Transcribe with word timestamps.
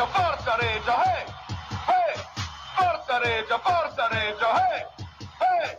Regia, 0.00 0.06
forza 0.06 0.56
Regia, 0.56 1.02
hey! 1.04 1.24
Hey! 1.86 2.14
Forza 2.74 3.18
Regia, 3.18 3.58
forza 3.58 4.08
Regia, 4.08 4.48
hey! 4.56 4.86
Hey! 5.38 5.78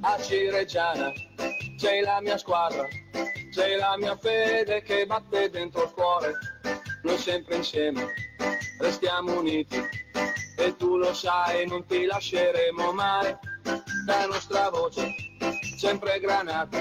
a 0.00 0.22
Cireggiana 0.22 1.12
c'è 1.76 2.00
la 2.00 2.20
mia 2.22 2.38
squadra, 2.38 2.88
c'è 3.52 3.76
la 3.76 3.96
mia 3.98 4.16
fede 4.16 4.80
che 4.82 5.04
batte 5.04 5.50
dentro 5.50 5.82
il 5.82 5.90
cuore, 5.90 6.32
noi 7.02 7.18
sempre 7.18 7.56
insieme 7.56 8.14
restiamo 8.78 9.38
uniti 9.38 9.89
e 10.60 10.76
tu 10.76 10.96
lo 10.96 11.14
sai 11.14 11.66
non 11.66 11.84
ti 11.86 12.04
lasceremo 12.04 12.92
mai, 12.92 13.36
la 14.06 14.26
nostra 14.26 14.68
voce 14.70 15.14
sempre 15.76 16.20
granata 16.20 16.78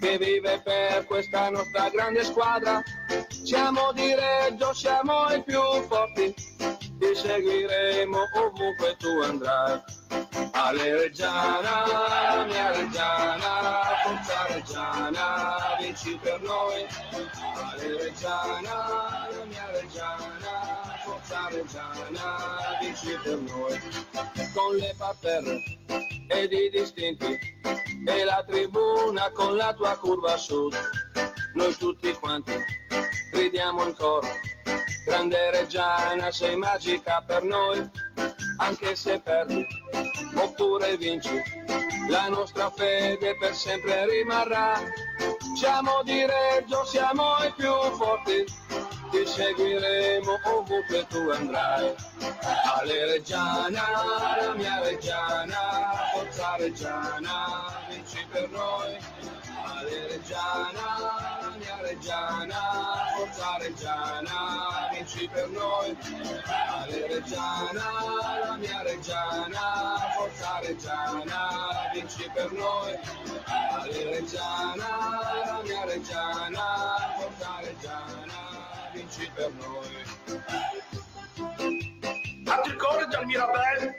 che 0.00 0.18
vive 0.18 0.60
per 0.62 1.04
questa 1.06 1.48
nostra 1.50 1.88
grande 1.88 2.24
squadra, 2.24 2.82
siamo 3.28 3.92
di 3.92 4.14
Reggio, 4.14 4.72
siamo 4.74 5.28
i 5.32 5.42
più 5.42 5.60
forti, 5.88 6.34
ti 6.34 7.14
seguiremo 7.14 8.18
ovunque 8.34 8.96
tu 8.98 9.08
andrai. 9.22 9.80
Ale 10.52 10.96
Reggiana, 10.96 12.44
mia 12.46 12.70
Reggiana, 12.72 13.80
forza 14.04 14.46
Reggiana, 14.48 15.76
vinci 15.80 16.18
per 16.20 16.40
noi. 16.42 16.86
Ale 17.54 18.02
Reggiana, 18.02 19.28
mia 19.46 19.66
Reggiana, 19.70 20.61
forza 21.32 21.48
Reggiana, 21.48 22.78
vinci 22.80 23.18
per 23.22 23.38
noi. 23.38 23.80
Con 24.54 24.76
le 24.76 24.94
paperre 24.98 25.62
ed 26.28 26.52
i 26.52 26.70
distinti 26.70 27.38
e 28.04 28.24
la 28.24 28.44
tribuna 28.46 29.30
con 29.30 29.56
la 29.56 29.72
tua 29.72 29.96
curva 29.96 30.36
sud. 30.36 30.74
Noi 31.54 31.74
tutti 31.76 32.12
quanti 32.14 32.52
gridiamo 33.32 33.86
in 33.86 33.94
coro. 33.94 34.28
Grande 35.06 35.50
Reggiana, 35.50 36.30
sei 36.30 36.56
magica 36.56 37.22
per 37.26 37.42
noi, 37.42 37.90
anche 38.58 38.94
se 38.94 39.18
perdi 39.20 39.66
oppure 40.34 40.96
vinci, 40.96 41.42
la 42.08 42.28
nostra 42.28 42.70
fede 42.70 43.36
per 43.36 43.54
sempre 43.54 44.06
rimarrà. 44.06 44.80
Siamo 45.56 46.02
di 46.04 46.24
Reggio, 46.24 46.84
siamo 46.84 47.36
i 47.44 47.52
più 47.56 47.72
forti, 47.96 48.44
ti 49.12 49.26
seguiremo 49.26 50.40
ovunque 50.42 51.06
tu 51.08 51.28
andrai. 51.28 51.94
Ale 52.76 53.04
Reggiana, 53.12 53.84
la 54.40 54.54
mia 54.54 54.80
Reggiana, 54.80 55.60
forza 56.14 56.56
Reggiana, 56.56 57.36
vinci 57.90 58.24
per 58.30 58.48
noi. 58.48 58.96
Ale 59.64 60.08
Reggiana, 60.08 60.86
la 61.42 61.52
mia 61.58 61.78
Reggiana, 61.82 62.60
forza 63.14 63.58
Reggiana, 63.60 64.88
vinci 64.92 65.28
per 65.30 65.48
noi. 65.50 65.94
Ale 66.72 67.06
Reggiana, 67.06 67.84
la 68.44 68.56
mia 68.56 68.82
Reggiana, 68.82 69.64
forza 70.16 70.58
Reggiana, 70.62 71.90
vinci 71.92 72.30
per 72.32 72.50
noi. 72.52 72.98
Ale 73.76 74.04
Reggiana, 74.10 74.88
la 75.44 75.60
mia 75.62 75.84
Reggiana, 75.84 76.64
forza 77.18 77.58
Reggiana, 77.60 78.31
vinci 78.92 79.30
per 79.34 79.50
noi. 79.52 79.90
Anticorre 82.44 83.06
dal 83.06 83.24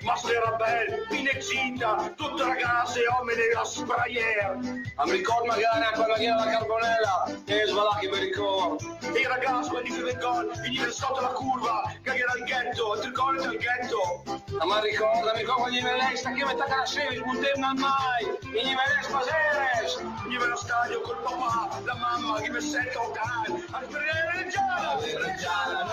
Mirabel, 0.03 0.05
Masterabel, 0.05 1.07
Pinexita, 1.09 2.13
tutte 2.15 2.43
ragazze, 2.43 2.99
uomini 3.09 3.41
a 3.55 3.63
sprayer. 3.63 4.59
A 4.95 5.05
mi 5.05 5.11
ricordo 5.11 5.45
magari 5.45 5.63
che 6.15 6.23
era 6.23 6.35
la 6.35 6.51
carbonella, 6.51 7.41
che 7.45 7.65
svalacchi 7.65 8.09
per 8.09 8.23
il 8.23 8.35
coro. 8.35 8.77
E 9.01 9.19
i 9.19 9.25
ragazzi, 9.25 9.69
quelli 9.69 9.89
che 9.89 10.01
vengono, 10.01 10.51
venivano 10.61 10.91
sotto 10.91 11.21
la 11.21 11.29
curva, 11.29 11.93
che 12.01 12.11
era 12.11 12.33
il 12.35 12.43
ghetto, 12.43 12.93
Anticorre 12.93 13.37
dal 13.37 13.57
ghetto. 13.57 14.23
Ma 14.65 14.79
ricorda, 14.81 15.31
mi 15.33 15.39
ricordo 15.39 15.69
gli 15.69 15.81
velei, 15.81 16.17
sta 16.17 16.31
che 16.31 16.45
metà 16.45 16.67
la 16.67 16.85
sera, 16.85 17.13
smutemna 17.13 17.73
mai, 17.73 18.23
e 18.53 18.61
gli 18.61 18.75
velei 18.75 19.03
spaseres. 19.03 20.01
Venivano 20.23 20.45
allo 20.45 20.55
stadio 20.57 21.01
col 21.01 21.21
papà, 21.21 21.79
la 21.83 21.95
mamma, 21.95 22.41
che 22.41 22.49
mi 22.49 22.61
sento 22.61 23.01
occhiali. 23.01 23.65
A 23.71 23.81
sperare 23.83 24.43
Reggiana, 24.43 24.97
Reggiana, 24.99 25.83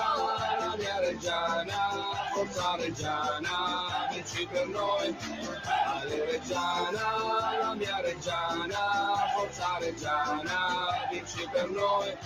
la 0.59 0.75
mia 0.77 0.99
Reggiana, 0.99 1.89
forza 2.33 2.77
Reggiana, 2.77 4.00
vinci 4.11 4.47
per 4.47 4.67
noi. 4.69 5.17
Ale 5.87 6.25
Reggiana, 6.31 7.59
la 7.61 7.75
mia 7.75 8.01
Reggiana, 8.01 8.77
forza 9.37 9.79
Reggiana, 9.79 11.09
vinci 11.11 11.49
per 11.53 11.69
noi. 11.71 12.17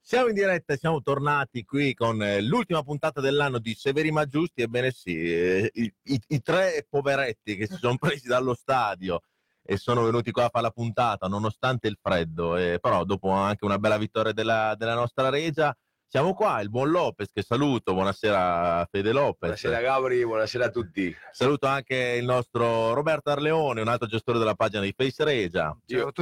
Siamo 0.00 0.28
in 0.28 0.34
diretta, 0.34 0.72
e 0.74 0.76
siamo 0.76 1.02
tornati 1.02 1.64
qui 1.64 1.92
con 1.92 2.22
eh, 2.22 2.40
l'ultima 2.40 2.82
puntata 2.84 3.20
dell'anno 3.20 3.58
di 3.58 3.74
Severi 3.74 4.12
ma 4.12 4.24
Giusti. 4.24 4.62
Ebbene 4.62 4.92
sì, 4.92 5.20
eh, 5.20 5.70
i, 5.74 5.92
i- 6.04 6.22
i 6.28 6.42
tre 6.42 6.86
poveretti 6.88 7.56
che 7.56 7.66
si 7.66 7.74
sono 7.74 7.96
presi 7.98 8.28
dallo 8.28 8.54
stadio 8.54 9.20
e 9.68 9.76
sono 9.78 10.04
venuti 10.04 10.30
qua 10.30 10.44
a 10.44 10.48
fare 10.48 10.66
la 10.66 10.70
puntata 10.70 11.26
nonostante 11.26 11.88
il 11.88 11.98
freddo, 12.00 12.56
eh, 12.56 12.78
però 12.80 13.02
dopo 13.04 13.30
anche 13.30 13.64
una 13.64 13.80
bella 13.80 13.98
vittoria 13.98 14.30
della, 14.32 14.76
della 14.78 14.94
nostra 14.94 15.28
Regia, 15.28 15.76
siamo 16.08 16.34
qua, 16.34 16.60
il 16.60 16.70
buon 16.70 16.90
Lopez 16.90 17.28
che 17.32 17.42
saluto, 17.42 17.92
buonasera 17.92 18.86
Fede 18.90 19.12
Lopez. 19.12 19.60
Buonasera 19.60 19.80
Gabri, 19.80 20.24
buonasera 20.24 20.66
a 20.66 20.70
tutti. 20.70 21.14
Saluto 21.32 21.66
anche 21.66 22.16
il 22.18 22.24
nostro 22.24 22.94
Roberto 22.94 23.30
Arleone, 23.30 23.80
un 23.80 23.88
altro 23.88 24.06
gestore 24.06 24.38
della 24.38 24.54
pagina 24.54 24.82
di 24.82 24.94
Face 24.96 25.24
Regia. 25.24 25.76
Io, 25.86 26.12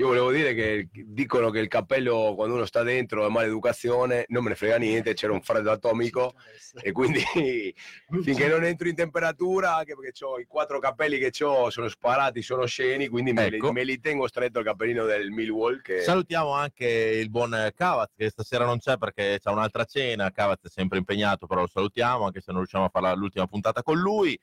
io 0.00 0.06
volevo 0.06 0.32
dire 0.32 0.54
che 0.54 0.88
dicono 0.90 1.50
che 1.50 1.58
il 1.58 1.68
cappello 1.68 2.32
quando 2.34 2.54
uno 2.54 2.64
sta 2.64 2.82
dentro 2.82 3.26
è 3.26 3.28
maleducazione, 3.28 4.24
non 4.28 4.42
me 4.42 4.48
ne 4.48 4.54
frega 4.54 4.78
niente, 4.78 5.12
c'era 5.12 5.34
un 5.34 5.42
freddo 5.42 5.70
atomico 5.70 6.32
e 6.80 6.90
quindi 6.90 7.22
finché 8.22 8.48
non 8.48 8.64
entro 8.64 8.88
in 8.88 8.94
temperatura, 8.94 9.76
anche 9.76 9.94
perché 9.94 10.24
ho 10.24 10.38
i 10.38 10.46
quattro 10.46 10.78
cappelli 10.78 11.18
che 11.18 11.44
ho 11.44 11.68
sono 11.68 11.88
sparati, 11.88 12.40
sono 12.40 12.64
sceni, 12.64 13.08
quindi 13.08 13.34
me, 13.34 13.46
Ecco. 13.46 13.66
li, 13.66 13.72
me 13.72 13.84
li 13.84 14.00
tengo 14.00 14.26
stretto 14.26 14.60
il 14.60 14.64
cappellino 14.64 15.04
del 15.04 15.30
Millwall 15.30 15.82
che 15.82 16.00
Salutiamo 16.00 16.52
anche 16.52 16.86
il 16.86 17.28
buon 17.28 17.70
Cavaz 17.74 18.14
che 18.16 18.30
stasera 18.30 18.64
non 18.64 18.78
c'è 18.78 18.96
perché 18.96 19.38
c'è 19.38 19.50
un'altra 19.50 19.84
cena. 19.84 20.30
Cavaz 20.30 20.62
è 20.62 20.68
sempre 20.68 20.96
impegnato, 20.96 21.46
però 21.46 21.60
lo 21.60 21.68
salutiamo 21.68 22.24
anche 22.24 22.40
se 22.40 22.52
non 22.52 22.60
riusciamo 22.60 22.86
a 22.86 22.90
fare 22.90 23.14
l'ultima 23.16 23.46
puntata 23.46 23.82
con 23.82 23.98
lui. 23.98 24.38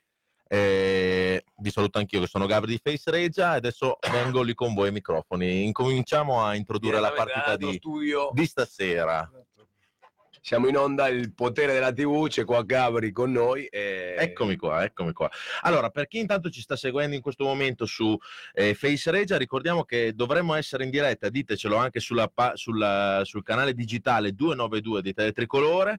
Eh, 0.50 1.44
vi 1.58 1.70
saluto 1.70 1.98
anch'io 1.98 2.20
che 2.20 2.26
sono 2.26 2.46
Gabri 2.46 2.72
di 2.72 2.80
Face 2.82 3.10
Regia 3.10 3.52
e 3.52 3.56
adesso 3.58 3.98
vengo 4.10 4.42
lì 4.42 4.54
con 4.54 4.72
voi 4.72 4.86
ai 4.86 4.92
microfoni. 4.92 5.64
Incominciamo 5.64 6.42
a 6.42 6.54
introdurre 6.54 7.00
la 7.00 7.12
partita 7.12 7.56
di, 7.56 7.78
di 8.32 8.46
stasera. 8.46 9.30
Siamo 10.40 10.68
in 10.68 10.78
onda, 10.78 11.08
il 11.08 11.34
potere 11.34 11.74
della 11.74 11.92
TV, 11.92 12.28
c'è 12.28 12.46
qua 12.46 12.62
Gabri 12.62 13.12
con 13.12 13.30
noi. 13.30 13.66
E... 13.66 14.14
Eccomi 14.16 14.56
qua, 14.56 14.82
eccomi 14.82 15.12
qua. 15.12 15.28
Allora, 15.60 15.90
per 15.90 16.06
chi 16.06 16.20
intanto 16.20 16.48
ci 16.48 16.62
sta 16.62 16.74
seguendo 16.76 17.14
in 17.14 17.20
questo 17.20 17.44
momento 17.44 17.84
su 17.84 18.16
eh, 18.54 18.72
Face 18.72 19.10
Regia, 19.10 19.36
ricordiamo 19.36 19.84
che 19.84 20.14
dovremmo 20.14 20.54
essere 20.54 20.84
in 20.84 20.90
diretta, 20.90 21.28
ditecelo 21.28 21.76
anche 21.76 22.00
sulla 22.00 22.32
sulla- 22.54 23.20
sul 23.24 23.42
canale 23.42 23.74
digitale 23.74 24.32
292 24.32 25.02
di 25.02 25.12
Teletricolore 25.12 25.98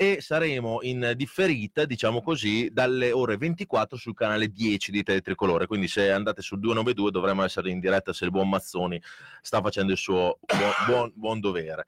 e 0.00 0.18
saremo 0.20 0.78
in 0.82 1.12
differita, 1.16 1.84
diciamo 1.84 2.22
così, 2.22 2.70
dalle 2.72 3.10
ore 3.10 3.36
24 3.36 3.96
sul 3.96 4.14
canale 4.14 4.46
10 4.46 4.92
di 4.92 5.02
Teletricolore. 5.02 5.66
Quindi 5.66 5.88
se 5.88 6.12
andate 6.12 6.40
sul 6.40 6.60
292 6.60 7.10
dovremmo 7.10 7.42
essere 7.42 7.70
in 7.70 7.80
diretta 7.80 8.12
se 8.12 8.24
il 8.24 8.30
buon 8.30 8.48
Mazzoni 8.48 9.02
sta 9.42 9.60
facendo 9.60 9.90
il 9.90 9.98
suo 9.98 10.38
buon, 10.46 10.70
buon- 10.86 11.12
buon 11.16 11.40
dovere. 11.40 11.86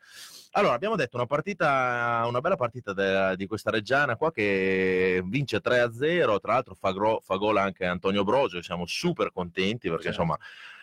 Allora, 0.54 0.74
abbiamo 0.74 0.96
detto 0.96 1.14
una 1.14 1.26
partita, 1.26 2.24
una 2.26 2.40
bella 2.40 2.56
partita 2.56 2.92
de- 2.92 3.36
di 3.36 3.46
questa 3.46 3.70
Reggiana 3.70 4.16
qua 4.16 4.32
che 4.32 5.22
vince 5.24 5.60
3-0, 5.60 6.40
tra 6.40 6.54
l'altro 6.54 6.74
fa, 6.74 6.90
gro- 6.90 7.20
fa 7.24 7.36
gol 7.36 7.58
anche 7.58 7.86
Antonio 7.86 8.24
Brogio, 8.24 8.60
siamo 8.60 8.86
super 8.86 9.30
contenti 9.30 9.88
perché 9.88 10.08
insomma 10.08 10.36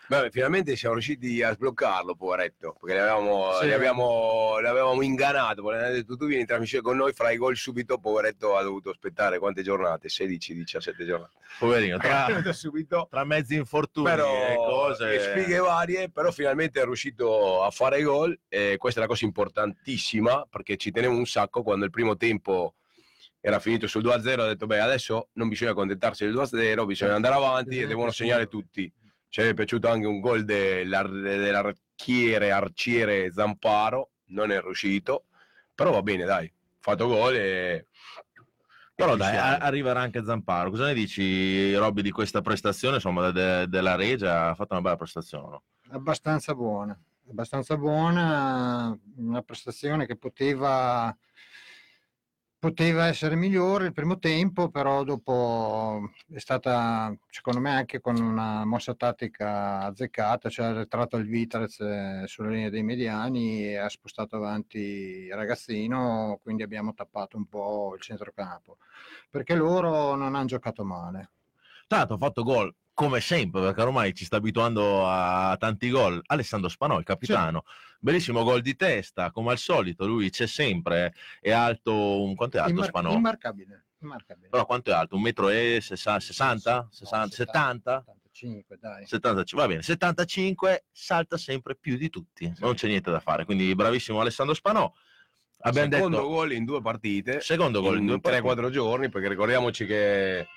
Beh, 0.10 0.30
finalmente 0.32 0.78
siamo 0.78 0.94
riusciti 0.96 1.44
a 1.44 1.52
sbloccarlo, 1.52 2.16
poveretto, 2.16 2.78
perché 2.80 2.96
l'avevamo, 2.96 3.52
Sì. 3.60 3.68
l'avevamo, 3.68 4.58
l'avevamo 4.60 5.02
ingannato. 5.02 5.62
poi 5.62 5.74
l'avevamo 5.74 5.96
detto, 5.98 6.16
tu 6.16 6.26
vieni 6.28 6.42
in 6.42 6.48
trasmissione 6.48 6.82
con 6.82 6.96
noi, 6.96 7.12
fai 7.12 7.34
i 7.36 7.38
gol 7.38 7.58
subito, 7.58 7.98
poveretto 7.98 8.56
ha 8.56 8.64
dovuto 8.64 8.90
aspettare 8.90 9.38
quante 9.38 9.64
giornate? 9.64 10.08
16-17 10.08 11.06
giornate. 11.06 11.32
poverino, 11.60 11.98
tra, 11.98 12.54
subito. 12.54 13.08
tra 13.10 13.26
mezzi 13.26 13.56
infortuni 13.56 14.06
Però 14.10 14.48
e 14.48 14.56
cose... 14.56 15.14
e 15.14 15.20
sfighe 15.20 15.58
varie, 15.58 16.10
però 16.10 16.32
finalmente 16.32 16.80
è 16.80 16.86
riuscito 16.86 17.64
a 17.64 17.70
fare 17.70 18.02
gol 18.02 18.38
e 18.48 18.76
questa 18.78 19.02
è 19.02 19.04
la 19.04 19.10
cosa 19.10 19.26
importantissima 19.26 20.48
perché 20.50 20.78
ci 20.78 20.92
tenevo 20.92 21.16
un 21.18 21.26
sacco 21.26 21.64
quando 21.64 21.84
il 21.84 21.92
primo 21.92 22.16
tempo 22.16 22.76
era 23.42 23.60
finito 23.60 23.88
sul 23.88 24.04
2-0 24.04 24.40
ho 24.40 24.46
detto 24.48 24.66
beh 24.68 24.80
adesso 24.80 25.30
non 25.34 25.48
bisogna 25.48 25.74
contentarsi 25.74 26.26
del 26.26 26.34
2-0 26.34 26.86
bisogna 26.86 27.16
andare 27.16 27.36
avanti 27.36 27.80
e 27.80 27.88
devono 27.88 28.12
segnare 28.12 28.48
tutti 28.48 28.92
ci 29.30 29.42
è 29.42 29.54
piaciuto 29.54 29.88
anche 29.90 30.06
un 30.08 30.20
gol 30.20 30.44
dell'ar- 30.46 31.10
dell'archiere 31.10 32.52
arciere 32.52 33.32
Zamparo 33.32 34.12
non 34.28 34.52
è 34.52 34.62
riuscito 34.62 35.26
però 35.76 35.92
va 35.92 36.02
bene 36.02 36.24
dai 36.26 36.52
fatto 36.80 37.08
gol 37.08 37.36
e 37.36 37.88
Però 38.96 39.16
dai, 39.16 39.36
a- 39.38 39.58
arriverà 39.58 40.00
anche 40.00 40.24
Zamparo. 40.24 40.72
Cosa 40.72 40.86
ne 40.86 40.96
dici, 40.96 41.76
Robby, 41.76 42.02
di 42.02 42.10
questa 42.10 42.42
prestazione? 42.42 42.96
Insomma, 42.96 43.30
de- 43.30 43.68
della 43.68 43.94
Regia 43.96 44.50
ha 44.50 44.56
fatto 44.56 44.74
una 44.74 44.82
bella 44.82 44.96
prestazione. 44.96 45.50
no? 45.50 45.64
abbastanza 45.92 46.56
buona, 46.56 47.00
abbastanza 47.30 47.78
buona, 47.78 48.98
una 49.18 49.42
prestazione 49.44 50.08
che 50.08 50.16
poteva, 50.18 51.16
poteva 52.60 53.08
essere 53.08 53.36
migliore 53.36 53.86
il 53.86 53.94
primo 53.94 54.18
tempo, 54.20 54.70
però 54.70 55.04
dopo 55.04 56.12
è 56.32 56.40
stata, 56.40 57.16
secondo 57.30 57.60
me, 57.60 57.72
anche 57.72 58.00
con 58.00 58.18
una 58.20 58.66
mossa 58.66 58.96
tattica 58.96 59.82
azzeccata, 59.82 60.50
cioè 60.50 60.66
ha 60.68 60.80
ritrato 60.80 61.18
il 61.18 61.28
Vitrez 61.28 61.80
eh, 61.80 62.24
sulla 62.26 62.50
linea 62.50 62.70
dei 62.70 62.84
mediani 62.84 63.66
e 63.66 63.78
ha 63.78 63.90
spostato 63.90 64.38
avanti 64.38 64.80
il 64.80 65.34
ragazzino, 65.34 66.40
quindi 66.42 66.64
abbiamo 66.64 66.94
tappato 66.94 67.38
un 67.38 67.46
po' 67.48 67.94
il 67.96 68.02
centrocampo, 68.02 68.78
perché 69.30 69.56
loro 69.56 70.16
non 70.16 70.36
hanno 70.36 70.46
giocato 70.46 70.84
male. 70.84 71.32
L'altro 71.88 72.16
ha 72.16 72.20
fatto 72.20 72.44
gol 72.44 72.74
come 72.98 73.22
sempre, 73.22 73.62
perché 73.62 73.82
ormai 73.84 74.12
ci 74.16 74.26
sta 74.26 74.38
abituando 74.38 75.08
a 75.08 75.56
tanti 75.60 75.88
gol. 75.92 76.20
Alessandro 76.26 76.68
Spanò, 76.68 76.98
il 76.98 77.06
capitano, 77.06 77.64
bellissimo 78.00 78.44
gol 78.44 78.62
di 78.62 78.76
testa, 78.76 79.30
come 79.30 79.52
al 79.52 79.60
solito, 79.60 80.08
lui 80.08 80.32
c'è 80.32 80.48
sempre, 80.48 81.14
è 81.40 81.52
alto, 81.52 82.24
un- 82.24 82.34
quanto 82.34 82.58
è 82.58 82.60
alto 82.60 82.72
Immar- 82.72 82.88
Spanò? 82.90 83.14
immarcabile, 83.14 83.86
immarcabile. 84.02 84.50
Però 84.50 84.66
quanto 84.66 84.90
è 84.90 84.94
alto? 84.96 85.16
Un 85.16 85.22
metro 85.22 85.50
e 85.50 85.78
sessa- 85.80 86.20
60? 86.20 86.88
60? 86.90 87.36
70? 87.36 88.04
75, 88.08 88.78
dai. 88.82 89.06
75, 89.06 89.62
va 89.62 89.68
bene, 89.68 89.82
75 89.84 90.86
salta 90.92 91.38
sempre 91.38 91.76
più 91.76 91.98
di 91.98 92.10
tutti, 92.10 92.52
non 92.58 92.74
c'è 92.74 92.88
niente 92.88 93.12
da 93.12 93.20
fare, 93.20 93.46
quindi 93.46 93.76
bravissimo 93.76 94.20
Alessandro 94.20 94.56
Spanò. 94.56 94.92
Abbiamo 95.60 95.92
Secondo 95.92 96.18
detto 96.18 96.30
gol 96.30 96.52
in 96.52 96.66
due 96.66 96.82
partite, 96.82 97.42
secondo 97.42 97.82
gol 97.82 97.98
in 98.00 98.06
due 98.08 98.20
partite. 98.20 98.42
3-4 98.44 98.70
giorni, 98.72 99.10
perché 99.10 99.28
ricordiamoci 99.28 99.86
che 99.86 100.48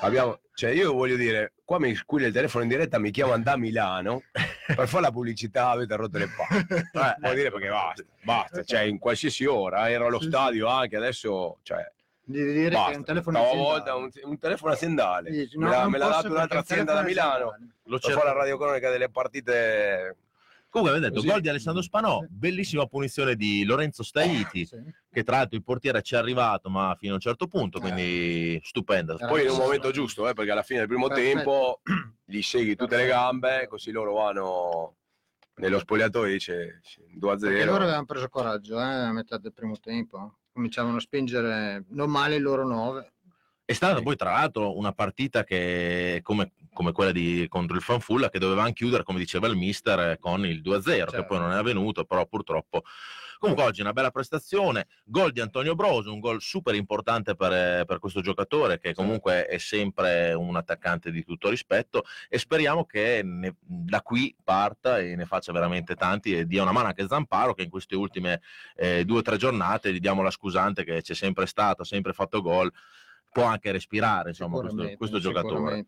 abbiamo, 0.00 0.40
cioè 0.54 0.70
io 0.70 0.92
voglio 0.92 1.16
dire, 1.16 1.52
qua 1.64 1.78
mi 1.78 1.94
squilla 1.94 2.26
il 2.26 2.32
telefono 2.32 2.64
in 2.64 2.70
diretta, 2.70 2.98
mi 2.98 3.10
chiamano 3.10 3.42
da 3.42 3.56
Milano 3.56 4.22
per 4.66 4.88
fare 4.88 5.02
la 5.02 5.10
pubblicità, 5.10 5.70
avete 5.70 5.96
rotto 5.96 6.18
le 6.18 6.28
palle. 6.28 6.90
Eh, 6.92 7.16
Vuol 7.20 7.34
dire 7.34 7.50
perché 7.50 7.68
basta, 7.68 8.04
basta, 8.22 8.64
cioè 8.64 8.80
in 8.82 8.98
qualsiasi 8.98 9.44
ora, 9.46 9.90
ero 9.90 10.06
allo 10.06 10.20
stadio 10.20 10.66
anche, 10.68 10.96
adesso, 10.96 11.58
cioè, 11.62 11.90
Devi 12.22 12.52
dire 12.52 12.68
che 12.68 12.76
è 12.76 12.78
basta. 12.78 12.96
un 12.98 13.04
telefono 13.04 13.38
Una 13.40 13.48
aziendale. 13.48 13.90
un, 13.90 14.10
un 14.30 14.38
telefono 14.38 14.72
aziendale, 14.72 15.30
Dici, 15.30 15.56
me 15.58 15.68
no, 15.68 15.88
me 15.88 15.98
l'ha 15.98 16.08
dato 16.08 16.28
un'altra 16.28 16.58
azienda 16.60 16.92
da 16.94 17.02
Milano. 17.02 17.56
Lo 17.84 17.98
per 17.98 18.12
fare 18.12 18.26
la 18.26 18.32
radiocronaca 18.32 18.88
delle 18.90 19.08
partite. 19.10 20.16
Comunque 20.70 20.96
abbiamo 20.96 20.98
detto 21.00 21.14
Così. 21.26 21.26
gol 21.32 21.40
di 21.42 21.48
Alessandro 21.48 21.82
Spanò, 21.82 22.24
bellissima 22.28 22.86
punizione 22.86 23.34
di 23.34 23.64
Lorenzo 23.64 24.04
Staiti, 24.04 24.64
Sì. 24.64 24.76
che 25.10 25.24
tra 25.24 25.38
l'altro 25.38 25.56
il 25.56 25.64
portiere 25.64 26.00
ci 26.00 26.14
è 26.14 26.18
arrivato 26.18 26.70
ma 26.70 26.94
fino 26.96 27.10
a 27.12 27.14
un 27.16 27.20
certo 27.20 27.48
punto, 27.48 27.78
Eh. 27.78 27.80
quindi 27.80 28.60
stupenda. 28.62 29.16
Poi 29.16 29.42
in 29.44 29.50
un 29.50 29.56
momento 29.58 29.90
giusto, 29.90 30.28
eh, 30.28 30.32
perché 30.32 30.52
alla 30.52 30.62
fine 30.62 30.78
del 30.78 30.88
primo 30.88 31.08
Perfetto. 31.08 31.34
tempo 31.34 31.80
gli 32.24 32.40
segui 32.40 32.76
tutte 32.76 32.96
le 32.96 33.06
gambe, 33.08 33.66
così 33.68 33.90
loro 33.90 34.12
vanno 34.14 34.94
nello 35.56 35.80
spogliatoio 35.80 36.28
e 36.28 36.32
dice 36.34 36.80
2 37.16 37.32
a 37.32 37.36
Perché 37.36 37.64
loro 37.64 37.72
0. 37.72 37.82
avevano 37.82 38.04
preso 38.06 38.28
coraggio 38.28 38.78
eh, 38.78 38.82
a 38.84 39.12
metà 39.12 39.38
del 39.38 39.52
primo 39.52 39.76
tempo. 39.80 40.36
Cominciavano 40.52 40.96
a 40.96 41.00
spingere 41.00 41.84
non 41.88 42.10
male 42.10 42.36
il 42.36 42.42
loro 42.42 42.64
9. 42.64 43.12
È 43.64 43.72
stata 43.72 43.96
Sì. 43.98 44.02
poi 44.04 44.14
tra 44.16 44.32
l'altro 44.32 44.76
una 44.78 44.92
partita 44.92 45.42
che 45.42 46.20
come, 46.22 46.52
come 46.72 46.92
quella 46.92 47.12
di, 47.12 47.46
contro 47.48 47.76
il 47.76 47.82
Fanfulla 47.82 48.30
che 48.30 48.38
dovevano 48.38 48.72
chiudere, 48.72 49.02
come 49.02 49.18
diceva 49.18 49.46
il 49.46 49.56
mister, 49.56 50.18
con 50.18 50.44
il 50.46 50.60
2-0, 50.60 50.82
che 50.82 51.10
Certo. 51.10 51.24
poi 51.26 51.38
non 51.38 51.52
è 51.52 51.56
avvenuto, 51.56 52.04
però 52.04 52.26
purtroppo. 52.26 52.82
Comunque 53.40 53.64
oggi 53.64 53.80
una 53.80 53.94
bella 53.94 54.10
prestazione, 54.10 54.86
gol 55.02 55.32
di 55.32 55.40
Antonio 55.40 55.74
Broso, 55.74 56.12
un 56.12 56.20
gol 56.20 56.42
super 56.42 56.74
importante 56.74 57.34
per, 57.34 57.86
per 57.86 57.98
questo 57.98 58.20
giocatore 58.20 58.78
che 58.78 58.92
comunque 58.92 59.46
è 59.46 59.56
sempre 59.56 60.34
un 60.34 60.56
attaccante 60.56 61.10
di 61.10 61.24
tutto 61.24 61.48
rispetto 61.48 62.04
e 62.28 62.38
speriamo 62.38 62.84
che 62.84 63.22
ne- 63.24 63.56
da 63.58 64.02
qui 64.02 64.36
parta 64.44 64.98
e 64.98 65.16
ne 65.16 65.24
faccia 65.24 65.52
veramente 65.52 65.94
tanti 65.94 66.36
e 66.36 66.46
dia 66.46 66.60
una 66.60 66.72
mano 66.72 66.88
anche 66.88 67.06
Zamparo 67.08 67.54
che 67.54 67.62
in 67.62 67.70
queste 67.70 67.96
ultime 67.96 68.42
eh, 68.76 69.06
due 69.06 69.20
o 69.20 69.22
tre 69.22 69.38
giornate 69.38 69.90
gli 69.90 70.00
diamo 70.00 70.20
la 70.20 70.30
scusante 70.30 70.84
che 70.84 71.00
c'è 71.00 71.14
sempre 71.14 71.46
stato, 71.46 71.80
ha 71.80 71.86
sempre 71.86 72.12
fatto 72.12 72.42
gol, 72.42 72.70
può 73.32 73.44
anche 73.44 73.72
respirare 73.72 74.28
insomma 74.28 74.60
questo, 74.60 74.96
questo 74.98 75.18
giocatore. 75.18 75.86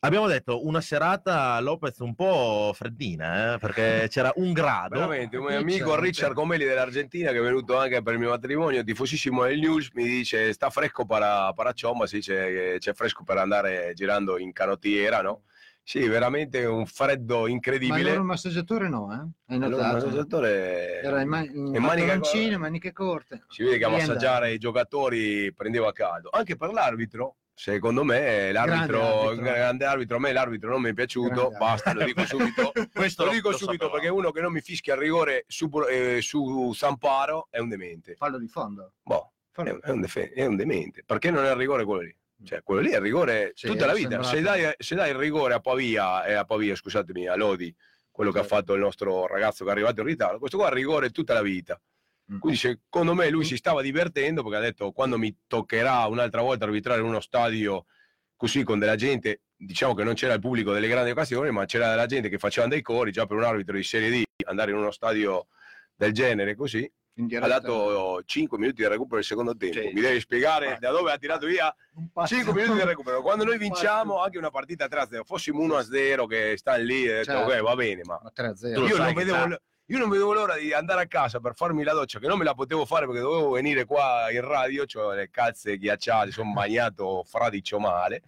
Abbiamo 0.00 0.26
detto 0.26 0.66
una 0.66 0.80
serata 0.82 1.58
Lopez 1.60 1.98
un 2.00 2.14
po' 2.14 2.70
freddina 2.74 3.54
eh, 3.54 3.58
perché 3.58 4.06
c'era 4.10 4.30
un 4.36 4.52
grado. 4.52 4.94
Veramente, 4.94 5.36
un 5.36 5.44
mio 5.44 5.56
Richard. 5.58 5.70
amico 5.80 6.00
Richard 6.00 6.34
Comelli 6.34 6.64
dell'Argentina 6.64 7.32
che 7.32 7.38
è 7.38 7.42
venuto 7.42 7.78
anche 7.78 8.02
per 8.02 8.12
il 8.12 8.18
mio 8.20 8.28
matrimonio, 8.28 8.84
tifosissimo 8.84 9.44
del 9.44 9.58
News, 9.58 9.90
mi 9.94 10.04
dice 10.04 10.52
sta 10.52 10.68
fresco 10.70 11.06
para, 11.06 11.52
para 11.54 11.72
si 11.74 12.16
dice 12.16 12.34
che 12.34 12.76
c'è 12.78 12.92
fresco 12.92 13.24
per 13.24 13.38
andare 13.38 13.92
girando 13.94 14.38
in 14.38 14.52
canottiera, 14.52 15.22
no? 15.22 15.42
Sì, 15.82 16.06
veramente 16.08 16.64
un 16.64 16.84
freddo 16.84 17.42
Ma 17.42 17.46
il 17.46 17.52
incredibile. 17.52 18.10
loro 18.10 18.24
massaggiatore 18.24 18.88
no, 18.88 19.12
eh? 19.12 19.54
Allora, 19.54 19.66
il 19.66 19.70
notato? 19.70 19.94
massaggiatore 20.06 21.00
Era 21.00 21.20
in, 21.20 21.28
ma- 21.28 21.44
in 21.44 21.76
maniche 22.58 22.92
corte. 22.92 23.44
si 23.48 23.62
vede 23.62 23.78
che 23.78 23.84
a 23.84 23.88
massaggiare 23.88 24.52
i 24.52 24.58
giocatori 24.58 25.54
prendeva 25.54 25.92
caldo. 25.92 26.28
Anche 26.32 26.56
per 26.56 26.72
l'arbitro, 26.72 27.36
secondo 27.60 28.04
me, 28.04 28.52
l'arbitro, 28.52 28.98
Grande 28.98 29.42
grande 29.42 29.84
arbitro. 29.84 29.88
arbitro, 29.88 30.16
a 30.16 30.20
me 30.20 30.32
l'arbitro 30.32 30.70
non 30.70 30.82
mi 30.82 30.90
è 30.90 30.92
piaciuto, 30.92 31.34
Grande 31.48 31.56
basta, 31.58 31.94
lo 31.94 32.04
dico 32.04 32.24
subito. 32.26 32.72
Questo 32.92 33.24
Lo 33.24 33.30
lo- 33.30 33.34
dico 33.34 33.50
lo 33.50 33.56
subito 33.56 33.72
sapevamo. 33.86 33.92
perché 33.94 34.08
uno 34.08 34.30
che 34.30 34.40
non 34.42 34.52
mi 34.52 34.60
fischia 34.60 34.94
il 34.94 35.00
rigore 35.00 35.44
su, 35.48 35.70
eh, 35.90 36.18
su 36.20 36.72
Samparo 36.74 37.48
è 37.50 37.58
un 37.58 37.68
demente. 37.70 38.14
Fallo 38.14 38.38
di 38.38 38.46
fondo. 38.46 38.92
Boh, 39.02 39.32
è, 39.50 39.54
Fallo. 39.54 39.80
è 39.82 39.90
un 39.90 40.00
defe- 40.02 40.32
è 40.32 40.44
un 40.44 40.56
demente. 40.56 41.02
Perché 41.04 41.30
non 41.30 41.44
è 41.46 41.50
il 41.50 41.56
rigore 41.56 41.84
quello 41.84 42.02
lì? 42.02 42.14
Cioè, 42.44 42.62
quello 42.62 42.82
lì 42.82 42.90
è 42.90 42.96
il 42.96 43.00
rigore 43.00 43.52
Sì, 43.54 43.66
tutta 43.68 43.86
la 43.86 43.92
è 43.92 43.96
vita. 43.96 44.22
Se 44.22 44.42
dai, 44.42 44.70
se 44.76 44.94
dai 44.94 45.08
il 45.10 45.16
rigore 45.16 45.54
a 45.54 45.60
Pavia, 45.60 46.24
eh, 46.26 46.34
a 46.34 46.44
Pavia, 46.44 46.76
scusatemi, 46.76 47.26
a 47.26 47.34
Lodi, 47.34 47.74
quello 48.10 48.30
che 48.30 48.40
ha 48.40 48.42
Sì. 48.42 48.48
fatto 48.48 48.74
il 48.74 48.80
nostro 48.80 49.26
ragazzo 49.26 49.64
che 49.64 49.70
è 49.70 49.72
arrivato 49.72 50.00
in 50.02 50.06
ritardo, 50.06 50.38
questo 50.38 50.58
qua 50.58 50.66
ha 50.66 50.70
il 50.70 50.76
rigore 50.76 51.08
tutta 51.10 51.32
la 51.32 51.40
vita. 51.42 51.80
Mm. 52.32 52.38
Quindi 52.38 52.58
secondo 52.58 53.14
me 53.14 53.28
lui 53.30 53.44
si 53.44 53.56
stava 53.56 53.82
divertendo 53.82 54.42
perché 54.42 54.56
ha 54.56 54.60
detto 54.60 54.90
quando 54.92 55.16
mi 55.16 55.34
toccherà 55.46 56.06
un'altra 56.06 56.40
volta 56.42 56.64
arbitrare 56.64 57.00
in 57.00 57.06
uno 57.06 57.20
stadio 57.20 57.86
così 58.34 58.64
con 58.64 58.78
della 58.80 58.96
gente, 58.96 59.42
diciamo 59.56 59.94
che 59.94 60.02
non 60.04 60.14
c'era 60.14 60.34
il 60.34 60.40
pubblico 60.40 60.72
delle 60.72 60.88
grandi 60.88 61.10
occasioni, 61.10 61.50
ma 61.52 61.64
c'era 61.66 61.88
della 61.90 62.06
gente 62.06 62.28
che 62.28 62.38
faceva 62.38 62.66
dei 62.66 62.82
cori, 62.82 63.12
già 63.12 63.26
per 63.26 63.36
un 63.36 63.44
arbitro 63.44 63.76
di 63.76 63.82
Serie 63.84 64.10
D, 64.10 64.22
andare 64.46 64.72
in 64.72 64.76
uno 64.76 64.90
stadio 64.90 65.46
del 65.94 66.12
genere 66.12 66.54
così, 66.56 66.90
ha 67.40 67.46
dato 67.46 68.22
5 68.26 68.58
minuti 68.58 68.82
di 68.82 68.88
recupero 68.88 69.14
del 69.16 69.24
secondo 69.24 69.56
tempo. 69.56 69.80
Sì. 69.80 69.90
Mi 69.94 70.00
devi 70.02 70.20
spiegare 70.20 70.76
da 70.78 70.90
dove 70.90 71.12
ha 71.12 71.16
tirato 71.16 71.46
via 71.46 71.74
Un 71.94 72.10
passo- 72.12 72.34
5 72.34 72.52
minuti 72.52 72.78
di 72.80 72.84
recupero. 72.84 73.22
Quando 73.22 73.44
noi 73.44 73.56
vinciamo 73.56 74.20
anche 74.20 74.36
una 74.36 74.50
partita 74.50 74.86
3-0, 74.86 75.24
fossimo 75.24 75.62
1-0 75.62 76.26
che 76.26 76.54
sta 76.58 76.74
lì, 76.74 77.04
e 77.04 77.12
detto, 77.12 77.24
Certo. 77.32 77.50
ok, 77.52 77.60
va 77.62 77.74
bene, 77.76 78.02
ma 78.04 78.20
Ma 78.22 78.30
3-0. 78.34 78.74
Tu 78.74 78.80
lo 78.80 78.86
io 78.88 78.96
non, 78.98 79.14
vedevo, 79.14 79.46
l- 79.46 79.60
io 79.86 79.98
non 79.98 80.08
vedevo 80.08 80.32
l'ora 80.32 80.56
di 80.56 80.72
andare 80.72 81.02
a 81.02 81.06
casa 81.06 81.38
per 81.38 81.54
farmi 81.54 81.84
la 81.84 81.92
doccia, 81.92 82.18
che 82.18 82.26
non 82.26 82.38
me 82.38 82.44
la 82.44 82.54
potevo 82.54 82.84
fare 82.84 83.06
perché 83.06 83.20
dovevo 83.20 83.50
venire 83.50 83.84
qua 83.84 84.30
in 84.32 84.40
radio, 84.40 84.84
cioè 84.84 85.14
le 85.14 85.30
calze 85.30 85.78
ghiacciate, 85.78 86.32
sono 86.32 86.52
bagnato 86.52 87.22
fradicio 87.24 87.78
male. 87.78 88.22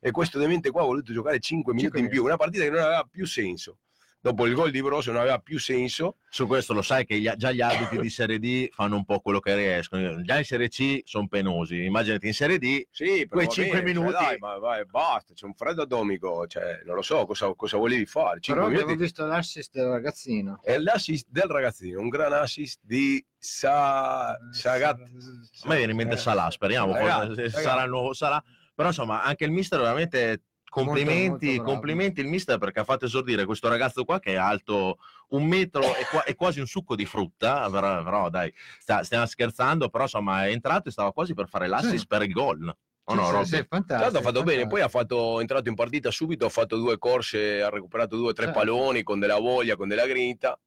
E 0.00 0.10
questo 0.10 0.38
demente 0.38 0.70
qua 0.70 0.82
ha 0.82 0.86
voluto 0.86 1.12
giocare 1.12 1.38
5 1.38 1.74
minuti 1.74 1.98
in 1.98 2.08
più, 2.08 2.24
una 2.24 2.36
partita 2.36 2.64
che 2.64 2.70
non 2.70 2.80
aveva 2.80 3.06
più 3.08 3.26
senso. 3.26 3.76
Dopo 4.24 4.46
il 4.46 4.54
gol 4.54 4.70
di 4.70 4.80
Broso 4.80 5.10
non 5.10 5.20
aveva 5.20 5.40
più 5.40 5.58
senso. 5.58 6.18
Su 6.30 6.46
questo 6.46 6.72
lo 6.72 6.80
sai 6.82 7.04
che 7.04 7.18
gli- 7.18 7.28
già 7.34 7.50
gli 7.50 7.60
arbitri 7.60 7.98
di 8.00 8.08
Serie 8.08 8.38
D 8.38 8.68
fanno 8.70 8.94
un 8.94 9.04
po' 9.04 9.18
quello 9.18 9.40
che 9.40 9.52
riescono. 9.56 10.22
Già 10.22 10.38
in 10.38 10.44
Serie 10.44 10.68
C 10.68 11.00
sono 11.04 11.26
penosi. 11.26 11.82
Immaginati 11.84 12.28
in 12.28 12.32
Serie 12.32 12.58
D 12.58 12.86
Sì, 12.88 13.26
Quei 13.28 13.46
va 13.46 13.52
cinque 13.52 13.82
bene, 13.82 13.92
cioè, 13.92 14.02
minuti- 14.04 14.24
dai, 14.24 14.38
ma 14.38 14.58
vai, 14.58 14.84
basta, 14.86 15.34
c'è 15.34 15.44
un 15.44 15.54
freddo 15.54 15.82
atomico, 15.82 16.46
cioè, 16.46 16.82
non 16.84 16.94
lo 16.94 17.02
so 17.02 17.26
cosa, 17.26 17.52
cosa 17.56 17.76
volevi 17.78 18.06
fare. 18.06 18.38
5 18.38 18.54
Però 18.54 18.66
abbiamo 18.66 18.84
minuti. 18.86 19.02
visto 19.02 19.26
l'assist 19.26 19.72
del 19.74 19.86
ragazzino. 19.88 20.60
È 20.62 20.78
l'assist 20.78 21.26
del 21.28 21.48
ragazzino, 21.48 21.98
un 21.98 22.08
gran 22.08 22.32
assist 22.32 22.78
di 22.80 23.24
Sa... 23.36 24.38
Sagat. 24.52 25.00
a 25.00 25.68
me 25.68 25.76
viene 25.78 25.90
in 25.90 25.96
mente 25.98 26.16
Salah, 26.16 26.48
speriamo 26.48 26.92
ragazzi. 26.94 27.50
sarà 27.50 27.82
il 27.82 27.90
nuovo 27.90 28.12
Salah. 28.12 28.40
Però 28.74 28.88
insomma, 28.88 29.22
anche 29.24 29.44
il 29.44 29.50
mister 29.50 29.80
veramente 29.80 30.42
complimenti, 30.72 31.28
Molto, 31.28 31.46
molto 31.46 31.62
complimenti 31.64 32.20
il 32.22 32.26
mister 32.28 32.56
perché 32.58 32.80
ha 32.80 32.84
fatto 32.84 33.04
esordire 33.04 33.44
questo 33.44 33.68
ragazzo 33.68 34.04
qua 34.04 34.18
che 34.18 34.32
è 34.32 34.36
alto 34.36 34.96
un 35.28 35.46
metro 35.46 35.82
e, 35.82 36.06
qua- 36.10 36.24
è 36.24 36.34
quasi 36.34 36.60
un 36.60 36.66
succo 36.66 36.96
di 36.96 37.04
frutta, 37.04 37.68
però, 37.70 38.02
però 38.02 38.30
dai, 38.30 38.52
sta- 38.78 39.02
stiamo 39.04 39.26
scherzando, 39.26 39.90
però 39.90 40.04
insomma 40.04 40.46
è 40.46 40.50
entrato 40.50 40.88
e 40.88 40.92
stava 40.92 41.12
quasi 41.12 41.34
per 41.34 41.48
fare 41.48 41.66
l'assist 41.68 41.98
Sì. 41.98 42.06
per 42.06 42.22
il 42.22 42.32
gol. 42.32 42.74
O 43.04 43.12
Sì, 43.12 43.18
no, 43.32 43.44
sì, 43.44 43.56
sì, 43.56 43.66
fantastico. 43.68 44.18
Ha 44.18 44.22
fatto 44.22 44.42
bene, 44.44 44.66
poi 44.66 44.80
ha 44.80 44.88
fatto, 44.88 45.38
è 45.38 45.40
entrato 45.40 45.68
in 45.68 45.74
partita 45.74 46.10
subito, 46.10 46.46
ha 46.46 46.50
fatto 46.50 46.76
due 46.76 46.98
corse, 46.98 47.60
ha 47.60 47.68
recuperato 47.68 48.16
due 48.16 48.28
o 48.30 48.32
tre 48.32 48.44
Certo. 48.46 48.60
palloni 48.60 49.02
con 49.02 49.18
della 49.18 49.38
voglia, 49.38 49.76
con 49.76 49.88
della 49.88 50.06
grinta. 50.06 50.58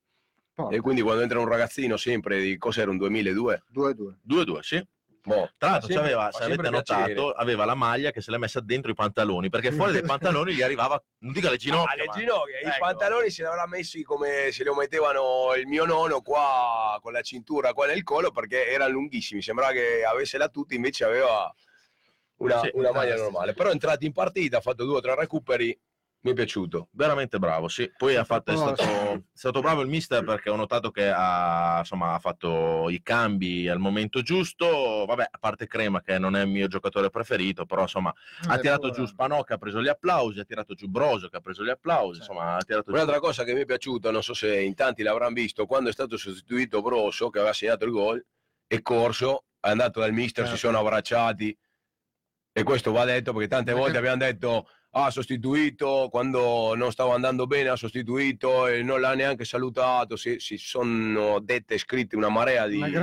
Porca, 0.54 0.76
E 0.76 0.80
quindi 0.82 1.02
quando 1.02 1.22
entra 1.22 1.40
un 1.40 1.48
ragazzino 1.48 1.98
sempre 1.98 2.42
di 2.42 2.58
cos'era 2.58 2.90
un 2.92 2.98
2002, 2.98 3.64
2-2. 3.74 4.20
2-2, 4.22 4.60
sì. 4.62 4.86
Boh, 5.26 5.50
Tra 5.58 5.70
l'altro, 5.72 5.88
sempre- 5.88 6.12
c'aveva, 6.12 6.26
fa 6.30 6.38
se 6.38 6.44
avete 6.44 6.54
sempre 6.54 6.70
notato, 6.70 7.06
piacere. 7.14 7.34
aveva 7.38 7.66
la 7.66 7.74
maglia 7.74 8.12
che 8.12 8.22
se 8.22 8.30
l'è 8.32 8.38
messa 8.38 8.60
dentro 8.60 8.92
i 8.92 8.94
pantaloni, 8.94 9.50
perché 9.50 9.72
fuori 9.72 9.92
dai 9.92 10.02
pantaloni 10.46 10.54
gli 10.54 10.62
arrivava, 10.62 11.02
non 11.20 11.34
dico 11.34 11.48
alle 11.48 11.58
ginocchia. 11.58 11.92
Ah, 11.92 11.96
le 11.96 12.06
ma- 12.06 12.14
ginocchia, 12.14 12.60
i 12.60 12.64
Ecco. 12.66 12.76
pantaloni 12.80 13.30
se 13.32 13.42
li 13.42 13.48
avrà 13.48 13.66
messi 13.66 14.04
come 14.04 14.52
se 14.52 14.64
li 14.64 14.70
mettevano 14.76 15.54
il 15.56 15.66
mio 15.68 15.86
nonno 15.86 16.22
qua 16.22 17.00
con 17.02 17.12
la 17.12 17.22
cintura 17.22 17.74
qua 17.74 17.88
nel 17.88 18.04
collo 18.04 18.30
perché 18.32 18.68
erano 18.68 18.92
lunghissimi, 18.92 19.42
sembrava 19.42 19.72
che 19.72 20.04
avesse 20.06 20.38
la 20.38 20.48
tuta, 20.50 20.76
invece 20.76 21.06
aveva 21.06 21.52
una, 22.38 22.60
Sì, 22.60 22.70
una 22.74 22.92
maglia 22.92 22.92
fantastico. 22.92 23.24
normale. 23.24 23.54
Però 23.54 23.70
è 23.70 23.72
entrato 23.72 24.06
in 24.06 24.12
partita, 24.14 24.58
ha 24.58 24.62
fatto 24.62 24.86
due 24.86 24.98
o 24.98 25.02
tre 25.02 25.16
recuperi, 25.16 25.80
mi 26.26 26.32
è 26.32 26.34
piaciuto. 26.34 26.88
Veramente 26.92 27.38
bravo, 27.38 27.68
sì. 27.68 27.92
Poi 27.96 28.16
ha 28.16 28.24
fatto, 28.24 28.52
è, 28.52 28.56
stato, 28.56 28.82
è 28.82 29.22
stato 29.32 29.62
bravo 29.62 29.82
il 29.82 29.88
mister 29.88 30.24
perché 30.24 30.50
ho 30.50 30.56
notato 30.56 30.90
che 30.90 31.08
ha, 31.08 31.78
insomma, 31.80 32.16
ha 32.16 32.20
fatto 32.20 32.90
i 32.90 33.00
cambi 33.04 33.70
al 33.70 33.78
momento 33.78 34.24
giusto. 34.24 35.06
Vabbè, 35.06 35.28
a 35.30 35.38
parte 35.40 35.68
Crema 35.68 36.02
che 36.02 36.18
non 36.18 36.36
è 36.36 36.42
il 36.42 36.48
mio 36.50 36.66
giocatore 36.68 37.12
preferito, 37.12 37.68
però 37.68 37.84
insomma 37.84 38.12
ha 38.48 38.56
Eh, 38.56 38.60
tirato 38.60 38.88
ora- 38.88 38.96
giù 38.96 39.06
Spanò 39.06 39.44
che 39.44 39.54
ha 39.54 39.58
preso 39.60 39.84
gli 39.84 39.88
applausi, 39.88 40.40
ha 40.40 40.44
tirato 40.46 40.74
giù 40.74 40.88
Broso 40.88 41.30
che 41.30 41.38
ha 41.38 41.42
preso 41.42 41.64
gli 41.64 41.70
applausi, 41.70 42.20
insomma 42.20 42.56
ha 42.56 42.62
tirato 42.64 42.86
giù. 42.90 42.94
Un'altra 42.94 43.20
cosa 43.20 43.44
che 43.44 43.54
mi 43.54 43.62
è 43.62 43.66
piaciuta, 43.66 44.10
non 44.10 44.24
so 44.24 44.34
se 44.34 44.60
in 44.64 44.74
tanti 44.74 45.04
l'avranno 45.04 45.36
visto, 45.36 45.68
quando 45.68 45.90
è 45.90 45.94
stato 45.94 46.18
sostituito 46.18 46.82
Brosso, 46.82 47.30
che 47.30 47.38
aveva 47.38 47.54
segnato 47.54 47.86
il 47.86 47.92
gol, 47.92 48.26
è 48.66 48.82
corso, 48.82 49.44
è 49.60 49.70
andato 49.70 50.00
dal 50.00 50.12
mister, 50.12 50.46
si 50.46 50.58
Certo. 50.58 50.68
sono 50.68 50.80
abbracciati. 50.80 51.56
E 52.58 52.64
questo 52.64 52.92
va 52.94 53.04
detto 53.06 53.32
perché 53.34 53.48
tante 53.50 53.66
Perché- 53.66 53.80
volte 53.80 53.98
abbiamo 54.00 54.18
detto 54.18 54.70
ha 54.98 55.12
sostituito, 55.12 56.08
quando 56.10 56.74
non 56.74 56.90
stava 56.90 57.16
andando 57.16 57.48
bene 57.48 57.68
ha 57.68 57.76
sostituito 57.76 58.66
e 58.68 58.82
non 58.82 59.02
l'ha 59.02 59.14
neanche 59.14 59.44
salutato, 59.44 60.16
si, 60.16 60.40
si 60.40 60.58
sono 60.58 61.40
dette 61.42 61.78
scritte 61.78 62.16
una 62.16 62.30
marea 62.30 62.66
di, 62.66 62.78
una 62.78 62.88
di 62.88 62.96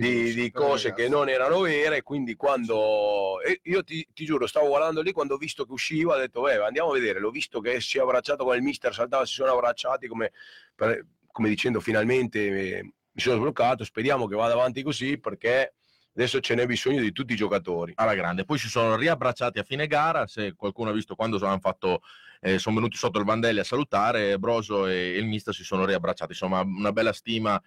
di, 0.00 0.34
di 0.34 0.50
cose 0.50 0.92
che 0.92 1.08
non 1.08 1.28
erano 1.28 1.60
vere, 1.60 2.02
quindi 2.02 2.34
quando 2.34 3.36
io 3.62 3.84
ti, 3.84 4.04
ti 4.12 4.24
giuro, 4.24 4.48
stavo 4.48 4.66
guardando 4.66 5.02
lì 5.02 5.12
quando 5.12 5.34
ho 5.34 5.38
visto 5.38 5.64
che 5.64 5.72
usciva, 5.72 6.16
ho 6.16 6.18
detto, 6.18 6.40
beh, 6.40 6.64
andiamo 6.64 6.90
a 6.90 6.94
vedere, 6.94 7.20
l'ho 7.20 7.30
visto 7.30 7.60
che 7.60 7.80
si 7.80 7.98
è 7.98 8.00
abbracciato 8.00 8.42
con 8.42 8.56
il 8.56 8.62
mister, 8.62 8.92
saltava, 8.92 9.24
si 9.24 9.34
sono 9.34 9.52
abbracciati 9.52 10.08
come, 10.08 10.32
per- 10.74 11.06
come 11.30 11.48
dicendo 11.48 11.78
finalmente 11.78 12.78
eh, 12.78 12.82
mi 12.82 13.20
sono 13.20 13.36
sbloccato, 13.36 13.84
speriamo 13.84 14.26
che 14.26 14.34
vada 14.34 14.54
avanti 14.54 14.82
così 14.82 15.16
perché 15.18 15.74
adesso 16.14 16.40
ce 16.40 16.54
n'è 16.54 16.66
bisogno 16.66 17.00
di 17.00 17.12
tutti 17.12 17.32
i 17.32 17.36
giocatori. 17.36 17.92
alla 17.96 18.14
grande. 18.14 18.44
Poi 18.44 18.58
si 18.58 18.68
sono 18.68 18.96
riabbracciati 18.96 19.58
a 19.58 19.62
fine 19.64 19.86
gara. 19.86 20.26
Se 20.26 20.54
qualcuno 20.54 20.90
ha 20.90 20.92
visto 20.92 21.14
quando 21.14 21.36
hanno 21.44 21.58
fatto, 21.58 22.02
eh, 22.40 22.58
sono 22.58 22.76
venuti 22.76 22.96
sotto 22.96 23.18
il 23.18 23.24
Vandelli 23.24 23.58
a 23.60 23.64
salutare, 23.64 24.38
Broso 24.38 24.86
e 24.86 25.16
il 25.16 25.26
mister 25.26 25.54
si 25.54 25.64
sono 25.64 25.84
riabbracciati. 25.84 26.32
Insomma, 26.32 26.60
una 26.60 26.92
bella 26.92 27.12
stima 27.12 27.60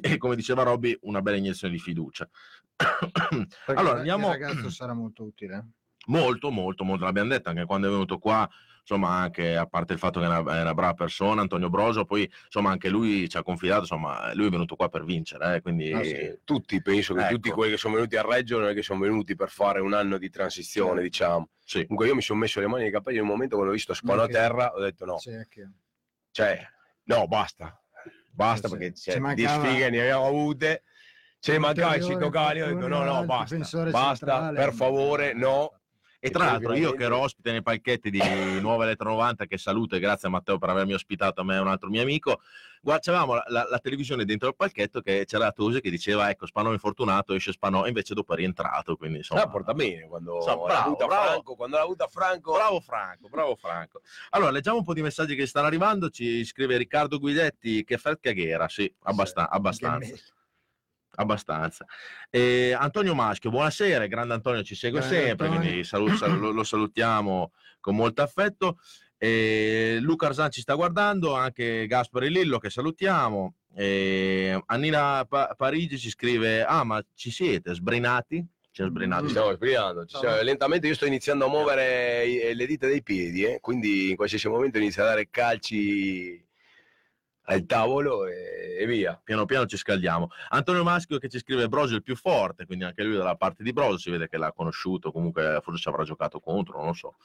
e 0.00 0.16
come 0.18 0.36
diceva 0.36 0.62
Robby, 0.62 0.96
una 1.02 1.20
bella 1.20 1.36
iniezione 1.36 1.74
di 1.74 1.80
fiducia. 1.80 2.28
Allora, 3.66 3.92
il 3.92 3.98
andiamo- 3.98 4.28
ragazzo 4.28 4.70
sarà 4.70 4.94
molto 4.94 5.24
utile. 5.24 5.66
Molto, 6.06 6.50
molto, 6.50 6.84
molto. 6.84 7.04
L'abbiamo 7.04 7.28
detto 7.30 7.48
anche 7.48 7.64
quando 7.64 7.88
è 7.88 7.90
venuto 7.90 8.18
qua. 8.18 8.48
Insomma, 8.86 9.12
anche 9.12 9.56
a 9.56 9.64
parte 9.64 9.94
il 9.94 9.98
fatto 9.98 10.20
che 10.20 10.26
è 10.26 10.28
una, 10.28 10.58
è 10.58 10.60
una 10.60 10.74
brava 10.74 10.92
persona, 10.92 11.40
Antonio 11.40 11.70
Broso, 11.70 12.04
poi 12.04 12.30
insomma 12.44 12.70
anche 12.70 12.90
lui 12.90 13.26
ci 13.30 13.38
ha 13.38 13.42
confidato, 13.42 13.80
insomma, 13.80 14.34
lui 14.34 14.48
è 14.48 14.50
venuto 14.50 14.76
qua 14.76 14.90
per 14.90 15.04
vincere, 15.04 15.54
eh, 15.56 15.60
quindi 15.62 15.90
Ah, 15.90 16.04
sì. 16.04 16.38
Tutti, 16.44 16.82
penso 16.82 17.14
che 17.14 17.20
Ecco. 17.22 17.32
tutti 17.32 17.50
quelli 17.50 17.70
che 17.72 17.78
sono 17.78 17.94
venuti 17.94 18.16
a 18.16 18.22
Reggio 18.22 18.58
non 18.58 18.68
è 18.68 18.74
che 18.74 18.82
sono 18.82 19.00
venuti 19.00 19.34
per 19.36 19.48
fare 19.48 19.80
un 19.80 19.94
anno 19.94 20.18
di 20.18 20.28
transizione, 20.28 20.98
Sì. 20.98 21.04
diciamo. 21.04 21.48
sì. 21.64 21.80
Comunque 21.86 22.08
io 22.08 22.14
mi 22.14 22.20
sono 22.20 22.40
messo 22.40 22.60
le 22.60 22.66
mani 22.66 22.82
nei 22.82 22.92
capelli 22.92 23.16
in 23.16 23.22
un 23.22 23.30
momento 23.30 23.54
quando 23.54 23.72
ho 23.72 23.74
visto 23.74 23.94
Spano 23.94 24.20
a 24.20 24.26
terra, 24.28 24.74
ho 24.74 24.80
detto 24.80 25.06
no, 25.06 25.16
Sì, 25.18 25.30
anche- 25.32 25.70
cioè, 26.30 26.60
no, 27.04 27.26
basta, 27.26 27.80
basta 28.32 28.68
perché 28.68 28.92
Ci 28.92 29.12
cioè, 29.12 29.18
mancava- 29.18 29.62
di 29.62 29.66
sfighe 29.66 29.88
ne 29.88 30.00
abbiamo 30.02 30.26
avute. 30.26 30.82
Se 31.38 31.58
mancava 31.58 31.94
il 31.96 32.02
Cicco 32.02 32.28
Cali, 32.28 32.60
ho 32.60 32.66
detto 32.66 32.86
no, 32.86 33.02
no, 33.02 33.24
basta, 33.24 33.56
basta, 33.90 34.14
centrale. 34.14 34.58
per 34.58 34.74
favore, 34.74 35.32
no. 35.32 35.78
E 36.24 36.30
tra 36.30 36.46
l'altro 36.46 36.72
io 36.72 36.92
che 36.92 37.04
ero 37.04 37.18
ospite 37.18 37.50
nei 37.52 37.60
palchetti 37.62 38.08
di 38.10 38.18
Nuova 38.58 38.84
Eletro 38.84 39.10
90, 39.10 39.44
che 39.44 39.58
saluto 39.58 39.94
e 39.94 39.98
grazie 40.00 40.28
a 40.28 40.30
Matteo 40.30 40.56
per 40.56 40.70
avermi 40.70 40.94
ospitato 40.94 41.42
a 41.42 41.44
me 41.44 41.56
e 41.56 41.58
un 41.58 41.68
altro 41.68 41.90
mio 41.90 42.00
amico, 42.00 42.40
guardavamo 42.80 43.34
la, 43.34 43.44
la- 43.48 43.66
la 43.68 43.78
televisione 43.78 44.24
dentro 44.24 44.48
il 44.48 44.56
palchetto 44.56 45.02
che 45.02 45.26
c'era 45.26 45.52
Tosi 45.52 45.82
che 45.82 45.90
diceva 45.90 46.30
ecco 46.30 46.46
Spanò 46.46 46.72
infortunato, 46.72 47.34
esce 47.34 47.52
Spanò, 47.52 47.84
e 47.84 47.88
invece 47.88 48.14
dopo 48.14 48.32
è 48.32 48.36
rientrato, 48.36 48.96
quindi 48.96 49.18
insomma... 49.18 49.42
Ah, 49.42 49.48
porta 49.48 49.74
bene 49.74 50.06
quando 50.08 50.38
l'ha 50.38 50.54
bravo, 50.56 50.72
avuta 50.86 51.06
bravo. 51.06 51.24
Franco, 51.26 51.54
quando 51.56 51.76
l'ha 51.76 51.82
avuta 51.82 52.06
Franco. 52.06 52.52
Bravo 52.54 52.80
Franco, 52.80 53.28
bravo 53.28 53.56
Franco. 53.56 54.00
Allora, 54.30 54.50
leggiamo 54.50 54.78
un 54.78 54.84
po' 54.84 54.94
di 54.94 55.02
messaggi 55.02 55.34
che 55.34 55.44
stanno 55.46 55.66
arrivando. 55.66 56.08
Ci 56.08 56.42
scrive 56.46 56.78
Riccardo 56.78 57.18
Guidetti 57.18 57.84
che 57.84 57.98
fa 57.98 58.16
caghera. 58.18 58.66
Sì, 58.68 58.90
abbastan- 59.02 59.48
abbastanza. 59.50 60.14
Abbastanza. 61.16 61.84
E 62.30 62.72
Antonio 62.76 63.14
Maschio, 63.14 63.50
buonasera, 63.50 64.06
grande 64.06 64.34
Antonio 64.34 64.62
ci 64.62 64.74
segue 64.74 64.98
Grande 65.00 65.16
sempre, 65.16 65.46
Antonio. 65.46 65.64
quindi 65.66 65.84
salu- 65.84 66.14
sal- 66.14 66.38
lo, 66.38 66.50
lo 66.50 66.64
salutiamo 66.64 67.52
con 67.80 67.94
molto 67.96 68.22
affetto. 68.22 68.78
E 69.16 69.98
Luca 70.00 70.26
Arzan 70.26 70.50
ci 70.50 70.60
sta 70.60 70.74
guardando, 70.74 71.34
anche 71.34 71.86
Gaspari 71.86 72.30
Lillo 72.30 72.58
che 72.58 72.68
salutiamo. 72.68 73.54
E 73.76 74.60
Annina 74.66 75.24
Pa- 75.24 75.54
Parigi 75.56 75.98
ci 75.98 76.10
scrive, 76.10 76.64
ah 76.64 76.84
ma 76.84 77.02
ci 77.14 77.30
siete, 77.30 77.74
sbrinati? 77.74 78.44
Ci. 78.70 78.82
Ci 78.82 79.28
stiamo 79.28 79.50
esprimendo, 79.52 80.04
ci 80.04 80.16
stiamo- 80.16 80.42
lentamente 80.42 80.88
io 80.88 80.94
sto 80.94 81.06
iniziando 81.06 81.44
a 81.46 81.48
muovere 81.48 82.26
i- 82.26 82.54
le 82.54 82.66
dita 82.66 82.86
dei 82.88 83.02
piedi, 83.04 83.44
eh, 83.44 83.58
quindi 83.60 84.10
in 84.10 84.16
qualsiasi 84.16 84.48
momento 84.48 84.78
inizio 84.78 85.02
a 85.04 85.06
dare 85.06 85.28
calci 85.30 86.43
al 87.44 87.66
tavolo 87.66 88.26
e, 88.26 88.76
e 88.78 88.86
via. 88.86 89.20
piano 89.22 89.44
piano 89.44 89.66
ci 89.66 89.76
scaldiamo. 89.76 90.30
Antonio 90.50 90.82
Maschio 90.82 91.18
che 91.18 91.28
ci 91.28 91.38
scrive 91.38 91.68
Broso 91.68 91.92
è 91.92 91.96
il 91.96 92.02
più 92.02 92.16
forte, 92.16 92.66
quindi 92.66 92.84
anche 92.84 93.02
lui 93.02 93.16
dalla 93.16 93.36
parte 93.36 93.62
di 93.62 93.72
Broso 93.72 93.98
si 93.98 94.10
vede 94.10 94.28
che 94.28 94.36
l'ha 94.36 94.52
conosciuto, 94.52 95.12
comunque 95.12 95.60
forse 95.62 95.80
ci 95.80 95.88
avrà 95.88 96.04
giocato 96.04 96.40
contro, 96.40 96.78
non 96.78 96.86
lo 96.88 96.92
so. 96.92 97.16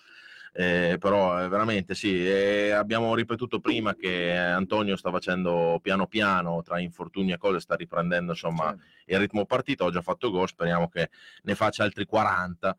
Eh, 0.52 0.98
però 1.00 1.44
eh, 1.44 1.48
veramente 1.48 1.94
sì, 1.94 2.28
eh, 2.28 2.72
abbiamo 2.72 3.14
ripetuto 3.14 3.60
prima 3.60 3.94
che 3.94 4.36
Antonio 4.36 4.96
sta 4.96 5.12
facendo 5.12 5.80
piano 5.82 6.08
piano 6.08 6.64
tra 6.64 6.80
infortuni 6.80 7.32
e 7.32 7.38
cose, 7.38 7.60
sta 7.60 7.76
riprendendo 7.76 8.32
insomma 8.32 8.76
il 9.06 9.20
ritmo 9.20 9.46
partita, 9.46 9.84
ho 9.84 9.92
già 9.92 10.02
fatto 10.02 10.32
gol, 10.32 10.48
speriamo 10.48 10.90
che 10.90 11.10
ne 11.44 11.56
faccia 11.56 11.84
altri 11.84 12.06
40. 12.06 12.78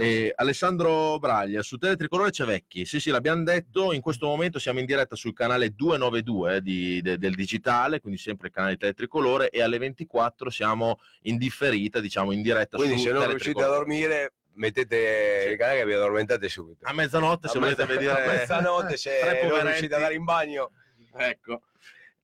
E 0.00 0.32
Alessandro 0.34 1.18
Braglia, 1.18 1.62
su 1.62 1.76
Tele 1.76 1.96
Tricolore 1.96 2.30
c'è 2.30 2.44
Vecchi, 2.44 2.84
sì 2.84 2.98
sì 2.98 3.10
l'abbiamo 3.10 3.42
detto, 3.44 3.92
in 3.92 4.00
questo 4.00 4.26
momento 4.26 4.58
siamo 4.58 4.80
in 4.80 4.86
diretta 4.86 5.14
sul 5.14 5.32
canale 5.32 5.70
292 5.74 6.60
di- 6.60 7.00
de- 7.02 7.18
del 7.18 7.34
digitale, 7.34 8.00
quindi 8.00 8.18
sempre 8.18 8.48
il 8.48 8.52
canale 8.52 8.76
Tele 8.76 8.94
Tricolore 8.94 9.48
e 9.50 9.62
alle 9.62 9.78
24 9.78 10.50
siamo 10.50 10.98
in 11.22 11.36
differita, 11.36 12.00
diciamo 12.00 12.32
in 12.32 12.42
diretta 12.42 12.76
Quindi 12.76 12.98
su 12.98 13.04
se 13.06 13.12
non 13.12 13.28
riuscite 13.28 13.62
a 13.62 13.66
dormire 13.68 14.32
mettete 14.58 15.48
il 15.52 15.56
canale 15.58 15.78
che 15.80 15.84
vi 15.86 15.92
addormentate 15.92 16.48
subito. 16.48 16.86
a 16.86 16.92
mezzanotte 16.92 17.46
se 17.48 17.58
A 17.58 17.60
volete 17.60 17.84
vedere 17.84 18.24
a 18.24 18.26
mezzanotte 18.32 18.96
se 18.98 19.20
non 19.48 19.60
riuscite 19.62 19.86
ad 19.86 19.92
andare 20.00 20.14
in 20.14 20.24
bagno. 20.24 20.70
ecco. 21.16 21.62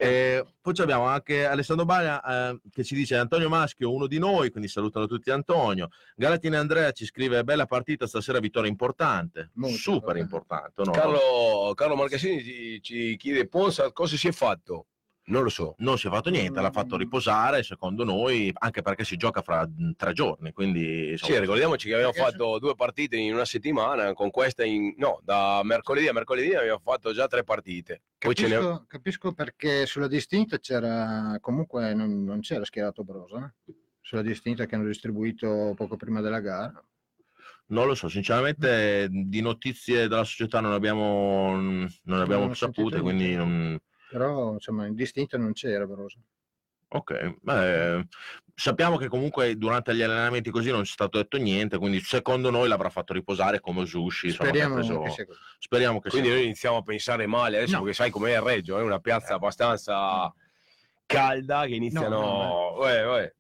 Eh, 0.03 0.45
poi 0.61 0.75
abbiamo 0.79 1.05
anche 1.05 1.45
Alessandro 1.47 1.85
Baglia 1.85 2.51
eh, 2.51 2.61
che 2.71 2.83
ci 2.83 2.95
dice 2.95 3.17
Antonio 3.17 3.49
Maschio, 3.49 3.93
uno 3.93 4.07
di 4.07 4.19
noi, 4.19 4.51
quindi 4.51 4.69
salutano 4.69 5.07
tutti 5.07 5.31
Antonio. 5.31 5.89
Galatini 6.17 6.57
Andrea 6.57 6.91
ci 6.93 7.05
scrive 7.05 7.45
bella 7.45 7.67
partita, 7.67 8.07
stasera 8.07 8.39
vittoria 8.41 8.69
importante, 8.71 9.51
Molto 9.55 9.77
super 9.77 10.17
importante. 10.17 10.81
importante. 10.83 10.83
no? 10.85 10.91
Carlo, 10.91 11.75
Carlo 11.75 11.97
Marcassini 11.97 12.43
ci, 12.43 12.83
ci 12.83 13.17
chiede 13.17 13.47
Ponza 13.49 13.93
cosa 13.93 14.17
si 14.17 14.29
è 14.29 14.33
fatto? 14.33 14.87
Non 15.33 15.45
lo 15.45 15.49
so. 15.49 15.75
Non 15.79 15.97
si 15.97 16.09
è 16.09 16.11
fatto 16.11 16.29
niente, 16.29 16.61
l'ha 16.61 16.71
fatto 16.71 16.99
riposare 16.99 17.63
secondo 17.63 18.05
noi, 18.05 18.51
anche 18.53 18.83
perché 18.83 19.03
si 19.03 19.17
gioca 19.17 19.41
fra 19.41 19.67
mh, 19.67 19.93
tre 19.97 20.13
giorni, 20.13 20.53
quindi 20.53 21.13
insomma, 21.13 21.33
Sì, 21.33 21.41
ricordiamoci 21.41 21.89
che 21.89 21.95
abbiamo 21.95 22.13
fatto 22.13 22.59
due 22.59 22.75
partite 22.75 23.17
in 23.17 23.33
una 23.33 23.47
settimana, 23.47 24.13
con 24.13 24.31
questa 24.31 24.63
in... 24.63 24.93
no, 24.99 25.21
da 25.25 25.63
mercoledì 25.65 26.07
a 26.09 26.13
mercoledì 26.13 26.55
abbiamo 26.55 26.81
fatto 26.85 27.15
già 27.15 27.27
tre 27.29 27.45
partite. 27.45 28.03
Ce 28.19 28.29
ne... 28.29 28.35
Capisco, 28.51 28.85
capisco 28.87 29.33
perché 29.33 29.87
sulla 29.87 30.07
distinta 30.07 30.59
c'era 30.59 31.39
comunque 31.41 31.95
non, 31.95 32.25
non 32.25 32.41
c'era 32.41 32.65
schierato 32.67 33.03
Brosa 33.03 33.53
eh? 33.67 33.75
sulla 34.03 34.23
distinta 34.23 34.67
che 34.67 34.75
hanno 34.75 34.87
distribuito 34.87 35.73
poco 35.75 35.97
prima 35.97 36.21
della 36.21 36.41
gara. 36.41 36.85
non 37.69 37.87
lo 37.87 37.95
so, 37.95 38.09
sinceramente 38.09 39.09
di 39.11 39.41
notizie 39.41 40.09
della 40.09 40.25
società 40.25 40.61
non 40.61 40.73
abbiamo, 40.73 41.57
non 41.57 42.21
abbiamo 42.21 42.45
Non 42.45 42.55
sapute, 42.55 43.01
quindi 43.01 43.29
niente. 43.29 43.45
non- 43.45 43.79
Però 44.13 44.53
insomma 44.53 44.87
in 44.87 44.95
distinta 44.95 45.39
non 45.39 45.53
c'era 45.53 45.87
Brosa. 45.87 46.19
Ok, 46.95 47.37
beh, 47.41 48.07
sappiamo 48.55 48.99
che 48.99 49.09
comunque 49.09 49.57
durante 49.57 49.95
gli 49.95 50.03
allenamenti 50.03 50.51
così 50.51 50.71
non 50.71 50.85
ci 50.85 50.91
è 50.91 50.93
stato 50.93 51.17
detto 51.17 51.39
niente, 51.39 51.79
quindi 51.79 52.01
secondo 52.01 52.51
noi 52.51 52.69
l'avrà 52.69 52.91
fatto 52.91 53.15
riposare 53.15 53.61
come 53.61 53.87
ha 54.43 54.47
Speriamo 54.49 54.75
preso- 54.75 55.01
che 55.01 55.11
sia 55.11 55.25
così. 55.25 55.39
speriamo 55.59 56.01
che 56.01 56.11
Quindi 56.11 56.29
sia. 56.29 56.37
noi 56.37 56.45
iniziamo 56.47 56.77
a 56.77 56.83
pensare 56.83 57.27
male 57.27 57.57
adesso 57.57 57.77
No. 57.77 57.79
perché 57.81 57.95
sai 57.97 58.11
com'è 58.11 58.33
il 58.35 58.43
Reggio, 58.43 58.79
è 58.79 58.83
una 58.83 58.99
piazza 59.01 59.33
abbastanza 59.33 60.31
calda 61.07 61.65
che 61.65 61.75
iniziano... 61.75 62.21
No, 62.21 62.75
Uè, 62.81 63.07
uè. 63.07 63.35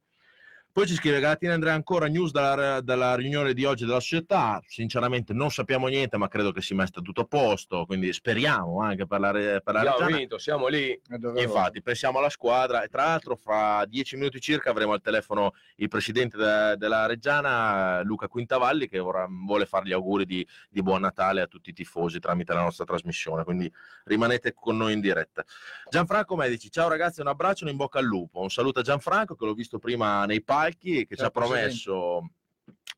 Poi 0.74 0.86
ci 0.86 0.94
scrive 0.94 1.20
Galatina 1.20 1.52
Andrea 1.52 1.74
ancora 1.74 2.06
news 2.06 2.30
dalla, 2.30 2.80
dalla 2.80 3.14
riunione 3.14 3.52
di 3.52 3.66
oggi 3.66 3.84
della 3.84 4.00
società. 4.00 4.58
Sinceramente 4.66 5.34
non 5.34 5.50
sappiamo 5.50 5.86
niente, 5.88 6.16
ma 6.16 6.28
credo 6.28 6.50
che 6.50 6.62
si 6.62 6.72
metta 6.72 7.02
tutto 7.02 7.20
a 7.20 7.24
posto. 7.26 7.84
Quindi 7.84 8.10
speriamo 8.14 8.80
anche 8.80 9.06
per 9.06 9.20
la, 9.20 9.32
per 9.32 9.62
la 9.66 9.80
Abbiamo 9.80 9.98
Reggiana. 9.98 10.16
vinto, 10.16 10.38
siamo 10.38 10.68
lì. 10.68 10.98
Doveroso. 11.06 11.42
Infatti, 11.44 11.82
pensiamo 11.82 12.20
alla 12.20 12.30
squadra 12.30 12.82
e 12.82 12.88
tra 12.88 13.04
l'altro 13.04 13.36
fra 13.36 13.84
dieci 13.84 14.16
minuti 14.16 14.40
circa 14.40 14.70
avremo 14.70 14.94
al 14.94 15.02
telefono 15.02 15.52
il 15.76 15.88
presidente 15.88 16.38
de- 16.38 16.76
della 16.78 17.04
Reggiana, 17.04 18.00
Luca 18.02 18.26
Quintavalli, 18.28 18.88
che 18.88 18.98
vorrà- 18.98 19.28
vuole 19.28 19.66
fare 19.66 19.84
gli 19.86 19.92
auguri 19.92 20.24
di, 20.24 20.46
di 20.70 20.80
buon 20.80 21.02
Natale 21.02 21.42
a 21.42 21.46
tutti 21.48 21.68
i 21.68 21.74
tifosi 21.74 22.18
tramite 22.18 22.54
la 22.54 22.62
nostra 22.62 22.86
trasmissione, 22.86 23.44
quindi 23.44 23.70
rimanete 24.04 24.54
con 24.54 24.78
noi 24.78 24.94
in 24.94 25.00
diretta. 25.00 25.44
Gianfranco 25.90 26.34
Medici, 26.34 26.70
ciao 26.70 26.88
ragazzi, 26.88 27.20
un 27.20 27.26
abbraccio 27.26 27.64
e 27.64 27.66
un 27.66 27.72
in 27.72 27.76
bocca 27.76 27.98
al 27.98 28.06
lupo. 28.06 28.40
Un 28.40 28.48
saluto 28.48 28.80
a 28.80 28.82
Gianfranco 28.82 29.34
che 29.34 29.44
l'ho 29.44 29.52
visto 29.52 29.78
prima 29.78 30.24
nei 30.24 30.40
palchi 30.42 30.60
e 30.66 31.06
che 31.06 31.16
ci 31.16 31.22
ha 31.22 31.30
Presidente. 31.30 31.30
promesso 31.30 32.30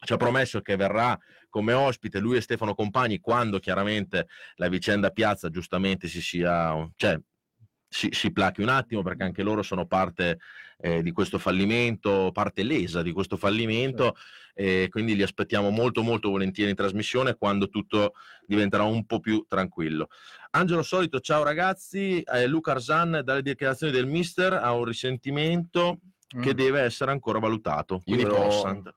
ci 0.04 0.12
ha 0.12 0.16
promesso 0.16 0.60
che 0.60 0.76
verrà 0.76 1.18
come 1.48 1.72
ospite 1.72 2.18
lui 2.18 2.36
e 2.36 2.42
Stefano 2.42 2.74
Compagni 2.74 3.20
quando 3.20 3.58
chiaramente 3.58 4.26
la 4.56 4.68
vicenda 4.68 5.10
piazza 5.10 5.48
giustamente 5.48 6.08
si 6.08 6.20
sia 6.20 6.86
cioè 6.96 7.18
si, 7.88 8.08
si 8.10 8.32
plachi 8.32 8.60
un 8.60 8.68
attimo 8.68 9.02
perché 9.02 9.22
anche 9.22 9.42
loro 9.44 9.62
sono 9.62 9.86
parte 9.86 10.38
eh, 10.78 11.00
di 11.00 11.12
questo 11.12 11.38
fallimento, 11.38 12.30
parte 12.32 12.64
lesa 12.64 13.02
di 13.02 13.12
questo 13.12 13.36
fallimento 13.36 14.16
e 14.52 14.88
quindi 14.90 15.14
li 15.14 15.22
aspettiamo 15.22 15.70
molto 15.70 16.02
molto 16.02 16.30
volentieri 16.30 16.70
in 16.70 16.76
trasmissione 16.76 17.36
quando 17.36 17.68
tutto 17.68 18.14
diventerà 18.46 18.82
un 18.82 19.06
po' 19.06 19.20
più 19.20 19.44
tranquillo. 19.48 20.08
Angelo 20.50 20.82
Solito, 20.82 21.20
ciao 21.20 21.44
ragazzi, 21.44 22.20
eh, 22.20 22.46
Luca 22.46 22.72
Arzan 22.72 23.22
dalle 23.24 23.42
dichiarazioni 23.42 23.92
del 23.92 24.06
mister 24.06 24.54
ha 24.54 24.72
un 24.72 24.84
risentimento 24.84 26.00
che 26.26 26.50
Mm, 26.50 26.56
deve 26.56 26.80
essere 26.80 27.10
ancora 27.10 27.38
valutato, 27.38 28.00
quindi 28.00 28.24
Possant. 28.26 28.94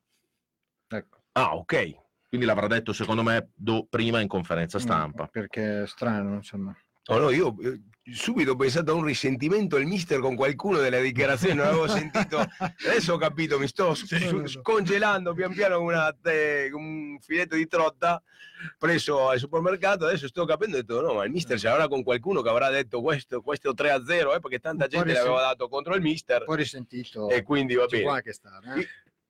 ecco. 0.88 1.18
Ah, 1.34 1.56
ok. 1.56 2.06
Quindi 2.28 2.46
l'avrà 2.46 2.68
detto 2.68 2.92
secondo 2.94 3.24
me 3.24 3.52
do- 3.56 3.86
prima 3.86 4.20
in 4.20 4.28
conferenza 4.28 4.80
stampa. 4.80 5.24
Mm, 5.24 5.28
Perché 5.32 5.84
è 5.84 5.88
strano, 5.88 6.36
insomma. 6.36 6.76
No, 7.10 7.18
no, 7.20 7.30
io 7.30 7.56
eh, 7.62 7.80
subito 8.12 8.52
ho 8.52 8.56
pensato 8.56 8.92
a 8.92 8.96
un 8.96 9.04
risentimento 9.06 9.78
del 9.78 9.86
mister 9.86 10.20
con 10.20 10.36
qualcuno 10.36 10.78
delle 10.80 11.02
dichiarazioni, 11.02 11.56
non 11.56 11.68
avevo 11.68 11.88
sentito. 11.88 12.38
Adesso 12.86 13.14
ho 13.14 13.18
capito, 13.18 13.58
mi 13.60 13.68
sto 13.68 13.94
scongelando 13.96 15.34
pian 15.34 15.54
piano 15.54 15.82
una 15.82 16.14
te- 16.20 16.70
un 16.74 17.18
filetto 17.22 17.56
di 17.56 17.68
trotta 17.68 18.22
preso 18.78 19.30
al 19.30 19.40
supermercato. 19.40 20.06
Adesso 20.06 20.28
sto 20.28 20.46
capendo 20.46 20.78
ho 20.78 20.82
detto: 20.82 21.02
no, 21.02 21.14
ma 21.14 21.24
il 21.26 21.32
mister 21.32 21.58
ce 21.60 21.68
l'avrà 21.68 21.88
con 21.88 22.04
qualcuno 22.04 22.42
che 22.42 22.50
avrà 22.50 22.70
detto 22.70 23.02
questo, 23.02 23.42
questo 23.42 23.74
3 23.74 23.92
a 23.92 24.04
0, 24.04 24.36
eh, 24.36 24.40
perché 24.40 24.60
tanta 24.60 24.88
gente 24.88 25.14
l'aveva 25.14 25.42
dato 25.42 25.68
contro 25.70 25.96
il 25.96 26.02
mister 26.02 26.42
Un 26.42 26.46
po' 26.46 26.56
risentito. 26.56 27.30
e 27.30 27.44
quindi 27.44 27.76
va 27.76 27.84
ci 27.88 27.96
bene. 27.98 28.04
può 28.04 28.14
anche 28.14 28.34
stare. 28.34 28.66
eh. 28.82 28.88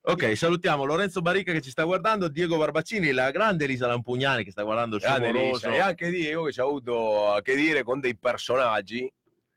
Ok, 0.10 0.38
salutiamo 0.38 0.86
Lorenzo 0.86 1.22
Baricca 1.22 1.52
che 1.52 1.60
ci 1.60 1.70
sta 1.70 1.84
guardando, 1.84 2.30
Diego 2.30 2.56
Barbaccini, 2.56 3.12
la 3.12 3.30
grande 3.30 3.66
Elisa 3.66 3.88
Lampugnani 3.88 4.46
che 4.46 4.52
sta 4.52 4.64
guardando 4.64 4.96
il 4.96 5.02
suo 5.02 5.20
moroso. 5.20 5.70
E 5.70 5.80
anche 5.80 6.10
Diego 6.10 6.46
che 6.46 6.54
ci 6.54 6.62
ha 6.62 6.64
avuto 6.64 7.34
a 7.34 7.42
che 7.42 7.56
dire 7.56 7.84
con 7.84 8.00
dei 8.00 8.16
personaggi 8.16 9.12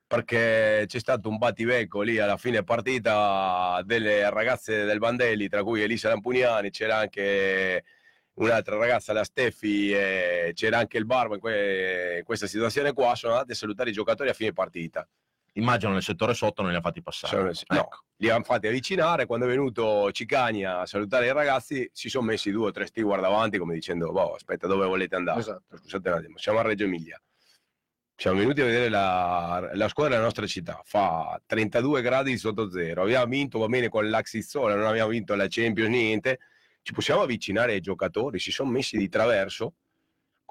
perché 0.05 0.87
c'è 0.89 0.99
stato 0.99 1.29
un 1.29 1.39
battibecco 1.39 2.01
lì 2.01 2.19
alla 2.19 2.37
fine 2.37 2.65
partita 2.65 3.81
delle 3.85 4.29
ragazze 4.29 4.83
del 4.85 4.99
Bandelli, 4.99 5.49
tra 5.49 5.63
cui 5.63 5.83
Elisa 5.83 6.09
Lampugnani, 6.09 6.71
c'era 6.71 6.97
anche 6.97 7.85
un'altra 8.35 8.77
ragazza, 8.77 9.13
la 9.13 9.23
Steffi, 9.23 9.91
c'era 10.53 10.79
anche 10.79 10.99
il 10.99 11.07
Barbo 11.07 11.35
in, 11.35 11.41
que- 11.41 12.17
in 12.19 12.25
questa 12.25 12.49
situazione 12.49 12.93
qua, 12.93 13.15
sono 13.15 13.35
andati 13.35 13.53
a 13.53 13.55
salutare 13.55 13.91
i 13.91 13.93
giocatori 13.93 14.31
a 14.31 14.35
fine 14.35 14.53
partita. 14.53 15.09
Immagino 15.55 15.93
nel 15.93 16.03
settore 16.03 16.33
sotto 16.35 16.63
non 16.63 16.71
li 16.71 16.77
ha 16.77 16.81
fatti 16.81 17.03
passare. 17.03 17.55
Sono- 17.55 17.79
no, 17.81 17.85
Ecco. 17.87 18.05
li 18.17 18.31
hanno 18.31 18.45
fatti 18.45 18.67
avvicinare, 18.69 19.27
quando 19.27 19.47
è 19.47 19.49
venuto 19.49 20.11
Cicagna 20.13 20.81
a 20.81 20.87
salutare 20.87 21.27
i 21.27 21.33
ragazzi 21.33 21.89
si 21.93 22.09
sono 22.09 22.27
messi 22.27 22.51
due 22.51 22.69
o 22.69 22.71
tre 22.71 22.87
steward 22.87 23.21
davanti 23.23 23.59
come 23.59 23.75
dicendo, 23.75 24.13
boh, 24.13 24.35
aspetta, 24.35 24.67
dove 24.67 24.87
volete 24.87 25.17
andare? 25.17 25.41
Esatto. 25.41 25.77
Scusate 25.77 26.09
un 26.09 26.15
attimo, 26.15 26.39
siamo 26.39 26.59
a 26.59 26.63
Reggio 26.63 26.85
Emilia. 26.85 27.21
Siamo 28.15 28.39
venuti 28.39 28.61
a 28.61 28.65
vedere 28.67 28.91
la, 28.91 29.71
la 29.73 29.89
squadra 29.89 30.13
della 30.13 30.25
nostra 30.27 30.47
città. 30.47 30.83
Fa 30.85 31.41
32 31.47 32.03
gradi 32.03 32.37
sotto 32.37 32.71
zero. 32.71 33.03
Abbiamo 33.03 33.25
vinto, 33.25 33.59
va 33.59 33.67
bene, 33.67 33.89
con 33.89 34.11
l'Axizzola, 34.11 34.75
non 34.75 34.85
abbiamo 34.87 35.09
vinto 35.09 35.35
la 35.35 35.47
Champions, 35.49 35.89
niente. 35.89 36.39
Ci 36.83 36.93
possiamo 36.93 37.23
avvicinare 37.23 37.73
ai 37.73 37.81
giocatori, 37.81 38.39
si 38.39 38.53
sono 38.53 38.71
messi 38.71 38.99
di 38.99 39.09
traverso, 39.09 39.73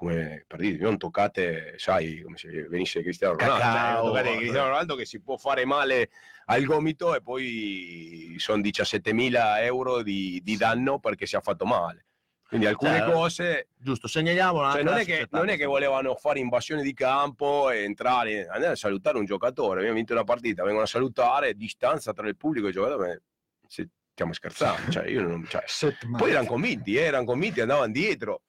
come 0.00 0.44
per 0.46 0.58
dire, 0.60 0.78
non 0.78 0.96
toccate, 0.96 1.74
sai, 1.76 2.22
come 2.22 2.38
se 2.38 2.66
venisse 2.68 3.02
Cristiano 3.02 3.34
Ronaldo. 3.36 3.62
Cioè, 3.62 3.70
Cacao. 3.70 4.02
non 4.02 4.14
toccate 4.14 4.36
Cristiano 4.38 4.68
Ronaldo 4.68 4.94
che 4.94 5.04
si 5.04 5.20
può 5.20 5.36
fare 5.36 5.66
male 5.66 6.08
al 6.46 6.64
gomito 6.64 7.14
e 7.14 7.20
poi 7.20 8.34
sono 8.38 8.62
17.000 8.62 9.62
euro 9.62 10.02
di, 10.02 10.40
di 10.42 10.56
danno 10.56 11.00
perché 11.00 11.26
si 11.26 11.36
è 11.36 11.40
fatto 11.42 11.66
male. 11.66 12.06
Quindi 12.48 12.66
alcune 12.66 12.98
Cioè, 12.98 13.12
cose 13.12 13.68
Giusto, 13.76 14.08
segnaliamo 14.08 14.72
cioè, 14.72 14.82
non, 14.82 14.96
è 14.96 15.04
che, 15.04 15.28
non 15.32 15.50
è 15.50 15.58
che 15.58 15.66
volevano 15.66 16.14
fare 16.14 16.38
invasione 16.38 16.82
di 16.82 16.94
campo 16.94 17.70
e 17.70 17.82
entrare, 17.82 18.46
andare 18.46 18.72
a 18.72 18.76
salutare 18.76 19.18
un 19.18 19.26
giocatore. 19.26 19.80
Abbiamo 19.80 19.96
vinto 19.96 20.14
una 20.14 20.24
partita, 20.24 20.62
vengono 20.62 20.84
a 20.84 20.88
salutare, 20.88 21.52
distanza 21.54 22.14
tra 22.14 22.26
il 22.26 22.38
pubblico 22.38 22.64
e 22.64 22.68
il 22.70 22.74
giocatore. 22.74 23.22
se- 23.68 23.90
stiamo 24.12 24.32
scherzando. 24.32 24.90
Cioè, 24.90 25.08
io 25.08 25.20
non- 25.20 25.46
cioè, 25.46 25.62
poi 26.16 26.30
erano 26.30 26.46
convinti, 26.46 26.96
eh, 26.96 27.02
erano 27.02 27.26
convinti, 27.26 27.60
andavano 27.60 27.92
dietro. 27.92 28.44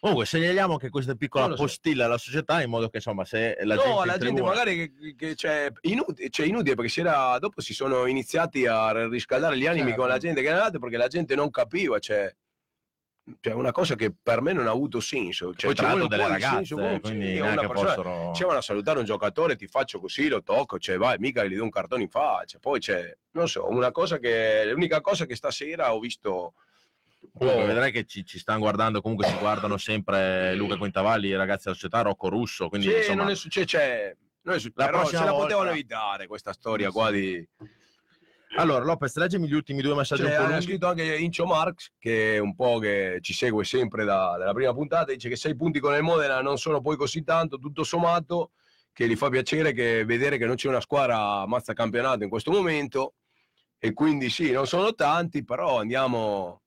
Comunque 0.00 0.26
segnaliamo 0.26 0.76
che 0.76 0.90
questa 0.90 1.16
piccola 1.16 1.52
postilla 1.56 2.04
alla 2.04 2.18
società 2.18 2.62
in 2.62 2.70
modo 2.70 2.88
che 2.88 2.98
insomma 2.98 3.24
se 3.24 3.56
la 3.62 3.74
no, 3.74 3.82
gente, 3.82 3.96
la 3.96 4.02
in 4.04 4.08
gente 4.10 4.24
tribuna- 4.26 4.46
magari 4.54 4.92
che, 4.94 5.14
che 5.16 5.34
c'è 5.34 5.72
inutile, 5.80 6.30
cioè, 6.30 6.46
inutile 6.46 6.76
perché 6.76 6.90
si 6.90 7.00
era, 7.00 7.36
dopo 7.40 7.60
si 7.60 7.74
sono 7.74 8.06
iniziati 8.06 8.64
a 8.66 9.08
riscaldare 9.08 9.58
gli 9.58 9.66
animi 9.66 9.86
Certo. 9.88 10.00
con 10.00 10.08
la 10.08 10.18
gente 10.18 10.40
che 10.40 10.46
era 10.46 10.58
andata 10.58 10.78
perché 10.78 10.96
la 10.96 11.08
gente 11.08 11.34
non 11.34 11.50
capiva. 11.50 11.98
Cioè, 11.98 12.32
cioè, 13.40 13.52
una 13.54 13.72
cosa 13.72 13.96
che 13.96 14.14
per 14.22 14.40
me 14.40 14.52
non 14.52 14.68
ha 14.68 14.70
avuto 14.70 15.00
senso. 15.00 15.52
Cioè, 15.52 15.74
poi 15.74 15.84
l'altro 15.84 16.02
un 16.04 16.08
delle 16.08 16.28
ragazze, 16.28 16.64
senso 16.64 16.76
quindi 17.00 17.40
una 17.40 17.66
persona- 17.66 17.94
fossero... 17.94 18.32
Ci 18.34 18.44
vanno 18.44 18.58
a 18.58 18.62
salutare 18.62 18.98
un 19.00 19.04
giocatore, 19.04 19.56
ti 19.56 19.66
faccio 19.66 19.98
così, 19.98 20.28
lo 20.28 20.44
tocco, 20.44 20.78
cioè 20.78 20.96
vai, 20.96 21.18
mica 21.18 21.44
gli 21.44 21.56
do 21.56 21.64
un 21.64 21.70
cartone 21.70 22.02
in 22.04 22.08
faccia. 22.08 22.60
Poi 22.60 22.78
c'è, 22.78 23.12
non 23.32 23.48
so, 23.48 23.68
una 23.68 23.90
cosa 23.90 24.18
che, 24.18 24.64
l'unica 24.70 25.00
cosa 25.00 25.26
che 25.26 25.34
stasera 25.34 25.92
ho 25.92 25.98
visto... 25.98 26.54
Comunque, 27.38 27.66
vedrai 27.66 27.92
che 27.92 28.04
ci, 28.04 28.24
ci 28.24 28.38
stanno 28.38 28.58
guardando, 28.60 29.00
comunque 29.00 29.26
ci 29.26 29.36
guardano 29.38 29.76
sempre 29.76 30.54
Luca 30.54 30.76
Quintavalli, 30.76 31.28
i 31.28 31.36
ragazzi 31.36 31.64
della 31.64 31.76
società, 31.76 32.02
Rocco 32.02 32.28
Russo, 32.28 32.68
quindi 32.68 32.88
Sì, 32.88 32.96
insomma, 32.96 33.22
non 33.22 33.30
è 33.30 33.34
successo, 33.36 33.66
cioè, 33.66 34.16
non 34.42 34.54
è 34.54 34.58
successo, 34.58 34.80
La 34.80 34.86
però 34.86 34.98
prossima 34.98 35.20
se 35.20 35.24
la 35.26 35.30
volta- 35.32 35.46
potevano 35.46 35.70
evitare 35.70 36.26
questa 36.26 36.52
storia 36.52 36.90
qua 36.90 37.10
di... 37.10 37.48
Allora, 38.56 38.82
Lopez, 38.84 39.14
leggimi 39.16 39.46
gli 39.46 39.52
ultimi 39.52 39.82
due 39.82 39.94
messaggi 39.94 40.22
Cioè, 40.22 40.34
ha 40.34 40.60
scritto 40.60 40.86
anche 40.86 41.16
Incio 41.16 41.44
Marx, 41.44 41.92
che 41.98 42.36
è 42.36 42.38
un 42.38 42.54
po' 42.54 42.78
che 42.78 43.18
ci 43.20 43.34
segue 43.34 43.62
sempre 43.64 44.04
da- 44.04 44.36
dalla 44.38 44.54
prima 44.54 44.72
puntata, 44.72 45.12
dice 45.12 45.28
che 45.28 45.36
sei 45.36 45.54
punti 45.54 45.80
con 45.80 45.94
il 45.94 46.02
Modena 46.02 46.40
non 46.40 46.56
sono 46.56 46.80
poi 46.80 46.96
così 46.96 47.22
tanto, 47.22 47.58
tutto 47.58 47.84
sommato, 47.84 48.52
che 48.92 49.06
gli 49.06 49.16
fa 49.16 49.28
piacere 49.28 49.72
che 49.72 50.04
vedere 50.04 50.38
che 50.38 50.46
non 50.46 50.56
c'è 50.56 50.68
una 50.68 50.80
squadra 50.80 51.46
mazza 51.46 51.72
campionato 51.72 52.24
in 52.24 52.30
questo 52.30 52.50
momento, 52.50 53.14
e 53.78 53.92
quindi 53.92 54.28
sì, 54.30 54.50
non 54.50 54.66
sono 54.66 54.94
tanti, 54.94 55.44
però 55.44 55.78
andiamo... 55.78 56.62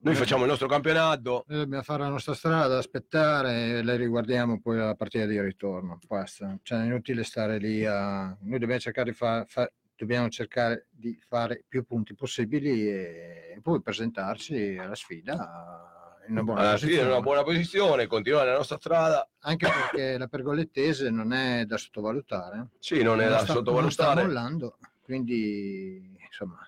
Noi 0.00 0.14
facciamo 0.14 0.42
il 0.44 0.48
nostro 0.48 0.68
campionato, 0.68 1.44
Noi 1.48 1.58
dobbiamo 1.58 1.82
fare 1.82 2.02
la 2.04 2.08
nostra 2.08 2.32
strada, 2.32 2.78
aspettare 2.78 3.78
e 3.78 3.82
le 3.82 3.96
riguardiamo 3.96 4.60
poi 4.60 4.78
alla 4.78 4.94
partita 4.94 5.26
di 5.26 5.40
ritorno. 5.40 5.98
Basta. 6.06 6.56
Cioè, 6.62 6.82
è 6.82 6.84
inutile 6.84 7.24
stare 7.24 7.58
lì 7.58 7.84
a... 7.84 8.26
Noi 8.40 8.58
dobbiamo 8.60 8.78
cercare 8.80 9.10
di, 9.10 9.16
fa- 9.16 9.44
fa- 9.48 9.70
dobbiamo 9.96 10.28
cercare 10.28 10.86
di 10.90 11.18
fare 11.26 11.64
più 11.66 11.84
punti 11.84 12.14
possibili 12.14 12.88
e 12.88 13.58
poi 13.60 13.82
presentarci 13.82 14.78
alla 14.78 14.94
sfida 14.94 16.22
in 16.28 16.34
una 16.34 16.42
buona 16.44 16.60
alla 16.60 16.70
in 16.74 16.78
posizione. 16.78 17.10
una 17.10 17.20
buona 17.20 17.42
posizione, 17.42 18.06
continuare 18.06 18.50
la 18.50 18.56
nostra 18.58 18.76
strada, 18.78 19.28
Anche 19.40 19.66
perché 19.66 20.16
la 20.16 20.28
pergolettese 20.28 21.10
non 21.10 21.32
è 21.32 21.64
da 21.66 21.76
sottovalutare. 21.76 22.68
sì, 22.78 23.02
non 23.02 23.20
è 23.20 23.24
Non 23.24 23.32
da 23.32 23.38
sta- 23.40 23.52
Non 23.54 23.62
sta 23.90 24.04
sottovalutare. 24.04 24.22
mollando, 24.22 24.78
quindi 25.02 26.16
insomma 26.24 26.58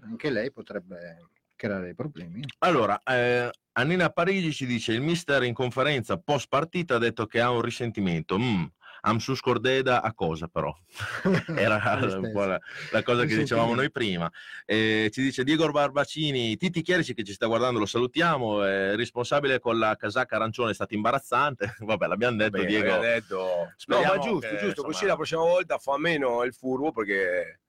anche 0.00 0.30
lei 0.30 0.50
potrebbe 0.52 1.28
creare 1.56 1.84
dei 1.84 1.94
problemi. 1.94 2.42
Allora, 2.58 3.00
eh, 3.02 3.50
Annina 3.72 4.10
Parigi 4.10 4.52
ci 4.52 4.66
dice 4.66 4.92
il 4.92 5.00
mister 5.00 5.42
in 5.42 5.54
conferenza 5.54 6.16
post 6.18 6.46
partita 6.48 6.96
ha 6.96 6.98
detto 6.98 7.26
che 7.26 7.40
ha 7.40 7.50
un 7.50 7.60
risentimento. 7.62 8.38
Mm, 8.38 8.64
am 9.02 9.18
su 9.18 9.34
scordeda 9.34 10.02
a 10.02 10.12
cosa 10.14 10.48
però? 10.48 10.74
Era 11.56 11.98
un 12.16 12.30
po' 12.32 12.44
la, 12.44 12.60
la 12.90 13.02
cosa 13.02 13.24
che 13.24 13.36
dicevamo 13.36 13.74
noi 13.74 13.90
prima. 13.90 14.30
Eh, 14.64 15.10
ci 15.12 15.22
dice 15.22 15.44
Diego 15.44 15.70
Barbacini, 15.70 16.56
Titi 16.56 16.82
Chierici 16.82 17.14
che 17.14 17.22
ci 17.22 17.32
sta 17.32 17.46
guardando, 17.46 17.78
lo 17.78 17.86
salutiamo, 17.86 18.64
è 18.64 18.96
responsabile 18.96 19.58
con 19.60 19.78
la 19.78 19.94
casacca 19.96 20.36
arancione 20.36 20.70
è 20.70 20.74
stato 20.74 20.94
imbarazzante. 20.94 21.76
Vabbè, 21.80 22.06
l'abbiamo 22.06 22.36
detto 22.36 22.58
Beh, 22.58 22.66
Diego. 22.66 22.98
detto- 22.98 23.72
No, 23.86 24.02
ma 24.02 24.18
giusto, 24.18 24.40
che, 24.40 24.48
giusto, 24.52 24.66
insomma- 24.66 24.88
così 24.88 25.06
la 25.06 25.16
prossima 25.16 25.42
volta 25.42 25.78
fa 25.78 25.98
meno 25.98 26.42
il 26.42 26.52
furbo 26.54 26.92
perché 26.92 27.60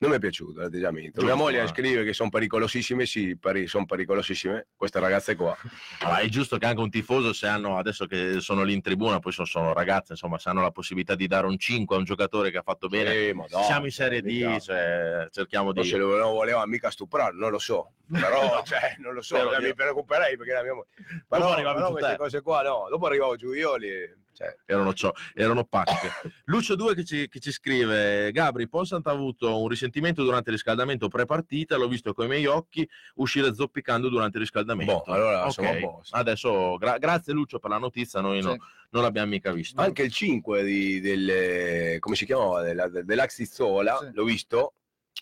Non 0.00 0.08
mi 0.08 0.16
è 0.16 0.18
piaciuto 0.18 0.60
l'atteggiamento. 0.60 1.22
Mia 1.22 1.34
moglie 1.34 1.62
eh. 1.62 1.66
scrive 1.66 2.04
che 2.04 2.14
sono 2.14 2.30
pericolosissime, 2.30 3.04
sì, 3.04 3.36
peri- 3.36 3.66
sono 3.66 3.84
pericolosissime 3.84 4.68
queste 4.74 4.98
ragazze 4.98 5.36
qua. 5.36 5.54
Allora, 5.98 6.20
è 6.20 6.28
giusto 6.28 6.56
che 6.56 6.64
anche 6.64 6.80
un 6.80 6.88
tifoso, 6.88 7.34
se 7.34 7.46
hanno 7.46 7.76
adesso 7.76 8.06
che 8.06 8.40
sono 8.40 8.62
lì 8.62 8.72
in 8.72 8.80
tribuna, 8.80 9.18
poi 9.18 9.32
sono, 9.32 9.46
sono 9.46 9.74
ragazze, 9.74 10.12
insomma, 10.12 10.38
se 10.38 10.48
hanno 10.48 10.62
la 10.62 10.70
possibilità 10.70 11.14
di 11.14 11.26
dare 11.26 11.46
un 11.46 11.58
5 11.58 11.94
a 11.94 11.98
un 11.98 12.06
giocatore 12.06 12.50
che 12.50 12.56
ha 12.56 12.62
fatto 12.62 12.88
bene, 12.88 13.28
Eh, 13.28 13.34
ma 13.34 13.44
no, 13.50 13.62
siamo 13.62 13.84
in 13.84 13.90
Serie 13.90 14.22
D, 14.22 14.58
cioè, 14.58 15.28
cerchiamo 15.30 15.72
di... 15.72 15.84
se 15.84 15.98
lo 15.98 16.16
non 16.16 16.32
voleva 16.32 16.66
mica 16.66 16.90
stuprare, 16.90 17.34
non 17.34 17.50
lo 17.50 17.58
so. 17.58 17.92
Però, 18.10 18.62
cioè, 18.64 18.96
non 19.00 19.12
lo 19.12 19.20
so, 19.20 19.36
io- 19.36 19.60
mi 19.60 19.74
preoccuperei 19.74 20.34
perché 20.38 20.54
la 20.54 20.62
mia 20.62 20.72
moglie... 20.72 20.88
Però, 21.28 21.54
però 21.54 21.90
queste 21.90 22.10
te. 22.12 22.16
cose 22.16 22.40
qua, 22.40 22.62
no. 22.62 22.86
Dopo 22.88 23.04
arrivavo 23.04 23.36
Giulioli, 23.36 23.90
cioè, 24.40 24.56
erano, 24.64 24.94
ciò- 24.94 25.12
erano 25.34 25.64
pacche. 25.64 26.10
Lucio 26.46 26.74
2 26.74 26.94
che 26.94 27.04
ci, 27.04 27.28
che 27.28 27.40
ci 27.40 27.52
scrive: 27.52 28.30
Gabri, 28.32 28.68
Ponsant 28.68 29.06
ha 29.06 29.10
avuto 29.10 29.60
un 29.60 29.68
risentimento 29.68 30.22
durante 30.24 30.48
il 30.48 30.56
riscaldamento 30.56 31.08
pre-partita. 31.08 31.76
L'ho 31.76 31.88
visto 31.88 32.14
con 32.14 32.24
i 32.24 32.28
miei 32.28 32.46
occhi 32.46 32.88
uscire 33.16 33.52
zoppicando 33.54 34.08
durante 34.08 34.38
il 34.38 34.44
riscaldamento. 34.44 35.02
Boh, 35.06 35.12
allora 35.12 35.44
Ok, 35.44 35.52
siamo 35.52 35.70
a 35.70 35.76
posto. 35.76 36.16
Adesso, 36.16 36.76
gra- 36.78 36.96
grazie 36.96 37.34
Lucio 37.34 37.58
per 37.58 37.68
la 37.70 37.78
notizia. 37.78 38.20
Noi 38.22 38.40
no- 38.40 38.52
Sì. 38.52 38.58
non 38.90 39.02
l'abbiamo 39.02 39.28
mica 39.28 39.52
visto. 39.52 39.78
Anche 39.80 40.02
il 40.04 40.10
5 40.12 40.62
di, 40.64 41.00
del, 41.00 41.98
come 41.98 42.16
si 42.16 42.24
chiamava, 42.24 42.62
della, 42.62 42.88
dell'Ax 42.88 43.34
Zizzola, 43.34 43.98
Sì. 44.00 44.10
l'ho 44.14 44.24
visto 44.24 44.72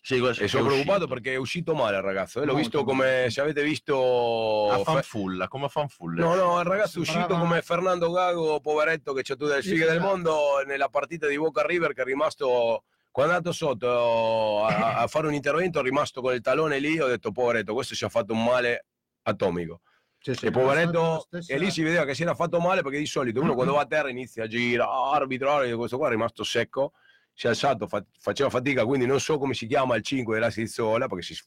Sì, 0.01 0.25
e 0.25 0.49
sono 0.49 0.65
preoccupato 0.65 1.07
perché 1.07 1.33
è 1.35 1.37
uscito 1.37 1.75
male 1.75 1.97
il 1.97 2.03
ragazzo. 2.03 2.41
eh, 2.41 2.47
L'ho 2.47 2.55
visto 2.55 2.85
come, 2.85 3.05
male. 3.05 3.31
se 3.31 3.41
avete 3.41 3.63
visto... 3.63 4.71
a 4.71 4.79
fanfulla, 4.85 5.49
come 5.49 5.67
a 5.67 5.69
fanfulle. 5.69 6.21
No, 6.21 6.35
no, 6.35 6.59
il 6.61 6.67
ragazzo 6.67 6.99
è 6.99 7.01
uscito 7.03 7.37
come 7.37 7.61
Fernando 7.63 8.11
Gago, 8.11 8.61
poveretto, 8.61 9.13
che 9.13 9.23
c'ha 9.23 9.35
tutte 9.35 9.57
le 9.57 9.63
Sì, 9.63 9.69
sfighe 9.69 9.87
del 9.87 10.01
mondo 10.01 10.63
nella 10.67 10.89
partita 10.89 11.27
di 11.27 11.37
Boca 11.37 11.67
River 11.67 11.93
che 11.93 12.03
è 12.03 12.05
rimasto... 12.05 12.85
Quando 13.11 13.33
è 13.33 13.37
andato 13.37 13.55
sotto 13.55 14.65
a, 14.65 14.99
a 14.99 15.07
fare 15.09 15.27
un 15.27 15.35
intervento 15.35 15.81
è 15.81 15.83
rimasto 15.83 16.21
con 16.21 16.35
il 16.35 16.41
talone 16.41 16.79
lì, 16.79 17.01
ho 17.01 17.09
detto 17.09 17.33
poveretto, 17.33 17.75
questo 17.75 17.97
si 17.97 18.05
è 18.05 18.09
fatto 18.09 18.33
un 18.33 18.45
male 18.45 18.87
atomico. 19.23 19.81
Sì, 20.21 20.35
sì, 20.35 20.47
E 20.47 20.51
poveretto, 20.51 21.27
e 21.47 21.59
lì 21.59 21.71
si 21.71 21.83
vedeva 21.83 22.05
che 22.05 22.15
si 22.15 22.23
era 22.23 22.35
fatto 22.35 22.61
male 22.61 22.83
perché 22.83 22.99
di 22.99 23.07
solito 23.07 23.41
uno 23.41 23.55
quando 23.55 23.75
va 23.75 23.81
a 23.81 23.87
terra 23.87 24.09
inizia 24.09 24.45
a 24.45 24.47
girare, 24.47 24.91
arbitro, 25.17 25.59
questo 25.77 25.97
qua 25.97 26.07
è 26.07 26.11
rimasto 26.11 26.45
secco, 26.45 26.93
si 27.39 27.47
è 27.47 27.51
alzato, 27.51 27.87
fa- 27.87 28.05
faceva 28.19 28.51
fatica, 28.51 28.85
quindi 28.85 29.07
non 29.07 29.21
so 29.21 29.39
come 29.39 29.55
si 29.55 29.69
chiama 29.69 29.95
il 29.95 30.03
5 30.03 30.35
della 30.35 30.51
Sizzola, 30.51 31.07
perché 31.07 31.23
si 31.23 31.41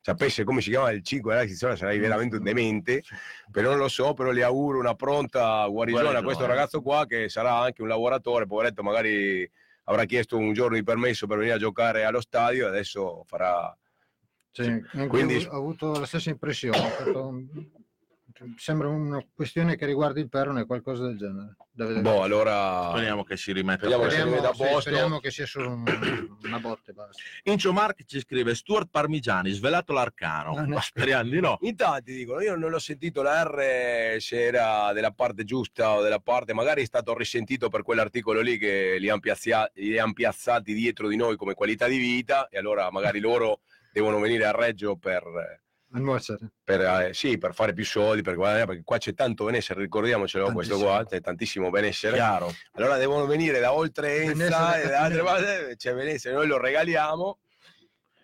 sapesse 0.00 0.42
come 0.42 0.62
si 0.62 0.70
chiama 0.70 0.90
il 0.90 1.02
5 1.02 1.34
della 1.34 1.46
Sizzola 1.46 1.76
sarei 1.76 1.98
veramente 1.98 2.36
un 2.36 2.42
demente, 2.42 3.02
però 3.50 3.68
non 3.68 3.78
lo 3.80 3.88
so, 3.88 4.14
però 4.14 4.30
le 4.30 4.42
auguro 4.42 4.78
una 4.78 4.94
pronta 4.94 5.66
guarigione, 5.66 6.16
a 6.16 6.22
questo 6.22 6.46
ragazzo 6.46 6.80
qua 6.80 7.04
che 7.04 7.28
sarà 7.28 7.58
anche 7.58 7.82
un 7.82 7.88
lavoratore, 7.88 8.46
poveretto 8.46 8.82
magari 8.82 9.46
avrà 9.84 10.06
chiesto 10.06 10.38
un 10.38 10.54
giorno 10.54 10.76
di 10.76 10.82
permesso 10.82 11.26
per 11.26 11.36
venire 11.36 11.56
a 11.56 11.58
giocare 11.58 12.04
allo 12.04 12.22
stadio 12.22 12.64
e 12.64 12.68
adesso 12.70 13.22
farà... 13.26 13.76
Sì, 14.50 14.82
Quindi- 15.08 15.46
ho 15.46 15.56
avuto 15.56 15.98
la 15.98 16.06
stessa 16.06 16.30
impressione. 16.30 16.78
Sembra 18.56 18.88
una 18.88 19.24
questione 19.34 19.76
che 19.76 19.86
riguarda 19.86 20.20
il 20.20 20.28
perone, 20.28 20.64
qualcosa 20.64 21.04
del 21.06 21.16
genere. 21.16 21.56
Boh, 22.00 22.22
allora... 22.22 22.90
Speriamo 22.90 23.24
che 23.24 23.36
si 23.36 23.52
rimetta 23.52 23.86
Speriamo 23.86 24.04
a 24.04 24.08
che 24.08 24.14
si 24.14 24.22
rimetta 24.22 24.52
sì, 24.52 24.80
speriamo 24.80 25.18
che 25.20 25.30
sia 25.30 25.46
solo 25.46 25.70
un- 25.70 26.36
una 26.42 26.58
botte. 26.58 26.92
Basta. 26.92 27.22
Incio 27.44 27.72
Mark 27.72 28.04
ci 28.04 28.20
scrive 28.20 28.54
Stuart 28.54 28.88
Parmigiani, 28.90 29.50
svelato 29.50 29.92
l'arcano. 29.92 30.54
No, 30.54 30.60
no. 30.60 30.74
Ma 30.74 30.80
speriamo 30.80 31.30
di 31.30 31.40
no. 31.40 31.58
In 31.62 31.76
tanti 31.76 32.14
dicono, 32.14 32.40
io 32.40 32.56
non 32.56 32.72
ho 32.72 32.78
sentito 32.78 33.22
la 33.22 33.42
R 33.42 34.16
se 34.20 34.42
era 34.42 34.92
della 34.92 35.12
parte 35.12 35.44
giusta 35.44 35.94
o 35.94 36.02
della 36.02 36.20
parte, 36.20 36.52
magari 36.52 36.82
è 36.82 36.86
stato 36.86 37.16
risentito 37.16 37.68
per 37.68 37.82
quell'articolo 37.82 38.40
lì 38.40 38.58
che 38.58 38.96
li 38.98 39.08
hanno 39.08 39.20
piazzati 40.12 40.74
dietro 40.74 41.08
di 41.08 41.16
noi 41.16 41.36
come 41.36 41.54
qualità 41.54 41.86
di 41.86 41.98
vita 41.98 42.48
e 42.48 42.58
allora 42.58 42.90
magari 42.90 43.20
loro 43.20 43.60
devono 43.92 44.18
venire 44.18 44.44
a 44.44 44.50
Reggio 44.52 44.96
per, 44.96 45.22
A 45.92 45.98
nuocere. 45.98 46.50
per, 46.62 46.80
eh, 46.82 47.14
sì, 47.14 47.38
per 47.38 47.54
fare 47.54 47.72
più 47.72 47.84
soldi, 47.84 48.22
per 48.22 48.34
guadagnare, 48.34 48.66
perché 48.66 48.82
qua 48.84 48.98
c'è 48.98 49.14
tanto 49.14 49.44
benessere, 49.46 49.80
ricordiamocelo 49.80 50.52
questo 50.52 50.76
qua, 50.76 50.86
Tantissimo. 50.96 51.08
c'è 51.08 51.20
tantissimo 51.20 51.70
benessere. 51.70 52.16
Chiaro. 52.16 52.54
Allora 52.72 52.96
devono 52.98 53.24
venire 53.26 53.58
da 53.58 53.72
oltre 53.72 54.22
Enza 54.22 54.80
e 54.80 54.86
da 54.88 55.00
altre 55.00 55.22
parti, 55.22 55.76
c'è 55.76 55.94
benessere, 55.94 56.34
noi 56.34 56.46
lo 56.46 56.58
regaliamo. 56.58 57.38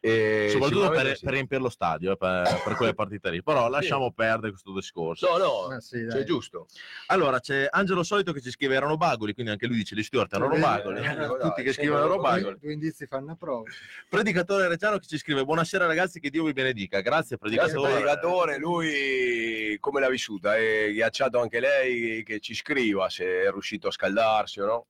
E 0.05 0.49
Soprattutto 0.51 0.91
per, 0.91 1.17
sì. 1.17 1.25
per 1.25 1.33
riempire 1.33 1.63
lo 1.63 1.71
stadio, 1.71 2.13
eh, 2.13 2.17
per, 2.19 2.61
per 2.63 2.75
quelle 2.75 2.93
partite 2.95 3.31
lì. 3.31 3.43
Però 3.43 3.71
lasciamo 3.71 4.13
perdere 4.13 4.51
questo 4.51 4.75
discorso. 4.75 5.39
No, 5.39 5.69
no, 5.69 5.81
sì, 5.81 6.07
cioè, 6.11 6.25
giusto. 6.25 6.67
Allora, 7.07 7.41
c'è 7.41 7.69
Angelo 7.71 8.03
Solito 8.03 8.33
che 8.35 8.43
ci 8.43 8.51
scrive 8.51 8.75
erano 8.75 8.99
bagoli, 8.99 9.33
quindi 9.33 9.53
anche 9.53 9.67
lui 9.67 9.77
dice 9.77 9.97
gli 9.97 10.03
Stuart 10.03 10.31
erano 10.35 10.59
bagoli. 10.59 11.01
eh, 11.01 11.27
Tutti 11.27 11.39
dai, 11.39 11.65
che 11.65 11.73
scrivono 11.73 12.01
erano 12.05 12.21
bagoli. 12.21 12.59
Due 12.61 12.73
indizi 12.73 13.07
fanno 13.07 13.33
a 13.33 13.35
prova. 13.37 13.63
Predicatore 14.11 14.69
Reggiano 14.69 14.99
che 14.99 15.07
ci 15.07 15.17
scrive 15.17 15.43
buonasera 15.43 15.87
ragazzi, 15.87 16.21
che 16.21 16.29
Dio 16.29 16.45
vi 16.45 16.53
benedica. 16.53 17.01
Grazie 17.01 17.39
Grazie 17.39 17.39
predicatore. 17.39 17.93
predicatore, 17.93 18.59
lui 18.59 19.77
come 19.81 20.01
l'ha 20.01 20.11
vissuta? 20.11 20.55
È 20.55 20.91
ghiacciato 20.93 21.41
anche 21.41 21.61
lei 21.61 22.23
che 22.25 22.41
ci 22.41 22.55
scriva 22.55 23.09
se 23.09 23.45
è 23.45 23.51
riuscito 23.51 23.89
a 23.89 23.91
scaldarsi 23.91 24.61
o 24.61 24.67
no. 24.67 24.87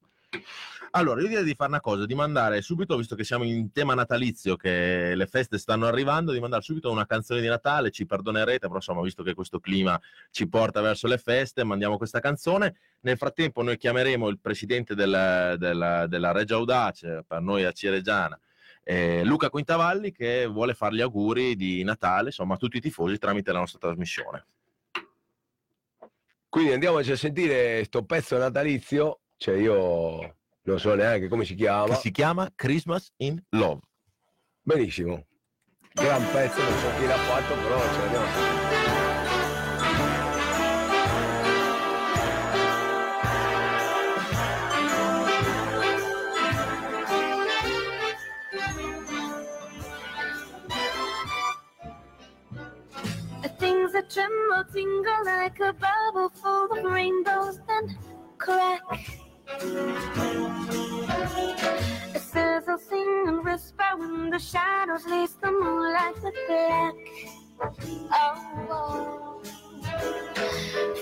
Allora, 0.96 1.20
io 1.20 1.26
direi 1.26 1.42
di 1.42 1.54
fare 1.56 1.70
una 1.70 1.80
cosa, 1.80 2.06
di 2.06 2.14
mandare 2.14 2.62
subito, 2.62 2.96
visto 2.96 3.16
che 3.16 3.24
siamo 3.24 3.42
in 3.42 3.72
tema 3.72 3.94
natalizio, 3.94 4.54
che 4.54 5.14
le 5.16 5.26
feste 5.26 5.58
stanno 5.58 5.86
arrivando, 5.86 6.30
di 6.30 6.38
mandare 6.38 6.62
subito 6.62 6.88
una 6.88 7.04
canzone 7.04 7.40
di 7.40 7.48
Natale, 7.48 7.90
ci 7.90 8.06
perdonerete, 8.06 8.66
però 8.66 8.76
insomma, 8.76 9.02
visto 9.02 9.24
che 9.24 9.34
questo 9.34 9.58
clima 9.58 10.00
ci 10.30 10.48
porta 10.48 10.80
verso 10.80 11.08
le 11.08 11.18
feste, 11.18 11.64
mandiamo 11.64 11.96
questa 11.96 12.20
canzone. 12.20 12.76
Nel 13.00 13.16
frattempo 13.16 13.62
noi 13.62 13.76
chiameremo 13.76 14.28
il 14.28 14.38
presidente 14.38 14.94
della, 14.94 15.56
della, 15.56 16.06
della 16.06 16.30
Regia 16.30 16.54
Audace, 16.54 17.24
per 17.26 17.40
noi 17.40 17.64
a 17.64 17.72
Cireggiana, 17.72 18.38
eh, 18.84 19.24
Luca 19.24 19.50
Quintavalli, 19.50 20.12
che 20.12 20.46
vuole 20.46 20.74
fare 20.74 20.94
gli 20.94 21.00
auguri 21.00 21.56
di 21.56 21.82
Natale, 21.82 22.26
insomma, 22.26 22.54
a 22.54 22.56
tutti 22.56 22.76
i 22.76 22.80
tifosi 22.80 23.18
tramite 23.18 23.50
la 23.50 23.58
nostra 23.58 23.80
trasmissione. 23.80 24.46
Quindi 26.48 26.72
andiamoci 26.72 27.10
a 27.10 27.16
sentire 27.16 27.82
sto 27.82 28.04
pezzo 28.04 28.38
natalizio, 28.38 29.22
cioè 29.36 29.56
io 29.56 30.36
non 30.62 30.78
so 30.78 30.94
neanche 30.94 31.28
come 31.28 31.44
si 31.44 31.54
Che 31.54 31.62
chiama. 31.64 31.94
si 31.94 32.10
chiama 32.10 32.50
Christmas 32.54 33.12
in 33.18 33.40
Love. 33.50 33.80
Benissimo. 34.62 35.26
Gran 35.92 36.28
pezzo, 36.32 36.60
non 36.62 36.78
so 36.78 36.88
chi 36.98 37.06
l'ha 37.06 37.16
fatto, 37.16 37.54
però 37.54 37.80
ce 37.80 38.00
sentire. 38.00 39.24
Things 53.58 53.92
that 53.92 54.10
tremble, 54.10 54.64
tingle 54.72 55.24
like 55.24 55.58
a 55.60 55.72
bubble 55.72 56.30
full 56.30 56.72
of 56.78 56.84
rainbows, 56.84 57.60
then 57.66 57.96
crack. 58.38 58.82
A 59.54 59.56
sizzle, 62.18 62.78
sing 62.78 63.24
and 63.28 63.44
whisper 63.44 63.84
when 63.96 64.30
the 64.30 64.38
shadows 64.38 65.06
lace 65.06 65.34
the 65.34 65.52
moonlight 65.52 66.14
with 66.22 66.34
black. 66.48 66.94
Oh, 68.12 68.66
oh. 68.70 69.42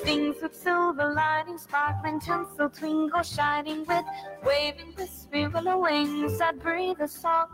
Things 0.05 0.37
with 0.43 0.55
silver 0.55 1.15
lining, 1.15 1.57
sparkling 1.57 2.21
tinsel, 2.21 2.69
twinkle, 2.69 3.23
shining 3.23 3.87
with 3.87 4.05
waving, 4.45 4.93
whispering 4.99 5.51
willow 5.53 5.81
wings 5.81 6.39
that 6.39 6.59
breathe 6.59 7.01
a 7.01 7.09
song. 7.09 7.49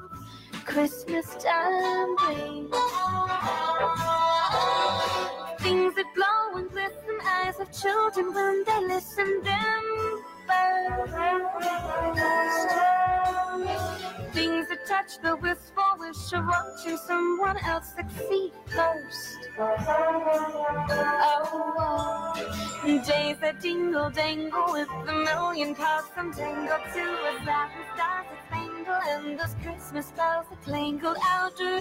Christmas 0.64 1.36
time 1.36 2.16
brings. 2.16 2.74
Things 5.60 5.94
that 5.94 6.06
glow 6.14 6.56
and 6.56 6.68
glisten, 6.70 7.18
eyes 7.24 7.60
of 7.60 7.70
children 7.72 8.34
when 8.34 8.64
they 8.64 8.80
listen, 8.88 9.42
them 9.44 10.07
Things 14.32 14.68
that 14.68 14.86
touch 14.86 15.18
the 15.22 15.36
wistful 15.36 15.82
wish 15.98 16.32
of 16.32 16.44
watching 16.46 16.96
someone 16.96 17.56
else 17.64 17.94
succeed 17.94 18.52
first. 18.66 19.48
Oh, 19.58 19.74
oh. 21.78 23.04
days 23.06 23.36
that 23.40 23.60
jingle 23.60 24.10
dangle 24.10 24.72
with 24.72 24.88
a 25.08 25.12
million 25.12 25.74
clouds 25.74 26.06
and 26.16 26.32
tangle 26.32 26.78
to 26.94 27.02
a 27.02 27.44
thousand 27.44 27.84
stars 27.94 28.26
that 28.28 28.38
spangle 28.46 29.00
and 29.08 29.38
those 29.38 29.54
Christmas 29.62 30.12
bells 30.12 30.46
that 30.50 30.62
clangle 30.62 31.16
our 31.18 31.50
dreams. 31.50 31.78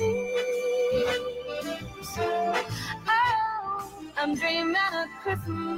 Oh, 3.07 3.91
I'm 4.17 4.35
dreaming 4.35 4.75
of 4.93 5.09
Christmas 5.21 5.77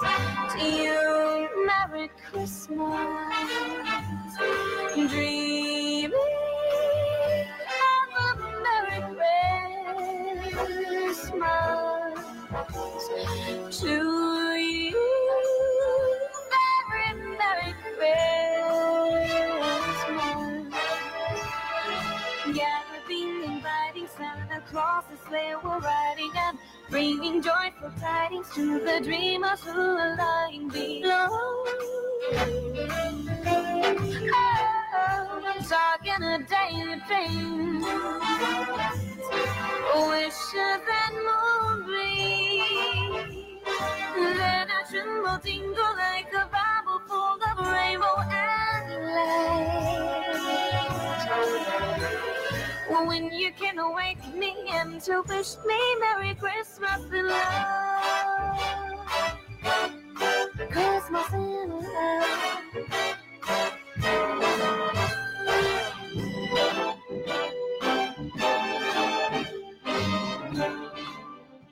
to 0.00 0.60
you. 0.60 1.66
Merry 1.66 2.10
Christmas. 2.30 3.00
Dreaming 4.94 6.12
of 7.84 8.16
a 8.16 8.18
Merry 8.64 9.00
Christmas 10.52 12.20
to 13.80 13.96
you. 14.56 15.06
Merry, 16.52 17.08
Merry 17.38 17.72
Christmas. 19.98 20.74
Gathering, 22.54 23.44
inviting 23.44 24.08
Santa 24.16 24.60
Claus, 24.70 25.04
this 25.10 25.20
sleigh 25.28 25.54
we're 25.62 25.78
riding 25.78 26.30
up 26.36 26.54
bringing 26.90 27.40
joyful 27.42 27.90
tidings 28.00 28.48
to 28.54 28.78
the 28.80 29.00
dreamers 29.02 29.60
who 29.60 29.70
are 29.70 30.16
lying 30.16 30.68
below. 30.68 31.26
Oh, 31.30 31.64
talking 35.68 36.22
a 36.22 36.38
pain, 37.08 37.80
wishes 40.08 40.82
and 41.02 41.16
moonbeams. 41.26 43.34
Then 44.38 44.66
I 44.70 44.72
tremble, 44.90 45.38
tingle 45.42 45.94
like 45.96 46.32
a 46.32 46.34
Bible 46.50 47.00
full 47.06 47.42
of 47.42 47.58
rainbow 47.66 48.16
and 48.30 48.88
light. 49.14 49.28
When 52.88 53.30
you 53.32 53.52
can 53.52 53.78
awaken 53.78 54.38
me 54.38 54.54
and 54.70 55.00
to 55.02 55.22
wish 55.28 55.56
me 55.66 55.78
Merry 56.00 56.34
Christmas 56.34 57.02
in 57.12 57.28
love. 57.28 58.58
Christmas 60.70 61.32
in 61.34 61.70
love. 64.00 64.47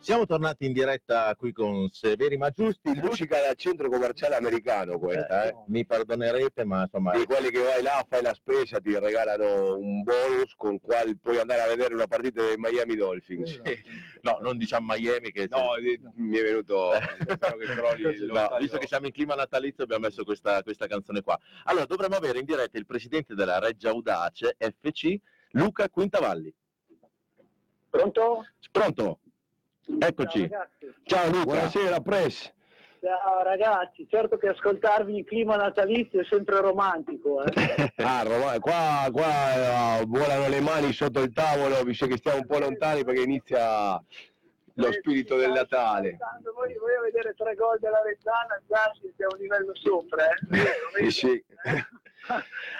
Siamo 0.06 0.24
tornati 0.24 0.66
in 0.66 0.72
diretta 0.72 1.34
qui 1.34 1.50
con 1.50 1.88
Severi 1.90 2.36
ma 2.36 2.50
giusti. 2.50 2.92
Musica 2.94 3.40
da 3.40 3.54
centro 3.54 3.88
commerciale 3.88 4.36
americano 4.36 5.00
questa, 5.00 5.48
eh. 5.48 5.56
Mi 5.66 5.84
perdonerete, 5.84 6.64
ma 6.64 6.82
insomma, 6.82 7.10
Di 7.10 7.24
quelli 7.24 7.50
che 7.50 7.60
vai 7.60 7.82
là, 7.82 8.06
fai 8.08 8.22
la 8.22 8.32
spesa, 8.32 8.78
ti 8.78 8.96
regalano 8.96 9.76
un 9.76 10.04
bonus 10.04 10.54
con 10.54 10.78
quale 10.78 11.16
puoi 11.16 11.40
andare 11.40 11.62
a 11.62 11.66
vedere 11.66 11.92
una 11.94 12.06
partita 12.06 12.40
dei 12.40 12.54
Miami 12.56 12.94
Dolphins. 12.94 13.60
no, 14.22 14.38
non 14.42 14.56
diciamo 14.56 14.94
Miami 14.94 15.32
che 15.32 15.48
No, 15.50 15.70
di- 15.80 15.98
mi 16.22 16.38
è 16.38 16.42
venuto 16.42 16.90
che 17.26 17.36
crolli 17.74 18.26
No, 18.28 18.56
visto 18.60 18.78
che 18.78 18.86
siamo 18.86 19.06
in 19.06 19.12
clima 19.12 19.34
natalizio 19.34 19.82
abbiamo 19.82 20.06
messo 20.06 20.22
questa, 20.22 20.62
questa 20.62 20.86
canzone 20.86 21.20
qua. 21.22 21.36
Allora 21.64 21.84
dovremmo 21.84 22.14
avere 22.14 22.38
in 22.38 22.44
diretta 22.44 22.78
il 22.78 22.86
presidente 22.86 23.34
della 23.34 23.58
Reggia 23.58 23.90
Audace 23.90 24.54
FC, 24.56 25.16
Luca 25.50 25.90
Quintavalli. 25.90 26.54
Pronto? 27.90 28.46
Pronto? 28.70 29.18
Eccoci. 29.98 30.48
Ciao. 30.48 30.66
Ciao 31.04 31.26
Luca, 31.30 31.44
buonasera 31.44 32.00
Press. 32.00 32.52
Ciao 33.00 33.42
ragazzi, 33.44 34.06
certo 34.10 34.36
che 34.36 34.48
ascoltarvi 34.48 35.16
in 35.16 35.24
clima 35.24 35.54
natalizio 35.56 36.20
è 36.20 36.24
sempre 36.28 36.60
romantico. 36.60 37.44
Eh? 37.44 37.92
Ah, 38.02 38.22
Roma- 38.22 38.58
qua, 38.58 39.08
qua 39.12 40.00
eh, 40.00 40.04
volano 40.06 40.48
le 40.48 40.60
mani 40.60 40.92
sotto 40.92 41.20
il 41.22 41.32
tavolo, 41.32 41.82
visto 41.84 42.06
che 42.06 42.16
stiamo 42.16 42.38
un 42.38 42.46
po' 42.46 42.58
lontani 42.58 43.04
perché 43.04 43.22
inizia 43.22 44.02
lo 44.76 44.92
spirito 44.92 45.36
del 45.36 45.52
Natale. 45.52 46.16
Quando 46.16 46.52
voi 46.52 46.72
a 46.72 47.00
vedere 47.00 47.34
tre 47.34 47.54
gol 47.54 47.78
della 47.78 48.02
Reggiana, 48.02 48.60
già 48.66 48.92
siete 49.00 49.24
a 49.24 49.28
un 49.32 49.38
livello 49.38 49.74
sopra. 49.74 50.28
Eh? 50.28 51.10
Sì, 51.10 51.10
sì. 51.10 51.44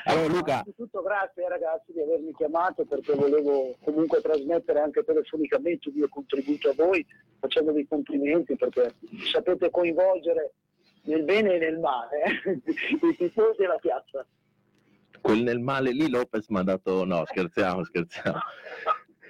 Allora 0.05 0.27
Luca, 0.27 0.53
Innanzitutto 0.53 1.03
grazie 1.03 1.49
ragazzi 1.49 1.93
di 1.93 2.01
avermi 2.01 2.35
chiamato 2.35 2.85
perché 2.85 3.15
volevo 3.15 3.77
comunque 3.85 4.21
trasmettere 4.21 4.81
anche 4.81 5.05
telefonicamente 5.05 5.89
il 5.89 5.95
mio 5.95 6.09
contributo 6.09 6.71
a 6.71 6.75
voi 6.75 7.07
facendovi 7.39 7.83
i 7.83 7.87
complimenti 7.87 8.57
perché 8.57 8.97
sapete 9.31 9.71
coinvolgere 9.71 10.55
nel 11.03 11.23
bene 11.23 11.55
e 11.55 11.59
nel 11.59 11.79
male 11.79 12.23
eh, 12.45 12.61
i 12.65 13.17
tifosi 13.17 13.63
e 13.63 13.67
la 13.67 13.79
piazza. 13.79 14.27
Quel 15.21 15.43
nel 15.43 15.61
male 15.61 15.93
lì 15.93 16.09
Lopez 16.09 16.49
mi 16.49 16.59
ha 16.59 16.63
dato... 16.63 17.05
No, 17.05 17.25
scherziamo, 17.27 17.85
scherziamo. 17.85 18.39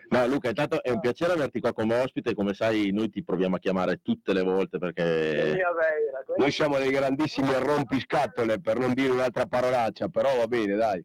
No, 0.09 0.27
Luca, 0.27 0.49
intanto 0.49 0.83
è 0.83 0.91
un 0.91 1.01
piacere 1.01 1.33
averti 1.33 1.61
qua 1.61 1.73
come 1.73 2.01
ospite, 2.01 2.35
come 2.35 2.55
sai 2.55 2.91
noi 2.93 3.11
ti 3.11 3.25
proviamo 3.25 3.57
a 3.57 3.59
chiamare 3.59 4.01
tutte 4.03 4.33
le 4.33 4.43
volte 4.43 4.79
perché... 4.79 5.59
Noi 6.37 6.51
siamo 6.51 6.79
dei 6.79 6.91
grandissimi 6.91 7.53
rompiscatole 7.59 8.61
per 8.61 8.79
non 8.79 8.93
dire 8.95 9.11
un'altra 9.11 9.47
parolaccia, 9.47 10.09
però 10.09 10.37
va 10.37 10.47
bene, 10.47 10.77
dai. 10.77 11.05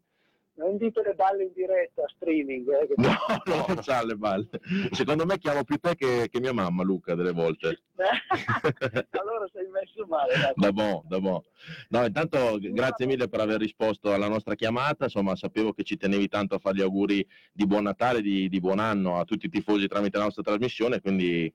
Non 0.61 0.77
dite 0.77 1.01
le 1.03 1.13
balle 1.15 1.43
in 1.45 1.51
diretta, 1.55 2.03
streaming. 2.15 2.67
Eh, 2.69 2.87
che- 2.87 2.93
No, 3.01 3.17
no, 3.45 3.65
non 3.67 3.83
sa 3.83 4.03
le 4.05 4.15
balle. 4.15 4.47
Secondo 4.91 5.25
me 5.25 5.39
chiamo 5.39 5.63
più 5.63 5.77
te 5.77 5.95
che, 5.95 6.27
che 6.29 6.39
mia 6.39 6.53
mamma, 6.53 6.83
Luca, 6.83 7.15
delle 7.15 7.31
volte. 7.31 7.81
allora 7.95 9.47
sei 9.51 9.67
messo 9.71 10.05
male. 10.07 10.33
dai. 10.39 10.53
Da 10.55 10.71
buon, 10.71 11.01
da 11.07 11.19
buon. 11.19 11.41
No, 11.89 12.05
intanto 12.05 12.57
grazie 12.61 13.05
mille 13.07 13.27
per 13.27 13.39
aver 13.39 13.59
risposto 13.59 14.13
alla 14.13 14.27
nostra 14.27 14.53
chiamata. 14.55 15.05
Insomma, 15.05 15.35
sapevo 15.35 15.73
che 15.73 15.83
ci 15.83 15.97
tenevi 15.97 16.27
tanto 16.27 16.55
a 16.55 16.59
fare 16.59 16.77
gli 16.77 16.81
auguri 16.81 17.25
di 17.51 17.65
buon 17.65 17.83
Natale, 17.83 18.21
di, 18.21 18.47
di 18.47 18.59
buon 18.59 18.79
anno 18.79 19.19
a 19.19 19.25
tutti 19.25 19.47
i 19.47 19.49
tifosi 19.49 19.87
tramite 19.87 20.17
la 20.17 20.25
nostra 20.25 20.43
trasmissione, 20.43 21.01
quindi 21.01 21.51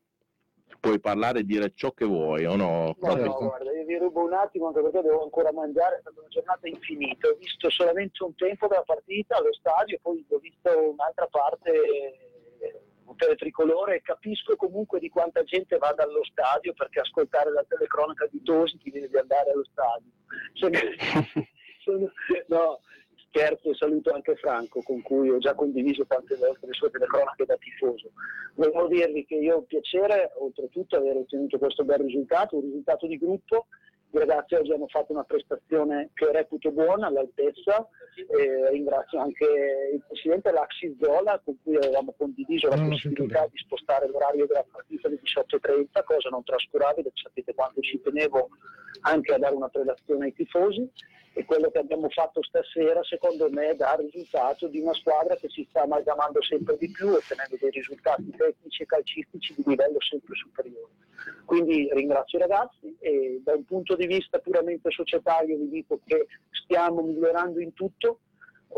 puoi 0.79 1.01
parlare 1.01 1.41
e 1.41 1.45
dire 1.45 1.73
ciò 1.75 1.93
che 1.93 2.05
vuoi, 2.05 2.45
o 2.45 2.57
no? 2.57 2.97
No, 3.01 3.15
no, 3.15 3.35
guarda, 3.35 3.73
io 3.73 3.85
vi 3.85 3.97
rubo 3.99 4.25
un 4.25 4.33
attimo 4.33 4.69
anche 4.69 4.81
perché 4.83 5.03
devo 5.03 5.23
ancora 5.23 5.53
mangiare, 5.53 5.97
è 5.97 6.01
stata 6.01 6.21
una 6.21 6.29
giornata 6.29 6.69
infinita. 6.69 7.29
Ho 7.29 7.37
visto 7.39 7.71
solamente 7.71 8.23
un 8.23 8.35
tempo 8.35 8.67
della 8.67 8.83
partita 8.83 9.37
allo 9.37 9.53
stadio, 9.53 9.99
poi 10.03 10.25
ho 10.29 10.39
visto 10.39 10.91
un'altra 10.91 11.27
parte 11.27 11.71
eh, 11.73 12.81
per 13.17 13.31
il 13.31 13.37
tricolore 13.37 13.97
e 13.97 14.03
capisco 14.03 14.57
comunque 14.57 14.99
di 14.99 15.09
quanta 15.09 15.43
gente 15.45 15.79
vada 15.79 16.03
allo 16.03 16.25
stadio 16.25 16.73
perché 16.75 17.01
ascoltare 17.01 17.51
la 17.53 17.65
telecronaca 17.67 18.27
di 18.31 18.43
Tosi 18.43 18.79
ti 18.79 18.91
viene 18.91 19.09
di 19.09 19.17
andare 19.17 19.51
allo 19.51 19.65
stadio. 19.65 20.11
Sono- 20.55 20.79
sono- 21.85 22.13
no, 22.49 22.81
scherzo 23.37 23.71
e 23.71 23.75
saluto 23.75 24.13
anche 24.13 24.35
Franco 24.37 24.81
con 24.81 25.03
cui 25.03 25.29
ho 25.29 25.39
già 25.39 25.55
condiviso 25.55 26.07
tante 26.07 26.37
volte 26.37 26.67
le 26.67 26.73
sue 26.73 26.91
telecronache 26.91 27.45
da 27.45 27.57
tifoso. 27.57 28.11
Volevo 28.55 28.89
dirvi 28.89 29.27
che 29.27 29.35
io 29.35 29.57
ho 29.57 29.63
piacere 29.63 30.33
oltretutto 30.39 30.97
aver 30.97 31.17
ottenuto 31.17 31.59
questo 31.59 31.85
bel 31.85 31.99
risultato, 31.99 32.57
un 32.57 32.63
risultato 32.63 33.07
di 33.07 33.19
gruppo. 33.19 33.67
I 34.13 34.19
ragazzi 34.21 34.55
oggi 34.55 34.73
hanno 34.73 34.87
fatto 34.87 35.13
una 35.13 35.25
prestazione 35.25 36.11
che 36.15 36.33
reputo 36.33 36.71
buona, 36.71 37.09
all'altezza. 37.09 37.87
E 38.15 38.71
ringrazio 38.71 39.21
anche 39.21 39.45
il 39.93 40.03
presidente 40.09 40.51
Laxi 40.53 40.97
Zola 40.99 41.39
con 41.45 41.59
cui 41.63 41.77
avevamo 41.77 42.15
condiviso 42.17 42.69
la 42.69 42.83
possibilità 42.89 43.47
di 43.51 43.59
spostare 43.59 44.09
l'orario 44.09 44.47
della 44.47 44.65
partita 44.71 45.09
alle 45.09 45.21
18.30, 45.21 46.05
cosa 46.05 46.31
non 46.31 46.43
trascurabile, 46.43 47.11
sapete 47.13 47.53
quanto 47.53 47.81
ci 47.83 48.01
tenevo 48.01 48.49
anche 49.03 49.35
a 49.35 49.39
dare 49.39 49.55
una 49.55 49.69
prelazione 49.69 50.27
ai 50.27 50.33
tifosi 50.33 50.91
e 51.39 51.45
quello 51.45 51.71
che 51.71 51.81
abbiamo 51.81 52.09
fatto 52.09 52.43
stasera 52.43 53.05
secondo 53.05 53.51
me 53.51 53.77
dà 53.77 53.95
il 53.97 54.09
risultato 54.11 54.69
di 54.69 54.81
una 54.81 54.95
squadra 54.95 55.37
che 55.37 55.51
si 55.51 55.67
sta 55.69 55.83
amalgamando 55.83 56.43
sempre 56.43 56.79
di 56.79 56.91
più 56.91 57.09
ottenendo 57.09 57.59
dei 57.61 57.69
risultati 57.69 58.31
tecnici 58.35 58.83
e 58.83 58.87
calcistici 58.87 59.53
di 59.55 59.63
livello 59.67 60.01
sempre 60.01 60.35
superiore. 60.35 60.93
Quindi 61.45 61.91
ringrazio 61.93 62.39
i 62.39 62.41
ragazzi 62.41 62.97
e 63.01 63.43
da 63.45 63.53
un 63.53 63.67
punto 63.67 63.97
di 63.97 64.07
vista 64.07 64.39
puramente 64.39 64.91
societario 64.91 65.59
vi 65.59 65.69
dico 65.69 66.01
che 66.07 66.27
stiamo 66.51 67.03
migliorando 67.03 67.61
in 67.61 67.75
tutto, 67.75 68.21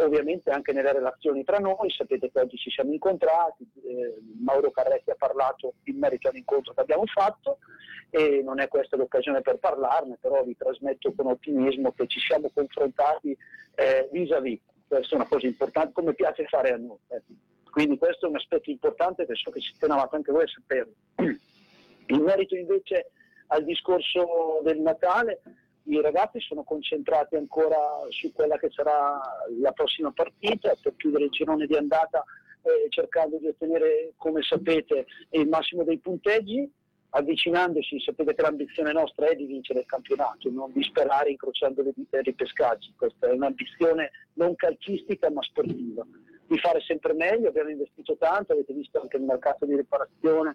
ovviamente 0.05 0.51
anche 0.51 0.73
nelle 0.73 0.93
relazioni 0.93 1.45
tra 1.45 1.59
noi, 1.59 1.91
sapete 1.91 2.31
che 2.31 2.41
oggi 2.41 2.57
ci 2.57 2.71
siamo 2.71 2.93
incontrati, 2.93 3.69
eh, 3.85 4.19
Mauro 4.41 4.71
Carretti 4.71 5.11
ha 5.11 5.17
parlato 5.17 5.75
in 5.85 5.99
merito 5.99 6.29
all'incontro 6.29 6.73
che 6.73 6.81
abbiamo 6.81 7.07
fatto 7.07 7.59
e 8.11 8.43
non 8.43 8.61
è 8.61 8.69
questa 8.69 8.97
l'occasione 8.97 9.41
per 9.41 9.59
parlarne, 9.59 10.19
però 10.21 10.43
vi 10.45 10.57
trasmetto 10.57 11.13
con 11.15 11.27
ottimismo 11.27 11.93
che 11.93 12.07
ci 12.07 12.21
siamo 12.21 12.51
confrontati 12.53 13.37
eh, 13.75 14.09
vis-à-vis, 14.13 14.61
questa 14.87 15.15
è 15.15 15.19
una 15.19 15.29
cosa 15.29 15.47
importante 15.47 15.93
come 15.93 16.15
piace 16.15 16.45
fare 16.47 16.73
a 16.73 16.77
noi. 16.77 16.99
eh. 17.09 17.23
Quindi 17.71 17.99
questo 17.99 18.27
è 18.27 18.29
un 18.29 18.37
aspetto 18.37 18.71
importante 18.71 19.27
che 19.27 19.35
so 19.35 19.51
che 19.51 19.61
ci 19.61 19.75
tenevate 19.79 20.17
anche 20.17 20.33
voi 20.33 20.45
a 20.45 20.49
saperlo. 20.49 20.95
In 22.11 22.23
merito 22.23 22.57
invece 22.57 23.11
al 23.49 23.65
discorso 23.65 24.61
del 24.65 24.81
Natale, 24.81 25.43
i 25.89 26.01
ragazzi 26.01 26.41
sono 26.41 26.65
concentrati 26.65 27.37
ancora 27.37 27.77
su 28.11 28.33
quella 28.33 28.59
che 28.59 28.71
sarà 28.71 29.21
la 29.61 29.73
prossima 29.73 30.13
partita 30.13 30.77
per 30.81 30.95
chiudere 30.97 31.25
il 31.25 31.31
girone 31.31 31.67
di 31.67 31.75
andata 31.75 32.25
eh, 32.63 32.89
cercando 32.91 33.39
di 33.39 33.47
ottenere, 33.47 34.13
come 34.17 34.43
sapete, 34.43 35.07
il 35.31 35.49
massimo 35.49 35.85
dei 35.85 35.99
punteggi, 35.99 36.71
avvicinandosi, 37.11 38.01
sapete 38.01 38.35
che 38.35 38.43
l'ambizione 38.43 38.93
nostra 38.93 39.29
è 39.29 39.35
di 39.35 39.47
vincere 39.47 39.81
il 39.81 39.87
campionato, 39.87 40.51
non 40.51 40.71
di 40.73 40.83
sperare 40.83 41.31
incrociando 41.31 41.83
le 41.83 41.93
dita 41.95 42.19
e 42.19 42.23
ripescaggi, 42.23 42.93
questa 42.97 43.29
è 43.29 43.33
un'ambizione 43.33 44.11
non 44.35 44.55
calcistica 44.57 45.31
ma 45.31 45.43
sportiva, 45.43 46.07
di 46.47 46.59
fare 46.59 46.81
sempre 46.81 47.15
meglio, 47.15 47.49
abbiamo 47.49 47.71
investito 47.71 48.17
tanto, 48.19 48.53
avete 48.53 48.75
visto 48.75 49.01
anche 49.01 49.17
il 49.17 49.23
mercato 49.23 49.65
di 49.65 49.77
riparazione 49.77 50.55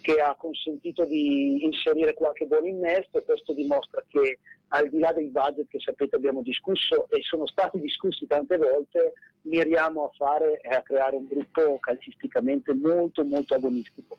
che 0.00 0.20
ha 0.20 0.34
consentito 0.34 1.04
di 1.06 1.64
inserire 1.64 2.12
qualche 2.12 2.44
buon 2.44 2.66
innesto 2.66 3.18
e 3.18 3.24
questo 3.24 3.54
dimostra 3.54 4.04
che 4.06 4.38
al 4.74 4.88
di 4.88 4.98
là 4.98 5.12
dei 5.12 5.28
budget 5.28 5.68
che 5.68 5.78
sapete 5.78 6.16
abbiamo 6.16 6.42
discusso 6.42 7.08
e 7.08 7.22
sono 7.22 7.46
stati 7.46 7.78
discussi 7.78 8.26
tante 8.26 8.56
volte, 8.56 9.12
miriamo 9.42 10.06
a 10.06 10.10
fare 10.16 10.60
e 10.60 10.68
a 10.68 10.82
creare 10.82 11.14
un 11.16 11.26
gruppo 11.26 11.78
calcisticamente 11.78 12.74
molto 12.74 13.24
molto 13.24 13.54
agonistico 13.54 14.16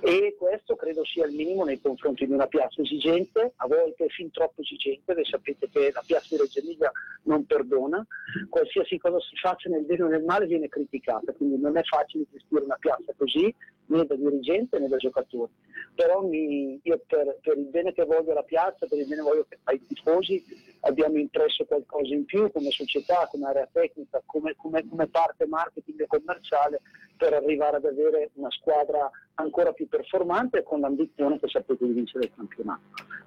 e 0.00 0.36
questo 0.38 0.76
credo 0.76 1.04
sia 1.04 1.26
il 1.26 1.34
minimo 1.34 1.64
nei 1.64 1.80
confronti 1.80 2.24
di 2.24 2.32
una 2.32 2.46
piazza 2.46 2.80
esigente, 2.80 3.52
a 3.56 3.66
volte 3.66 4.08
fin 4.08 4.30
troppo 4.30 4.62
esigente, 4.62 5.12
voi 5.12 5.24
sapete 5.24 5.68
che 5.68 5.90
la 5.92 6.02
piazza 6.06 6.36
di 6.36 6.40
Reggio 6.40 6.60
Emilia 6.60 6.92
non 7.24 7.44
perdona, 7.44 8.06
qualsiasi 8.48 8.98
cosa 8.98 9.18
si 9.20 9.36
faccia 9.36 9.68
nel 9.68 9.84
bene 9.84 10.04
o 10.04 10.08
nel 10.08 10.22
male 10.22 10.46
viene 10.46 10.68
criticata, 10.68 11.32
quindi 11.32 11.58
non 11.58 11.76
è 11.76 11.82
facile 11.82 12.24
gestire 12.30 12.62
una 12.62 12.76
piazza 12.78 13.12
così 13.16 13.52
né 13.86 14.04
da 14.04 14.14
dirigente 14.14 14.78
né 14.78 14.88
da 14.88 14.96
giocatore. 14.96 15.50
Però 15.94 16.22
mi- 16.22 16.78
io 16.82 17.00
per, 17.06 17.38
per 17.40 17.58
il 17.58 17.66
bene 17.66 17.92
che 17.92 18.04
voglio 18.04 18.30
alla 18.30 18.42
piazza, 18.42 18.86
per 18.86 18.98
il 18.98 19.06
bene 19.06 19.22
che 19.22 19.28
voglio 19.28 19.46
ai 19.64 19.80
tifosi, 19.98 20.44
abbiamo 20.80 21.18
impresso 21.18 21.64
qualcosa 21.64 22.14
in 22.14 22.24
più 22.24 22.50
come 22.52 22.70
società, 22.70 23.28
come 23.30 23.46
area 23.46 23.68
tecnica, 23.70 24.22
come, 24.24 24.54
come- 24.56 24.86
come 24.88 25.06
parte 25.08 25.46
marketing 25.46 26.02
e 26.02 26.06
commerciale 26.06 26.80
per 27.16 27.34
arrivare 27.34 27.76
ad 27.76 27.84
avere 27.84 28.30
una 28.34 28.50
squadra 28.50 29.10
ancora 29.34 29.72
più 29.72 29.88
performante 29.88 30.62
con 30.62 30.80
l'ambizione 30.80 31.38
che 31.38 31.48
sapete 31.48 31.84
di 31.84 31.92
vincere 31.92 32.24
il 32.24 32.32
campionato. 32.34 32.82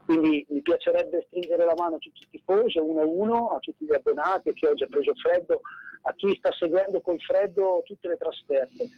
Quindi 0.06 0.46
mi 0.50 0.62
piacerebbe 0.62 1.26
stringere 1.28 1.66
la 1.66 1.76
mano 1.78 1.96
a 1.96 2.00
tutti 2.00 2.24
i 2.24 2.28
tifosi, 2.32 2.80
uno 2.80 3.02
a 3.02 3.06
uno, 3.06 3.50
a 3.50 3.60
tutti 3.60 3.86
gli 3.86 3.94
abbonati, 3.94 4.50
a 4.50 4.54
chi 4.54 4.66
oggi 4.66 4.84
ha 4.84 4.88
preso 4.88 5.14
freddo, 5.16 5.62
a 6.04 6.14
chi 6.14 6.34
sta 6.38 6.52
seguendo 6.54 7.02
col 7.02 7.20
freddo 7.20 7.82
tutte 7.86 8.08
le 8.08 8.18
trasferte. 8.18 8.90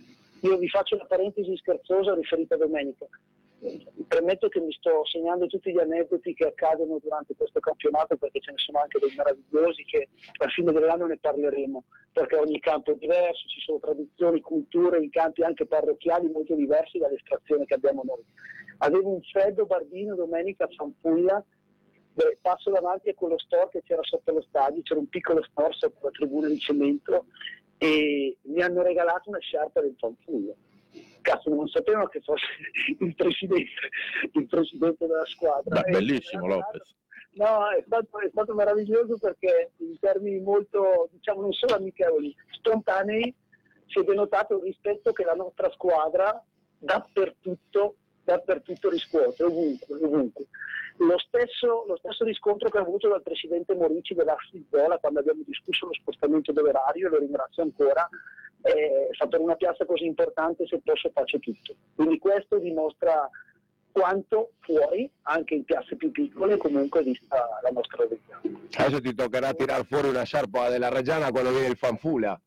Io 0.42 0.58
vi 0.58 0.70
faccio 0.70 0.96
una 0.96 1.06
parentesi 1.06 1.56
scherzosa 1.58 2.14
riferita 2.14 2.56
a 2.56 2.58
domenica. 2.58 3.08
Premetto 4.08 4.50
che 4.50 4.60
mi 4.60 4.74
sto 4.74 5.06
segnando 5.06 5.48
tutti 5.48 5.72
gli 5.72 5.80
aneddoti 5.80 6.34
che 6.34 6.48
accadono 6.48 7.00
durante 7.02 7.34
questo 7.36 7.60
campionato 7.62 8.18
perché 8.18 8.42
ce 8.42 8.52
ne 8.52 8.58
sono 8.58 8.80
anche 8.80 9.00
dei 9.00 9.14
meravigliosi 9.16 9.86
che 9.86 10.10
alla 10.38 10.52
fine 10.52 10.72
dell'anno 10.74 11.06
ne 11.06 11.18
parleremo 11.18 11.84
perché 12.12 12.36
ogni 12.36 12.60
campo 12.60 12.92
è 12.92 12.96
diverso, 12.96 13.48
ci 13.48 13.62
sono 13.62 13.80
tradizioni, 13.80 14.42
culture 14.42 15.02
in 15.02 15.10
campi 15.10 15.44
anche 15.44 15.66
parrocchiali 15.66 16.30
molto 16.30 16.56
diversi 16.56 16.98
dall'estrazione 16.98 17.66
che 17.66 17.76
abbiamo 17.76 18.04
noi. 18.06 18.24
Avevo 18.80 19.14
un 19.14 19.22
freddo 19.22 19.66
bardino 19.66 20.16
domenica 20.16 20.66
a 20.66 21.44
Beh, 22.16 22.38
passo 22.42 22.70
davanti 22.70 23.10
a 23.10 23.16
quello 23.16 23.40
store 23.40 23.70
che 23.72 23.82
c'era 23.84 24.04
sotto 24.04 24.32
lo 24.32 24.42
stadio, 24.42 24.84
c'era 24.84 25.00
un 25.00 25.08
piccolo 25.08 25.42
store 25.44 25.74
sotto 25.74 25.98
la 26.04 26.12
tribuna 26.12 26.48
di 26.48 26.60
cemento 26.60 27.26
e 27.80 28.38
mi 28.44 28.62
hanno 28.62 28.84
regalato 28.84 29.30
una 29.30 29.40
sciarpa 29.40 29.82
del 29.82 29.96
Fanfulla. 29.98 30.54
Cazzo, 31.24 31.50
non 31.50 31.68
sapevano 31.68 32.08
che 32.08 32.22
fosse 32.22 32.46
il 33.00 33.16
presidente, 33.16 33.90
il 34.34 34.48
presidente 34.48 35.08
della 35.08 35.26
squadra. 35.26 35.82
Beh, 35.82 35.90
bellissimo 35.90 36.48
l'hanno 36.48 36.68
Lopez. 36.72 36.96
No, 37.36 37.68
è 37.70 37.82
stato, 37.84 38.20
è 38.20 38.30
stato 38.30 38.54
meraviglioso 38.54 39.18
perché 39.18 39.72
in 39.78 39.98
termini 40.00 40.40
molto, 40.40 41.10
diciamo, 41.12 41.42
non 41.42 41.54
solo 41.54 41.76
amichevoli, 41.76 42.36
spontanei, 42.52 43.34
si 43.88 44.00
è 44.00 44.04
denotato 44.04 44.58
il 44.58 44.64
rispetto 44.66 45.12
che 45.14 45.24
la 45.24 45.34
nostra 45.34 45.72
squadra 45.72 46.44
dappertutto, 46.78 47.96
dappertutto 48.24 48.90
riscuote, 48.90 49.44
ovunque, 49.44 49.96
ovunque. 49.96 50.46
Lo 50.98 51.18
stesso, 51.18 51.86
lo 51.88 51.98
stesso 51.98 52.24
riscontro 52.24 52.70
che 52.70 52.78
ho 52.78 52.82
avuto 52.82 53.10
dal 53.10 53.24
presidente 53.24 53.74
Morici 53.74 54.14
della 54.14 54.36
Fizzola 54.52 55.00
quando 55.00 55.20
abbiamo 55.20 55.42
discusso 55.44 55.88
lo 55.88 55.94
spostamento 55.94 56.52
dell'orario, 56.52 57.10
lo 57.10 57.18
ringrazio 57.18 57.64
ancora, 57.64 58.08
eh, 58.64 59.10
fa 59.12 59.28
per 59.28 59.40
una 59.40 59.56
piazza 59.56 59.86
così 59.86 60.06
importante 60.06 60.66
se 60.68 60.80
posso 60.84 61.10
faccio 61.12 61.40
tutto. 61.40 61.76
Quindi 61.96 62.18
questo 62.18 62.58
dimostra 62.58 63.30
quanto 63.92 64.54
fuori, 64.62 65.10
anche 65.24 65.54
in 65.54 65.64
piazze 65.64 65.96
più 65.96 66.12
piccole, 66.12 66.58
comunque 66.58 67.04
vista 67.04 67.60
la 67.62 67.70
nostra 67.70 68.06
realtà. 68.06 68.42
Adesso 68.84 69.02
ti 69.02 69.14
toccherà 69.14 69.54
tirar 69.54 69.86
fuori 69.86 70.10
una 70.10 70.24
sciarpa 70.24 70.70
della 70.70 70.90
Reggiana 70.90 71.30
quando 71.30 71.52
viene 71.52 71.68
il 71.68 71.78
fanfula. 71.78 72.40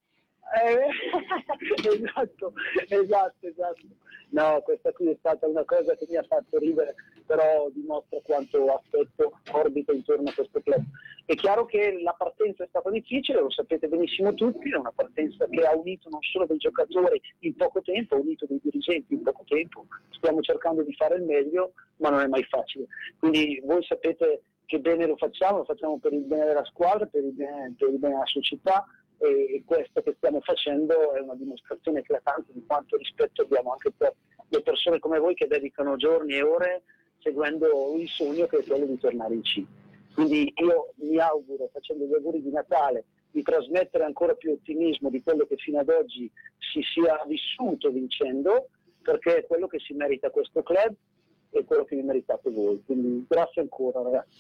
Eh, 0.65 0.89
esatto, 1.89 2.53
esatto, 2.89 3.47
esatto. 3.47 3.87
No, 4.31 4.61
questa 4.63 4.93
qui 4.93 5.09
è 5.11 5.17
stata 5.19 5.47
una 5.47 5.65
cosa 5.65 5.95
che 5.95 6.07
mi 6.09 6.17
ha 6.17 6.23
fatto 6.25 6.59
ridere, 6.59 6.95
però 7.27 7.69
dimostra 7.73 8.19
quanto 8.23 8.67
affetto 8.67 9.39
orbita 9.53 9.93
intorno 9.93 10.29
a 10.29 10.35
questo 10.35 10.61
club. 10.61 10.83
È 11.25 11.35
chiaro 11.35 11.65
che 11.65 12.01
la 12.03 12.15
partenza 12.17 12.65
è 12.65 12.67
stata 12.69 12.91
difficile, 12.91 13.41
lo 13.41 13.51
sapete 13.51 13.89
benissimo 13.89 14.35
tutti, 14.35 14.71
è 14.71 14.77
una 14.77 14.93
partenza 14.93 15.47
che 15.47 15.65
ha 15.65 15.75
unito 15.75 16.09
non 16.09 16.21
solo 16.23 16.47
dei 16.47 16.59
giocatori 16.59 17.21
in 17.41 17.55
poco 17.55 17.81
tempo, 17.83 18.17
ha 18.17 18.19
unito 18.19 18.47
dei 18.47 18.61
dirigenti 18.63 19.15
in 19.15 19.23
poco 19.23 19.45
tempo, 19.47 19.87
stiamo 20.11 20.41
cercando 20.41 20.83
di 20.83 20.95
fare 20.95 21.17
il 21.17 21.23
meglio, 21.23 21.73
ma 21.97 22.11
non 22.11 22.21
è 22.21 22.27
mai 22.27 22.45
facile. 22.45 22.87
Quindi 23.19 23.61
voi 23.65 23.83
sapete 23.85 24.43
che 24.67 24.81
bene 24.81 25.07
lo 25.07 25.17
facciamo, 25.17 25.59
lo 25.59 25.65
facciamo 25.65 25.99
per 25.99 26.13
il 26.13 26.25
bene 26.25 26.47
della 26.47 26.65
squadra, 26.65 27.07
per 27.07 27.23
il 27.23 27.33
bene, 27.33 27.75
per 27.79 27.89
il 27.89 27.99
bene 27.99 28.15
della 28.15 28.27
società, 28.27 28.85
e 29.19 29.63
questo 29.65 30.03
che 30.03 30.15
stiamo 30.17 30.41
facendo 30.41 31.15
è 31.15 31.21
una 31.21 31.35
dimostrazione 31.35 32.01
eclatante 32.01 32.53
di 32.53 32.65
quanto 32.67 32.97
rispetto 32.97 33.43
abbiamo 33.43 33.73
anche 33.73 33.91
per 33.97 34.15
le 34.49 34.63
persone 34.63 34.99
come 34.99 35.19
voi 35.19 35.35
che 35.35 35.47
dedicano 35.47 35.97
giorni 35.97 36.35
e 36.35 36.43
ore 36.43 36.83
seguendo 37.21 37.95
il 37.97 38.09
sogno 38.09 38.47
che 38.47 38.59
è 38.59 38.65
quello 38.65 38.87
di 38.87 38.99
tornare 38.99 39.35
in 39.35 39.43
C. 39.43 39.65
Quindi 40.15 40.53
io 40.57 40.93
mi 40.97 41.19
auguro, 41.19 41.69
facendo 41.73 42.05
gli 42.05 42.15
auguri 42.15 42.41
di 42.41 42.51
Natale, 42.51 43.05
di 43.31 43.43
trasmettere 43.43 44.05
ancora 44.05 44.35
più 44.35 44.53
ottimismo 44.53 45.11
di 45.11 45.23
quello 45.23 45.45
che 45.47 45.57
fino 45.57 45.81
ad 45.81 45.89
oggi 45.89 46.31
si 46.73 46.81
sia 46.83 47.23
vissuto 47.27 47.91
vincendo, 47.91 48.69
perché 49.03 49.39
è 49.39 49.47
quello 49.47 49.67
che 49.67 49.79
si 49.79 49.93
merita 49.93 50.31
questo 50.31 50.63
club 50.63 50.95
e 51.51 51.65
quello 51.65 51.85
che 51.85 51.97
vi 51.97 52.03
meritate 52.03 52.51
voi. 52.51 52.83
Quindi 52.85 53.25
grazie 53.29 53.63
ancora 53.63 54.03
ragazzi. 54.03 54.39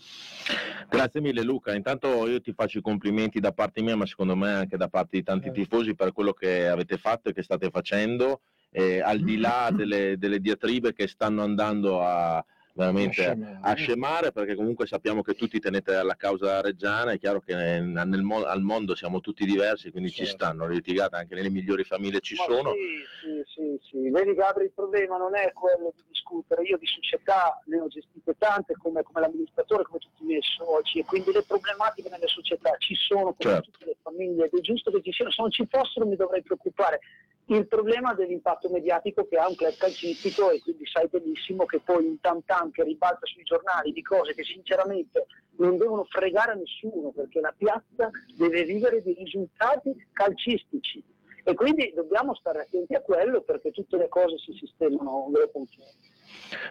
Grazie 0.88 1.20
mille 1.20 1.42
Luca, 1.42 1.74
intanto 1.74 2.28
io 2.28 2.40
ti 2.40 2.52
faccio 2.52 2.78
i 2.78 2.82
complimenti 2.82 3.40
da 3.40 3.52
parte 3.52 3.82
mia, 3.82 3.96
ma 3.96 4.06
secondo 4.06 4.36
me 4.36 4.52
anche 4.52 4.76
da 4.76 4.88
parte 4.88 5.16
di 5.16 5.22
tanti 5.22 5.48
Eh. 5.48 5.52
tifosi 5.52 5.94
per 5.94 6.12
quello 6.12 6.32
che 6.32 6.68
avete 6.68 6.96
fatto 6.98 7.28
e 7.28 7.32
che 7.32 7.42
state 7.42 7.70
facendo, 7.70 8.40
eh, 8.70 9.00
al 9.00 9.20
di 9.20 9.38
là 9.38 9.70
delle, 9.72 10.16
delle 10.18 10.40
diatribe 10.40 10.92
che 10.92 11.08
stanno 11.08 11.42
andando 11.42 12.00
a 12.00 12.44
veramente 12.76 13.22
Scemare. 13.22 13.58
a 13.62 13.74
scemare, 13.74 14.32
perché 14.32 14.54
comunque 14.54 14.86
sappiamo 14.86 15.22
che 15.22 15.34
tutti 15.34 15.58
tenete 15.58 15.94
alla 15.94 16.14
causa 16.14 16.60
reggiana, 16.60 17.12
è 17.12 17.18
chiaro 17.18 17.40
che 17.40 17.54
nel, 17.54 18.22
mo- 18.22 18.44
al 18.44 18.60
mondo 18.60 18.94
siamo 18.94 19.20
tutti 19.20 19.44
diversi, 19.46 19.90
quindi 19.90 20.10
ci 20.10 20.24
Certo. 20.26 20.44
stanno 20.44 20.68
litigate 20.68 21.16
anche 21.16 21.34
nelle 21.34 21.48
migliori 21.50 21.84
famiglie 21.84 22.20
ci 22.20 22.34
Ma 22.36 22.44
sono. 22.44 22.72
Sì, 22.72 23.42
sì, 23.54 23.80
sì. 23.90 24.10
Vedi 24.10 24.34
Gabri, 24.34 24.64
il 24.64 24.72
problema 24.74 25.16
non 25.16 25.34
è 25.34 25.52
quello 25.52 25.92
di 25.96 26.02
discutere, 26.08 26.62
io 26.62 26.76
di 26.76 26.86
società 26.86 27.60
ne 27.66 27.80
ho 27.80 27.88
gestite 27.88 28.34
tante 28.38 28.74
come, 28.76 29.02
come 29.02 29.20
l'amministratore, 29.20 29.82
come 29.84 29.98
tutti 29.98 30.22
i 30.22 30.26
miei 30.26 30.42
soci 30.42 30.98
e 30.98 31.04
quindi 31.04 31.32
le 31.32 31.42
problematiche 31.42 32.10
nelle 32.10 32.28
società 32.28 32.74
ci 32.78 32.94
sono 32.94 33.32
come 33.34 33.54
in 33.56 33.62
Certo. 33.62 33.70
tutte 33.70 33.84
le 33.86 33.96
famiglie 34.02 34.44
ed 34.44 34.54
è 34.54 34.60
giusto 34.60 34.90
che 34.90 35.00
ci 35.02 35.12
siano, 35.12 35.30
se 35.30 35.40
non 35.40 35.50
ci 35.50 35.66
fossero 35.68 36.06
mi 36.06 36.16
dovrei 36.16 36.42
preoccupare. 36.42 37.00
Il 37.48 37.68
problema 37.68 38.12
dell'impatto 38.12 38.68
mediatico 38.70 39.24
che 39.28 39.36
ha 39.36 39.46
un 39.48 39.54
club 39.54 39.76
calcistico 39.76 40.50
e 40.50 40.60
quindi 40.60 40.84
sai 40.84 41.06
benissimo 41.08 41.64
che 41.64 41.78
poi 41.78 42.04
un 42.04 42.18
tam 42.20 42.42
tam 42.44 42.65
che 42.70 42.82
ribalta 42.84 43.26
sui 43.26 43.42
giornali 43.42 43.92
di 43.92 44.02
cose 44.02 44.34
che 44.34 44.44
sinceramente 44.44 45.26
non 45.56 45.76
devono 45.76 46.04
fregare 46.04 46.52
a 46.52 46.54
nessuno 46.54 47.10
perché 47.10 47.40
la 47.40 47.54
piazza 47.56 48.10
deve 48.36 48.64
vivere 48.64 49.02
di 49.02 49.14
risultati 49.14 49.94
calcistici 50.12 51.02
e 51.48 51.54
quindi 51.54 51.92
dobbiamo 51.94 52.34
stare 52.34 52.62
attenti 52.62 52.94
a 52.94 53.00
quello 53.00 53.40
perché 53.42 53.70
tutte 53.70 53.96
le 53.96 54.08
cose 54.08 54.36
si 54.38 54.52
sistemano 54.52 55.30
dopo 55.30 55.58
un. 55.58 55.66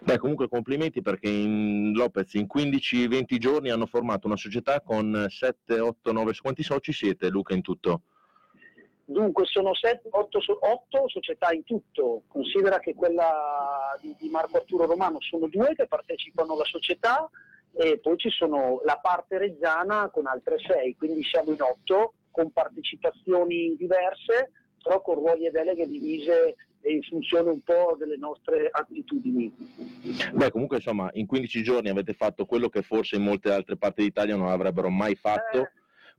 Beh, 0.03 0.17
comunque 0.17 0.49
complimenti 0.49 1.01
perché 1.01 1.29
in 1.29 1.93
Lopez 1.93 2.33
in 2.33 2.45
15-20 2.53 3.37
giorni 3.37 3.69
hanno 3.69 3.85
formato 3.85 4.27
una 4.27 4.35
società 4.35 4.81
con 4.81 5.27
7, 5.29 5.79
8, 5.79 6.11
9, 6.11 6.33
quanti 6.41 6.61
soci 6.61 6.91
siete 6.91 7.29
Luca 7.29 7.53
in 7.53 7.61
tutto? 7.61 8.01
Dunque 9.07 9.45
sono 9.45 9.71
8, 9.71 11.07
società 11.07 11.51
in 11.51 11.63
tutto, 11.63 12.23
considera 12.27 12.79
che 12.79 12.95
quella 12.95 13.95
di, 14.01 14.15
di 14.19 14.29
Marco 14.29 14.57
Arturo 14.57 14.87
Romano 14.87 15.21
sono 15.21 15.47
due 15.47 15.75
che 15.75 15.85
partecipano 15.85 16.53
alla 16.53 16.65
società 16.65 17.29
e 17.73 17.99
poi 17.99 18.17
ci 18.17 18.29
sono 18.31 18.81
la 18.83 18.97
parte 18.99 19.37
reggiana 19.37 20.09
con 20.09 20.25
altre 20.25 20.57
sei, 20.57 20.95
quindi 20.95 21.23
siamo 21.23 21.51
in 21.51 21.61
otto 21.61 22.13
con 22.31 22.51
partecipazioni 22.51 23.75
diverse, 23.77 24.51
però 24.81 25.01
con 25.01 25.15
ruoli 25.15 25.45
e 25.45 25.51
deleghe 25.51 25.87
divise 25.87 26.55
in 26.89 27.01
funzione 27.03 27.49
un 27.51 27.61
po' 27.61 27.95
delle 27.99 28.17
nostre 28.17 28.69
attitudini. 28.71 29.53
Beh, 30.33 30.51
comunque 30.51 30.77
insomma, 30.77 31.09
in 31.13 31.25
15 31.25 31.63
giorni 31.63 31.89
avete 31.89 32.13
fatto 32.13 32.45
quello 32.45 32.69
che 32.69 32.81
forse 32.81 33.17
in 33.17 33.23
molte 33.23 33.51
altre 33.51 33.77
parti 33.77 34.01
d'Italia 34.01 34.35
non 34.35 34.47
avrebbero 34.47 34.89
mai 34.89 35.15
fatto, 35.15 35.61
Eh, 35.61 35.71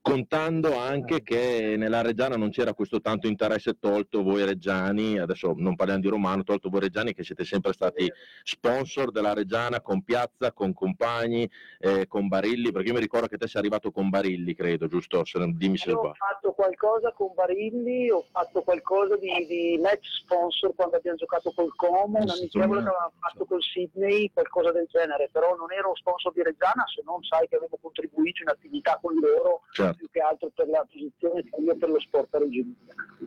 contando 0.07 0.79
anche 0.79 1.21
che 1.21 1.75
nella 1.77 2.01
Reggiana 2.01 2.37
non 2.37 2.51
c'era 2.51 2.75
questo 2.75 3.01
tanto 3.01 3.27
interesse 3.27 3.77
tolto 3.77 4.23
voi 4.23 4.45
reggiani, 4.45 5.19
adesso 5.19 5.53
non 5.57 5.75
parliamo 5.75 6.01
di 6.01 6.07
Romano, 6.07 6.45
tolto 6.45 6.69
voi 6.69 6.79
reggiani 6.79 7.13
che 7.13 7.25
siete 7.25 7.45
sempre 7.45 7.73
stati 7.73 8.09
sponsor 8.45 9.11
della 9.11 9.35
Reggiana 9.35 9.81
con 9.81 10.05
Piazza, 10.05 10.53
con 10.53 10.73
Compagni, 10.73 11.51
eh, 11.81 12.07
con 12.07 12.29
Barilli, 12.29 12.71
perché 12.71 12.87
io 12.91 12.95
mi 12.95 13.01
ricordo 13.01 13.27
che 13.27 13.37
te 13.37 13.49
sei 13.49 13.61
arrivato 13.61 13.91
con 13.91 14.09
Barilli, 14.09 14.55
credo, 14.55 14.87
giusto? 14.87 15.25
Se 15.25 15.41
dimmi 15.55 15.77
se 15.77 15.91
Io 15.91 15.97
ho 15.97 15.99
sbaglio. 15.99 16.15
fatto 16.15 16.53
qualcosa 16.53 17.11
con 17.13 17.33
Barilli, 17.35 18.09
ho 18.09 18.25
fatto 18.31 18.63
qualcosa 18.63 19.17
di, 19.17 19.45
di 19.49 19.77
match 19.83 20.07
sponsor 20.23 20.73
quando 20.77 20.99
abbiamo 20.99 21.17
giocato 21.17 21.51
col 21.53 21.75
Como, 21.75 22.21
un 22.21 22.31
amichevole 22.31 22.81
che 22.81 22.89
avevamo 22.89 23.13
fatto 23.19 23.45
col 23.45 23.61
Sydney, 23.61 24.31
qualcosa 24.33 24.71
del 24.71 24.87
genere, 24.89 25.31
però 25.33 25.57
non 25.57 25.73
ero 25.73 25.97
sponsor 25.97 26.33
di 26.33 26.45
Reggiana 26.45 26.85
se 26.95 27.03
non 27.05 27.25
sai 27.25 27.49
che 27.49 27.57
avevo 27.57 27.77
contribuito 27.83 28.43
in 28.43 28.51
attività 28.51 29.01
con 29.03 29.13
loro 29.19 29.63
Certo. 29.73 29.96
Più 29.97 30.09
che 30.11 30.21
altro 30.21 30.51
per 30.55 30.69
la 30.69 30.87
posizione 30.91 31.43
che 31.43 31.77
per 31.77 31.89
lo 31.89 32.01
sport 32.01 32.35
a 32.35 32.39
Emilia. 32.39 32.75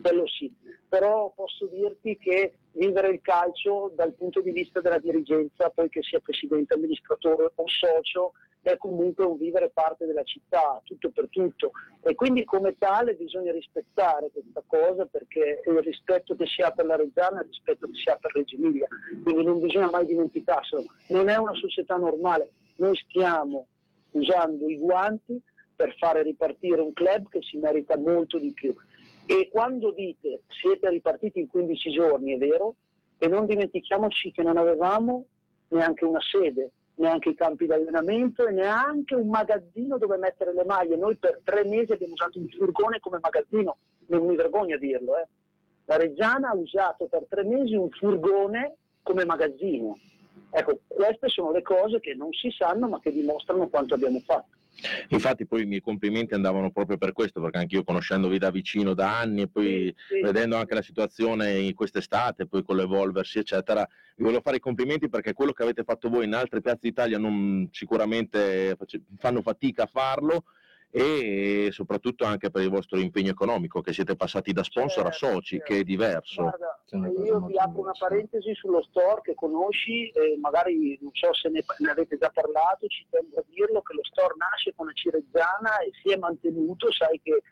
quello 0.00 0.26
sì. 0.26 0.52
Però 0.88 1.32
posso 1.34 1.66
dirti 1.66 2.16
che 2.16 2.54
vivere 2.72 3.08
il 3.08 3.20
calcio 3.20 3.92
dal 3.94 4.12
punto 4.14 4.40
di 4.40 4.50
vista 4.50 4.80
della 4.80 4.98
dirigenza, 4.98 5.70
poi 5.70 5.88
che 5.88 6.02
sia 6.02 6.20
presidente, 6.20 6.74
amministratore 6.74 7.52
o 7.54 7.64
socio, 7.66 8.32
è 8.62 8.76
comunque 8.76 9.24
un 9.24 9.38
vivere 9.38 9.70
parte 9.70 10.06
della 10.06 10.22
città, 10.22 10.80
tutto 10.84 11.10
per 11.10 11.28
tutto. 11.30 11.72
E 12.02 12.14
quindi 12.14 12.44
come 12.44 12.76
tale 12.78 13.14
bisogna 13.14 13.52
rispettare 13.52 14.30
questa 14.30 14.62
cosa 14.66 15.06
perché 15.06 15.62
il 15.66 15.78
rispetto 15.82 16.34
che 16.36 16.46
si 16.46 16.60
ha 16.62 16.70
per 16.70 16.86
la 16.86 16.96
Reggiana 16.96 17.40
è 17.40 17.42
il 17.42 17.48
rispetto 17.48 17.86
che 17.86 17.94
si 17.94 18.08
ha 18.08 18.16
per 18.16 18.32
Reggio 18.34 18.56
Emilia, 18.56 18.86
quindi 19.22 19.44
non 19.44 19.60
bisogna 19.60 19.90
mai 19.90 20.06
dimenticarselo. 20.06 20.84
Non 21.08 21.28
è 21.28 21.36
una 21.36 21.54
società 21.54 21.96
normale, 21.96 22.50
noi 22.76 22.96
stiamo 22.96 23.66
usando 24.12 24.68
i 24.68 24.76
guanti 24.78 25.40
per 25.80 25.96
fare 25.96 26.22
ripartire 26.22 26.82
un 26.82 26.92
club 26.92 27.30
che 27.30 27.40
si 27.40 27.56
merita 27.56 27.96
molto 27.96 28.38
di 28.38 28.52
più. 28.52 28.74
E 29.24 29.48
quando 29.50 29.92
dite 29.92 30.42
siete 30.48 30.90
ripartiti 30.90 31.40
in 31.40 31.48
15 31.48 31.90
giorni, 31.90 32.34
è 32.34 32.36
vero, 32.36 32.74
e 33.16 33.26
non 33.28 33.46
dimentichiamoci 33.46 34.30
che 34.30 34.42
non 34.42 34.58
avevamo 34.58 35.24
neanche 35.68 36.04
una 36.04 36.20
sede, 36.20 36.72
neanche 36.96 37.30
i 37.30 37.34
campi 37.34 37.64
di 37.64 37.72
allenamento 37.72 38.46
e 38.46 38.52
neanche 38.52 39.14
un 39.14 39.28
magazzino 39.30 39.96
dove 39.96 40.18
mettere 40.18 40.52
le 40.52 40.66
maglie. 40.66 40.96
Noi 40.96 41.16
per 41.16 41.40
tre 41.42 41.64
mesi 41.64 41.92
abbiamo 41.92 42.12
usato 42.12 42.38
un 42.38 42.48
furgone 42.48 43.00
come 43.00 43.18
magazzino, 43.22 43.76
non 44.08 44.26
mi 44.26 44.36
vergogno 44.36 44.74
a 44.74 44.78
dirlo. 44.78 45.16
Eh. 45.16 45.26
La 45.86 45.96
Reggiana 45.96 46.50
ha 46.50 46.56
usato 46.56 47.06
per 47.06 47.24
tre 47.26 47.42
mesi 47.44 47.74
un 47.74 47.88
furgone 47.88 48.76
come 49.02 49.24
magazzino. 49.24 49.98
Ecco, 50.50 50.80
queste 50.86 51.28
sono 51.28 51.52
le 51.52 51.62
cose 51.62 52.00
che 52.00 52.12
non 52.12 52.32
si 52.32 52.50
sanno 52.50 52.86
ma 52.86 53.00
che 53.00 53.12
dimostrano 53.12 53.68
quanto 53.68 53.94
abbiamo 53.94 54.18
fatto. 54.18 54.58
Infatti 55.08 55.46
poi 55.46 55.62
i 55.62 55.66
miei 55.66 55.80
complimenti 55.80 56.34
andavano 56.34 56.70
proprio 56.70 56.96
per 56.96 57.12
questo, 57.12 57.40
perché 57.40 57.58
anche 57.58 57.76
io 57.76 57.84
conoscendovi 57.84 58.38
da 58.38 58.50
vicino 58.50 58.94
da 58.94 59.18
anni 59.18 59.42
e 59.42 59.48
poi 59.48 59.94
Sì, 60.08 60.14
sì. 60.16 60.20
vedendo 60.20 60.56
anche 60.56 60.74
la 60.74 60.82
situazione 60.82 61.58
in 61.58 61.74
quest'estate, 61.74 62.46
poi 62.46 62.62
con 62.64 62.76
l'evolversi 62.76 63.38
eccetera, 63.38 63.86
vi 64.16 64.22
volevo 64.24 64.42
fare 64.42 64.56
i 64.56 64.60
complimenti 64.60 65.08
perché 65.08 65.32
quello 65.32 65.52
che 65.52 65.62
avete 65.62 65.84
fatto 65.84 66.08
voi 66.08 66.24
in 66.24 66.34
altre 66.34 66.60
piazze 66.60 66.80
d'Italia 66.82 67.18
non 67.18 67.68
sicuramente 67.72 68.76
fanno 69.18 69.42
fatica 69.42 69.84
a 69.84 69.90
farlo 69.92 70.44
e 70.90 71.68
soprattutto 71.70 72.24
anche 72.24 72.50
per 72.50 72.62
il 72.62 72.70
vostro 72.70 72.98
impegno 72.98 73.30
economico, 73.30 73.80
che 73.80 73.92
siete 73.92 74.16
passati 74.16 74.52
da 74.52 74.64
sponsor 74.64 75.06
a 75.06 75.10
Certo, 75.10 75.34
soci, 75.34 75.56
certo. 75.56 75.72
che 75.72 75.80
è 75.80 75.84
diverso. 75.84 76.42
Guarda, 76.42 77.22
io 77.24 77.40
vi 77.46 77.56
apro 77.56 77.80
una 77.80 77.92
parentesi 77.96 78.54
sullo 78.54 78.82
store 78.82 79.20
che 79.22 79.34
conosci, 79.34 80.08
e 80.08 80.36
magari 80.40 80.98
non 81.00 81.12
so 81.14 81.32
se 81.32 81.48
ne, 81.48 81.62
ne 81.78 81.90
avete 81.90 82.18
già 82.18 82.30
parlato, 82.30 82.88
ci 82.88 83.06
tengo 83.08 83.38
a 83.38 83.44
dirlo 83.48 83.82
che 83.82 83.94
lo 83.94 84.04
store 84.04 84.34
nasce 84.36 84.74
con 84.74 84.86
la 84.86 84.92
Cirezzana 84.92 85.78
e 85.78 85.92
si 86.02 86.12
è 86.12 86.16
mantenuto, 86.16 86.90
sai 86.90 87.20
che 87.22 87.42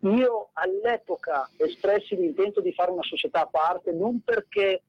io 0.00 0.50
all'epoca 0.54 1.48
espressi 1.56 2.16
l'intento 2.16 2.60
di 2.60 2.72
fare 2.72 2.90
una 2.90 3.04
società 3.04 3.42
a 3.42 3.46
parte, 3.46 3.92
non 3.92 4.20
perché 4.22 4.82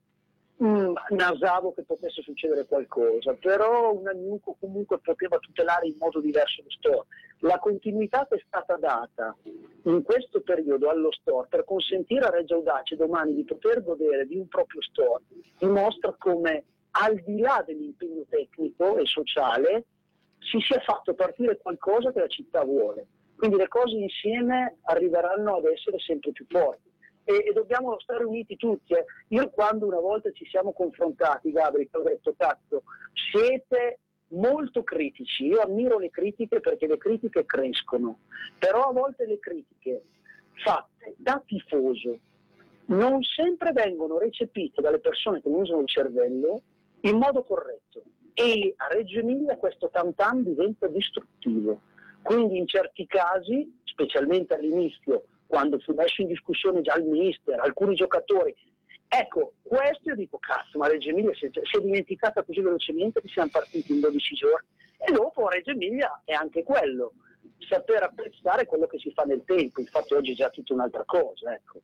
mm, 0.62 0.94
nasavo 1.10 1.74
che 1.74 1.84
potesse 1.84 2.22
succedere 2.22 2.66
qualcosa, 2.66 3.34
però 3.34 3.94
un 3.94 4.08
amico 4.08 4.56
comunque 4.60 5.00
poteva 5.00 5.38
tutelare 5.38 5.88
in 5.88 5.96
modo 5.98 6.20
diverso 6.20 6.62
lo 6.62 6.70
store. 6.70 7.06
La 7.40 7.60
continuità 7.60 8.28
che 8.30 8.36
è 8.36 8.44
stata 8.46 8.76
data 8.78 9.36
in 9.84 10.04
questo 10.04 10.42
periodo 10.42 10.90
allo 10.90 11.12
store 11.12 11.48
per 11.50 11.64
consentire 11.66 12.26
a 12.26 12.30
Reggio 12.30 12.56
Audace 12.56 12.96
domani 12.96 13.34
di 13.34 13.44
poter 13.44 13.84
godere 13.84 14.26
di 14.26 14.38
un 14.38 14.48
proprio 14.48 14.82
store 14.82 15.24
dimostra 15.58 16.16
come 16.18 16.64
al 16.92 17.16
di 17.26 17.40
là 17.40 17.64
dell'impegno 17.66 18.24
tecnico 18.30 18.98
e 18.98 19.06
sociale 19.06 19.86
si 20.40 20.60
sia 20.60 20.80
fatto 20.82 21.14
partire 21.14 21.58
qualcosa 21.58 22.12
che 22.12 22.20
la 22.20 22.28
città 22.28 22.64
vuole. 22.64 23.08
Quindi 23.36 23.58
le 23.58 23.68
cose 23.68 23.96
insieme 23.96 24.78
arriveranno 24.84 25.56
ad 25.56 25.66
essere 25.66 26.00
sempre 26.00 26.32
più 26.32 26.46
forti 26.48 26.93
e, 27.24 27.46
e 27.48 27.54
dobbiamo 27.54 28.00
stare 28.00 28.24
uniti 28.24 28.56
tutti. 28.56 28.94
eh. 28.94 29.06
Io 29.30 29.50
quando 29.50 29.86
una 29.86 30.00
volta 30.00 30.32
ci 30.32 30.46
siamo 30.46 30.74
confrontati, 30.74 31.52
Gabri, 31.52 31.90
ti 31.90 31.96
ho 31.96 32.02
detto, 32.02 32.34
cazzo, 32.38 32.84
siete 33.32 34.00
molto 34.34 34.84
critici, 34.84 35.46
io 35.46 35.60
ammiro 35.62 36.00
le 36.00 36.10
critiche 36.10 36.60
perché 36.60 36.88
le 36.88 36.98
critiche 36.98 37.46
crescono, 37.46 38.20
però 38.58 38.90
a 38.90 38.94
volte 38.94 39.26
le 39.26 39.40
critiche 39.40 40.04
fatte 40.64 41.14
da 41.18 41.42
tifoso 41.46 42.20
non 42.86 43.22
sempre 43.24 43.72
vengono 43.72 44.18
recepite 44.18 44.82
dalle 44.82 45.00
persone 45.00 45.42
che 45.42 45.48
usano 45.48 45.82
il 45.82 45.88
cervello 45.88 46.62
in 47.02 47.18
modo 47.18 47.44
corretto 47.44 48.04
e 48.34 48.74
a 48.78 48.88
Reggio 48.88 49.20
Emilia 49.20 49.58
questo 49.58 49.90
tam 49.90 50.44
diventa 50.44 50.88
distruttivo. 50.88 51.80
Quindi 52.22 52.58
in 52.58 52.68
certi 52.68 53.06
casi, 53.06 53.80
specialmente 53.84 54.56
all'inizio, 54.56 55.26
quando 55.54 55.78
fu 55.78 55.94
messo 55.94 56.24
in 56.24 56.30
discussione 56.30 56.82
già 56.82 56.96
il 56.96 57.06
mister, 57.06 57.60
alcuni 57.60 57.94
giocatori, 57.94 58.56
ecco, 59.08 59.54
questo 59.62 60.10
io 60.10 60.16
dico, 60.16 60.40
cazzo, 60.40 60.80
ma 60.80 60.88
Reggio 60.88 61.10
Emilia 61.10 61.32
si 61.36 61.46
è, 61.46 61.80
dimenticata 61.80 62.42
così 62.42 62.60
velocemente 62.60 63.22
che 63.22 63.28
siamo 63.28 63.52
partiti 63.52 63.94
in 63.94 64.00
12 64.00 64.34
giorni. 64.34 64.68
E 64.98 65.12
dopo 65.12 65.48
Reggio 65.48 65.70
Emilia 65.70 66.24
è 66.26 66.34
anche 66.34 66.64
quello, 66.64 67.14
saper 67.60 68.02
apprezzare 68.02 68.66
quello 68.66 68.88
che 68.88 68.98
si 68.98 69.12
fa 69.12 69.26
nel 69.26 69.44
tempo, 69.46 69.80
infatti 69.80 70.16
oggi 70.16 70.32
è 70.32 70.36
già 70.36 70.50
tutta 70.50 70.74
un'altra 70.74 71.04
cosa, 71.06 71.54
ecco. 71.54 71.82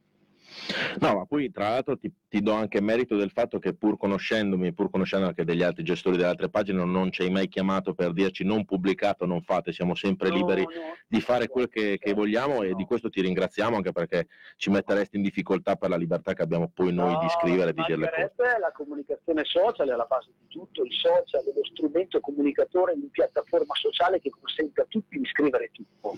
No, 0.99 1.15
ma 1.15 1.25
poi 1.25 1.51
tra 1.51 1.69
l'altro 1.69 1.97
ti, 1.97 2.11
ti 2.27 2.41
do 2.41 2.53
anche 2.53 2.81
merito 2.81 3.15
del 3.15 3.31
fatto 3.31 3.59
che 3.59 3.73
pur 3.73 3.97
conoscendomi, 3.97 4.73
pur 4.73 4.89
conoscendo 4.89 5.27
anche 5.27 5.43
degli 5.43 5.63
altri 5.63 5.83
gestori 5.83 6.17
delle 6.17 6.29
altre 6.29 6.49
pagine, 6.49 6.83
non, 6.83 7.11
ci 7.11 7.23
hai 7.23 7.29
mai 7.29 7.47
chiamato 7.47 7.93
per 7.93 8.13
dirci 8.13 8.43
non 8.43 8.65
pubblicato, 8.65 9.25
non 9.25 9.41
fate, 9.41 9.71
siamo 9.71 9.95
sempre 9.95 10.29
No, 10.29 10.35
liberi 10.35 10.63
no, 10.63 10.69
di 11.07 11.21
fare 11.21 11.47
quel 11.47 11.69
che, 11.69 11.97
che 11.97 12.13
vogliamo 12.13 12.61
e 12.61 12.73
di 12.75 12.85
questo 12.85 13.09
ti 13.09 13.21
ringraziamo 13.21 13.75
anche 13.75 13.91
perché 13.91 14.27
ci 14.57 14.69
metteresti 14.69 15.17
in 15.17 15.23
difficoltà 15.23 15.75
per 15.75 15.89
la 15.89 15.97
libertà 15.97 16.33
che 16.33 16.41
abbiamo 16.41 16.69
poi 16.73 16.93
noi 16.93 17.17
di 17.19 17.29
scrivere 17.29 17.71
e 17.71 17.73
di 17.73 17.83
dire 17.85 17.97
le 17.97 18.09
cose. 18.09 18.59
La 18.59 18.71
comunicazione 18.71 19.43
social 19.45 19.89
è 19.89 19.95
la 19.95 20.05
base 20.07 20.31
di 20.37 20.47
tutto, 20.47 20.83
il 20.83 20.91
social 20.93 21.43
è 21.43 21.51
lo 21.53 21.65
strumento 21.65 22.19
comunicatore 22.19 22.93
una 22.93 23.07
piattaforma 23.11 23.73
sociale 23.75 24.19
che 24.19 24.29
consente 24.29 24.81
a 24.81 24.85
tutti 24.87 25.17
di 25.17 25.25
scrivere 25.25 25.69
tutto. 25.71 26.17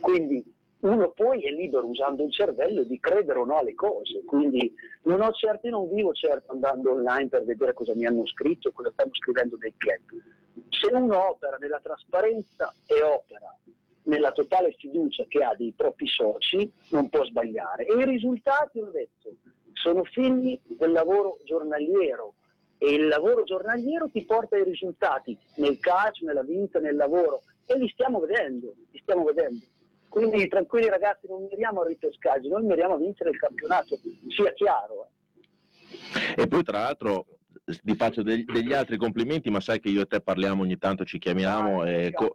Quindi 0.00 0.44
uno 0.80 1.10
poi 1.10 1.42
è 1.42 1.50
libero 1.50 1.86
usando 1.86 2.24
il 2.24 2.32
cervello 2.32 2.84
di 2.84 3.00
credere 3.00 3.38
o 3.38 3.44
no 3.44 3.58
alle 3.58 3.74
cose. 3.74 4.22
Quindi 4.24 4.72
non 5.02 5.20
ho 5.20 5.32
certo, 5.32 5.68
non 5.68 5.88
vivo 5.92 6.12
certo 6.12 6.52
andando 6.52 6.92
online 6.92 7.28
per 7.28 7.44
vedere 7.44 7.72
cosa 7.72 7.94
mi 7.94 8.06
hanno 8.06 8.26
scritto, 8.26 8.70
cosa 8.72 8.90
stanno 8.92 9.14
scrivendo 9.14 9.56
dei 9.56 9.74
club. 9.76 10.02
Se 10.68 10.92
uno 10.92 11.30
opera 11.30 11.56
nella 11.56 11.80
trasparenza 11.82 12.72
e 12.86 13.02
opera 13.02 13.56
nella 14.04 14.32
totale 14.32 14.72
fiducia 14.78 15.24
che 15.28 15.42
ha 15.42 15.54
dei 15.54 15.72
propri 15.76 16.06
soci, 16.06 16.70
non 16.90 17.08
può 17.08 17.24
sbagliare. 17.24 17.84
E 17.84 17.94
i 17.94 18.04
risultati, 18.04 18.80
ho 18.80 18.90
detto, 18.90 19.30
sono 19.72 20.04
figli 20.04 20.58
del 20.64 20.92
lavoro 20.92 21.38
giornaliero 21.44 22.34
e 22.78 22.94
il 22.94 23.08
lavoro 23.08 23.42
giornaliero 23.42 24.08
ti 24.08 24.24
porta 24.24 24.56
ai 24.56 24.64
risultati 24.64 25.36
nel 25.56 25.78
calcio, 25.78 26.24
nella 26.24 26.42
vita, 26.42 26.78
nel 26.78 26.96
lavoro 26.96 27.42
e 27.66 27.76
li 27.76 27.88
stiamo 27.88 28.20
vedendo, 28.20 28.74
li 28.90 28.98
stiamo 29.00 29.24
vedendo. 29.24 29.64
Quindi 30.08 30.48
tranquilli 30.48 30.88
ragazzi, 30.88 31.26
non 31.28 31.46
miriamo 31.48 31.82
al 31.82 31.88
ripescaggio, 31.88 32.48
noi 32.48 32.64
miriamo 32.64 32.94
a 32.94 32.98
vincere 32.98 33.30
il 33.30 33.38
campionato, 33.38 33.98
sia 34.28 34.52
chiaro. 34.54 35.08
eh. 36.34 36.42
E 36.42 36.46
poi 36.48 36.62
tra 36.62 36.80
l'altro 36.80 37.26
ti 37.64 37.94
faccio 37.94 38.22
degli, 38.22 38.44
degli 38.44 38.72
altri 38.72 38.96
complimenti, 38.96 39.50
ma 39.50 39.60
sai 39.60 39.80
che 39.80 39.90
io 39.90 40.02
e 40.02 40.06
te 40.06 40.20
parliamo 40.20 40.62
ogni 40.62 40.78
tanto, 40.78 41.04
ci 41.04 41.18
chiamiamo 41.18 41.84
Dai, 41.84 42.06
e... 42.06 42.12
co- 42.12 42.32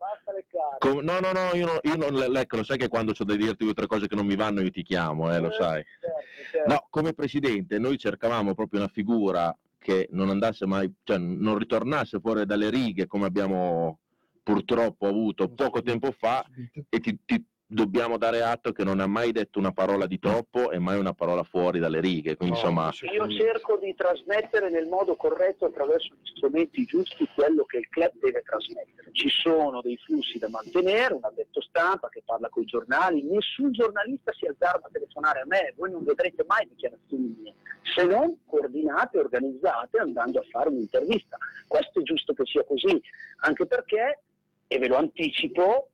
co- 0.78 1.02
no, 1.02 1.20
no, 1.20 1.32
no, 1.32 1.56
io, 1.56 1.66
non- 1.66 1.80
io 1.82 1.96
non... 1.96 2.36
Ecco, 2.38 2.58
lo 2.58 2.64
sai 2.64 2.78
che 2.78 2.88
quando 2.88 3.14
ho 3.18 3.24
da 3.24 3.36
dirti 3.36 3.64
due 3.64 3.72
o 3.72 3.74
tre 3.74 3.88
cose 3.88 4.08
che 4.08 4.16
non 4.16 4.26
mi 4.28 4.36
vanno 4.36 4.62
io 4.62 4.70
ti 4.70 4.84
chiamo, 4.84 5.34
eh, 5.34 5.40
lo 5.40 5.52
sai. 5.52 5.84
Certo, 6.00 6.22
certo. 6.52 6.70
No, 6.72 6.88
come 6.90 7.14
presidente 7.14 7.80
noi 7.80 7.98
cercavamo 7.98 8.54
proprio 8.54 8.82
una 8.82 8.90
figura 8.90 9.56
che 9.80 10.08
non 10.12 10.30
andasse 10.30 10.66
mai, 10.66 10.92
cioè 11.04 11.18
non 11.18 11.58
ritornasse 11.58 12.20
fuori 12.20 12.46
dalle 12.46 12.70
righe 12.70 13.08
come 13.08 13.26
abbiamo 13.26 14.00
purtroppo 14.44 15.08
avuto 15.08 15.50
poco 15.50 15.82
tempo 15.82 16.12
fa 16.12 16.46
e 16.90 17.00
ti, 17.00 17.18
ti 17.26 17.44
dobbiamo 17.74 18.18
dare 18.18 18.44
atto 18.44 18.72
che 18.72 18.84
non 18.84 19.00
ha 19.00 19.08
mai 19.08 19.32
detto 19.32 19.58
una 19.58 19.72
parola 19.72 20.06
di 20.06 20.20
troppo 20.20 20.72
e 20.72 20.78
mai 20.78 21.00
una 21.00 21.14
parola 21.14 21.44
fuori 21.44 21.80
dalle 21.80 22.00
righe, 22.00 22.36
quindi 22.36 22.56
No, 22.56 22.62
insomma. 22.62 22.94
Io 23.12 23.28
cerco 23.30 23.78
di 23.78 23.96
trasmettere 23.96 24.70
nel 24.70 24.88
modo 24.88 25.16
corretto 25.16 25.66
attraverso 25.66 26.14
gli 26.14 26.28
strumenti 26.36 26.86
giusti 26.86 27.28
quello 27.34 27.66
che 27.66 27.78
il 27.78 27.90
club 27.90 28.12
deve 28.20 28.44
trasmettere. 28.44 29.10
Ci 29.12 29.30
sono 29.30 29.82
dei 29.82 29.98
flussi 29.98 30.38
da 30.38 30.50
mantenere, 30.50 31.16
un 31.16 31.24
addetto 31.24 31.62
stampa 31.62 32.10
che 32.10 32.22
parla 32.24 32.50
con 32.50 32.64
i 32.64 32.68
giornali, 32.68 33.24
nessun 33.24 33.72
giornalista 33.72 34.32
si 34.34 34.46
azzarda 34.46 34.88
a 34.88 34.90
telefonare 34.92 35.42
a 35.42 35.46
me, 35.48 35.74
voi 35.76 35.92
non 35.92 36.04
vedrete 36.04 36.46
mai 36.48 36.68
dichiarazioni 36.68 37.36
mie, 37.40 37.54
se 37.96 38.06
non 38.06 38.38
coordinate 38.46 39.18
organizzate 39.18 39.98
andando 39.98 40.40
a 40.40 40.46
fare 40.50 40.70
un'intervista. 40.70 41.38
Questo 41.68 42.00
è 42.00 42.04
giusto 42.04 42.34
che 42.34 42.46
sia 42.46 42.64
così, 42.64 43.02
anche 43.42 43.66
perché, 43.66 44.20
e 44.68 44.78
ve 44.78 44.88
lo 44.88 44.98
anticipo, 44.98 45.90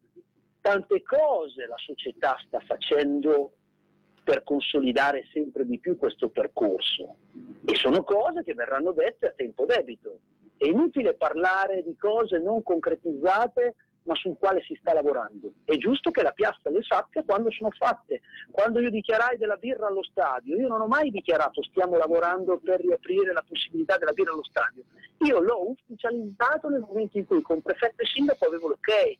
tante 0.69 1.01
cose 1.01 1.65
la 1.65 1.77
società 1.77 2.37
sta 2.45 2.59
facendo 2.59 3.53
per 4.23 4.43
consolidare 4.43 5.27
sempre 5.33 5.65
di 5.65 5.79
più 5.79 5.97
questo 5.97 6.29
percorso 6.29 7.15
e 7.65 7.73
sono 7.73 8.03
cose 8.03 8.43
che 8.43 8.53
verranno 8.53 8.91
dette 8.91 9.29
a 9.29 9.33
tempo 9.35 9.65
debito. 9.65 10.19
È 10.55 10.67
inutile 10.67 11.15
parlare 11.15 11.81
di 11.81 11.95
cose 11.97 12.37
non 12.37 12.61
concretizzate 12.61 13.75
ma 14.03 14.13
sul 14.13 14.37
quale 14.37 14.61
si 14.61 14.77
sta 14.79 14.93
lavorando. 14.93 15.53
È 15.65 15.75
giusto 15.77 16.11
che 16.11 16.21
la 16.21 16.31
piazza 16.31 16.69
le 16.69 16.83
sappia 16.83 17.23
quando 17.23 17.49
sono 17.49 17.71
fatte. 17.71 18.21
Quando 18.51 18.79
io 18.79 18.91
dichiarai 18.91 19.37
della 19.37 19.57
birra 19.57 19.87
allo 19.87 20.03
stadio, 20.03 20.55
io 20.55 20.67
non 20.67 20.81
ho 20.81 20.87
mai 20.87 21.09
dichiarato 21.09 21.63
stiamo 21.63 21.97
lavorando 21.97 22.59
per 22.59 22.79
riaprire 22.79 23.33
la 23.33 23.43
possibilità 23.47 23.97
della 23.97 24.13
birra 24.13 24.33
allo 24.33 24.43
stadio. 24.43 24.83
Io 25.25 25.39
l'ho 25.39 25.69
ufficializzato 25.69 26.69
nel 26.69 26.81
momento 26.81 27.17
in 27.17 27.25
cui 27.25 27.41
con 27.41 27.61
prefetto 27.61 28.03
e 28.03 28.05
sindaco 28.05 28.45
avevo 28.45 28.67
l'ok. 28.67 29.17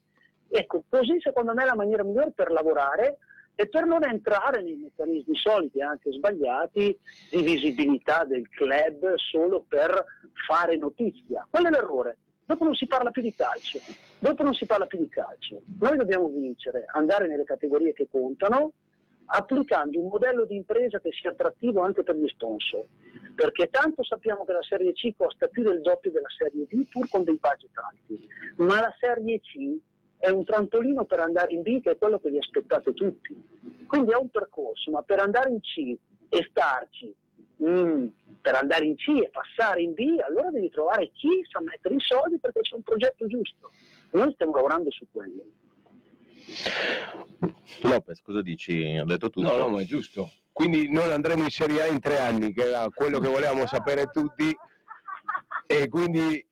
Ecco, 0.49 0.83
così 0.89 1.19
secondo 1.21 1.53
me 1.53 1.63
è 1.63 1.65
la 1.65 1.75
maniera 1.75 2.03
migliore 2.03 2.31
per 2.31 2.51
lavorare 2.51 3.19
e 3.55 3.67
per 3.67 3.85
non 3.85 4.03
entrare 4.03 4.61
nei 4.61 4.75
meccanismi 4.75 5.35
soliti, 5.35 5.81
anche 5.81 6.11
sbagliati, 6.11 6.97
di 7.29 7.41
visibilità 7.41 8.23
del 8.23 8.47
club 8.49 9.15
solo 9.15 9.65
per 9.67 10.05
fare 10.47 10.77
notizia. 10.77 11.45
Quello 11.49 11.67
è 11.67 11.71
l'errore. 11.71 12.17
Dopo 12.45 12.63
non 12.63 12.73
si 12.73 12.87
parla 12.87 13.11
più 13.11 13.21
di 13.21 13.33
calcio. 13.35 13.79
Dopo 14.17 14.43
non 14.43 14.53
si 14.53 14.65
parla 14.65 14.87
più 14.87 14.97
di 14.97 15.09
calcio. 15.09 15.61
Noi 15.79 15.97
dobbiamo 15.97 16.29
vincere, 16.29 16.85
andare 16.93 17.27
nelle 17.27 17.43
categorie 17.43 17.93
che 17.93 18.07
contano, 18.09 18.71
applicando 19.25 19.99
un 19.99 20.07
modello 20.07 20.45
di 20.45 20.55
impresa 20.55 20.99
che 20.99 21.11
sia 21.11 21.29
attrattivo 21.29 21.81
anche 21.81 22.01
per 22.01 22.15
gli 22.15 22.27
sponsor. 22.27 22.85
Perché 23.35 23.69
tanto 23.69 24.03
sappiamo 24.03 24.45
che 24.45 24.53
la 24.53 24.63
Serie 24.63 24.93
C 24.93 25.13
costa 25.15 25.47
più 25.47 25.63
del 25.63 25.81
doppio 25.81 26.11
della 26.11 26.29
Serie 26.35 26.65
D, 26.67 26.87
pur 26.89 27.07
con 27.09 27.23
dei 27.23 27.37
budget 27.39 27.77
alti. 27.77 28.27
Ma 28.55 28.79
la 28.79 28.95
Serie 28.99 29.39
C 29.41 29.77
è 30.20 30.30
un 30.30 30.43
trampolino 30.43 31.05
per 31.05 31.22
andare 31.22 31.53
in 31.53 31.61
B 31.61 31.82
che 31.82 31.91
è 31.91 31.97
quello 31.97 32.20
che 32.20 32.30
vi 32.30 32.38
aspettate 32.38 32.93
tutti. 32.93 33.36
Quindi 33.88 34.11
è 34.11 34.15
un 34.15 34.30
percorso, 34.30 34.91
ma 34.91 35.01
per 35.01 35.20
andare 35.20 35.49
in 35.49 35.61
C 35.61 35.97
e 36.28 36.47
starci, 36.49 37.15
mm, 37.63 38.07
per 38.41 38.55
andare 38.55 38.86
in 38.86 38.95
C 38.95 39.07
e 39.07 39.30
passare 39.32 39.82
in 39.82 39.93
B, 39.93 40.20
allora 40.20 40.51
devi 40.51 40.70
trovare 40.70 41.09
chi 41.13 41.43
sa 41.49 41.61
mettere 41.61 41.95
i 41.95 42.01
soldi 42.01 42.38
perché 42.38 42.59
c'è 42.61 42.76
un 42.76 42.84
progetto 42.84 43.26
giusto. 43.28 43.72
Noi 44.11 44.34
stiamo 44.34 44.53
lavorando 44.53 44.91
su 44.91 45.05
quello. 45.09 45.43
Lopez, 47.84 48.22
cosa 48.22 48.41
dici? 48.41 48.97
Ho 48.97 49.05
detto 49.05 49.30
tutto. 49.30 49.47
No, 49.47 49.57
no, 49.57 49.70
ma 49.70 49.82
è 49.82 49.86
giusto. 49.86 50.32
Quindi 50.51 50.91
non 50.91 51.09
andremo 51.11 51.43
in 51.43 51.49
Serie 51.49 51.84
A 51.84 51.86
in 51.86 52.01
tre 52.01 52.20
anni, 52.20 52.51
che 52.51 52.67
era 52.67 52.89
quello 52.93 53.20
che 53.20 53.30
volevamo 53.30 53.65
sapere 53.65 54.07
tutti. 54.11 54.53
E 55.65 55.88
quindi 55.88 56.45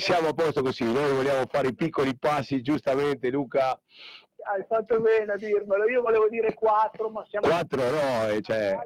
siamo 0.00 0.28
a 0.28 0.32
posto 0.32 0.62
così. 0.62 0.84
Noi 0.84 1.12
vogliamo 1.12 1.44
fare 1.48 1.68
i 1.68 1.74
piccoli 1.74 2.16
passi, 2.16 2.62
giustamente, 2.62 3.30
Luca. 3.30 3.70
Hai 3.70 4.64
fatto 4.66 5.00
bene 5.00 5.32
a 5.32 5.36
dirmelo, 5.36 5.88
io 5.88 6.00
volevo 6.00 6.28
dire 6.28 6.54
4, 6.54 7.10
ma 7.10 7.24
siamo... 7.28 7.46
Quattro 7.46 7.82
no, 7.90 8.28
eh, 8.28 8.40
cioè... 8.40 8.76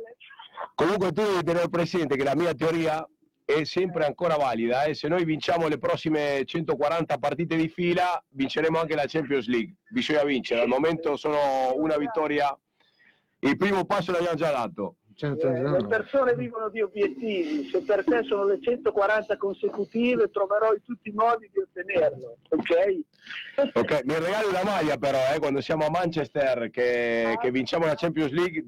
Comunque 0.75 1.13
tu 1.13 1.23
devi 1.23 1.45
tenere 1.45 1.69
presente 1.69 2.17
che 2.17 2.25
la 2.25 2.35
mia 2.35 2.55
teoria 2.55 3.07
è 3.45 3.65
sempre 3.65 4.05
ancora 4.05 4.37
valida. 4.37 4.85
eh. 4.85 4.95
Se 4.95 5.09
noi 5.09 5.25
vinciamo 5.25 5.69
le 5.69 5.79
prossime 5.79 6.45
140 6.45 7.19
partite 7.19 7.57
di 7.57 7.69
fila, 7.69 8.23
vinceremo 8.31 8.79
anche 8.79 8.95
la 8.95 9.05
Champions 9.07 9.47
League. 9.47 9.77
Bisogna 9.91 10.25
vincere. 10.25 10.63
Al 10.63 10.69
momento 10.69 11.17
sono 11.17 11.75
una 11.77 11.97
vittoria. 11.97 12.57
Il 13.41 13.57
primo 13.57 13.85
passo 13.85 14.13
l'abbiamo 14.13 14.37
già 14.37 14.51
dato. 14.51 14.97
Certo, 15.17 15.47
Eh, 15.49 15.63
le 15.63 15.87
persone 15.87 16.35
vivono 16.35 16.69
di 16.69 16.81
obiettivi, 16.81 17.69
se 17.71 17.83
per 17.83 18.05
te 18.05 18.25
sono 18.25 18.45
le 18.47 18.59
140 18.61 19.37
consecutive 19.37 20.29
troverò 20.31 20.73
in 20.73 20.83
tutti 20.83 21.09
i 21.11 21.13
modi 21.13 21.49
di 21.53 21.61
ottenerlo, 21.61 22.39
ok? 22.49 23.01
Ok, 23.75 24.03
mi 24.05 24.15
regali 24.15 24.47
una 24.49 24.65
maglia 24.65 24.97
però, 24.99 25.19
eh, 25.33 25.39
quando 25.39 25.61
siamo 25.61 25.87
a 25.87 25.91
Manchester 25.91 26.69
che, 26.71 27.37
che 27.41 27.51
vinciamo 27.53 27.87
la 27.87 27.95
Champions 27.95 28.33
League, 28.33 28.65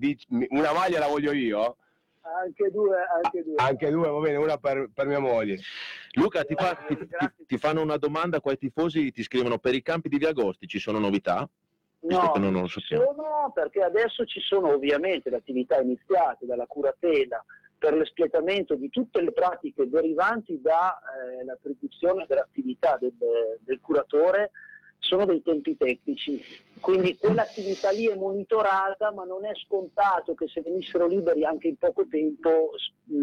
una 0.51 0.73
maglia 0.73 1.01
la 1.01 1.09
voglio 1.09 1.33
io. 1.33 1.77
Anche 2.23 2.71
due, 2.71 2.97
anche 3.23 3.43
due. 3.45 3.55
Anche 3.57 3.91
due, 3.91 4.09
va 4.09 4.19
bene, 4.21 4.37
una 4.37 4.57
per, 4.59 4.91
per 4.93 5.07
mia 5.07 5.21
moglie. 5.21 5.59
Luca, 6.13 6.45
ti, 6.45 6.55
fa- 6.57 6.85
ti- 6.89 6.97
ti- 6.97 7.45
ti 7.47 7.59
fanno 7.59 7.83
una 7.83 7.97
domanda 7.99 8.41
qua 8.41 8.53
i 8.53 8.59
tifosi, 8.59 9.11
ti 9.13 9.23
scrivono 9.23 9.59
per 9.59 9.75
i 9.75 9.83
campi 9.83 10.09
di 10.09 10.19
Via 10.19 10.31
Agosti 10.31 10.67
ci 10.67 10.79
sono 10.79 10.99
novità? 10.99 11.49
No, 12.09 12.33
non 12.37 12.53
lo 12.53 12.67
sappiamo. 12.69 13.05
sono 13.05 13.51
perché 13.55 13.81
adesso 13.81 14.25
ci 14.25 14.41
sono 14.41 14.73
ovviamente 14.73 15.31
le 15.31 15.37
attività 15.37 15.81
iniziate 15.81 16.47
dalla 16.47 16.67
curatela 16.67 17.45
per 17.79 17.95
l'espletamento 17.95 18.75
di 18.75 18.89
tutte 18.89 19.21
le 19.21 19.33
pratiche 19.33 19.89
derivanti 19.89 20.61
dall'attribuzione 20.61 22.25
dell'attività 22.27 22.97
del, 22.99 23.13
del 23.61 23.81
curatore 23.81 24.51
sono 24.99 25.25
dei 25.25 25.43
tempi 25.43 25.77
tecnici. 25.77 26.43
Quindi 26.81 27.17
quell'attività 27.17 27.91
lì 27.91 28.07
è 28.07 28.17
monitorata, 28.17 29.13
ma 29.13 29.25
non 29.25 29.45
è 29.45 29.53
scontato 29.55 30.35
che 30.35 30.49
se 30.49 30.63
venissero 30.63 31.07
liberi 31.07 31.45
anche 31.45 31.69
in 31.69 31.77
poco 31.77 32.07
tempo 32.09 32.71
mh, 33.05 33.15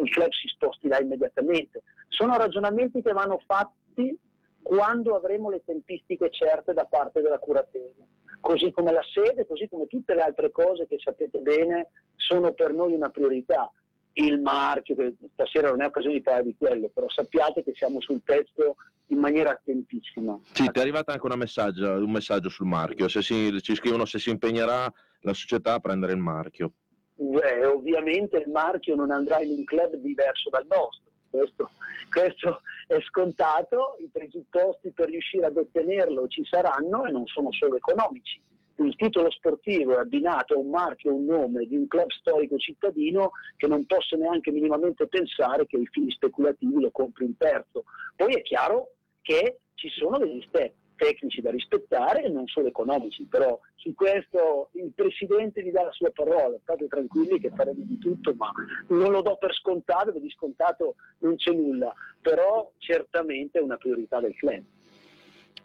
il 0.00 0.10
club 0.10 0.30
si 0.32 0.48
sposti 0.48 0.88
là 0.88 0.98
immediatamente. 0.98 1.82
Sono 2.08 2.36
ragionamenti 2.36 3.02
che 3.02 3.12
vanno 3.12 3.40
fatti 3.46 4.16
quando 4.62 5.16
avremo 5.16 5.50
le 5.50 5.62
tempistiche 5.64 6.30
certe 6.30 6.72
da 6.72 6.84
parte 6.84 7.20
della 7.20 7.38
curatela. 7.38 8.06
Così 8.40 8.70
come 8.70 8.92
la 8.92 9.02
sede, 9.12 9.46
così 9.46 9.68
come 9.68 9.86
tutte 9.86 10.14
le 10.14 10.22
altre 10.22 10.50
cose 10.50 10.86
che 10.86 10.98
sapete 10.98 11.38
bene 11.40 11.90
sono 12.16 12.52
per 12.52 12.72
noi 12.72 12.94
una 12.94 13.10
priorità. 13.10 13.70
Il 14.14 14.40
marchio, 14.40 14.96
che 14.96 15.14
stasera 15.34 15.68
non 15.68 15.82
è 15.82 15.86
occasione 15.86 16.16
di 16.16 16.22
parlare 16.22 16.46
di 16.46 16.56
quello, 16.56 16.88
però 16.88 17.08
sappiate 17.08 17.62
che 17.62 17.72
siamo 17.74 18.00
sul 18.00 18.22
pezzo 18.22 18.76
in 19.06 19.18
maniera 19.18 19.50
attentissima. 19.50 20.38
Sì, 20.52 20.68
ti 20.70 20.78
è 20.78 20.82
arrivato 20.82 21.10
anche 21.10 21.26
una 21.26 21.36
messaggio- 21.36 21.92
un 21.92 22.10
messaggio 22.10 22.48
sul 22.48 22.66
marchio, 22.66 23.08
se 23.08 23.22
si- 23.22 23.60
ci 23.60 23.74
scrivono 23.74 24.04
se 24.04 24.18
si 24.18 24.30
impegnerà 24.30 24.92
la 25.20 25.32
società 25.34 25.74
a 25.74 25.80
prendere 25.80 26.12
il 26.12 26.18
marchio. 26.18 26.72
Beh, 27.14 27.66
ovviamente 27.66 28.38
il 28.38 28.50
marchio 28.50 28.94
non 28.94 29.10
andrà 29.10 29.40
in 29.42 29.50
un 29.50 29.64
club 29.64 29.94
diverso 29.96 30.48
dal 30.48 30.66
nostro, 30.66 31.09
questo, 31.30 31.70
questo 32.10 32.60
è 32.86 33.00
scontato, 33.02 33.96
i 34.00 34.08
presupposti 34.12 34.90
per 34.90 35.08
riuscire 35.08 35.46
ad 35.46 35.56
ottenerlo 35.56 36.26
ci 36.28 36.44
saranno 36.44 37.06
e 37.06 37.10
non 37.10 37.26
sono 37.26 37.52
solo 37.52 37.76
economici. 37.76 38.40
Il 38.76 38.96
titolo 38.96 39.30
sportivo 39.30 39.94
è 39.94 39.98
abbinato 39.98 40.54
a 40.54 40.58
un 40.58 40.70
marchio, 40.70 41.10
a 41.10 41.14
un 41.14 41.26
nome 41.26 41.66
di 41.66 41.76
un 41.76 41.86
club 41.86 42.10
storico 42.10 42.56
cittadino 42.56 43.32
che 43.56 43.66
non 43.66 43.84
posso 43.84 44.16
neanche 44.16 44.50
minimamente 44.50 45.06
pensare 45.06 45.66
che 45.66 45.76
i 45.76 45.86
fini 45.86 46.10
speculativi 46.10 46.80
lo 46.80 46.90
compri 46.90 47.24
un 47.24 47.36
terzo. 47.36 47.84
Poi 48.16 48.32
è 48.34 48.42
chiaro 48.42 48.92
che 49.20 49.60
ci 49.74 49.90
sono 49.90 50.16
degli 50.18 50.42
step 50.48 50.72
tecnici 51.00 51.40
da 51.40 51.50
rispettare 51.50 52.24
e 52.24 52.28
non 52.28 52.46
solo 52.46 52.68
economici, 52.68 53.24
però 53.24 53.58
su 53.76 53.94
questo 53.94 54.68
il 54.72 54.92
Presidente 54.94 55.62
vi 55.62 55.70
dà 55.70 55.84
la 55.84 55.92
sua 55.92 56.10
parola, 56.10 56.58
state 56.62 56.86
tranquilli 56.88 57.40
che 57.40 57.50
faremo 57.56 57.82
di 57.82 57.96
tutto, 57.96 58.34
ma 58.34 58.52
non 58.88 59.10
lo 59.10 59.22
do 59.22 59.38
per 59.38 59.54
scontato, 59.54 60.06
perché 60.06 60.20
di 60.20 60.30
scontato 60.30 60.96
non 61.20 61.36
c'è 61.36 61.52
nulla, 61.52 61.90
però 62.20 62.70
certamente 62.76 63.58
è 63.58 63.62
una 63.62 63.78
priorità 63.78 64.20
del 64.20 64.34
club. 64.34 64.62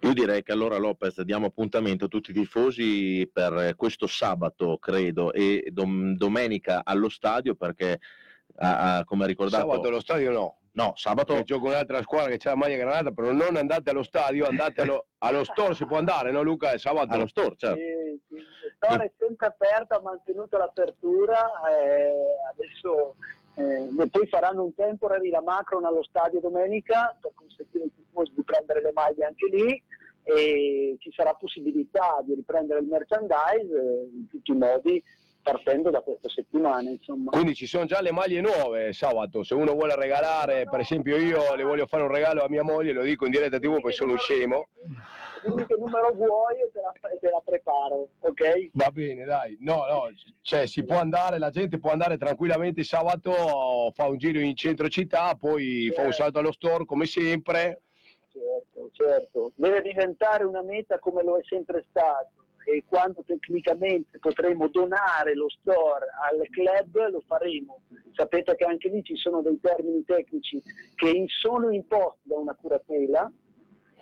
Io 0.01 0.13
direi 0.13 0.41
che 0.41 0.53
allora 0.53 0.77
Lopez 0.77 1.21
diamo 1.23 1.47
appuntamento 1.47 2.05
a 2.05 2.07
tutti 2.07 2.31
i 2.31 2.33
tifosi 2.33 3.29
per 3.31 3.75
questo 3.75 4.07
sabato, 4.07 4.77
credo, 4.77 5.33
e 5.33 5.67
dom- 5.71 6.15
domenica 6.15 6.81
allo 6.85 7.09
stadio 7.09 7.55
perché, 7.55 7.99
ah, 8.57 8.97
ah, 8.97 9.03
come 9.03 9.25
ha 9.25 9.27
ricordato... 9.27 9.67
Sabato 9.67 9.87
allo 9.89 9.99
stadio 9.99 10.31
no. 10.31 10.57
No, 10.75 10.93
sabato... 10.95 11.33
Perché 11.33 11.53
gioco 11.53 11.67
un'altra 11.67 12.01
squadra 12.01 12.31
che 12.31 12.37
c'è 12.37 12.49
la 12.49 12.55
maglia 12.55 12.75
granata, 12.75 13.11
però 13.11 13.31
non 13.31 13.55
andate 13.55 13.89
allo 13.89 14.03
stadio, 14.03 14.45
andate 14.45 14.81
allo, 14.81 15.07
allo 15.19 15.43
store, 15.43 15.73
si 15.73 15.85
può 15.85 15.97
andare, 15.97 16.31
no 16.31 16.41
Luca? 16.41 16.71
È 16.71 16.77
sabato. 16.77 17.13
Allo 17.13 17.27
store, 17.27 17.55
certo. 17.57 17.77
Sì, 17.77 18.19
sì, 18.27 18.35
il 18.35 18.73
store 18.75 19.05
è 19.05 19.11
sempre 19.17 19.47
aperto, 19.47 19.95
ha 19.95 20.01
mantenuto 20.01 20.57
l'apertura, 20.57 21.49
eh, 21.69 22.13
adesso 22.51 23.15
eh, 23.55 24.09
poi 24.09 24.27
faranno 24.27 24.63
un 24.63 24.73
temporary 24.75 25.29
la 25.29 25.41
Macron 25.41 25.85
allo 25.85 26.03
stadio 26.03 26.41
domenica 26.41 27.17
per 27.21 27.31
consentire 27.33 27.85
ai 27.85 27.93
tifosi 27.95 28.33
di 28.35 28.43
prendere 28.43 28.81
le 28.81 28.91
maglie 28.91 29.25
anche 29.25 29.47
lì 29.47 29.83
e 30.23 30.97
ci 30.99 31.11
sarà 31.13 31.33
possibilità 31.35 32.21
di 32.25 32.33
riprendere 32.33 32.81
il 32.81 32.87
merchandise 32.87 33.71
eh, 33.71 34.09
in 34.11 34.27
tutti 34.27 34.51
i 34.51 34.55
modi 34.55 35.01
partendo 35.45 35.91
da 35.91 36.01
questa 36.01 36.27
settimana 36.27 36.89
insomma. 36.89 37.29
Quindi 37.29 37.53
ci 37.53 37.67
sono 37.67 37.85
già 37.85 38.01
le 38.01 38.11
maglie 38.11 38.41
nuove 38.41 38.93
sabato, 38.93 39.43
se 39.43 39.53
uno 39.53 39.73
vuole 39.73 39.95
regalare, 39.95 40.65
per 40.67 40.79
esempio 40.79 41.17
io 41.17 41.53
le 41.53 41.61
voglio 41.61 41.85
fare 41.85 42.01
un 42.01 42.11
regalo 42.11 42.43
a 42.43 42.49
mia 42.49 42.63
moglie, 42.63 42.93
lo 42.93 43.03
dico 43.03 43.25
in 43.25 43.31
diretta 43.31 43.59
tv 43.59 43.75
perché 43.75 43.91
sono 43.91 44.13
un 44.13 44.17
scemo. 44.17 44.69
Dimmi 45.43 45.67
che 45.67 45.75
numero 45.77 46.11
vuoi 46.13 46.55
e 46.55 46.71
te 46.73 46.81
la, 46.81 46.91
te 47.19 47.29
la 47.29 47.41
preparo, 47.45 48.09
ok? 48.21 48.69
Va 48.73 48.89
bene, 48.89 49.23
dai. 49.25 49.55
No, 49.59 49.85
no, 49.87 50.09
cioè 50.41 50.65
si 50.65 50.83
può 50.83 50.97
andare, 50.97 51.37
la 51.37 51.51
gente 51.51 51.77
può 51.77 51.91
andare 51.91 52.17
tranquillamente 52.17 52.83
sabato, 52.83 53.91
fa 53.93 54.07
un 54.07 54.17
giro 54.17 54.39
in 54.39 54.55
centro 54.55 54.87
città, 54.87 55.35
poi 55.35 55.91
fa 55.93 56.01
un 56.01 56.11
salto 56.11 56.39
allo 56.39 56.51
store 56.51 56.85
come 56.85 57.05
sempre. 57.05 57.81
Certo, 58.33 58.89
certo. 58.93 59.51
Deve 59.53 59.83
diventare 59.83 60.43
una 60.43 60.63
meta 60.63 60.97
come 60.97 61.23
lo 61.23 61.37
è 61.37 61.43
sempre 61.43 61.85
stato 61.91 62.44
e 62.65 62.83
quando 62.87 63.23
tecnicamente 63.23 64.17
potremo 64.17 64.67
donare 64.67 65.35
lo 65.35 65.49
store 65.49 66.07
al 66.23 66.47
club 66.49 67.11
lo 67.11 67.21
faremo. 67.25 67.81
Sapete 68.13 68.55
che 68.55 68.65
anche 68.65 68.89
lì 68.89 69.03
ci 69.03 69.15
sono 69.15 69.41
dei 69.41 69.59
termini 69.61 70.03
tecnici 70.03 70.61
che 70.95 71.25
sono 71.27 71.69
imposti 71.69 72.27
da 72.27 72.37
una 72.37 72.55
curatela 72.55 73.31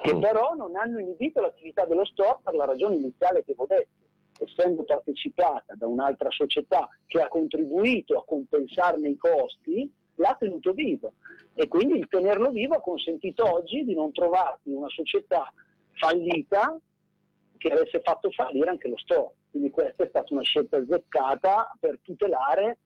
che 0.02 0.18
però 0.18 0.54
non 0.56 0.76
hanno 0.76 1.00
inibito 1.00 1.42
l'attività 1.42 1.86
dello 1.86 2.06
store 2.06 2.40
per 2.44 2.56
la 2.56 2.66
ragione 2.66 2.96
iniziale 2.96 3.44
che 3.44 3.54
ho 3.56 3.66
detto. 3.66 4.02
Essendo 4.40 4.84
partecipata 4.84 5.76
da 5.76 5.86
un'altra 5.86 6.30
società 6.32 6.90
che 7.06 7.22
ha 7.22 7.28
contribuito 7.28 8.18
a 8.18 8.26
compensarne 8.26 9.10
i 9.10 9.18
costi, 9.18 9.90
l'ha 10.16 10.36
tenuto 10.40 10.74
vivo 10.74 11.14
e 11.54 11.68
quindi 11.68 12.00
il 12.00 12.08
tenerlo 12.08 12.50
vivo 12.50 12.76
ha 12.76 12.82
consentito 12.82 13.50
oggi 13.52 13.84
di 13.84 13.94
non 13.94 14.12
trovarti 14.12 14.72
una 14.72 14.90
società 14.90 15.52
fallita 15.92 16.80
che 17.64 17.72
avesse 17.72 18.02
fatto 18.02 18.30
fallire 18.32 18.72
anche 18.72 18.90
lo 18.90 18.98
store. 18.98 19.36
Quindi 19.50 19.70
questa 19.70 20.04
è 20.04 20.08
stata 20.10 20.34
una 20.34 20.44
scelta 20.44 20.76
azzeccata 20.76 21.74
per 21.80 21.98
tutelare 22.02 22.80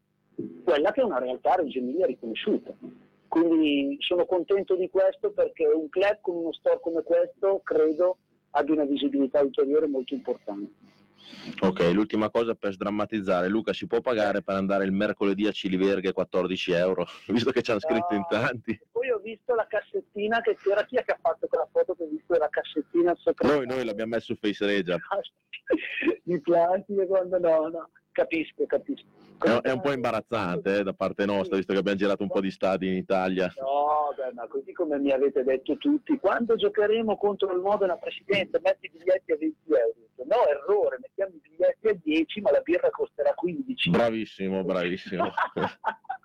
quella 0.63 0.91
che 0.91 1.01
è 1.01 1.03
una 1.03 1.17
realtà 1.17 1.53
a 1.53 1.55
Reggio 1.55 1.79
Emilia 1.79 2.05
riconosciuta. 2.05 2.75
Quindi 3.27 3.97
sono 3.99 4.25
contento 4.25 4.75
di 4.75 4.87
questo 4.91 5.31
perché 5.31 5.65
un 5.65 5.89
club 5.89 6.19
con 6.21 6.35
uno 6.35 6.53
store 6.53 6.79
come 6.79 7.01
questo 7.01 7.59
credo 7.63 8.17
abbia 8.51 8.75
una 8.75 8.85
visibilità 8.85 9.41
ulteriore 9.41 9.87
molto 9.87 10.13
importante. 10.13 10.71
Ok, 11.61 11.91
l'ultima 11.93 12.29
cosa 12.29 12.55
per 12.55 12.73
sdrammatizzare, 12.73 13.47
Luca 13.47 13.73
si 13.73 13.87
può 13.87 14.01
pagare 14.01 14.41
per 14.43 14.55
andare 14.55 14.85
il 14.85 14.91
mercoledì 14.91 15.47
a 15.47 15.51
Ciliverghe 15.51 16.11
14 16.11 16.71
euro, 16.71 17.05
visto 17.27 17.51
che 17.51 17.61
ci 17.61 17.71
hanno 17.71 17.79
scritto 17.79 18.13
in 18.13 18.25
tanti. 18.29 18.79
Poi 18.91 19.09
ho 19.09 19.19
visto 19.19 19.55
la 19.55 19.65
cassettina 19.67 20.41
che 20.41 20.57
c'era, 20.61 20.83
chi 20.83 20.97
è 20.97 21.03
che 21.03 21.13
ha 21.13 21.19
fatto 21.21 21.47
quella 21.47 21.67
foto 21.71 21.95
che 21.95 22.03
ho 22.03 22.07
visto 22.07 22.33
la 22.35 22.49
cassettina 22.49 23.15
sopra? 23.15 23.47
Noi, 23.47 23.65
noi 23.65 23.85
l'abbiamo 23.85 24.15
messo 24.15 24.33
su 24.33 24.35
Face 24.35 24.65
Regia, 24.65 24.97
Di 26.23 26.39
plastica, 26.41 27.05
quando 27.05 27.39
no, 27.39 27.67
no, 27.69 27.89
capisco, 28.11 28.65
capisco. 28.65 29.05
È, 29.39 29.61
è 29.61 29.71
un 29.71 29.81
po' 29.81 29.91
imbarazzante 29.91 30.79
eh, 30.79 30.83
da 30.83 30.93
parte 30.93 31.25
nostra, 31.25 31.57
visto 31.57 31.73
che 31.73 31.79
abbiamo 31.79 31.97
girato 31.97 32.23
un 32.23 32.29
po' 32.29 32.41
di 32.41 32.51
stadi 32.51 32.87
in 32.87 32.95
Italia. 32.95 33.51
No, 33.57 34.13
beh, 34.15 34.33
ma 34.33 34.47
così 34.47 34.71
come 34.73 34.97
mi 34.99 35.11
avete 35.11 35.43
detto 35.43 35.77
tutti, 35.77 36.17
quando 36.17 36.55
giocheremo 36.55 37.17
contro 37.17 37.53
il 37.53 37.59
Modena 37.59 37.95
Presidente 37.97 38.59
metti 38.63 38.87
i 38.87 38.89
biglietti 38.89 39.31
a 39.31 39.37
20 39.37 39.55
euro. 39.67 39.95
No, 40.27 40.45
errore, 40.47 40.97
mettiamo 40.99 41.35
i 41.35 41.39
biglietti 41.41 41.87
a 41.87 41.97
10 42.03 42.41
ma 42.41 42.51
la 42.51 42.59
birra 42.59 42.89
costerà 42.89 43.33
15. 43.33 43.89
Bravissimo, 43.89 44.63
bravissimo. 44.63 45.31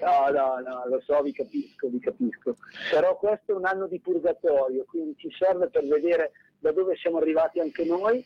No, 0.00 0.30
no, 0.30 0.58
no, 0.60 0.88
lo 0.88 1.00
so, 1.04 1.20
vi 1.20 1.32
capisco, 1.32 1.88
vi 1.88 2.00
capisco. 2.00 2.56
Però 2.90 3.18
questo 3.18 3.52
è 3.52 3.54
un 3.54 3.66
anno 3.66 3.86
di 3.86 4.00
purgatorio, 4.00 4.84
quindi 4.86 5.14
ci 5.18 5.28
serve 5.38 5.68
per 5.68 5.84
vedere 5.86 6.32
da 6.58 6.72
dove 6.72 6.96
siamo 6.96 7.18
arrivati 7.18 7.60
anche 7.60 7.84
noi 7.84 8.24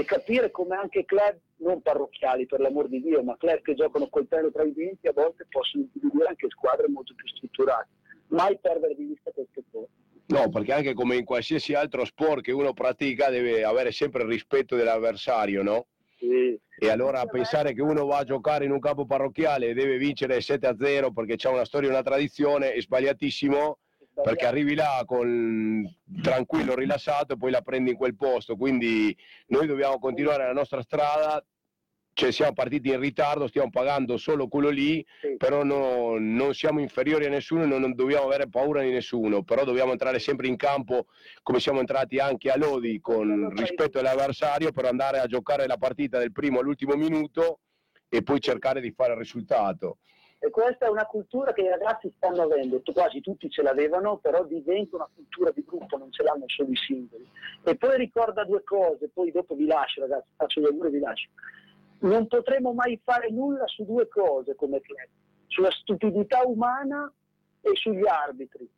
e 0.00 0.04
capire 0.04 0.50
come 0.50 0.76
anche 0.76 1.04
club, 1.04 1.38
non 1.56 1.82
parrocchiali 1.82 2.46
per 2.46 2.60
l'amor 2.60 2.88
di 2.88 3.00
Dio, 3.00 3.22
ma 3.22 3.36
club 3.36 3.60
che 3.62 3.74
giocano 3.74 4.08
coltello 4.08 4.50
tra 4.50 4.62
i 4.62 4.72
denti 4.72 5.06
a 5.06 5.12
volte 5.12 5.46
possono 5.48 5.84
individuare 5.84 6.30
anche 6.30 6.48
squadre 6.50 6.88
molto 6.88 7.14
più 7.14 7.26
strutturate. 7.28 7.88
Mai 8.28 8.58
perdere 8.58 8.94
di 8.94 9.04
vista 9.04 9.30
queste 9.30 9.62
cose. 9.70 9.88
No, 10.26 10.48
perché 10.48 10.72
anche 10.72 10.94
come 10.94 11.16
in 11.16 11.24
qualsiasi 11.24 11.74
altro 11.74 12.04
sport 12.04 12.42
che 12.42 12.52
uno 12.52 12.72
pratica 12.72 13.28
deve 13.28 13.62
avere 13.62 13.92
sempre 13.92 14.22
il 14.22 14.28
rispetto 14.28 14.74
dell'avversario, 14.74 15.62
no? 15.62 15.86
Sì. 16.18 16.58
E 16.78 16.88
allora 16.88 17.24
pensare 17.26 17.74
che 17.74 17.82
uno 17.82 18.06
va 18.06 18.18
a 18.18 18.24
giocare 18.24 18.64
in 18.64 18.70
un 18.70 18.80
campo 18.80 19.04
parrocchiale 19.04 19.68
e 19.68 19.74
deve 19.74 19.98
vincere 19.98 20.40
7 20.40 20.66
a 20.66 20.76
0 20.78 21.12
perché 21.12 21.36
c'è 21.36 21.50
una 21.50 21.64
storia 21.64 21.88
e 21.88 21.92
una 21.92 22.02
tradizione 22.02 22.72
è 22.72 22.80
sbagliatissimo 22.80 23.78
perché 24.22 24.46
arrivi 24.46 24.74
là 24.74 25.02
con 25.06 25.84
tranquillo, 26.22 26.74
rilassato 26.74 27.34
e 27.34 27.36
poi 27.36 27.50
la 27.50 27.62
prendi 27.62 27.90
in 27.90 27.96
quel 27.96 28.14
posto. 28.16 28.56
Quindi 28.56 29.16
noi 29.48 29.66
dobbiamo 29.66 29.98
continuare 29.98 30.44
la 30.44 30.52
nostra 30.52 30.82
strada. 30.82 31.44
Cioè 32.16 32.30
siamo 32.30 32.52
partiti 32.52 32.90
in 32.90 33.00
ritardo, 33.00 33.48
stiamo 33.48 33.70
pagando 33.70 34.16
solo 34.18 34.46
quello 34.46 34.68
lì, 34.68 35.04
Sì. 35.20 35.36
però 35.36 35.64
no- 35.64 36.16
non 36.16 36.54
siamo 36.54 36.78
inferiori 36.78 37.24
a 37.24 37.28
nessuno 37.28 37.64
e 37.64 37.66
non, 37.66 37.80
non 37.80 37.92
dobbiamo 37.96 38.26
avere 38.26 38.48
paura 38.48 38.82
di 38.82 38.90
nessuno, 38.92 39.42
però 39.42 39.64
dobbiamo 39.64 39.90
entrare 39.90 40.20
sempre 40.20 40.46
in 40.46 40.54
campo 40.54 41.06
come 41.42 41.58
siamo 41.58 41.80
entrati 41.80 42.20
anche 42.20 42.50
a 42.52 42.56
Lodi 42.56 43.00
con 43.00 43.52
rispetto 43.56 43.98
all'avversario 43.98 44.70
per 44.70 44.84
andare 44.84 45.18
a 45.18 45.26
giocare 45.26 45.66
la 45.66 45.76
partita 45.76 46.20
del 46.20 46.30
primo 46.30 46.60
all'ultimo 46.60 46.94
minuto 46.94 47.62
e 48.08 48.22
poi 48.22 48.38
cercare 48.40 48.80
di 48.80 48.92
fare 48.92 49.14
il 49.14 49.18
risultato. 49.18 49.98
E 50.44 50.50
questa 50.50 50.84
è 50.84 50.90
una 50.90 51.06
cultura 51.06 51.54
che 51.54 51.62
i 51.62 51.68
ragazzi 51.68 52.12
stanno 52.16 52.42
avendo, 52.42 52.82
quasi 52.92 53.22
tutti 53.22 53.48
ce 53.48 53.62
l'avevano, 53.62 54.18
però 54.18 54.44
diventa 54.44 54.96
una 54.96 55.08
cultura 55.14 55.50
di 55.50 55.64
gruppo, 55.66 55.96
non 55.96 56.12
ce 56.12 56.22
l'hanno 56.22 56.44
solo 56.48 56.68
i 56.68 56.76
singoli. 56.76 57.26
E 57.62 57.76
poi 57.76 57.96
ricorda 57.96 58.44
due 58.44 58.62
cose, 58.62 59.08
poi 59.08 59.32
dopo 59.32 59.54
vi 59.54 59.64
lascio 59.64 60.02
ragazzi, 60.02 60.28
faccio 60.36 60.60
gli 60.60 60.66
auguri 60.66 60.88
e 60.88 60.90
vi 60.90 60.98
lascio. 60.98 61.30
Non 62.00 62.26
potremo 62.26 62.74
mai 62.74 63.00
fare 63.02 63.30
nulla 63.30 63.66
su 63.68 63.86
due 63.86 64.06
cose 64.06 64.54
come 64.54 64.82
club, 64.82 65.08
sulla 65.46 65.70
stupidità 65.70 66.42
umana 66.44 67.10
e 67.62 67.70
sugli 67.72 68.06
arbitri. 68.06 68.68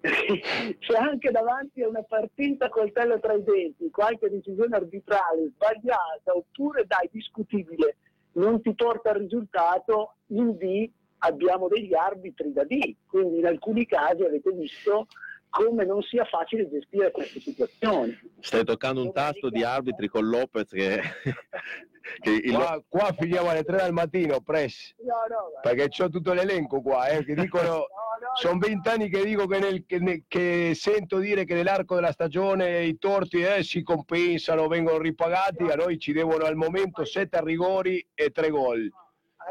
Se 0.00 0.94
anche 0.96 1.32
davanti 1.32 1.82
a 1.82 1.88
una 1.88 2.04
partita 2.04 2.68
coltello 2.68 3.18
tra 3.18 3.32
i 3.32 3.42
denti, 3.42 3.90
qualche 3.90 4.30
decisione 4.30 4.76
arbitrale 4.76 5.48
sbagliata 5.48 6.36
oppure 6.36 6.86
dai 6.86 7.08
discutibile 7.10 7.96
non 8.32 8.62
ti 8.62 8.72
porta 8.76 9.10
al 9.10 9.18
risultato, 9.18 10.14
in 10.28 10.56
D 10.56 10.88
abbiamo 11.20 11.68
degli 11.68 11.94
arbitri 11.94 12.52
da 12.52 12.64
D, 12.64 12.94
quindi 13.06 13.38
in 13.38 13.46
alcuni 13.46 13.86
casi 13.86 14.22
avete 14.22 14.50
visto 14.52 15.06
come 15.48 15.84
non 15.84 16.00
sia 16.02 16.24
facile 16.24 16.68
gestire 16.70 17.10
queste 17.10 17.40
situazioni. 17.40 18.16
Stai 18.38 18.64
toccando 18.64 19.02
un 19.02 19.12
tasto 19.12 19.48
di 19.50 19.64
arbitri 19.64 20.06
con 20.08 20.28
Lopez 20.28 20.70
che, 20.70 21.00
che 22.20 22.30
il- 22.30 22.52
Qua, 22.54 22.82
qua 22.88 23.14
finiamo 23.18 23.48
alle 23.50 23.64
3 23.64 23.76
del 23.78 23.92
mattino, 23.92 24.40
press, 24.40 24.94
No, 24.98 25.14
no, 25.28 25.60
perché 25.60 25.88
c'ho 25.88 26.08
tutto 26.08 26.32
l'elenco 26.32 26.80
qua, 26.80 27.08
eh, 27.08 27.24
che 27.24 27.34
dicono... 27.34 27.68
no, 27.68 27.76
no, 27.78 27.86
Sono 28.34 28.58
vent'anni 28.58 29.08
che 29.08 29.24
dico 29.24 29.46
che, 29.46 29.58
nel- 29.58 29.84
che 29.86 29.98
ne- 29.98 30.22
che 30.28 30.70
sento 30.74 31.18
dire 31.18 31.44
che 31.44 31.54
nell'arco 31.54 31.96
della 31.96 32.12
stagione 32.12 32.84
i 32.84 32.96
torti 32.98 33.40
eh, 33.42 33.64
si 33.64 33.82
compensano, 33.82 34.68
vengono 34.68 34.98
ripagati, 34.98 35.64
a 35.64 35.74
noi 35.74 35.98
ci 35.98 36.12
devono 36.12 36.44
al 36.44 36.54
momento 36.54 37.04
sette 37.04 37.40
rigori 37.42 38.06
e 38.14 38.30
tre 38.30 38.50
gol. 38.50 38.88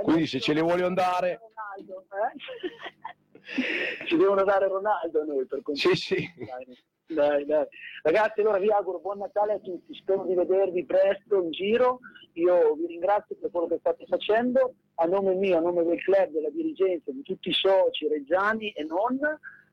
Quindi 0.04 0.28
se 0.28 0.40
ce 0.40 0.54
li 0.54 0.62
vuole 0.62 0.84
andare, 0.84 1.40
Ronaldo, 1.40 2.06
eh? 2.16 3.18
Ci 4.06 4.16
devono 4.16 4.44
dare 4.44 4.68
Ronaldo 4.68 5.22
a 5.22 5.24
noi 5.24 5.46
per 5.46 5.62
sì 5.74 5.96
sì. 5.96 6.30
Dai, 6.38 6.78
dai, 7.08 7.46
dai. 7.46 7.66
Ragazzi, 8.04 8.42
allora 8.42 8.60
vi 8.60 8.70
auguro 8.72 9.00
buon 9.00 9.18
Natale 9.18 9.54
a 9.54 9.60
tutti, 9.60 9.94
spero 9.96 10.24
di 10.26 10.36
vedervi 10.36 10.86
presto 10.86 11.42
in 11.42 11.52
giro. 11.52 12.00
Io 12.34 12.76
vi 12.76 12.86
ringrazio 12.86 13.36
per 13.38 13.50
quello 13.50 13.68
che 13.68 13.78
state 13.80 14.06
facendo, 14.06 14.76
a 14.96 15.06
nome 15.06 15.34
mio, 15.34 15.58
a 15.58 15.62
nome 15.62 15.84
del 15.84 16.02
club, 16.04 16.30
della 16.30 16.52
dirigenza, 16.52 17.12
di 17.12 17.24
tutti 17.24 17.50
i 17.50 17.54
soci 17.54 18.08
reggiani 18.08 18.72
e 18.72 18.84
non. 18.84 19.18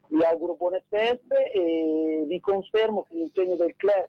Vi 0.09 0.23
auguro 0.23 0.55
buone 0.55 0.85
feste 0.89 1.51
e 1.53 2.25
vi 2.27 2.41
confermo 2.41 3.03
che 3.03 3.15
l'impegno 3.15 3.57
del 3.57 3.75
club 3.77 4.09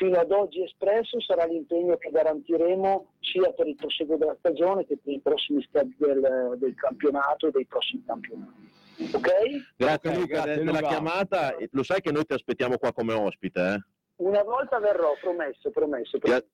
fino 0.00 0.18
ad 0.18 0.30
oggi 0.32 0.62
espresso 0.62 1.20
sarà 1.20 1.44
l'impegno 1.44 1.98
che 1.98 2.08
garantiremo 2.10 3.06
sia 3.20 3.52
per 3.52 3.66
il 3.66 3.74
proseguo 3.74 4.16
della 4.16 4.34
stagione 4.38 4.86
che 4.86 4.96
per 4.96 5.12
i 5.12 5.20
prossimi 5.20 5.62
step 5.62 5.88
del, 5.98 6.56
del 6.56 6.74
campionato 6.74 7.48
e 7.48 7.50
dei 7.50 7.66
prossimi 7.66 8.02
campionati. 8.06 8.70
Ok? 9.12 9.28
Grazie 9.76 10.10
Ok, 10.10 10.16
Luca 10.16 10.44
della 10.46 10.80
Luca. 10.80 10.88
chiamata, 10.88 11.54
lo 11.72 11.82
sai 11.82 12.00
che 12.00 12.12
noi 12.12 12.24
ti 12.24 12.32
aspettiamo 12.32 12.78
qua 12.78 12.94
come 12.94 13.12
ospite 13.12 13.60
eh? 13.60 13.84
Una 14.24 14.42
volta 14.42 14.78
verrò, 14.78 15.12
promesso, 15.20 15.70
promesso. 15.70 16.18
Promesso. 16.18 16.46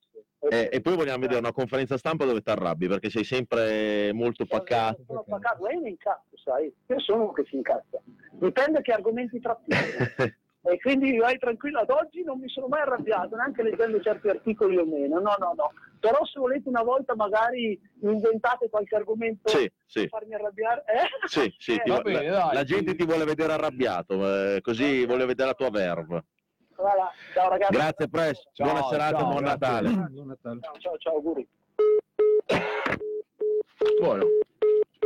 Eh, 0.48 0.68
e 0.72 0.80
poi 0.80 0.94
vogliamo 0.96 1.18
vedere 1.18 1.38
una 1.40 1.52
conferenza 1.52 1.96
stampa 1.96 2.24
dove 2.24 2.40
ti 2.40 2.50
arrabbi 2.50 2.88
perché 2.88 3.10
sei 3.10 3.24
sempre 3.24 4.12
molto 4.12 4.44
pacato. 4.44 5.02
Sono 5.06 5.24
pacato, 5.26 5.62
ma 5.62 5.72
io 5.72 5.80
mi 5.80 5.90
incazzo, 5.90 6.36
sai? 6.36 6.72
Io 6.86 7.00
sono 7.00 7.22
uno 7.22 7.32
che 7.32 7.44
si 7.48 7.56
incazza. 7.56 8.00
Dipende 8.30 8.82
che 8.82 8.92
argomenti 8.92 9.40
trattiamo. 9.40 9.82
e 10.68 10.78
quindi 10.80 11.16
vai 11.16 11.38
tranquillo, 11.38 11.80
ad 11.80 11.90
oggi 11.90 12.22
non 12.22 12.38
mi 12.40 12.48
sono 12.48 12.66
mai 12.68 12.80
arrabbiato, 12.82 13.36
neanche 13.36 13.62
leggendo 13.62 14.00
certi 14.00 14.28
articoli 14.28 14.76
o 14.76 14.84
meno. 14.84 15.20
No, 15.20 15.34
no, 15.38 15.52
no. 15.56 15.72
Però 16.00 16.24
se 16.24 16.38
volete 16.38 16.68
una 16.68 16.82
volta 16.82 17.14
magari 17.14 17.78
inventate 18.02 18.68
qualche 18.68 18.96
argomento 18.96 19.48
Sì, 19.48 19.70
sì, 19.86 20.00
per 20.00 20.08
farmi 20.08 20.34
arrabbiare, 20.34 20.84
eh? 20.86 21.26
sì, 21.28 21.54
sì, 21.58 21.74
Eh, 21.74 21.82
ti 21.82 21.90
va 21.90 21.96
vo- 21.96 22.02
bene, 22.02 22.28
la, 22.28 22.38
dai, 22.38 22.54
la 22.54 22.64
gente 22.64 22.94
ti 22.94 23.04
vuole 23.04 23.24
vedere 23.24 23.52
arrabbiato, 23.52 24.14
eh, 24.54 24.60
così 24.60 25.06
vuole 25.06 25.24
vedere 25.24 25.48
la 25.48 25.54
tua 25.54 25.70
verve. 25.70 26.24
Voilà. 26.76 27.10
Ciao 27.32 27.48
ragazzi. 27.48 27.72
Grazie 27.72 28.08
Press, 28.08 28.42
Ciao, 28.52 28.66
buona 28.70 28.82
serata, 28.88 29.18
ciao, 29.18 29.28
buon. 29.30 29.42
Natale. 29.44 29.88
Buon 30.10 30.26
Natale. 30.26 30.60
Ciao, 30.60 30.78
ciao, 30.78 30.96
ciao, 30.98 31.14
auguri. 31.14 31.48
Buono. 33.98 34.24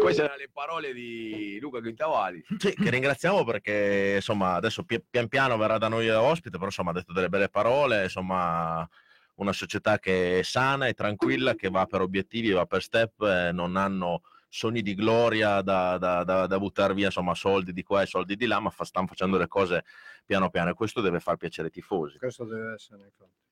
Queste 0.00 0.22
erano 0.22 0.38
le 0.38 0.48
parole 0.50 0.92
di 0.94 1.58
Luca 1.60 1.80
Quintavali. 1.80 2.42
Sì, 2.58 2.74
che 2.74 2.90
ringraziamo 2.90 3.44
perché 3.44 4.14
insomma 4.16 4.54
adesso 4.54 4.82
pi- 4.82 5.04
pian 5.08 5.28
piano 5.28 5.56
verrà 5.58 5.76
da 5.76 5.88
noi 5.88 6.08
ospite, 6.08 6.56
però 6.56 6.66
insomma 6.66 6.90
ha 6.90 6.94
detto 6.94 7.12
delle 7.12 7.28
belle 7.28 7.50
parole, 7.50 8.04
insomma 8.04 8.88
una 9.34 9.52
società 9.52 9.98
che 9.98 10.40
è 10.40 10.42
sana 10.42 10.86
e 10.86 10.94
tranquilla, 10.94 11.54
che 11.54 11.68
va 11.68 11.84
per 11.86 12.00
obiettivi, 12.00 12.50
va 12.50 12.66
per 12.66 12.82
step, 12.82 13.20
eh, 13.22 13.52
non 13.52 13.76
hanno 13.76 14.22
sogni 14.48 14.82
di 14.82 14.94
gloria 14.94 15.60
da, 15.60 15.96
da, 15.98 16.24
da, 16.24 16.46
da 16.46 16.58
buttare 16.58 16.94
via, 16.94 17.06
insomma 17.06 17.34
soldi 17.34 17.72
di 17.72 17.82
qua 17.82 18.02
e 18.02 18.06
soldi 18.06 18.36
di 18.36 18.46
là, 18.46 18.58
ma 18.58 18.70
fa- 18.70 18.84
stanno 18.84 19.06
facendo 19.06 19.36
le 19.38 19.48
cose 19.48 19.84
piano 20.24 20.50
piano 20.50 20.70
e 20.70 20.74
questo 20.74 21.00
deve 21.00 21.20
far 21.20 21.36
piacere 21.36 21.68
ai 21.68 21.72
tifosi. 21.72 22.18
Questo 22.18 22.44
deve 22.44 22.72
essere 22.72 23.04
infatti. 23.04 23.49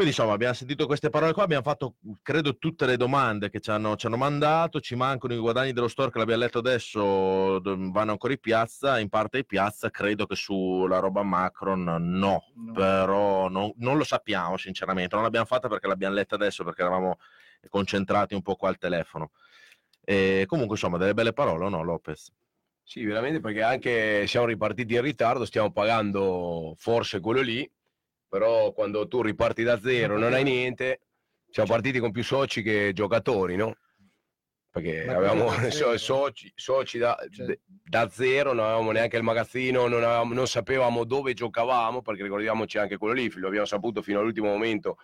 Quindi 0.00 0.16
insomma 0.16 0.34
abbiamo 0.34 0.54
sentito 0.54 0.86
queste 0.86 1.10
parole 1.10 1.34
qua, 1.34 1.42
abbiamo 1.42 1.62
fatto 1.62 1.96
credo 2.22 2.56
tutte 2.56 2.86
le 2.86 2.96
domande 2.96 3.50
che 3.50 3.60
ci 3.60 3.70
hanno, 3.70 3.96
ci 3.96 4.06
hanno 4.06 4.16
mandato, 4.16 4.80
ci 4.80 4.94
mancano 4.94 5.34
i 5.34 5.36
guadagni 5.36 5.74
dello 5.74 5.88
store 5.88 6.10
che 6.10 6.16
l'abbiamo 6.16 6.40
letto 6.40 6.60
adesso, 6.60 7.58
do- 7.58 7.76
vanno 7.90 8.12
ancora 8.12 8.32
in 8.32 8.38
piazza, 8.38 8.98
in 8.98 9.10
parte 9.10 9.36
in 9.36 9.44
piazza, 9.44 9.90
credo 9.90 10.24
che 10.24 10.36
sulla 10.36 11.00
roba 11.00 11.22
Macron 11.22 11.82
no, 11.82 11.98
No. 12.54 12.72
però 12.72 13.50
non, 13.50 13.74
non 13.76 13.98
lo 13.98 14.04
sappiamo 14.04 14.56
sinceramente, 14.56 15.14
non 15.16 15.22
l'abbiamo 15.24 15.44
fatta 15.44 15.68
perché 15.68 15.86
l'abbiamo 15.86 16.14
letta 16.14 16.34
adesso 16.36 16.64
perché 16.64 16.80
eravamo 16.80 17.18
concentrati 17.68 18.32
un 18.32 18.40
po' 18.40 18.56
qua 18.56 18.70
al 18.70 18.78
telefono. 18.78 19.32
E 20.02 20.44
comunque 20.46 20.76
insomma 20.76 20.96
delle 20.96 21.12
belle 21.12 21.34
parole, 21.34 21.68
no 21.68 21.82
Lopez? 21.82 22.32
Sì, 22.82 23.04
veramente 23.04 23.40
perché 23.40 23.62
anche 23.62 24.26
siamo 24.26 24.46
ripartiti 24.46 24.94
in 24.94 25.02
ritardo, 25.02 25.44
stiamo 25.44 25.70
pagando 25.70 26.72
forse 26.78 27.20
quello 27.20 27.42
lì, 27.42 27.70
però 28.30 28.72
quando 28.72 29.08
tu 29.08 29.22
riparti 29.22 29.64
da 29.64 29.80
zero, 29.80 30.16
non 30.16 30.32
hai 30.32 30.44
niente, 30.44 31.00
siamo 31.50 31.68
partiti 31.68 31.98
con 31.98 32.12
più 32.12 32.22
soci 32.22 32.62
che 32.62 32.92
giocatori, 32.94 33.56
no? 33.56 33.76
Perché 34.70 35.04
Ma 35.04 35.16
avevamo 35.16 35.50
so- 35.70 35.98
soci, 35.98 36.50
soci 36.54 36.98
da, 36.98 37.18
Cioè- 37.28 37.44
de- 37.46 37.60
da 37.66 38.08
zero, 38.08 38.52
non 38.52 38.64
avevamo 38.66 38.92
neanche 38.92 39.16
il 39.16 39.24
magazzino, 39.24 39.88
non, 39.88 40.04
avevamo- 40.04 40.32
non 40.32 40.46
sapevamo 40.46 41.02
dove 41.02 41.34
giocavamo, 41.34 42.02
perché 42.02 42.22
ricordiamoci 42.22 42.78
anche 42.78 42.96
quello 42.96 43.14
lì, 43.14 43.28
lo 43.34 43.48
abbiamo 43.48 43.66
saputo 43.66 44.00
fino 44.00 44.20
all'ultimo 44.20 44.46
momento 44.46 44.96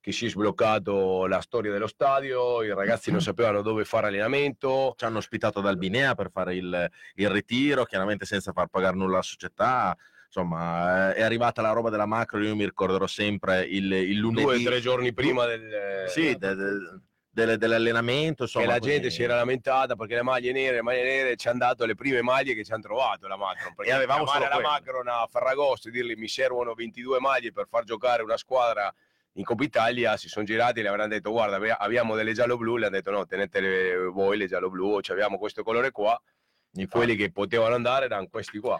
che 0.00 0.12
si 0.12 0.26
è 0.26 0.28
sbloccato 0.30 1.26
la 1.26 1.40
storia 1.42 1.70
dello 1.70 1.86
stadio, 1.86 2.62
i 2.64 2.72
ragazzi 2.74 3.10
non 3.10 3.20
sapevano 3.20 3.60
dove 3.60 3.84
fare 3.84 4.06
allenamento, 4.06 4.94
Ci 4.96 5.04
hanno 5.04 5.18
ospitato 5.18 5.58
ad 5.58 5.66
Albinea 5.66 6.14
per 6.14 6.30
fare 6.32 6.56
il, 6.56 6.90
il 7.16 7.28
ritiro, 7.28 7.84
chiaramente 7.84 8.24
senza 8.24 8.52
far 8.52 8.68
pagare 8.68 8.96
nulla 8.96 9.12
alla 9.16 9.22
società. 9.22 9.94
Insomma, 10.34 11.10
eh, 11.10 11.16
è 11.16 11.22
arrivata 11.22 11.60
la 11.60 11.72
roba 11.72 11.90
della 11.90 12.06
macro, 12.06 12.42
io 12.42 12.56
mi 12.56 12.64
ricorderò 12.64 13.06
sempre 13.06 13.64
il, 13.64 13.92
il 13.92 14.16
lunedì. 14.16 14.42
due 14.44 14.56
o 14.56 14.62
tre 14.62 14.80
giorni 14.80 15.12
prima 15.12 15.44
del... 15.44 16.06
Sì, 16.08 16.34
de- 16.38 16.54
de- 16.54 17.56
dell'allenamento. 17.58 18.44
Insomma, 18.44 18.64
che 18.64 18.70
la 18.72 18.78
quindi- 18.78 18.94
gente 19.00 19.10
si 19.14 19.22
era 19.22 19.34
lamentata 19.34 19.94
perché 19.94 20.14
le 20.14 20.22
maglie 20.22 20.52
nere, 20.52 20.76
le 20.76 20.82
maglie 20.82 21.02
nere 21.02 21.36
ci 21.36 21.48
hanno 21.48 21.58
dato 21.58 21.84
le 21.84 21.94
prime 21.94 22.22
maglie 22.22 22.54
che 22.54 22.64
ci 22.64 22.72
hanno 22.72 22.80
trovato 22.82 23.28
la 23.28 23.36
Macron. 23.36 23.74
Perché 23.74 23.90
E 23.90 23.94
avevamo 23.94 24.26
solo 24.26 24.48
la. 24.48 24.58
Macron 24.60 25.06
a 25.08 25.26
Ferragosto 25.30 25.88
e 25.88 25.90
dirgli 25.90 26.14
mi 26.16 26.28
servono 26.28 26.72
22 26.72 27.20
maglie 27.20 27.52
per 27.52 27.66
far 27.68 27.84
giocare 27.84 28.22
una 28.22 28.36
squadra 28.38 28.90
in 29.34 29.44
Coppa 29.44 29.64
Italia, 29.64 30.16
si 30.16 30.28
sono 30.28 30.44
girati 30.46 30.80
e 30.80 30.82
le 30.82 30.88
avranno 30.88 31.08
detto 31.08 31.30
guarda 31.30 31.58
abbiamo 31.78 32.14
delle 32.16 32.32
giallo-blu, 32.32 32.76
le 32.76 32.86
hanno 32.86 32.96
detto 32.96 33.10
no 33.10 33.26
tenetele 33.26 33.96
voi 34.06 34.36
le 34.38 34.46
giallo-blu, 34.46 35.00
cioè 35.00 35.14
abbiamo 35.16 35.38
questo 35.38 35.62
colore 35.62 35.90
qua, 35.90 36.18
Infatti. 36.72 36.96
quelli 36.98 37.16
che 37.16 37.30
potevano 37.32 37.74
andare 37.74 38.06
erano 38.06 38.28
questi 38.30 38.58
qua. 38.58 38.78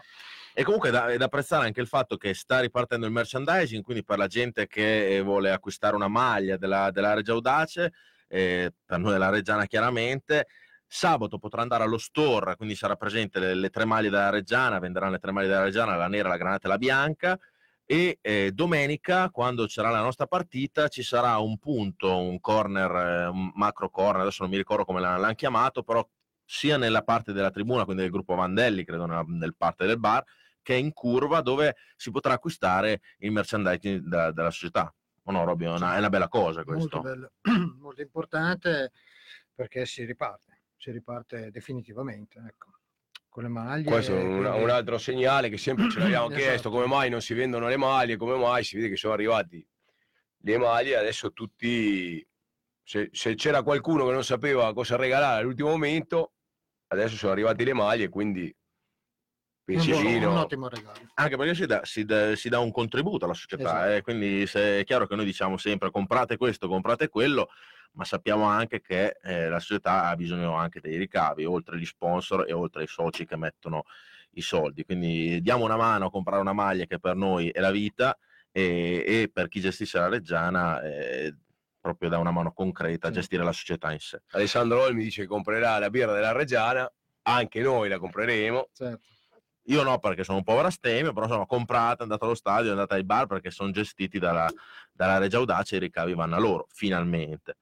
E 0.55 0.63
comunque 0.63 0.89
è 0.89 0.91
da, 0.91 1.07
è 1.07 1.17
da 1.17 1.25
apprezzare 1.25 1.65
anche 1.65 1.81
il 1.81 1.87
fatto 1.87 2.15
che 2.15 2.33
sta 2.35 2.59
ripartendo 2.59 3.07
il 3.07 3.11
merchandising, 3.11 3.83
quindi 3.83 4.03
per 4.03 4.19
la 4.19 4.27
gente 4.27 4.67
che 4.67 5.15
eh, 5.15 5.21
vuole 5.21 5.51
acquistare 5.51 5.95
una 5.95 6.07
maglia 6.07 6.57
della, 6.57 6.91
della 6.91 7.13
Regia 7.13 7.33
Audace, 7.33 7.91
eh, 8.27 8.71
per 8.85 8.99
noi 8.99 9.13
della 9.13 9.29
Reggiana 9.29 9.65
chiaramente, 9.65 10.47
sabato 10.85 11.39
potrà 11.39 11.63
andare 11.63 11.83
allo 11.83 11.97
store, 11.97 12.55
quindi 12.55 12.75
sarà 12.75 12.95
presente 12.95 13.39
le, 13.39 13.55
le 13.55 13.69
tre 13.69 13.83
maglie 13.83 14.11
della 14.11 14.29
Reggiana, 14.29 14.77
venderanno 14.77 15.13
le 15.13 15.19
tre 15.19 15.31
maglie 15.31 15.47
della 15.47 15.63
Reggiana, 15.63 15.95
la 15.95 16.07
nera, 16.07 16.29
la 16.29 16.37
granata 16.37 16.67
e 16.67 16.69
la 16.69 16.77
bianca, 16.77 17.39
e 17.85 18.19
eh, 18.21 18.51
domenica, 18.53 19.31
quando 19.31 19.65
c'era 19.65 19.89
la 19.89 20.01
nostra 20.01 20.27
partita, 20.27 20.87
ci 20.87 21.01
sarà 21.01 21.37
un 21.39 21.57
punto, 21.57 22.15
un 22.15 22.39
corner, 22.39 22.91
eh, 22.91 23.25
un 23.25 23.51
macro 23.55 23.89
corner, 23.89 24.21
adesso 24.21 24.43
non 24.43 24.51
mi 24.51 24.57
ricordo 24.57 24.85
come 24.85 25.01
l'hanno, 25.01 25.33
chiamato, 25.33 25.81
però 25.81 26.07
sia 26.45 26.77
nella 26.77 27.01
parte 27.01 27.33
della 27.33 27.49
tribuna, 27.49 27.85
quindi 27.85 28.03
del 28.03 28.11
gruppo 28.11 28.35
Vandelli, 28.35 28.83
credo 28.83 29.07
nella, 29.07 29.23
nel 29.27 29.55
parte 29.55 29.87
del 29.87 29.99
bar, 29.99 30.23
che 30.63 30.73
è 30.73 30.77
in 30.77 30.91
curva 30.93 31.41
dove 31.41 31.75
si 31.95 32.09
potrà 32.09 32.33
acquistare 32.33 33.01
il 33.19 33.31
merchandising 33.31 33.99
della, 33.99 34.31
della 34.31 34.49
società. 34.49 34.91
O 35.25 35.31
no, 35.31 35.43
Robby, 35.43 35.65
è 35.65 35.69
una, 35.69 35.95
è 35.95 35.99
una 35.99 36.09
bella 36.09 36.27
cosa 36.27 36.63
questo. 36.63 37.01
molto 37.01 37.01
bello, 37.01 37.31
molto 37.79 38.01
importante 38.01 38.91
perché 39.53 39.85
si 39.85 40.03
riparte, 40.03 40.63
si 40.75 40.91
riparte 40.91 41.51
definitivamente, 41.51 42.41
ecco, 42.45 42.71
con 43.29 43.43
le 43.43 43.49
maglie. 43.49 43.89
Questo 43.89 44.15
è 44.15 44.21
un, 44.21 44.43
un 44.43 44.69
altro 44.69 44.97
segnale 44.97 45.49
che 45.49 45.57
sempre 45.57 45.89
ce 45.89 45.99
l'abbiamo 45.99 46.27
Esatto. 46.27 46.41
chiesto, 46.41 46.69
come 46.71 46.87
mai 46.87 47.09
non 47.09 47.21
si 47.21 47.33
vendono 47.33 47.67
le 47.67 47.77
maglie, 47.77 48.17
come 48.17 48.35
mai 48.35 48.63
si 48.63 48.75
vede 48.75 48.89
che 48.89 48.97
sono 48.97 49.13
arrivati 49.13 49.65
le 50.45 50.57
maglie, 50.57 50.97
adesso 50.97 51.31
tutti, 51.31 52.25
se, 52.83 53.09
se 53.11 53.35
c'era 53.35 53.63
qualcuno 53.63 54.05
che 54.05 54.11
non 54.11 54.23
sapeva 54.23 54.73
cosa 54.73 54.97
regalare 54.97 55.39
all'ultimo 55.39 55.69
momento, 55.69 56.33
adesso 56.87 57.15
sono 57.15 57.31
arrivate 57.31 57.63
le 57.63 57.73
maglie, 57.73 58.09
quindi 58.09 58.53
piacino. 59.63 60.31
un 60.31 60.37
ottimo 60.37 60.67
regalo. 60.67 60.99
Anche 61.15 61.37
perché 61.37 61.55
si 61.55 61.65
dà, 61.65 61.81
si 61.83 62.05
dà- 62.05 62.35
si 62.35 62.49
dà 62.49 62.59
un 62.59 62.71
contributo 62.71 63.25
alla 63.25 63.33
società, 63.33 63.95
eh, 63.95 64.01
quindi 64.01 64.45
se, 64.47 64.79
è 64.79 64.83
chiaro 64.83 65.07
che 65.07 65.15
noi 65.15 65.25
diciamo 65.25 65.57
sempre 65.57 65.91
comprate 65.91 66.37
questo, 66.37 66.67
comprate 66.67 67.07
quello, 67.09 67.49
ma 67.93 68.03
sappiamo 68.05 68.45
anche 68.45 68.81
che 68.81 69.17
eh, 69.21 69.47
la 69.49 69.59
società 69.59 70.07
ha 70.07 70.15
bisogno 70.15 70.55
anche 70.55 70.79
dei 70.79 70.97
ricavi, 70.97 71.45
oltre 71.45 71.75
agli 71.75 71.85
sponsor 71.85 72.45
e 72.47 72.53
oltre 72.53 72.81
ai 72.81 72.87
soci 72.87 73.25
che 73.25 73.37
mettono 73.37 73.83
i 74.31 74.41
soldi. 74.41 74.83
Quindi 74.83 75.41
diamo 75.41 75.63
una 75.63 75.77
mano 75.77 76.07
a 76.07 76.09
comprare 76.11 76.41
una 76.41 76.53
maglia 76.53 76.85
che 76.85 76.99
per 76.99 77.15
noi 77.15 77.49
è 77.49 77.59
la 77.59 77.69
vita 77.71 78.17
e, 78.51 79.03
e 79.05 79.29
per 79.31 79.47
chi 79.47 79.59
gestisce 79.59 79.99
la 79.99 80.09
Reggiana 80.09 80.81
eh, 80.81 81.35
proprio 81.79 82.09
dà 82.09 82.17
una 82.17 82.31
mano 82.31 82.51
concreta 82.51 83.07
a 83.07 83.11
Sì. 83.11 83.17
gestire 83.17 83.43
la 83.43 83.51
società 83.51 83.91
in 83.91 83.99
sé. 83.99 84.21
Alessandro 84.31 84.81
Olmi 84.81 85.03
dice 85.03 85.21
che 85.21 85.27
comprerà 85.27 85.77
la 85.77 85.89
birra 85.91 86.13
della 86.13 86.31
Reggiana, 86.31 86.91
anche 87.23 87.61
noi 87.61 87.89
la 87.89 87.99
compreremo. 87.99 88.69
Certo. 88.73 89.05
Io 89.67 89.83
no 89.83 89.97
perché 89.99 90.23
sono 90.23 90.39
un 90.39 90.43
povero 90.43 90.67
astemio, 90.67 91.13
però 91.13 91.27
sono 91.27 91.45
comprata, 91.45 91.99
è 91.99 92.03
andata 92.03 92.25
allo 92.25 92.35
stadio, 92.35 92.69
è 92.69 92.71
andata 92.71 92.95
ai 92.95 93.05
bar 93.05 93.27
perché 93.27 93.49
sono 93.49 93.71
gestiti 93.71 94.19
dalla, 94.19 94.49
dalla 94.91 95.17
Regia 95.19 95.37
Audace 95.37 95.75
e 95.75 95.77
i 95.77 95.81
ricavi 95.81 96.13
vanno 96.13 96.35
a 96.35 96.39
loro, 96.39 96.67
finalmente. 96.69 97.55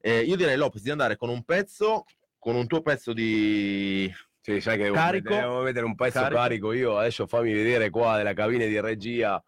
Eh, 0.00 0.20
io 0.20 0.36
direi 0.36 0.56
Lopez 0.56 0.82
di 0.82 0.90
andare 0.90 1.16
con 1.16 1.28
un 1.28 1.44
pezzo, 1.44 2.04
con 2.38 2.54
un 2.54 2.66
tuo 2.66 2.80
pezzo 2.80 3.12
di... 3.12 4.10
Sì, 4.40 4.60
sai 4.60 4.78
che 4.78 4.90
Carico? 4.92 5.34
devo 5.34 5.60
vedere 5.60 5.84
un 5.84 5.94
pezzo 5.94 6.20
Carico? 6.20 6.40
carico. 6.40 6.72
io, 6.72 6.96
adesso 6.96 7.26
fammi 7.26 7.52
vedere 7.52 7.90
qua 7.90 8.16
della 8.16 8.32
cabina 8.32 8.64
di 8.64 8.80
regia. 8.80 9.42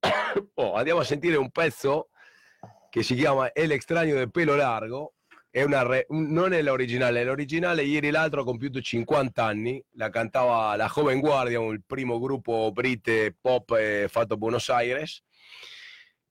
Oh, 0.54 0.74
andiamo 0.74 1.00
a 1.00 1.04
sentire 1.04 1.36
un 1.36 1.50
pezzo 1.50 2.10
che 2.88 3.02
si 3.02 3.14
chiama 3.14 3.52
El 3.52 3.72
extraño 3.72 4.14
del 4.14 4.30
pelo 4.30 4.54
largo. 4.54 5.14
È 5.52 5.62
una 5.64 5.82
re- 5.82 6.06
non 6.10 6.52
è 6.52 6.62
l'originale, 6.62 7.24
l'originale 7.24 7.82
ieri 7.82 8.10
l'altro 8.10 8.42
ha 8.42 8.44
compiuto 8.44 8.80
50 8.80 9.44
anni, 9.44 9.82
la 9.94 10.08
cantava 10.08 10.76
la 10.76 10.86
Joven 10.86 11.18
Guardia, 11.18 11.60
il 11.60 11.82
primo 11.84 12.20
gruppo 12.20 12.70
brite 12.72 13.36
pop 13.40 13.72
eh, 13.72 14.06
fatto 14.08 14.34
a 14.34 14.36
Buenos 14.36 14.68
Aires. 14.68 15.24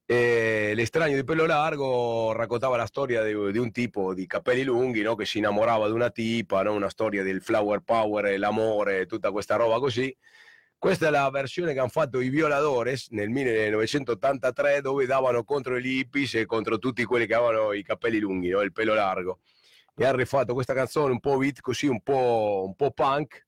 E 0.06 0.72
l'estraneo 0.74 1.16
di 1.16 1.22
pelo 1.24 1.44
largo 1.44 2.32
raccontava 2.32 2.78
la 2.78 2.86
storia 2.86 3.22
di, 3.22 3.52
di 3.52 3.58
un 3.58 3.70
tipo 3.70 4.14
di 4.14 4.26
capelli 4.26 4.64
lunghi 4.64 5.02
no? 5.02 5.14
che 5.14 5.26
si 5.26 5.36
innamorava 5.38 5.86
di 5.86 5.92
una 5.92 6.10
tipa, 6.10 6.62
no? 6.62 6.72
una 6.72 6.88
storia 6.88 7.22
del 7.22 7.42
flower 7.42 7.80
power, 7.80 8.38
l'amore, 8.38 9.04
tutta 9.04 9.30
questa 9.30 9.56
roba 9.56 9.78
così. 9.78 10.16
Questa 10.80 11.08
è 11.08 11.10
la 11.10 11.28
versione 11.28 11.74
che 11.74 11.78
hanno 11.78 11.90
fatto 11.90 12.20
i 12.20 12.30
Violadores 12.30 13.08
nel 13.10 13.28
1983 13.28 14.80
dove 14.80 15.04
davano 15.04 15.44
contro 15.44 15.78
gli 15.78 15.98
hippies 15.98 16.36
e 16.36 16.46
contro 16.46 16.78
tutti 16.78 17.04
quelli 17.04 17.26
che 17.26 17.34
avevano 17.34 17.74
i 17.74 17.82
capelli 17.82 18.18
lunghi, 18.18 18.48
no? 18.48 18.62
il 18.62 18.72
pelo 18.72 18.94
largo. 18.94 19.40
E 19.94 20.06
hanno 20.06 20.16
rifatto 20.16 20.54
questa 20.54 20.72
canzone 20.72 21.12
un 21.12 21.20
po' 21.20 21.36
beat 21.36 21.60
così, 21.60 21.86
un 21.86 22.00
po', 22.00 22.64
un 22.64 22.74
po' 22.76 22.92
punk, 22.92 23.46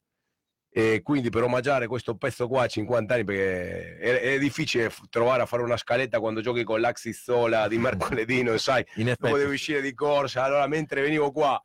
e 0.70 1.00
quindi 1.02 1.30
per 1.30 1.44
omaggiare 1.44 1.86
questo 1.86 2.16
pezzo 2.16 2.46
qua 2.48 2.64
a 2.64 2.66
50 2.66 3.14
anni, 3.14 3.24
perché 3.24 3.96
è, 3.96 4.20
è 4.34 4.38
difficile 4.38 4.92
trovare 5.08 5.40
a 5.40 5.46
fare 5.46 5.62
una 5.62 5.78
scaletta 5.78 6.20
quando 6.20 6.42
giochi 6.42 6.64
con 6.64 6.82
l'Axis 6.82 7.22
Sola 7.22 7.66
di 7.66 7.78
mercoledì, 7.78 8.42
non 8.44 8.58
sai, 8.58 8.84
In 8.96 9.06
dopo 9.18 9.38
devi 9.38 9.54
uscire 9.54 9.80
di 9.80 9.94
corsa. 9.94 10.44
Allora, 10.44 10.66
mentre 10.66 11.00
venivo 11.00 11.32
qua, 11.32 11.58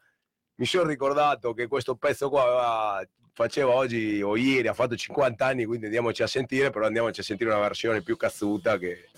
mi 0.59 0.65
sono 0.65 0.87
ricordato 0.87 1.53
che 1.53 1.67
questo 1.67 1.97
pezzo 1.97 2.29
qua 2.29 2.43
aveva- 2.43 3.09
faceva 3.37 3.71
oggi 3.75 4.19
o 4.23 4.35
ieri, 4.35 4.67
ha 4.67 4.73
fatto 4.73 4.95
50 4.95 5.45
anni, 5.45 5.65
quindi 5.65 5.85
andiamoci 5.85 6.23
a 6.23 6.27
sentire, 6.27 6.71
però 6.71 6.87
andiamoci 6.87 7.19
a 7.19 7.23
sentire 7.23 7.51
una 7.51 7.59
versione 7.59 8.01
più 8.01 8.17
cazzuta 8.17 8.79
che, 8.79 9.09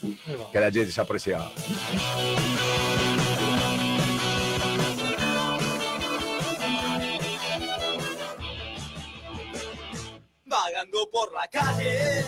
che 0.52 0.60
la 0.60 0.70
gente 0.70 0.92
sa 0.92 1.04
apprezzare. 1.04 2.58
vagando 10.44 11.08
por 11.10 11.32
la 11.32 11.48
calle, 11.50 12.26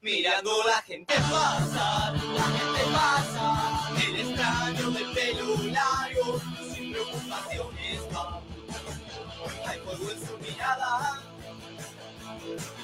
mirando 0.00 0.50
la 0.64 0.80
gente 0.86 1.14
pasar, 1.14 2.12
la 2.14 2.46
gente 2.56 2.82
pasa, 2.92 3.90
el 4.06 4.16
extraño 4.20 4.90
del 4.90 5.10
pelo 5.12 6.55
En 10.10 10.26
su 10.26 10.38
mirada, 10.38 11.20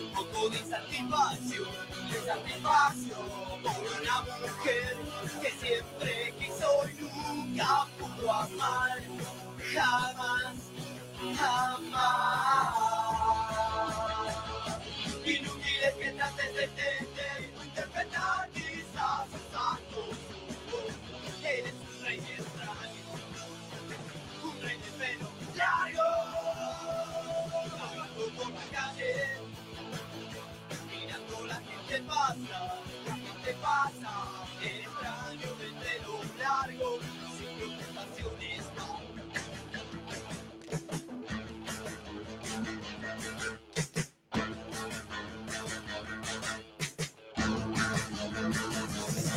un 0.01 0.13
poco 0.15 0.49
de 0.51 0.59
insatisfacción, 0.59 1.69
de 2.11 2.19
insatisfacción 2.19 3.63
por 3.63 3.77
una 4.01 4.21
mujer 4.23 4.97
que 5.41 5.51
siempre 5.61 6.35
quiso 6.39 6.89
y 6.89 7.03
nunca 7.03 7.87
pudo 7.99 8.33
amar, 8.33 9.03
jamás 9.75 10.73
jamás. 11.31 12.75
Inútiles 15.25 15.95
que 16.01 16.13
trates 16.13 16.55
de 16.55 16.65
entender 16.65 17.53
o 17.59 17.65
interpretar 17.65 18.49
¿Qué 32.33 33.45
te 33.45 33.53
pasa? 33.59 34.13
Extraño 34.63 35.55
de 35.57 35.69
pelo 35.83 36.15
largo, 36.39 36.99
sin 37.37 37.53
contestaciones, 37.61 38.65
no. 38.75 38.89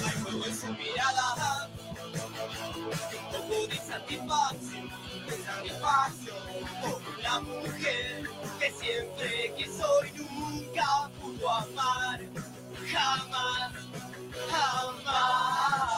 Hay 0.06 0.16
fuego 0.22 0.46
en 0.46 0.56
su 0.56 0.68
mirada, 0.68 1.70
un 3.26 3.50
poco 3.50 3.68
de 3.68 3.78
satisfacción, 3.78 4.89
de 5.28 5.36
satisfacción 5.43 6.46
por 6.82 7.02
una 7.20 7.39
mujer 7.41 8.30
que 8.58 8.72
siempre 8.72 9.54
que 9.58 9.66
soy 9.66 10.12
nunca 10.16 11.10
pudo 11.20 11.50
amar 11.50 12.22
jamás, 12.96 13.74
jamás. 14.52 15.91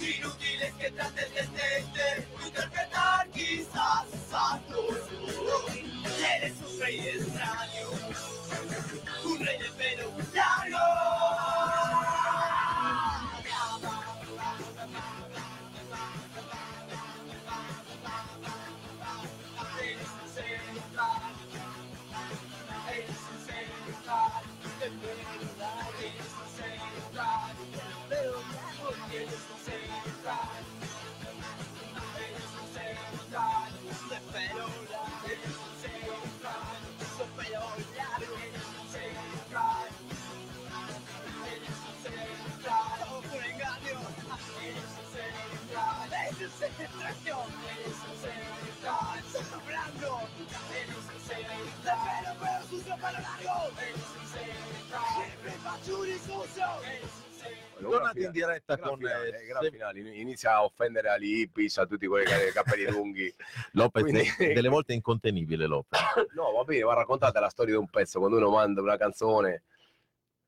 Inútil 0.00 0.62
es 0.62 0.74
que 0.74 0.90
trates 0.90 1.34
de 1.34 1.40
entender, 1.40 2.28
interpretar 2.44 3.28
quizás 3.30 4.06
a 4.32 4.60
todos. 4.68 4.98
Eres 6.34 6.54
un 6.60 6.80
rey 6.80 6.98
Tornati 57.88 58.22
in 58.22 58.30
diretta 58.30 58.74
Gran 58.76 58.88
con 58.88 58.98
finale, 58.98 59.38
eh, 59.38 59.42
eh, 59.42 59.46
gran 59.46 59.62
Se- 59.62 59.70
finale. 59.70 60.00
Inizia 60.00 60.52
a 60.54 60.64
offendere 60.64 61.08
agli 61.08 61.40
hippies, 61.40 61.78
a 61.78 61.86
tutti 61.86 62.06
quelli 62.06 62.26
che 62.26 62.34
hanno 62.34 62.44
i 62.44 62.52
capelli 62.52 62.90
lunghi. 62.90 63.34
Lopez, 63.72 64.02
Quindi- 64.02 64.52
delle 64.54 64.68
volte 64.68 64.92
è 64.92 64.96
incontenibile 64.96 65.66
Lopez. 65.66 66.00
No, 66.34 66.52
va 66.52 66.64
bene, 66.64 66.82
va 66.82 66.94
raccontata 66.94 67.40
la 67.40 67.48
storia 67.48 67.74
di 67.74 67.80
un 67.80 67.88
pezzo. 67.88 68.18
Quando 68.18 68.36
uno 68.36 68.50
manda 68.50 68.80
una 68.80 68.96
canzone, 68.96 69.62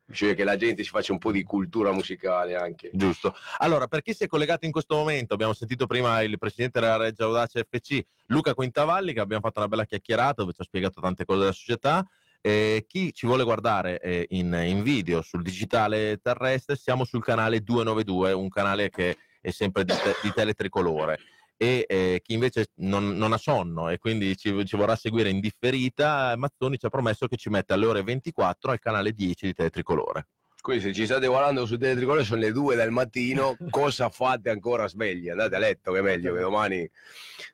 bisogna 0.05 0.35
che 0.35 0.45
la 0.45 0.57
gente 0.57 0.83
si 0.83 0.91
faccia 0.91 1.13
un 1.13 1.19
po' 1.19 1.33
di 1.33 1.43
cultura 1.43 1.91
musicale 1.93 2.55
anche. 2.55 2.91
Giusto. 2.93 3.35
Allora, 3.59 3.87
per 3.87 4.03
chi 4.03 4.13
si 4.15 4.25
è 4.25 4.27
collegato 4.27 4.67
in 4.67 4.73
questo 4.73 4.95
momento, 4.97 5.35
abbiamo 5.35 5.53
sentito 5.55 5.87
prima 5.87 6.21
il 6.23 6.39
presidente 6.39 6.81
della 6.81 6.97
Regia 6.97 7.25
Audace 7.25 7.65
FC, 7.69 8.01
Luca 8.27 8.55
Quintavalli, 8.55 9.13
che 9.15 9.21
abbiamo 9.21 9.43
fatto 9.43 9.59
una 9.61 9.69
bella 9.69 9.85
chiacchierata 9.85 10.43
dove 10.43 10.53
ci 10.53 10.61
ha 10.61 10.65
spiegato 10.65 11.01
tante 11.01 11.25
cose 11.25 11.39
della 11.41 11.53
società. 11.53 12.07
E 12.45 12.87
chi 12.89 13.13
ci 13.13 13.27
vuole 13.27 13.45
guardare 13.45 14.01
eh, 14.01 14.27
in, 14.31 14.53
in 14.67 14.83
video 14.83 15.23
sul 15.23 15.43
digitale 15.43 16.19
terrestre, 16.21 16.75
siamo 16.75 17.05
sul 17.05 17.23
canale 17.23 17.61
292, 17.61 18.33
un 18.33 18.49
canale 18.49 18.91
che 18.91 19.17
è 19.41 19.51
sempre 19.51 19.85
di, 19.85 19.93
te- 19.93 20.17
di 20.21 20.33
teletricolore. 20.35 21.21
E 21.57 21.85
eh, 21.89 22.21
chi 22.21 22.33
invece 22.35 22.73
non, 22.79 23.17
non 23.17 23.33
ha 23.33 23.39
sonno 23.39 23.89
e 23.89 23.99
quindi 23.99 24.37
ci, 24.37 24.67
ci 24.67 24.77
vorrà 24.77 24.97
seguire 24.97 25.29
in 25.29 25.39
differita, 25.39 26.35
Mazzoni 26.37 26.77
ci 26.79 26.87
ha 26.87 26.89
promesso 26.89 27.29
che 27.29 27.37
ci 27.37 27.49
mette 27.49 27.75
alle 27.75 27.87
ore 27.87 28.03
24 28.03 28.73
al 28.73 28.81
canale 28.81 29.13
10 29.13 29.47
di 29.47 29.53
teletricolore. 29.55 30.27
Quindi 30.63 30.85
se 30.85 30.93
ci 30.93 31.07
state 31.07 31.27
guardando 31.27 31.67
su 31.67 31.77
Teletricolore 31.77 32.23
sono 32.23 32.41
le 32.41 32.53
due 32.53 32.77
del 32.77 32.93
mattino, 32.93 33.57
cosa 33.69 34.09
fate 34.11 34.49
ancora 34.49 34.87
svegli? 34.87 35.29
Andate 35.29 35.57
a 35.57 35.59
letto 35.59 35.91
che 35.91 35.99
è 35.99 36.03
meglio, 36.03 36.33
che 36.33 36.39
domani 36.41 36.89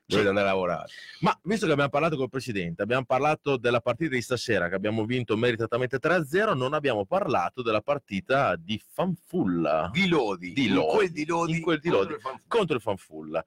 dovete 0.05 0.27
andare 0.29 0.47
a 0.47 0.51
lavorare. 0.51 0.89
Ma 1.21 1.35
visto 1.41 1.65
che 1.65 1.71
abbiamo 1.71 1.89
parlato 1.89 2.17
col 2.17 2.29
presidente, 2.29 2.83
abbiamo 2.83 3.05
parlato 3.05 3.57
della 3.57 3.81
partita 3.81 4.13
di 4.13 4.21
stasera 4.21 4.69
che 4.69 4.75
abbiamo 4.75 5.05
vinto 5.05 5.35
meritatamente 5.37 5.97
3-0, 5.97 6.55
non 6.55 6.75
abbiamo 6.75 7.03
parlato 7.07 7.63
della 7.63 7.81
partita 7.81 8.55
di 8.55 8.79
Fanfulla 8.93 9.89
Di 9.91 10.07
Lodi, 10.07 10.53
Di 10.53 10.67
in 10.67 10.73
Lodi, 10.75 10.95
quel 10.95 11.11
di 11.11 11.25
Lodi, 11.25 11.55
in 11.55 11.61
quel 11.63 11.79
di 11.79 11.89
contro 11.89 12.03
Lodi. 12.03 12.13
il 12.13 12.21
Fanfulla. 12.21 12.47
contro 12.47 12.75
il 12.75 12.81
Fanfulla. 12.81 13.45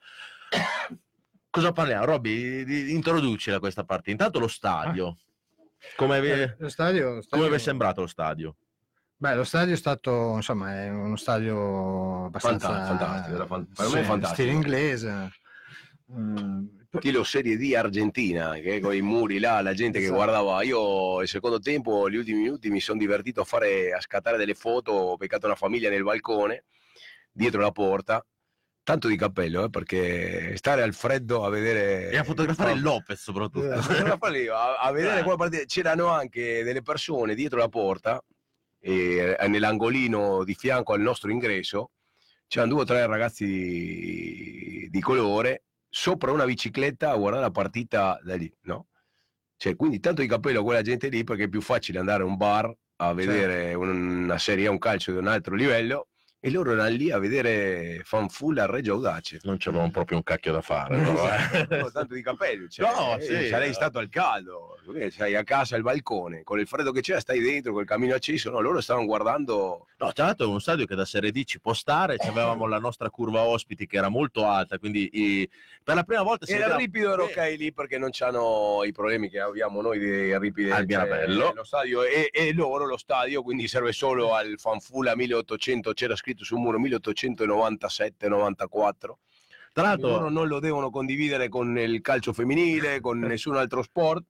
Cosa 1.50 1.70
parliamo? 1.72 2.04
Robby, 2.04 2.92
introducila 2.92 3.60
questa 3.60 3.84
partita. 3.84 4.10
Intanto 4.10 4.40
lo 4.40 4.48
stadio. 4.48 5.18
Come 5.94 6.20
vi, 6.20 6.30
Eh, 6.30 6.56
lo 6.58 6.68
stadio, 6.68 7.14
lo 7.14 7.22
come 7.28 7.48
vi 7.48 7.54
è 7.54 7.58
sembrato 7.58 8.00
lo 8.00 8.06
stadio? 8.08 8.56
Beh, 9.22 9.36
lo 9.36 9.44
stadio 9.44 9.74
è 9.74 9.76
stato, 9.76 10.32
insomma, 10.34 10.82
è 10.82 10.88
uno 10.90 11.14
stadio 11.14 12.24
abbastanza 12.24 12.66
Fanta- 12.66 12.86
fantastico, 12.96 13.34
era 13.36 13.46
fan- 13.46 13.68
per 13.72 13.86
me 13.86 13.92
è 13.92 14.02
sì, 14.02 14.04
fantastico. 14.08 14.34
stile 14.34 14.50
inglese. 14.50 15.30
Mm, 16.12 16.64
Stilo 16.98 17.22
Serie 17.22 17.56
D 17.56 17.72
Argentina, 17.76 18.54
che 18.54 18.80
con 18.80 18.92
i 18.96 19.00
muri 19.00 19.38
là, 19.38 19.60
la 19.62 19.74
gente 19.74 19.98
che 19.98 20.06
Esatto. 20.06 20.18
guardava. 20.18 20.62
Io 20.64 21.22
il 21.22 21.28
secondo 21.28 21.60
tempo, 21.60 22.10
gli 22.10 22.16
ultimi 22.16 22.40
minuti, 22.42 22.68
mi 22.68 22.80
sono 22.80 22.98
divertito 22.98 23.42
a 23.42 23.44
fare 23.44 23.92
a 23.92 24.00
scattare 24.00 24.36
delle 24.38 24.54
foto, 24.54 24.90
ho 24.90 25.16
beccato 25.16 25.46
una 25.46 25.54
famiglia 25.54 25.88
nel 25.88 26.02
balcone, 26.02 26.64
dietro 27.30 27.60
la 27.60 27.70
porta. 27.70 28.26
Tanto 28.82 29.06
di 29.06 29.16
cappello, 29.16 29.62
eh, 29.66 29.70
perché 29.70 30.56
stare 30.56 30.82
al 30.82 30.94
freddo 30.94 31.44
a 31.44 31.48
vedere. 31.48 32.10
E 32.10 32.16
a 32.18 32.24
fotografare 32.24 32.72
il 32.72 32.82
Lopez 32.82 33.22
soprattutto. 33.22 33.70
a, 33.70 33.80
fotografare- 33.80 34.48
a- 34.50 34.78
a 34.80 34.90
vedere 34.90 35.20
Eh. 35.20 35.22
quella 35.22 35.36
partita. 35.38 35.62
C'erano 35.64 36.08
anche 36.08 36.64
delle 36.64 36.82
persone 36.82 37.36
dietro 37.36 37.60
la 37.60 37.68
porta, 37.68 38.20
e, 38.84 39.36
eh, 39.38 39.48
nell'angolino 39.48 40.42
di 40.44 40.54
fianco 40.54 40.92
al 40.92 41.00
nostro 41.00 41.30
ingresso, 41.30 41.92
c'erano 42.48 42.72
due 42.72 42.82
o 42.82 42.84
tre 42.84 43.06
ragazzi 43.06 43.46
di, 43.46 44.88
di 44.90 45.00
colore 45.00 45.64
sopra 45.88 46.32
una 46.32 46.44
bicicletta 46.44 47.10
a 47.10 47.16
guardare 47.16 47.44
la 47.44 47.50
partita 47.50 48.18
da 48.22 48.34
lì, 48.34 48.52
no? 48.62 48.88
Cioè, 49.56 49.76
quindi 49.76 50.00
tanto 50.00 50.22
di 50.22 50.26
cappello 50.26 50.60
a 50.60 50.64
quella 50.64 50.82
gente 50.82 51.08
lì 51.08 51.22
perché 51.22 51.44
è 51.44 51.48
più 51.48 51.60
facile 51.60 52.00
andare 52.00 52.24
a 52.24 52.26
un 52.26 52.36
bar 52.36 52.74
a 52.96 53.12
vedere 53.14 53.74
un- 53.74 54.22
una 54.24 54.38
serie 54.38 54.66
un 54.68 54.78
calcio 54.78 55.12
di 55.12 55.18
un 55.18 55.28
altro 55.28 55.54
livello 55.54 56.08
e 56.44 56.50
loro 56.50 56.72
erano 56.72 56.88
lì 56.88 57.12
a 57.12 57.18
vedere 57.18 58.00
fanfulla 58.04 58.66
Reggio 58.66 58.94
Audace. 58.94 59.38
Non 59.44 59.58
c'avevamo 59.58 59.92
proprio 59.92 60.16
un 60.16 60.24
cacchio 60.24 60.50
da 60.52 60.60
fare. 60.60 60.96
però, 61.00 61.28
eh. 61.28 61.82
No, 61.82 61.90
tanto 61.92 62.14
di 62.14 62.22
capelli, 62.22 62.68
cioè, 62.68 62.90
No, 62.92 63.16
eh, 63.16 63.22
sì. 63.22 63.46
sarei 63.46 63.72
stato 63.72 64.00
al 64.00 64.08
caldo, 64.08 64.76
perché 64.84 65.10
sei 65.12 65.36
a 65.36 65.44
casa 65.44 65.76
al 65.76 65.82
balcone, 65.82 66.42
con 66.42 66.58
il 66.58 66.66
freddo 66.66 66.90
che 66.90 67.00
c'è, 67.00 67.20
stai 67.20 67.38
dentro, 67.38 67.72
col 67.72 67.84
camino 67.86 68.14
acceso, 68.16 68.50
no, 68.50 68.58
loro 68.58 68.80
stavano 68.80 69.06
guardando, 69.06 69.86
No, 69.98 70.10
tra 70.12 70.24
l'altro 70.24 70.46
è 70.46 70.48
uno 70.48 70.58
stadio 70.58 70.84
che 70.84 70.96
da 70.96 71.04
Serie 71.04 71.30
D 71.30 71.44
ci 71.44 71.60
può 71.60 71.72
stare, 71.74 72.16
avevamo 72.18 72.66
la 72.66 72.80
nostra 72.80 73.08
curva 73.08 73.42
ospiti 73.42 73.86
che 73.86 73.98
era 73.98 74.08
molto 74.08 74.44
alta, 74.48 74.78
quindi 74.78 75.08
i- 75.12 75.48
per 75.84 75.94
la 75.94 76.02
prima 76.02 76.22
volta 76.22 76.44
era 76.46 76.58
vedeva- 76.58 76.76
ripido 76.76 77.12
ero 77.12 77.24
ok 77.24 77.54
lì 77.56 77.72
perché 77.72 77.98
non 77.98 78.08
c'hanno 78.12 78.82
i 78.84 78.90
problemi 78.92 79.28
che 79.30 79.38
abbiamo 79.40 79.80
noi 79.80 79.98
di 80.00 80.36
ripidi 80.38 80.70
Al 80.72 80.86
Mirabello. 80.86 81.52
lo 81.54 81.62
stadio 81.64 82.02
e, 82.02 82.30
e 82.32 82.52
loro 82.52 82.84
lo 82.86 82.96
stadio, 82.96 83.42
quindi 83.44 83.68
serve 83.68 83.92
solo 83.92 84.34
al 84.34 84.54
fanfulla 84.58 85.14
1800, 85.14 85.92
c'era 85.92 86.16
scritto 86.16 86.30
sul 86.38 86.58
muro 86.58 86.80
1897-94. 86.80 89.12
Tra 89.72 89.74
Loro 89.74 89.88
l'altro, 89.88 90.28
non 90.28 90.48
lo 90.48 90.60
devono 90.60 90.90
condividere 90.90 91.48
con 91.48 91.76
il 91.78 92.00
calcio 92.00 92.32
femminile, 92.32 93.00
con 93.00 93.18
nessun 93.18 93.56
altro 93.56 93.82
sport 93.82 94.24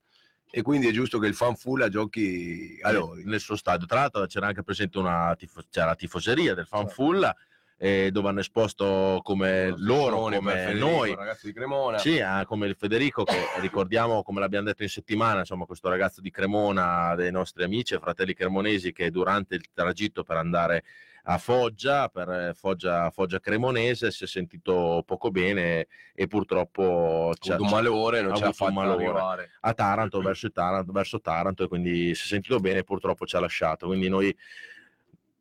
e 0.54 0.62
quindi 0.62 0.86
è 0.86 0.92
giusto 0.92 1.18
che 1.18 1.26
il 1.26 1.34
fanfulla 1.34 1.88
giochi 1.88 2.78
a 2.82 2.92
Lodi. 2.92 3.24
nel 3.24 3.40
suo 3.40 3.56
stadio, 3.56 3.86
tra 3.86 4.00
l'altro 4.00 4.26
c'era 4.26 4.48
anche 4.48 4.62
presente 4.62 4.98
una 4.98 5.34
tifo- 5.36 5.62
c'era 5.70 5.86
la 5.86 5.94
tifoseria 5.94 6.54
del 6.54 6.66
Fanfulla 6.66 7.34
eh, 7.78 8.10
dove 8.12 8.28
hanno 8.28 8.38
esposto 8.38 9.18
come 9.24 9.74
loro, 9.76 10.20
come 10.20 10.52
Federico, 10.52 10.86
noi. 10.86 11.14
ragazzo 11.16 11.48
di 11.48 11.52
Cremona. 11.52 11.98
Sì, 11.98 12.20
ah, 12.20 12.44
come 12.44 12.68
il 12.68 12.76
Federico, 12.76 13.24
che 13.24 13.34
ricordiamo, 13.60 14.22
come 14.22 14.38
l'abbiamo 14.38 14.66
detto 14.66 14.84
in 14.84 14.88
settimana, 14.88 15.40
insomma, 15.40 15.64
questo 15.64 15.88
ragazzo 15.88 16.20
di 16.20 16.30
Cremona, 16.30 17.16
dei 17.16 17.32
nostri 17.32 17.64
amici 17.64 17.94
e 17.94 17.98
fratelli 17.98 18.34
cremonesi, 18.34 18.92
che 18.92 19.10
durante 19.10 19.56
il 19.56 19.64
tragitto 19.72 20.22
per 20.22 20.36
andare 20.36 20.84
a 21.24 21.38
Foggia, 21.38 22.08
per 22.08 22.28
eh, 22.28 22.54
Foggia, 22.54 23.10
Foggia 23.10 23.38
Cremonese, 23.38 24.10
si 24.10 24.24
è 24.24 24.26
sentito 24.26 25.02
poco 25.06 25.30
bene 25.30 25.86
e 26.14 26.26
purtroppo 26.26 27.32
C'è 27.38 27.56
un 27.56 27.68
malore, 27.68 28.22
non 28.22 28.30
ha 28.32 28.34
avuto 28.34 28.46
un 28.48 28.52
fatto 28.54 28.72
malore. 28.72 29.50
a 29.60 29.72
Taranto, 29.74 30.20
verso, 30.20 30.50
Taranto, 30.50 30.90
verso 30.92 31.20
Taranto 31.20 31.64
e 31.64 31.68
quindi 31.68 32.14
si 32.14 32.24
è 32.24 32.26
sentito 32.26 32.58
bene 32.58 32.80
e 32.80 32.84
purtroppo 32.84 33.24
ci 33.24 33.36
ha 33.36 33.40
lasciato. 33.40 33.86
Quindi 33.86 34.08
noi 34.08 34.36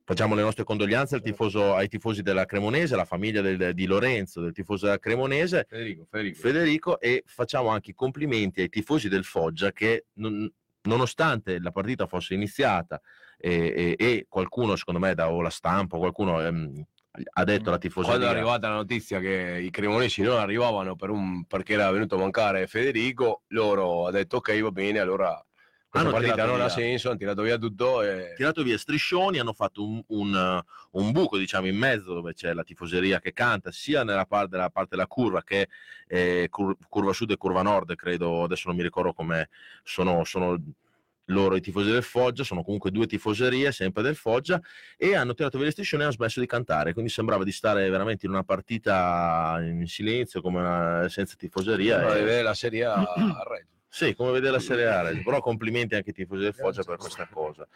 facciamo 0.04 0.36
le 0.36 0.42
nostre 0.42 0.64
condoglianze 0.64 1.16
al 1.16 1.22
tifoso- 1.22 1.74
ai 1.74 1.88
tifosi 1.88 2.22
della 2.22 2.46
Cremonese, 2.46 2.94
alla 2.94 3.06
famiglia 3.06 3.42
del- 3.42 3.74
di 3.74 3.86
Lorenzo, 3.86 4.42
del 4.42 4.52
tifoso 4.52 4.86
della 4.86 5.00
Cremonese, 5.00 5.66
Federico, 5.68 6.06
Federico. 6.10 6.40
Federico, 6.40 7.00
e 7.00 7.24
facciamo 7.26 7.70
anche 7.70 7.92
i 7.92 7.94
complimenti 7.96 8.62
ai 8.62 8.70
tifosi 8.70 9.10
del 9.10 9.24
Foggia 9.24 9.72
che 9.72 10.06
non- 10.14 10.52
nonostante 10.84 11.60
la 11.60 11.72
partita 11.72 12.08
fosse 12.08 12.34
iniziata 12.34 13.00
e, 13.42 13.96
e- 13.98 14.06
e 14.06 14.26
qualcuno, 14.30 14.76
secondo 14.76 15.00
me, 15.00 15.14
da 15.16 15.30
o 15.32 15.42
la 15.42 15.50
stampa, 15.50 15.98
qualcuno 15.98 16.40
ehm, 16.42 16.86
ha 17.34 17.44
detto 17.44 17.70
alla 17.70 17.78
Quando 17.78 17.80
è 17.80 17.80
tifoseria 17.80 18.30
arrivata 18.30 18.70
la 18.70 18.76
notizia 18.76 19.20
che 19.20 19.60
i 19.62 19.70
cremonesi 19.70 20.22
non 20.22 20.38
arrivavano 20.40 20.96
per 20.96 21.10
un- 21.10 21.44
perché 21.46 21.74
era 21.74 21.92
venuto 21.92 22.16
a 22.16 22.20
mancare 22.20 22.68
Federico, 22.68 23.42
loro 23.48 24.08
ha 24.08 24.12
detto 24.12 24.38
ok 24.38 24.62
va 24.62 24.72
bene, 24.72 25.00
allora 25.00 25.44
Questa 25.90 26.08
Hanno 26.08 26.18
partita 26.18 26.46
non 26.46 26.56
ha 26.62 26.66
via. 26.66 26.70
senso, 26.70 27.10
hanno 27.10 27.18
tirato 27.18 27.42
via 27.42 27.58
tutto 27.58 28.02
e... 28.02 28.34
tirato 28.38 28.64
via 28.64 28.78
striscioni, 28.78 29.40
hanno 29.40 29.52
fatto 29.52 29.86
un, 29.86 30.02
un, 30.08 30.62
un 30.92 31.12
buco 31.12 31.38
diciamo 31.38 31.68
in 31.68 31.76
mezzo 31.76 32.14
dove 32.14 32.34
c'è 32.34 32.54
la 32.54 32.64
tifoseria 32.64 33.20
che 33.20 33.34
canta 33.34 33.72
sia 33.74 34.06
nella 34.06 34.26
parte, 34.26 34.52
della 34.52 34.70
parte 34.70 34.96
della 34.96 35.08
curva 35.08 35.44
che 35.44 35.68
eh, 36.08 36.48
cur- 36.50 36.78
curva 36.88 37.12
sud 37.12 37.32
e 37.32 37.36
curva 37.38 37.62
nord, 37.62 37.94
credo, 37.96 38.44
adesso 38.44 38.68
non 38.70 38.78
mi 38.78 38.84
ricordo 38.84 39.12
come 39.12 39.50
sono, 39.84 40.24
sono 40.24 40.58
loro 41.26 41.56
i 41.56 41.62
tifosi 41.62 41.92
del 41.92 42.04
Foggia, 42.04 42.44
sono 42.44 42.64
comunque 42.64 42.92
due 42.92 43.06
tifoserie 43.08 43.72
sempre 43.72 44.02
del 44.04 44.16
Foggia 44.16 44.60
e 44.98 45.16
hanno 45.16 45.34
tirato 45.34 45.58
via 45.58 45.68
le 45.68 45.72
striscioni 45.72 46.02
e 46.02 46.06
hanno 46.06 46.14
smesso 46.16 46.40
di 46.40 46.46
cantare, 46.46 46.94
quindi 46.94 47.12
sembrava 47.12 47.44
di 47.44 47.52
stare 47.52 47.90
veramente 47.90 48.26
in 48.26 48.32
una 48.32 48.44
partita 48.44 49.58
in 49.62 49.86
silenzio, 49.88 50.42
come 50.42 50.60
una- 50.60 51.08
senza 51.10 51.36
tifoseria. 51.38 52.00
Sembra 52.00 52.38
e- 52.38 52.42
la 52.42 52.54
Serie 52.54 52.86
A 52.86 52.94
a 52.96 53.44
Reggio. 53.48 53.70
Sì, 53.94 54.16
come 54.16 54.32
vedere 54.32 54.54
la 54.54 54.60
Serie 54.60 54.88
A, 54.88 55.12
però 55.22 55.42
complimenti 55.42 55.96
anche 55.96 56.12
ai 56.12 56.16
tifosi 56.16 56.44
del 56.44 56.54
Foggia 56.54 56.82
per 56.82 56.96
questa 56.96 57.28
cosa. 57.30 57.68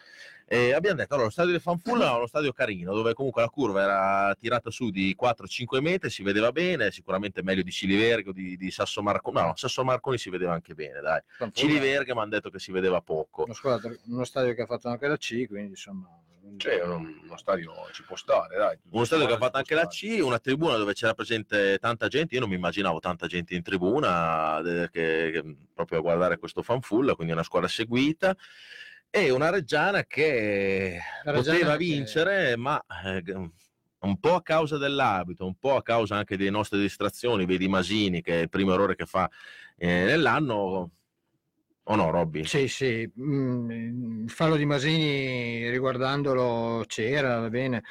E 0.48 0.72
abbiamo 0.72 0.96
detto, 0.96 1.14
allora, 1.14 1.28
lo 1.28 1.34
stadio 1.34 1.52
del 1.52 1.60
Fanfulla 1.60 2.14
è 2.14 2.16
uno 2.16 2.26
stadio 2.26 2.54
carino, 2.54 2.94
dove 2.94 3.14
comunque 3.14 3.42
la 3.42 3.50
curva 3.50 3.84
era 3.84 4.38
tirata 4.40 4.72
su 4.72 4.92
di 4.92 5.14
4-5 5.20 5.82
metri, 5.82 6.10
si 6.10 6.24
vedeva 6.24 6.54
bene, 6.54 6.90
sicuramente 6.92 7.44
meglio 7.44 7.64
di 7.64 7.72
Cilivergo, 7.72 8.32
di, 8.32 8.56
di 8.56 8.72
Sasso 8.72 9.04
Marconi, 9.04 9.42
no, 9.42 9.54
Sasso 9.58 9.84
Marconi 9.84 10.18
si 10.18 10.30
vedeva 10.30 10.54
anche 10.54 10.74
bene, 10.74 11.02
dai. 11.02 11.20
Ciliverga 11.52 12.14
mi 12.14 12.22
hanno 12.22 12.30
detto 12.30 12.50
che 12.50 12.60
si 12.60 12.72
vedeva 12.72 13.02
poco. 13.02 13.44
Uno, 13.44 13.54
squadra- 13.54 13.94
uno 14.06 14.24
stadio 14.24 14.54
che 14.54 14.62
ha 14.62 14.68
fatto 14.68 14.88
anche 14.88 15.08
la 15.08 15.18
C, 15.18 15.48
quindi 15.48 15.72
insomma... 15.72 16.08
Cioè, 16.58 16.82
uno, 16.84 16.96
uno 16.98 17.38
stadio 17.38 17.74
ci 17.92 18.04
può 18.04 18.16
stare, 18.16 18.58
dai. 18.58 18.78
Uno 18.92 19.04
stadio 19.04 19.26
che 19.26 19.34
ha 19.34 19.38
fatto 19.38 19.58
anche 19.58 19.76
la 19.76 19.88
C, 19.88 20.20
una 20.22 20.40
tribuna 20.40 20.78
dove 20.78 20.94
c'era 20.94 21.14
presente 21.14 21.78
tanta 21.80 22.08
gente, 22.08 22.36
io 22.36 22.40
non 22.42 22.50
mi 22.50 22.56
immaginavo 22.56 23.00
tanta 23.00 23.28
gente 23.28 23.56
in 23.56 23.62
tribuna, 23.62 24.60
eh, 24.60 24.90
che, 24.92 25.30
che- 25.34 25.56
proprio 25.74 26.00
a 26.00 26.02
guardare 26.02 26.38
questo 26.38 26.62
fanfulla, 26.62 27.16
quindi 27.16 27.34
una 27.34 27.44
squadra 27.44 27.68
seguita, 27.68 28.36
e 29.10 29.30
una 29.32 29.50
Reggiana 29.50 30.04
che 30.06 31.00
Reggiana 31.24 31.38
poteva 31.38 31.72
che- 31.72 31.78
vincere, 31.78 32.56
ma 32.56 32.82
eh, 33.06 33.24
un 34.00 34.20
po' 34.20 34.36
a 34.36 34.42
causa 34.42 34.78
dell'abito, 34.78 35.46
un 35.46 35.56
po' 35.58 35.76
a 35.76 35.82
causa 35.82 36.16
anche 36.16 36.38
delle 36.38 36.52
nostre 36.52 36.80
distrazioni, 36.80 37.46
vedi 37.46 37.68
Masini 37.68 38.22
che 38.22 38.40
è 38.40 38.42
il 38.44 38.50
primo 38.50 38.74
errore 38.74 38.96
che 38.96 39.06
fa 39.06 39.30
eh, 39.78 39.88
nell'anno, 40.06 40.92
o 41.88 41.96
no 41.96 42.10
Robby? 42.10 42.46
Sì, 42.46 42.68
sì, 42.68 43.10
mm, 43.20 44.24
il 44.24 44.30
fallo 44.30 44.56
di 44.56 44.66
Masini 44.66 45.70
riguardandolo 45.70 46.84
c'era, 46.88 47.40
va 47.40 47.50
bene, 47.50 47.84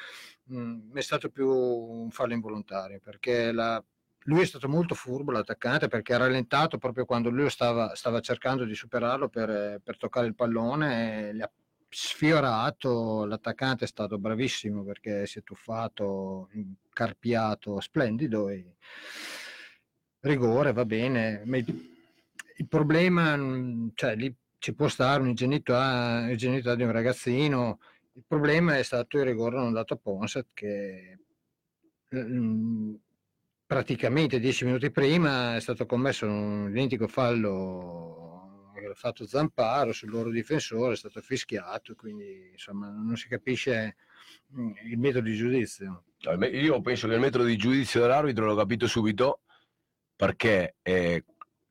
Mm, 0.53 0.95
è 0.95 1.01
stato 1.01 1.29
più 1.29 1.49
un 1.49 2.11
fallo 2.11 2.33
involontario 2.33 2.99
perché 2.99 3.51
la- 3.51 3.83
lui 4.27 4.41
è 4.41 4.45
stato 4.45 4.67
molto 4.69 4.93
furbo 4.95 5.31
l'attaccante 5.31 5.87
perché 5.87 6.13
ha 6.13 6.17
rallentato 6.17 6.77
proprio 6.77 7.05
quando 7.05 7.29
lui 7.29 7.49
stava, 7.49 7.95
stava 7.95 8.19
cercando 8.19 8.63
di 8.63 8.75
superarlo 8.75 9.27
per, 9.29 9.79
per 9.83 9.97
toccare 9.97 10.27
il 10.27 10.35
pallone, 10.35 11.33
le 11.33 11.43
ha 11.43 11.51
sfiorato, 11.89 13.25
l'attaccante 13.25 13.85
è 13.85 13.87
stato 13.87 14.17
bravissimo 14.19 14.83
perché 14.83 15.25
si 15.25 15.39
è 15.39 15.43
tuffato, 15.43 16.49
carpiato, 16.89 17.79
splendido 17.79 18.49
e 18.49 18.75
rigore 20.21 20.73
va 20.73 20.85
bene. 20.85 21.41
Il 22.57 22.67
problema, 22.67 23.35
mm, 23.35 23.89
cioè 23.95 24.15
lì 24.15 24.33
ci 24.57 24.73
può 24.73 24.87
stare 24.87 25.21
un'ingenuità, 25.21 26.21
un'ingenuità 26.23 26.75
di 26.75 26.83
un 26.83 26.91
ragazzino, 26.91 27.79
il 28.13 28.23
problema 28.27 28.77
è 28.77 28.83
stato 28.83 29.17
il 29.17 29.25
rigore 29.25 29.57
non 29.57 29.73
dato 29.73 29.93
a 29.95 29.97
Ponset 29.97 30.47
che 30.53 31.19
mm, 32.15 32.95
praticamente 33.65 34.39
dieci 34.39 34.65
minuti 34.65 34.91
prima 34.91 35.55
è 35.55 35.59
stato 35.59 35.85
commesso 35.85 36.25
un 36.25 36.67
identico 36.69 37.07
fallo 37.07 38.25
fatto 38.95 39.27
Zamparo 39.27 39.91
sul 39.91 40.09
loro 40.09 40.29
difensore, 40.29 40.93
è 40.93 40.97
stato 40.97 41.21
fischiato, 41.21 41.93
quindi 41.95 42.49
insomma 42.53 42.89
non 42.89 43.15
si 43.15 43.27
capisce 43.27 43.97
mm, 44.57 44.71
il 44.85 44.97
metodo 44.97 45.27
di 45.27 45.35
giudizio. 45.35 46.03
Io 46.51 46.81
penso 46.81 47.07
che 47.07 47.13
il 47.13 47.19
metodo 47.19 47.43
di 47.43 47.57
giudizio 47.57 48.01
dell'arbitro 48.01 48.45
l'ho 48.45 48.55
capito 48.55 48.87
subito 48.87 49.41
perché 50.15 50.75
eh, 50.81 51.23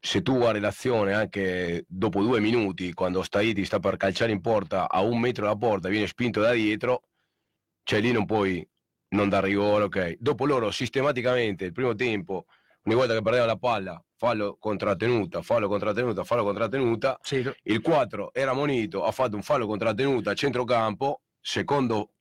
se 0.04 0.20
tu 0.20 0.36
guardi 0.36 0.60
l'azione 0.60 1.14
anche 1.14 1.86
dopo 1.88 2.20
due 2.20 2.38
minuti, 2.38 2.92
quando 2.92 3.22
Staiti 3.22 3.64
sta 3.64 3.78
per 3.78 3.96
calciare 3.96 4.32
in 4.32 4.42
porta 4.42 4.86
a 4.90 5.00
un 5.00 5.18
metro 5.18 5.44
dalla 5.44 5.56
porta, 5.56 5.88
viene 5.88 6.06
spinto 6.06 6.42
da 6.42 6.52
dietro, 6.52 7.04
cioè 7.84 8.02
lì 8.02 8.12
non 8.12 8.26
puoi 8.26 8.68
non 9.14 9.30
dare 9.30 9.46
rigore, 9.46 9.84
ok. 9.84 10.16
Dopo 10.18 10.44
loro 10.44 10.70
sistematicamente 10.70 11.64
il 11.64 11.72
primo 11.72 11.94
tempo, 11.94 12.44
ogni 12.82 12.94
volta 12.94 13.14
che 13.14 13.22
perdeva 13.22 13.46
la 13.46 13.56
palla, 13.56 14.04
fallo 14.14 14.58
contrattenuta, 14.60 15.40
fallo 15.40 15.68
contrattenuta, 15.68 16.22
fallo 16.22 16.44
contrattenuta, 16.44 17.18
Sì, 17.22 17.42
il 17.62 17.80
4 17.80 18.34
era 18.34 18.52
monito, 18.52 19.04
ha 19.04 19.10
fatto 19.10 19.36
un 19.36 19.42
fallo 19.42 19.66
contrattenuta 19.66 20.32
a 20.32 20.34
centrocampo, 20.34 21.22
secondo, 21.40 22.12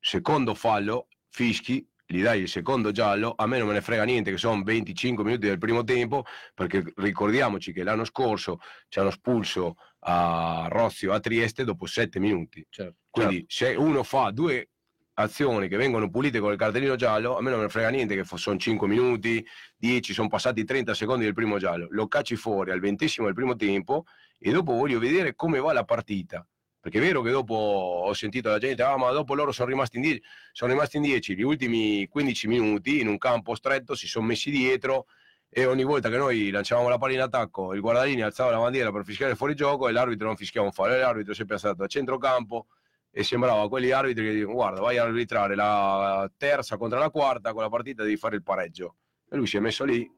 secondo 0.00 0.54
fallo, 0.54 1.06
fischi, 1.28 1.88
gli 2.10 2.22
dai 2.22 2.40
il 2.40 2.48
secondo 2.48 2.90
giallo, 2.90 3.34
a 3.36 3.46
me 3.46 3.58
non 3.58 3.68
me 3.68 3.74
ne 3.74 3.80
frega 3.80 4.02
niente 4.02 4.32
che 4.32 4.36
sono 4.36 4.62
25 4.64 5.22
minuti 5.22 5.46
del 5.46 5.58
primo 5.58 5.84
tempo, 5.84 6.24
perché 6.54 6.82
ricordiamoci 6.96 7.72
che 7.72 7.84
l'anno 7.84 8.04
scorso 8.04 8.58
ci 8.88 8.98
hanno 8.98 9.10
spulso 9.10 9.76
a 10.00 10.66
Rozio 10.68 11.12
a 11.12 11.20
Trieste 11.20 11.62
dopo 11.62 11.86
7 11.86 12.18
minuti. 12.18 12.66
certo. 12.68 12.96
Quindi 13.10 13.44
se 13.46 13.74
uno 13.74 14.02
fa 14.02 14.30
due 14.32 14.70
azioni 15.14 15.68
che 15.68 15.76
vengono 15.76 16.10
pulite 16.10 16.40
con 16.40 16.50
il 16.50 16.58
cartellino 16.58 16.96
giallo, 16.96 17.36
a 17.36 17.42
me 17.42 17.50
non 17.50 17.58
me 17.58 17.66
ne 17.66 17.70
frega 17.70 17.90
niente 17.90 18.16
che 18.16 18.24
sono 18.36 18.58
5 18.58 18.88
minuti, 18.88 19.46
10, 19.76 20.12
sono 20.12 20.28
passati 20.28 20.64
30 20.64 20.94
secondi 20.94 21.24
del 21.24 21.34
primo 21.34 21.58
giallo, 21.58 21.86
lo 21.90 22.08
cacci 22.08 22.34
fuori 22.34 22.72
al 22.72 22.80
ventesimo 22.80 23.26
del 23.26 23.36
primo 23.36 23.54
tempo 23.54 24.04
e 24.36 24.50
dopo 24.50 24.72
voglio 24.72 24.98
vedere 24.98 25.36
come 25.36 25.60
va 25.60 25.72
la 25.72 25.84
partita. 25.84 26.44
Perché 26.80 26.98
è 26.98 27.00
vero 27.02 27.20
che 27.20 27.30
dopo 27.30 27.54
ho 27.54 28.12
sentito 28.14 28.48
la 28.48 28.58
gente, 28.58 28.82
ah 28.82 28.96
ma 28.96 29.10
dopo 29.10 29.34
loro 29.34 29.52
sono 29.52 29.68
rimasti 29.68 29.96
in 29.96 30.02
10, 30.02 30.22
sono 30.52 30.72
rimasti 30.72 30.96
in 30.96 31.02
10, 31.02 31.36
gli 31.36 31.42
ultimi 31.42 32.08
15 32.08 32.48
minuti 32.48 33.00
in 33.00 33.08
un 33.08 33.18
campo 33.18 33.54
stretto 33.54 33.94
si 33.94 34.06
sono 34.06 34.24
messi 34.24 34.50
dietro 34.50 35.04
e 35.50 35.66
ogni 35.66 35.84
volta 35.84 36.08
che 36.08 36.16
noi 36.16 36.48
lanciavamo 36.48 36.88
la 36.88 36.96
palla 36.96 37.12
in 37.12 37.20
attacco 37.20 37.74
il 37.74 37.80
guardalini 37.80 38.22
alzava 38.22 38.52
la 38.52 38.58
bandiera 38.58 38.90
per 38.92 39.04
fischiare 39.04 39.34
fuori 39.34 39.54
gioco 39.54 39.88
e 39.88 39.92
l'arbitro 39.92 40.26
non 40.26 40.36
fischiava 40.36 40.66
un 40.66 40.72
fallo, 40.72 40.96
l'arbitro 40.96 41.32
è 41.32 41.34
sempre 41.34 41.58
stato 41.58 41.82
a 41.82 41.86
centrocampo 41.86 42.68
e 43.10 43.24
sembrava 43.24 43.62
a 43.62 43.68
quegli 43.68 43.90
arbitri 43.90 44.24
che 44.24 44.32
dicono 44.32 44.54
guarda 44.54 44.80
vai 44.80 44.96
a 44.96 45.02
arbitrare 45.02 45.54
la 45.54 46.30
terza 46.36 46.78
contro 46.78 46.98
la 46.98 47.10
quarta 47.10 47.52
con 47.52 47.62
la 47.62 47.68
partita 47.68 48.04
devi 48.04 48.16
fare 48.16 48.36
il 48.36 48.42
pareggio. 48.42 48.96
E 49.28 49.36
lui 49.36 49.46
si 49.46 49.58
è 49.58 49.60
messo 49.60 49.84
lì 49.84 50.10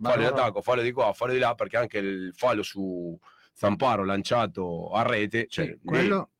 fallo 0.00 0.22
in 0.22 0.28
attacco 0.28 0.60
fallo 0.60 0.82
di 0.82 0.90
qua 0.90 1.12
fallo 1.12 1.34
di 1.34 1.38
là 1.38 1.54
perché 1.54 1.76
anche 1.76 1.98
il 1.98 2.32
fallo 2.34 2.62
su 2.62 3.16
Zamparo 3.60 4.04
lanciato 4.06 4.90
a 4.90 5.02
rete 5.02 5.46
cioè, 5.46 5.66
Sì, 5.66 5.70
lì- 5.72 5.80
quello 5.84 6.30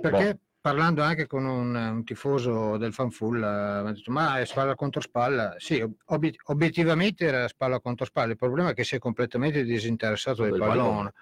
perché 0.00 0.34
Boh. 0.34 0.40
parlando 0.60 1.00
anche 1.02 1.28
con 1.28 1.44
un, 1.44 1.72
un 1.76 2.02
tifoso 2.02 2.76
del 2.76 2.92
fanfull 2.92 3.38
mi 3.38 3.88
ha 3.88 3.92
detto 3.92 4.10
ma 4.10 4.40
è 4.40 4.44
spalla 4.44 4.74
contro 4.74 5.00
spalla 5.00 5.54
sì 5.58 5.80
ob- 5.80 5.94
obiet- 6.06 6.40
obiettivamente 6.46 7.24
era 7.24 7.46
spalla 7.46 7.78
contro 7.78 8.04
spalla 8.04 8.32
il 8.32 8.36
problema 8.36 8.70
è 8.70 8.74
che 8.74 8.82
si 8.82 8.96
è 8.96 8.98
completamente 8.98 9.62
disinteressato 9.62 10.42
del 10.42 10.50
Del 10.50 10.60
pallone, 10.60 10.78
pallone. 10.82 11.12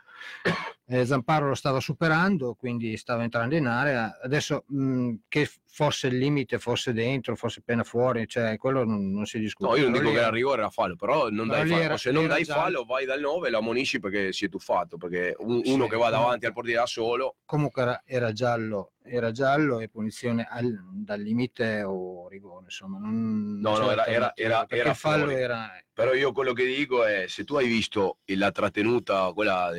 Eh, 0.92 1.06
Zamparo 1.06 1.48
lo 1.48 1.54
stava 1.54 1.80
superando 1.80 2.54
quindi 2.54 2.96
stava 2.98 3.22
entrando 3.22 3.54
in 3.56 3.66
area 3.66 4.18
adesso 4.22 4.64
mh, 4.68 5.14
che 5.28 5.48
fosse 5.66 6.08
il 6.08 6.18
limite 6.18 6.58
fosse 6.58 6.92
dentro 6.92 7.34
fosse 7.34 7.60
appena 7.60 7.82
fuori 7.82 8.26
cioè 8.26 8.58
quello 8.58 8.84
non, 8.84 9.10
non 9.10 9.24
si 9.24 9.38
discute 9.38 9.70
No, 9.70 9.76
io 9.76 9.84
non 9.84 9.92
Però 9.92 10.02
dico 10.04 10.10
lì 10.12 10.18
che 10.18 10.26
era 10.26 10.34
rigore, 10.34 10.60
era 10.60 10.70
fallo, 10.70 10.94
però 10.96 11.30
non 11.30 11.48
Però 11.48 11.60
dai 11.60 11.68
fallo. 11.68 11.82
era- 11.82 11.96
se 11.96 12.10
non 12.10 12.26
dai 12.26 12.42
già- 12.44 12.54
fallo, 12.54 12.84
vai 12.84 13.06
dal 13.06 13.20
9 13.20 13.48
e 13.48 13.50
lo 13.50 13.58
ammonisci 13.58 14.00
perché 14.00 14.32
si 14.34 14.44
è 14.44 14.48
tuffato. 14.50 14.98
Perché 14.98 15.34
un- 15.38 15.62
uno 15.64 15.84
Sì, 15.84 15.88
che 15.90 15.96
va 15.96 16.10
davanti 16.10 16.44
al 16.46 16.52
portiere 16.52 16.80
da 16.80 16.86
solo, 16.86 17.36
comunque 17.46 17.82
era, 17.82 18.02
era 18.04 18.32
giallo 18.32 18.92
era 19.04 19.32
giallo 19.32 19.80
e 19.80 19.88
punizione 19.88 20.46
al- 20.48 20.78
dal 20.92 21.20
limite 21.20 21.82
o 21.82 22.28
rigore 22.28 22.64
insomma 22.66 22.98
non 22.98 23.58
No, 23.60 23.70
non 23.76 23.86
no, 23.86 23.90
era- 23.92 24.06
era- 24.06 24.32
era- 24.36 24.64
era 24.68 24.94
fallo 24.94 25.28
era 25.30 25.70
però 25.92 26.12
io 26.14 26.30
quello 26.32 26.52
che 26.52 26.64
dico 26.66 27.04
è: 27.04 27.24
se 27.28 27.42
tu 27.44 27.56
hai 27.56 27.66
visto 27.66 28.18
la 28.26 28.50
trattenuta, 28.52 29.32
quella 29.34 29.72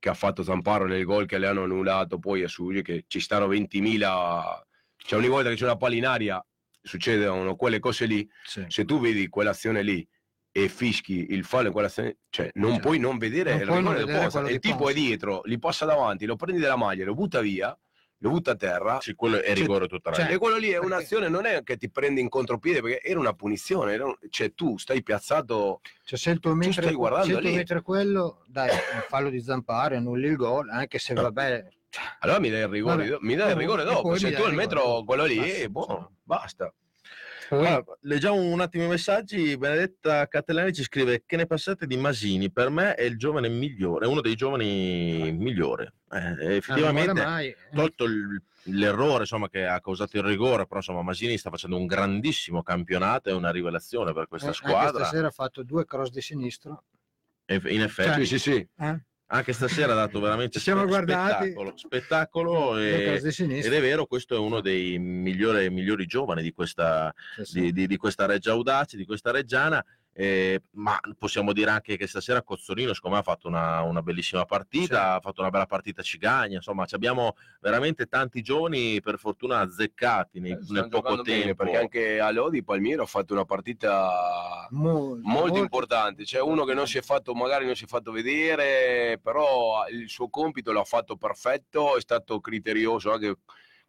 che 0.00 0.08
ha 0.08 0.14
fatto 0.14 0.42
Zamparo 0.42 0.86
nel 0.86 1.04
gol 1.04 1.26
che 1.26 1.38
le 1.38 1.46
hanno 1.46 1.62
annullato, 1.62 2.18
poi 2.18 2.42
a 2.42 2.48
Sugli, 2.48 2.82
che 2.82 3.04
ci 3.06 3.20
stanno 3.20 3.46
20.000, 3.46 4.60
cioè 4.96 5.18
ogni 5.18 5.28
volta 5.28 5.50
che 5.50 5.54
c'è 5.54 5.64
una 5.64 5.76
palla 5.76 5.94
in 5.94 6.06
aria 6.06 6.44
succedono 6.82 7.54
quelle 7.54 7.78
cose 7.78 8.06
lì. 8.06 8.28
sì. 8.42 8.64
Se 8.66 8.84
tu 8.84 8.98
vedi 8.98 9.28
quell'azione 9.28 9.82
lì 9.82 10.06
e 10.50 10.68
fischi 10.68 11.26
il 11.30 11.44
fallo 11.44 11.66
in 11.68 11.72
quell'azione, 11.72 12.16
cioè 12.30 12.50
non 12.54 12.72
Cioè, 12.72 12.80
puoi 12.80 12.98
non 12.98 13.18
vedere 13.18 13.50
non 13.50 13.60
il 13.60 13.66
rigore 13.76 14.04
del 14.04 14.30
quello 14.30 14.48
Il 14.48 14.58
tipo 14.58 14.88
è 14.88 14.94
dietro, 14.94 15.42
li 15.44 15.58
passa 15.58 15.84
davanti, 15.84 16.24
lo 16.24 16.36
prendi 16.36 16.60
dalla 16.60 16.76
maglia, 16.76 17.04
lo 17.04 17.14
butta 17.14 17.40
via, 17.40 17.78
butta 18.28 18.50
a 18.52 18.56
terra. 18.56 18.98
Sì, 19.00 19.14
quello 19.14 19.40
è 19.40 19.54
rigore 19.54 19.86
tutta 19.88 20.12
cioè, 20.12 20.30
E 20.32 20.36
quello 20.38 20.56
lì 20.56 20.70
è 20.70 20.78
un'azione, 20.78 21.28
non 21.28 21.46
è 21.46 21.62
che 21.62 21.76
ti 21.76 21.90
prendi 21.90 22.20
in 22.20 22.28
contropiede, 22.28 22.80
perché 22.82 23.00
era 23.02 23.18
una 23.18 23.32
punizione, 23.32 23.92
era 23.94 24.04
un- 24.06 24.16
cioè 24.28 24.52
tu 24.54 24.76
stai 24.76 25.02
piazzato, 25.02 25.80
Cioè, 26.04 26.18
se 26.18 26.30
il 26.30 26.40
tuo 26.40 26.50
Tu 26.52 26.56
metro, 26.58 26.82
stai 26.82 26.94
guardando 26.94 27.26
se 27.26 27.32
il 27.32 27.38
tuo 27.40 27.48
lì. 27.50 27.56
metro 27.56 27.82
quello 27.82 28.44
dai 28.46 28.68
un 28.70 29.04
fallo 29.08 29.30
di 29.30 29.40
Zampari 29.40 29.96
annulli 29.96 30.26
il 30.26 30.36
gol 30.36 30.68
anche 30.68 30.98
se 30.98 31.14
No. 31.14 31.22
vabbè 31.22 31.66
cioè, 31.88 32.02
allora 32.20 32.38
mi 32.38 32.50
dai 32.50 32.60
il 32.60 32.68
rigore, 32.68 33.08
Vabbè, 33.08 33.18
mi 33.22 33.34
dai 33.34 33.50
il 33.50 33.56
rigore 33.56 33.82
dopo, 33.84 34.14
se 34.16 34.32
tu 34.32 34.46
il 34.46 34.54
metro, 34.54 35.02
quello 35.04 35.24
lì, 35.24 35.36
Basta, 35.38 35.68
boh, 35.68 36.10
basta. 36.22 36.74
Allora, 37.50 37.84
leggiamo 38.02 38.36
un 38.40 38.60
attimo 38.60 38.84
i 38.84 38.88
messaggi. 38.88 39.56
Benedetta 39.56 40.26
Catellani 40.28 40.72
ci 40.72 40.82
scrive: 40.82 41.24
Che 41.26 41.36
ne 41.36 41.46
passate 41.46 41.86
di 41.86 41.96
Masini? 41.96 42.50
Per 42.50 42.70
me 42.70 42.94
è 42.94 43.02
il 43.02 43.18
giovane 43.18 43.48
migliore, 43.48 44.06
uno 44.06 44.20
dei 44.20 44.36
giovani 44.36 45.34
migliori. 45.36 45.84
Eh, 45.84 46.18
ah, 46.18 46.52
effettivamente, 46.54 47.22
eh. 47.22 47.56
tolto 47.74 48.06
l'errore 48.64 49.20
insomma, 49.20 49.48
che 49.48 49.66
ha 49.66 49.80
causato 49.80 50.16
il 50.16 50.22
rigore, 50.22 50.66
però 50.66 50.76
insomma, 50.78 51.02
Masini 51.02 51.38
sta 51.38 51.50
facendo 51.50 51.76
un 51.76 51.86
grandissimo 51.86 52.62
campionato, 52.62 53.30
è 53.30 53.32
una 53.32 53.50
rivelazione 53.50 54.12
per 54.12 54.28
questa 54.28 54.48
Eh, 54.48 54.50
Anche 54.50 54.68
squadra. 54.68 55.04
stasera 55.04 55.26
ha 55.28 55.32
fatto 55.32 55.62
due 55.62 55.84
cross 55.84 56.10
di 56.10 56.20
sinistro. 56.20 56.84
E 57.46 57.60
in 57.66 57.82
effetti, 57.82 58.24
Sì, 58.26 58.38
sì, 58.38 58.50
sì. 58.50 58.68
Eh? 58.78 59.00
Anche 59.32 59.52
stasera 59.52 59.92
ha 59.92 59.96
dato 59.96 60.18
veramente 60.20 60.58
siamo 60.58 60.86
spettacolo. 60.90 61.72
spettacolo 61.76 62.78
e- 62.78 63.20
ed 63.22 63.72
è 63.72 63.80
vero, 63.80 64.06
questo 64.06 64.34
è 64.34 64.38
uno 64.38 64.60
dei 64.60 64.98
migliori, 64.98 65.70
migliori 65.70 66.06
giovani 66.06 66.42
di 66.42 66.52
questa, 66.52 67.14
Sì, 67.36 67.44
sì. 67.44 67.60
di, 67.60 67.72
di- 67.72 67.86
di 67.86 67.96
questa 67.96 68.26
Reggia 68.26 68.50
Audace, 68.52 68.96
di 68.96 69.04
questa 69.04 69.30
Reggiana. 69.30 69.84
Eh, 70.12 70.62
ma 70.72 70.98
possiamo 71.18 71.52
dire 71.52 71.70
anche 71.70 71.96
che 71.96 72.06
stasera 72.06 72.42
Cozzolino, 72.42 72.92
secondo 72.92 73.16
me, 73.16 73.22
ha 73.22 73.24
fatto 73.24 73.48
una, 73.48 73.80
una 73.82 74.02
bellissima 74.02 74.44
partita, 74.44 75.14
ha 75.14 75.20
fatto 75.20 75.40
una 75.40 75.50
bella 75.50 75.66
partita 75.66 76.02
Cigagna. 76.02 76.56
Insomma, 76.56 76.84
ci 76.84 76.94
abbiamo 76.94 77.36
veramente 77.60 78.06
tanti 78.06 78.42
giovani, 78.42 79.00
per 79.00 79.18
fortuna, 79.18 79.60
azzeccati 79.60 80.40
nei- 80.40 80.52
Eh, 80.52 80.58
nel 80.68 80.88
poco 80.88 80.96
giocando 80.96 81.22
bene, 81.22 81.42
tempo. 81.44 81.62
perché 81.64 81.78
anche 81.78 82.20
a 82.20 82.30
Lodi 82.30 82.62
Palmiero 82.62 83.04
ha 83.04 83.06
fatto 83.06 83.32
una 83.32 83.44
partita 83.44 84.66
Molto, 84.70 85.20
molto 85.26 85.58
importante. 85.58 86.24
C'è 86.24 86.40
uno 86.40 86.64
che 86.64 86.74
non 86.74 86.86
si 86.86 86.98
è 86.98 87.02
fatto, 87.02 87.34
magari 87.34 87.64
non 87.66 87.76
si 87.76 87.84
è 87.84 87.86
fatto 87.86 88.10
vedere, 88.12 89.18
però 89.22 89.86
il 89.88 90.08
suo 90.08 90.28
compito 90.28 90.72
l'ha 90.72 90.84
fatto 90.84 91.16
perfetto, 91.16 91.96
è 91.96 92.00
stato 92.00 92.40
criterioso 92.40 93.12
anche 93.12 93.36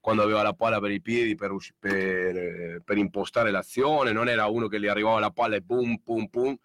quando 0.02 0.24
aveva 0.24 0.42
la 0.42 0.54
palla 0.54 0.80
per 0.82 0.92
i 0.92 1.00
piedi 1.00 1.36
per, 1.36 1.56
per, 1.80 1.94
eh, 2.36 2.82
per 2.84 2.98
impostare 2.98 3.52
l'azione, 3.52 4.12
non 4.12 4.28
era 4.28 4.48
uno 4.48 4.68
che 4.68 4.80
gli 4.80 4.88
arrivava 4.88 5.20
la 5.20 5.30
palla 5.32 5.56
e 5.56 5.62
boom, 5.62 5.98
pum, 6.04 6.26
pum. 6.28 6.58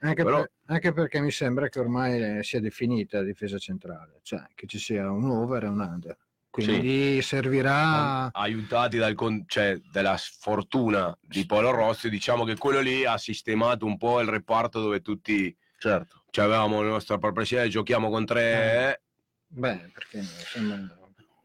Anche, 0.00 0.24
Però- 0.24 0.38
per- 0.40 0.50
anche 0.66 0.92
perché 0.92 1.20
mi 1.20 1.30
sembra 1.30 1.68
che 1.68 1.78
ormai 1.78 2.38
eh, 2.38 2.42
sia 2.42 2.58
definita 2.58 3.18
la 3.18 3.24
difesa 3.24 3.58
centrale, 3.58 4.20
cioè 4.22 4.42
che 4.54 4.66
ci 4.66 4.78
sia 4.78 5.10
un 5.10 5.30
over 5.30 5.64
e 5.64 5.68
un 5.68 5.80
under. 5.80 6.16
Quindi 6.48 7.22
servirà 7.22 8.32
aiutati 8.32 8.96
dal 8.96 9.14
con- 9.14 9.44
cioè, 9.46 9.78
dalla 9.92 10.16
sfortuna 10.16 11.16
di 11.20 11.46
Paolo 11.46 11.70
Rossi, 11.70 12.08
diciamo 12.10 12.44
che 12.44 12.56
quello 12.56 12.80
lì 12.80 13.04
ha 13.04 13.16
sistemato 13.18 13.84
un 13.86 13.96
po' 13.96 14.20
il 14.20 14.26
reparto 14.28 14.80
dove 14.80 15.00
tutti 15.00 15.54
Certo. 15.78 16.24
cioè, 16.30 16.46
avevamo 16.46 16.82
la 16.82 16.88
nostra 16.88 17.18
presidente, 17.18 17.68
giochiamo 17.68 18.08
con 18.10 18.24
tre, 18.24 18.42
eh, 18.94 19.00
Beh, 19.46 19.90
perché 19.92 20.18
mi 20.18 20.24
sembra 20.24 20.76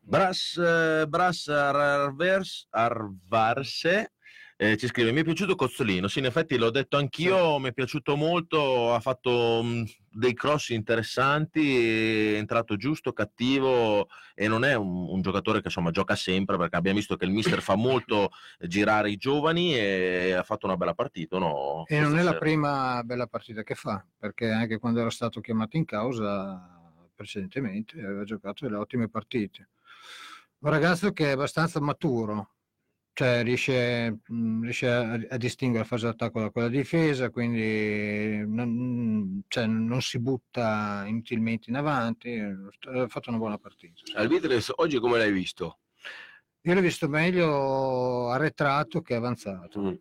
Bras, 0.08 0.56
eh, 0.58 1.06
Bras 1.08 1.48
Arvers- 1.48 2.68
Arvarse 2.70 4.12
eh, 4.58 4.78
ci 4.78 4.88
scrive: 4.88 5.12
Mi 5.12 5.22
è 5.22 5.24
piaciuto 5.24 5.56
Cozzolino. 5.56 6.08
Sì, 6.08 6.20
in 6.20 6.26
effetti 6.26 6.58
l'ho 6.58 6.70
detto 6.70 6.96
anch'io, 6.98 7.58
mi 7.60 7.70
è 7.70 7.74
piaciuto 7.74 8.16
molto. 8.16 8.94
Ha 8.94 9.00
fatto 9.00 9.62
mh, 9.64 9.84
dei 10.12 10.34
cross 10.34 10.70
interessanti, 10.70 12.34
è 12.34 12.38
entrato 12.38 12.78
giusto, 12.78 13.12
cattivo 13.14 14.08
e 14.36 14.48
non 14.48 14.64
è 14.64 14.76
un, 14.76 15.10
un 15.10 15.22
giocatore 15.22 15.60
che 15.60 15.68
insomma 15.68 15.90
gioca 15.92 16.16
sempre 16.16 16.56
perché 16.58 16.76
abbiamo 16.78 16.98
visto 17.00 17.16
che 17.18 17.26
il 17.26 17.32
mister 17.32 17.62
fa 17.62 17.76
molto 17.76 18.30
girare 18.60 19.10
i 19.10 19.18
giovani 19.18 19.76
e 19.76 20.34
ha 20.34 20.44
fatto 20.44 20.68
una 20.68 20.78
bella 20.78 20.94
partita. 20.94 21.38
No? 21.40 21.84
E 21.88 21.96
non 22.00 22.12
è 22.12 22.12
Questa 22.12 22.24
la 22.24 22.30
sera. 22.30 22.40
prima 22.40 23.04
bella 23.04 23.28
partita 23.28 23.64
che 23.64 23.76
fa, 23.76 24.06
perché 24.18 24.52
anche 24.52 24.78
quando 24.78 25.00
era 25.00 25.10
stato 25.10 25.42
chiamato 25.42 25.76
in 25.78 25.86
causa 25.86 26.70
precedentemente 27.14 28.00
aveva 28.00 28.24
giocato 28.24 28.66
delle 28.66 28.78
ottime 28.78 29.10
partite. 29.10 29.70
Un 30.66 30.72
ragazzo 30.72 31.12
che 31.12 31.28
è 31.28 31.32
abbastanza 31.34 31.80
maturo, 31.80 32.56
cioè 33.14 33.44
riesce, 33.44 34.22
mh, 34.26 34.64
riesce 34.64 34.90
a, 34.90 35.12
a 35.12 35.38
distinguere 35.38 35.84
la 35.84 35.88
fase 35.88 36.08
d'attacco 36.08 36.40
da 36.40 36.50
quella 36.50 36.70
di 36.70 36.78
difesa, 36.78 37.30
quindi 37.30 38.44
non, 38.48 39.44
cioè, 39.48 39.68
non 39.68 40.02
si 40.02 40.20
butta 40.20 41.04
inutilmente 41.06 41.70
in 41.70 41.76
avanti, 41.76 42.40
ha 42.40 43.08
fatto 43.08 43.30
una 43.30 43.38
buona 43.38 43.60
partita. 43.60 44.02
Alvitres, 44.16 44.72
oggi 44.78 44.98
come 44.98 45.20
l'hai 45.20 45.32
visto? 45.32 45.82
Io 46.62 46.74
l'ho 46.74 46.82
visto 46.82 47.08
meglio 47.08 48.30
arretrato 48.32 49.04
che 49.04 49.14
avanzato, 49.14 49.80
Mm. 49.80 49.94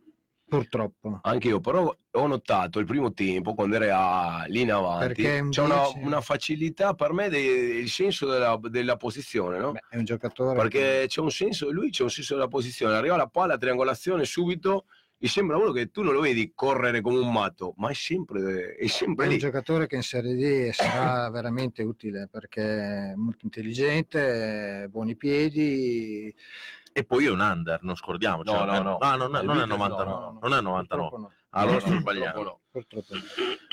Purtroppo. 0.57 1.19
Anche 1.23 1.49
io, 1.49 1.61
però 1.61 1.95
ho 2.17 2.27
notato 2.27 2.79
il 2.79 2.87
primo 2.87 3.13
tempo 3.13 3.55
quando 3.55 3.77
era 3.77 4.45
lì 4.47 4.63
in 4.63 4.73
avanti, 4.73 5.23
c'è 5.23 5.63
una, 5.63 5.83
10. 5.93 5.99
una 6.03 6.21
facilità 6.21 6.95
per 6.95 7.13
me 7.13 7.29
del 7.29 7.89
senso 7.89 8.27
della, 8.27 8.59
della 8.63 8.97
posizione, 8.97 9.59
no? 9.59 9.73
Beh, 9.73 9.81
è 9.91 9.97
un 9.97 10.05
giocatore 10.05 10.57
Perché 10.61 11.05
c'è 11.09 11.21
un 11.21 11.31
senso, 11.31 11.71
lui 11.71 11.91
c'è 11.91 12.03
un 12.03 12.11
senso 12.11 12.35
della 12.35 12.49
posizione, 12.49 12.95
arriva 12.95 13.17
la 13.17 13.27
palla, 13.27 13.59
triangolazione 13.59 14.25
subito, 14.25 14.85
gli 15.17 15.29
sembra 15.29 15.57
uno 15.57 15.73
che 15.73 15.91
tu 15.91 16.03
non 16.03 16.13
lo 16.13 16.21
vedi 16.21 16.53
correre 16.55 17.01
come 17.01 17.19
un 17.19 17.33
matto, 17.33 17.73
ma 17.79 17.89
è 17.89 17.95
sempre, 17.95 18.75
è 18.75 18.87
sempre 18.89 19.27
È 19.27 19.29
un 19.31 19.39
giocatore 19.39 19.87
che 19.87 19.97
in 19.97 20.03
Serie 20.03 20.35
D 20.35 20.71
sarà 20.71 21.31
veramente 21.33 21.83
utile 21.83 22.29
perché 22.31 22.63
è 22.63 23.15
molto 23.15 23.45
intelligente, 23.45 24.87
buoni 24.91 25.17
piedi. 25.17 26.35
E 26.97 27.03
poi 27.05 27.25
è 27.27 27.31
un 27.31 27.41
under, 27.41 27.83
non 27.83 27.97
scordiamoci. 27.97 28.53
No, 28.53 28.65
no, 28.65 28.81
no. 28.81 28.97
Ah, 28.99 29.17
non, 29.17 29.35
è- 29.35 29.43
non 29.43 29.59
è 29.59 29.63
Alvitres 29.63 29.69
no, 29.69 29.77
99. 29.77 30.05
no, 30.11 30.21
no. 30.31 30.39
Non 30.41 30.53
è 30.57 30.61
99. 30.61 30.87
Purtroppo 30.87 31.19
no. 31.19 31.33
Allora 31.51 31.81
sto 31.81 31.99
sbagliando. 31.99 32.61
purtroppo. 32.71 33.15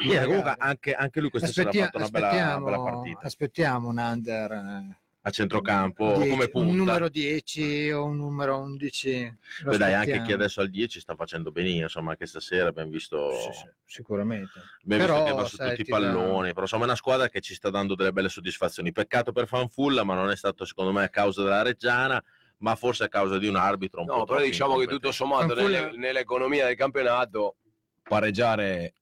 Yeah, 0.04 0.26
comunque 0.26 0.56
anche, 0.58 0.94
anche 0.96 1.20
lui 1.22 1.30
questa 1.30 1.48
sera 1.50 1.70
ha 1.70 1.74
fatto 1.74 1.98
una 1.98 2.08
bella, 2.10 2.28
aspettiamo, 2.30 2.66
bella 2.66 2.80
partita 2.82 3.20
aspettiamo 3.22 3.88
un 3.90 3.98
under 4.00 4.52
eh, 4.52 4.98
a 5.22 5.30
centrocampo 5.30 6.18
die- 6.18 6.30
come 6.30 6.48
punta. 6.48 6.70
un 6.72 6.76
numero 6.78 7.10
10 7.10 7.92
o 7.92 8.06
un 8.06 8.18
numero 8.18 8.58
11. 8.60 9.38
Lo 9.64 9.70
Beh, 9.72 9.78
dai, 9.78 9.94
anche 9.94 10.22
chi 10.24 10.34
adesso 10.34 10.62
al 10.62 10.70
10 10.72 11.00
sta 11.00 11.14
facendo 11.16 11.52
benissimo, 11.52 11.84
insomma, 11.84 12.12
anche 12.12 12.26
stasera 12.26 12.70
abbiamo 12.70 12.90
visto, 12.90 13.32
Sì, 13.34 13.52
sì, 13.52 13.70
sicuramente. 13.86 14.52
abbiamo 14.84 15.04
visto 15.06 15.14
Però, 15.14 15.24
che 15.26 15.32
va 15.42 15.46
su 15.48 15.56
sai, 15.58 15.70
tutti 15.70 15.82
i 15.82 15.86
palloni, 15.86 16.50
però 16.50 16.62
insomma 16.62 16.84
è 16.84 16.88
una 16.88 16.96
squadra 16.96 17.30
che 17.30 17.40
ci 17.42 17.54
sta 17.54 17.70
dando 17.70 17.94
delle 17.94 18.12
belle 18.14 18.30
soddisfazioni. 18.30 18.92
Peccato 18.92 19.32
per 19.32 19.46
Fanfulla, 19.48 20.04
ma 20.04 20.16
non 20.16 20.32
è 20.32 20.36
stato 20.36 20.66
secondo 20.66 20.92
me 20.92 21.04
a 21.04 21.10
causa 21.10 21.44
della 21.44 21.62
Reggiana, 21.62 22.24
ma 22.62 22.76
forse 22.76 23.04
a 23.04 23.08
causa 23.10 23.38
di 23.38 23.48
un 23.48 23.56
arbitro 23.56 24.02
un 24.02 24.08
po' 24.08 24.18
No, 24.18 24.24
però 24.26 24.42
diciamo 24.42 24.78
che 24.78 24.88
tutto 24.88 25.12
sommato 25.12 25.54
nelle- 25.54 25.92
nell'economia 25.96 26.66
del 26.66 26.76
campionato 26.76 27.58
pareggiare 28.02 28.94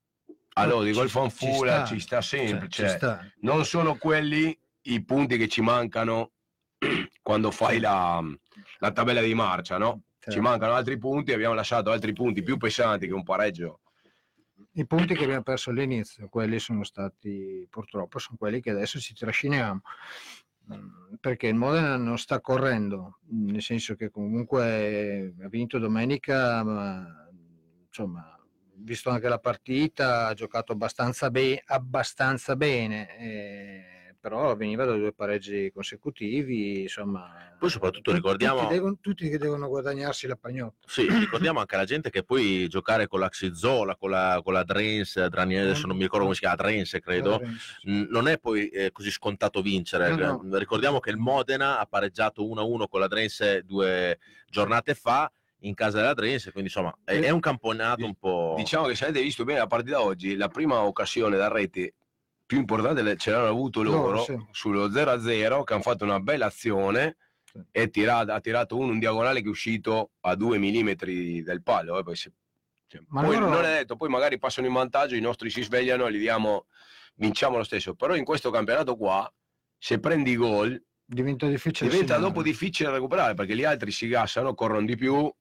a 0.53 0.65
Lodi 0.65 0.91
Ci- 0.91 0.97
col 0.97 1.07
ci 1.07 1.11
Fanfula 1.13 1.85
sta. 1.85 1.85
ci 1.85 1.99
sta 1.99 2.21
sempre. 2.21 2.67
Cioè, 2.69 2.85
ci 2.85 2.89
cioè, 2.89 2.97
sta. 2.97 3.25
non 3.41 3.65
sono 3.65 3.95
quelli 3.97 4.57
i 4.83 5.03
punti 5.03 5.37
che 5.37 5.47
ci 5.47 5.61
mancano 5.61 6.31
quando 7.21 7.51
fai 7.51 7.79
la, 7.79 8.21
la 8.79 8.91
tabella 8.91 9.21
di 9.21 9.33
marcia, 9.33 9.77
no? 9.77 10.03
Ci 10.19 10.31
Certo. 10.31 10.41
mancano 10.41 10.73
altri 10.73 10.97
punti, 10.97 11.31
abbiamo 11.33 11.53
lasciato 11.55 11.91
altri 11.91 12.13
punti 12.13 12.43
più 12.43 12.57
pesanti 12.57 13.07
che 13.07 13.13
un 13.13 13.23
pareggio. 13.23 13.79
I 14.73 14.85
punti 14.85 15.15
che 15.15 15.23
abbiamo 15.23 15.41
perso 15.43 15.69
all'inizio, 15.69 16.27
quelli 16.27 16.59
sono 16.59 16.83
stati 16.83 17.65
purtroppo, 17.69 18.19
sono 18.19 18.37
quelli 18.37 18.59
che 18.61 18.69
adesso 18.71 18.99
ci 18.99 19.13
trasciniamo. 19.13 19.81
Mm, 20.73 21.15
Perché 21.19 21.47
il 21.47 21.55
Modena 21.55 21.97
non 21.97 22.17
sta 22.17 22.39
correndo, 22.41 23.19
nel 23.31 23.61
senso 23.61 23.95
che 23.95 24.09
comunque 24.09 25.33
ha 25.41 25.47
vinto 25.49 25.79
domenica, 25.79 26.63
ma 26.63 27.27
insomma, 27.87 28.37
visto 28.75 29.09
anche 29.09 29.27
la 29.27 29.39
partita, 29.39 30.27
ha 30.27 30.33
giocato 30.33 30.71
abbastanza, 30.73 31.29
be- 31.31 31.61
abbastanza 31.65 32.55
bene, 32.55 33.17
eh, 33.17 33.98
però 34.19 34.55
veniva 34.55 34.85
da 34.85 34.93
due 34.95 35.13
pareggi 35.13 35.71
consecutivi, 35.73 36.81
insomma. 36.81 37.55
Poi 37.57 37.69
soprattutto 37.69 38.09
tu- 38.11 38.15
ricordiamo- 38.17 38.61
Tutti, 38.61 38.73
devono- 38.73 38.97
tutti 38.99 39.29
che 39.29 39.37
devono 39.37 39.67
guadagnarsi 39.67 40.27
la 40.27 40.35
pagnotta. 40.35 40.87
Sì, 40.87 41.07
ricordiamo 41.07 41.59
anche 41.59 41.75
alla 41.75 41.85
gente 41.85 42.09
che 42.09 42.23
poi 42.23 42.67
giocare 42.67 43.07
con 43.07 43.19
la 43.19 43.29
Xizola, 43.29 43.95
con 43.95 44.09
la, 44.09 44.39
con 44.43 44.53
la 44.53 44.63
Drens, 44.63 45.25
Dranier, 45.27 45.63
adesso 45.63 45.87
non 45.87 45.95
mi 45.95 46.03
ricordo 46.03 46.23
come 46.25 46.35
si 46.35 46.41
chiama, 46.41 46.55
Drense 46.55 46.99
credo, 46.99 47.39
n- 47.83 48.07
non 48.09 48.27
è 48.27 48.37
poi 48.39 48.67
eh, 48.69 48.91
così 48.91 49.11
scontato 49.11 49.61
vincere. 49.61 50.13
No, 50.15 50.41
Ricordiamo 50.57 50.99
che 50.99 51.09
il 51.11 51.17
Modena 51.17 51.79
ha 51.79 51.85
pareggiato 51.85 52.45
1-1 52.45 52.87
con 52.87 52.99
la 52.99 53.07
Drense 53.07 53.63
due 53.63 54.19
giornate 54.49 54.95
fa 54.95 55.31
in 55.63 55.73
casa 55.73 55.97
della 55.97 56.13
Drense, 56.13 56.51
quindi 56.51 56.69
insomma 56.69 56.95
è, 57.03 57.19
è 57.19 57.29
un 57.29 57.39
campionato 57.41 58.05
un 58.05 58.15
po'... 58.15 58.53
Diciamo 58.57 58.87
che 58.87 58.95
se 58.95 59.05
avete 59.05 59.21
visto 59.21 59.43
bene 59.43 59.59
la 59.59 59.67
partita 59.67 60.01
oggi, 60.01 60.35
la 60.37 60.47
prima 60.47 60.79
occasione 60.81 61.35
da 61.35 61.49
rete 61.49 61.95
più 62.49 62.57
importante 62.57 63.15
ce 63.17 63.29
l'hanno 63.29 63.45
avuto 63.47 63.83
loro 63.83 64.23
sì. 64.23 64.35
sullo 64.49 64.89
0-0 64.89 65.63
che 65.63 65.73
hanno 65.73 65.83
fatto 65.83 66.03
una 66.03 66.19
bella 66.19 66.47
azione 66.47 67.17
Sì. 67.43 67.59
e 67.71 67.91
tirato- 67.91 68.31
ha 68.31 68.39
tirato 68.41 68.75
uno 68.75 68.91
un 68.91 68.97
diagonale 68.97 69.41
che 69.41 69.45
è 69.45 69.51
uscito 69.51 70.13
a 70.21 70.33
due 70.35 70.57
millimetri 70.57 71.43
del 71.43 71.61
palo. 71.61 71.99
eh, 71.99 72.03
poi 72.03 72.15
se- 72.15 72.31
cioè, 72.87 73.01
Ma 73.09 73.21
poi 73.21 73.35
loro- 73.37 73.49
non 73.51 73.65
è 73.65 73.77
detto, 73.77 73.95
poi 73.97 74.09
magari 74.09 74.39
passano 74.39 74.65
in 74.65 74.73
vantaggio, 74.73 75.13
i 75.15 75.21
nostri 75.21 75.51
si 75.51 75.61
svegliano 75.61 76.07
e 76.07 76.11
li 76.11 76.17
diamo, 76.17 76.65
vinciamo 77.17 77.57
lo 77.57 77.63
stesso. 77.63 77.93
Però 77.93 78.15
in 78.15 78.23
questo 78.25 78.49
campionato 78.49 78.95
qua, 78.97 79.31
se 79.77 79.99
prendi 79.99 80.35
gol, 80.35 80.81
Diventa 81.05 81.45
difficile. 81.47 81.87
diventa 81.87 82.17
dopo 82.17 82.41
difficile 82.41 82.89
recuperare 82.89 83.35
perché 83.35 83.55
gli 83.55 83.63
altri 83.63 83.91
si 83.91 84.07
gassano, 84.07 84.55
corrono 84.55 84.87
di 84.87 84.95
più 84.95 85.31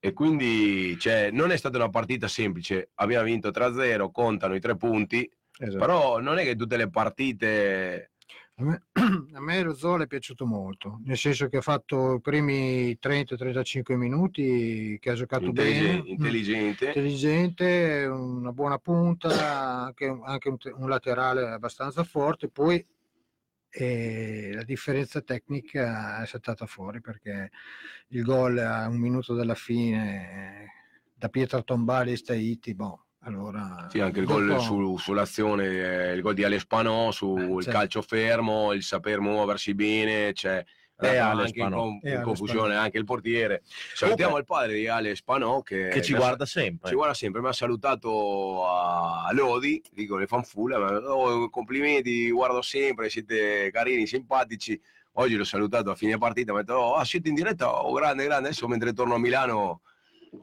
e 0.00 0.12
quindi 0.12 0.96
cioè, 1.00 1.30
non 1.32 1.50
è 1.50 1.56
stata 1.56 1.78
una 1.78 1.88
partita 1.90 2.28
semplice. 2.28 2.90
Abbiamo 2.94 3.24
vinto 3.24 3.50
3-0, 3.50 4.12
contano 4.12 4.54
i 4.54 4.60
tre 4.60 4.76
punti, 4.76 5.28
Esatto. 5.60 5.78
però 5.78 6.20
non 6.20 6.38
è 6.38 6.44
che 6.44 6.54
tutte 6.54 6.76
le 6.76 6.88
partite 6.88 8.12
A 8.56 8.64
me, 8.64 8.82
a 9.34 9.40
me 9.40 9.62
lo 9.62 9.74
zoo 9.74 10.00
è 10.00 10.06
piaciuto 10.06 10.46
molto, 10.46 11.00
nel 11.04 11.16
senso 11.16 11.48
che 11.48 11.58
ha 11.58 11.62
fatto 11.62 12.14
i 12.14 12.20
primi 12.20 12.96
30-35 13.00 13.94
minuti, 13.96 14.98
che 15.00 15.10
ha 15.10 15.14
giocato 15.14 15.46
Intellige- 15.46 15.80
bene, 15.86 16.02
mm, 16.02 16.06
intelligente. 16.06 16.86
intelligente, 16.86 18.06
una 18.10 18.52
buona 18.52 18.78
punta, 18.78 19.84
anche, 19.84 20.06
anche 20.24 20.48
un, 20.48 20.56
un 20.76 20.88
laterale 20.88 21.48
abbastanza 21.48 22.02
forte, 22.04 22.48
poi 22.48 22.84
eh, 23.70 24.50
la 24.54 24.64
differenza 24.64 25.20
tecnica 25.20 26.22
è 26.22 26.26
saltata 26.26 26.66
fuori 26.66 27.00
perché 27.00 27.50
il 28.08 28.22
gol 28.24 28.58
a 28.58 28.88
un 28.88 28.98
minuto 28.98 29.34
dalla 29.34 29.54
fine 29.54 30.64
eh, 30.64 30.66
da 31.14 31.28
Pietra 31.28 31.62
Tombali 31.62 32.12
e 32.12 32.18
Tahiti, 32.18 32.74
boh, 32.74 33.06
allora... 33.28 33.86
Sì, 33.90 34.00
anche 34.00 34.20
il 34.20 34.26
gol 34.26 34.60
su- 34.60 34.98
sull'azione, 34.98 35.66
eh, 35.66 36.12
il 36.14 36.20
gol 36.20 36.34
di 36.34 36.44
Ale 36.44 36.58
Spanò, 36.58 37.10
sul 37.10 37.62
certo. 37.62 37.78
calcio 37.78 38.02
fermo, 38.02 38.72
il 38.72 38.82
saper 38.82 39.20
muoversi 39.20 39.74
bene, 39.74 40.32
cioè 40.32 40.64
E 41.00 41.16
Ale 41.16 41.42
anche 41.44 41.60
in, 41.60 41.70
con- 41.70 42.00
E 42.02 42.14
in 42.14 42.22
confusione 42.22 42.74
anche 42.74 42.98
il 42.98 43.04
portiere. 43.04 43.62
Salutiamo 43.94 44.36
il 44.36 44.44
padre 44.44 44.74
di 44.74 44.88
Ale 44.88 45.14
Spanò 45.14 45.62
che, 45.62 45.88
Che 45.88 46.02
ci 46.02 46.14
guarda 46.14 46.44
sempre. 46.44 46.88
ci 46.88 46.96
guarda 46.96 47.14
sempre, 47.14 47.40
mi 47.40 47.48
ha 47.48 47.52
salutato 47.52 48.66
a 48.66 49.30
Lodi, 49.32 49.80
dico 49.92 50.16
le 50.16 50.26
fanfulle, 50.26 50.76
ma, 50.76 50.96
oh, 50.96 51.48
complimenti, 51.50 52.30
guardo 52.30 52.62
sempre, 52.62 53.08
siete 53.10 53.70
carini, 53.70 54.06
simpatici. 54.06 54.80
Oggi 55.12 55.34
l'ho 55.34 55.44
salutato 55.44 55.90
a 55.90 55.96
fine 55.96 56.16
partita, 56.16 56.52
mi 56.52 56.58
ha 56.58 56.62
detto, 56.62 56.78
oh, 56.78 56.94
ah, 56.94 57.04
siete 57.04 57.28
in 57.28 57.34
diretta? 57.34 57.84
Oh, 57.84 57.92
grande, 57.92 58.24
grande, 58.24 58.48
adesso 58.48 58.68
mentre 58.68 58.92
torno 58.92 59.14
a 59.14 59.18
Milano 59.18 59.80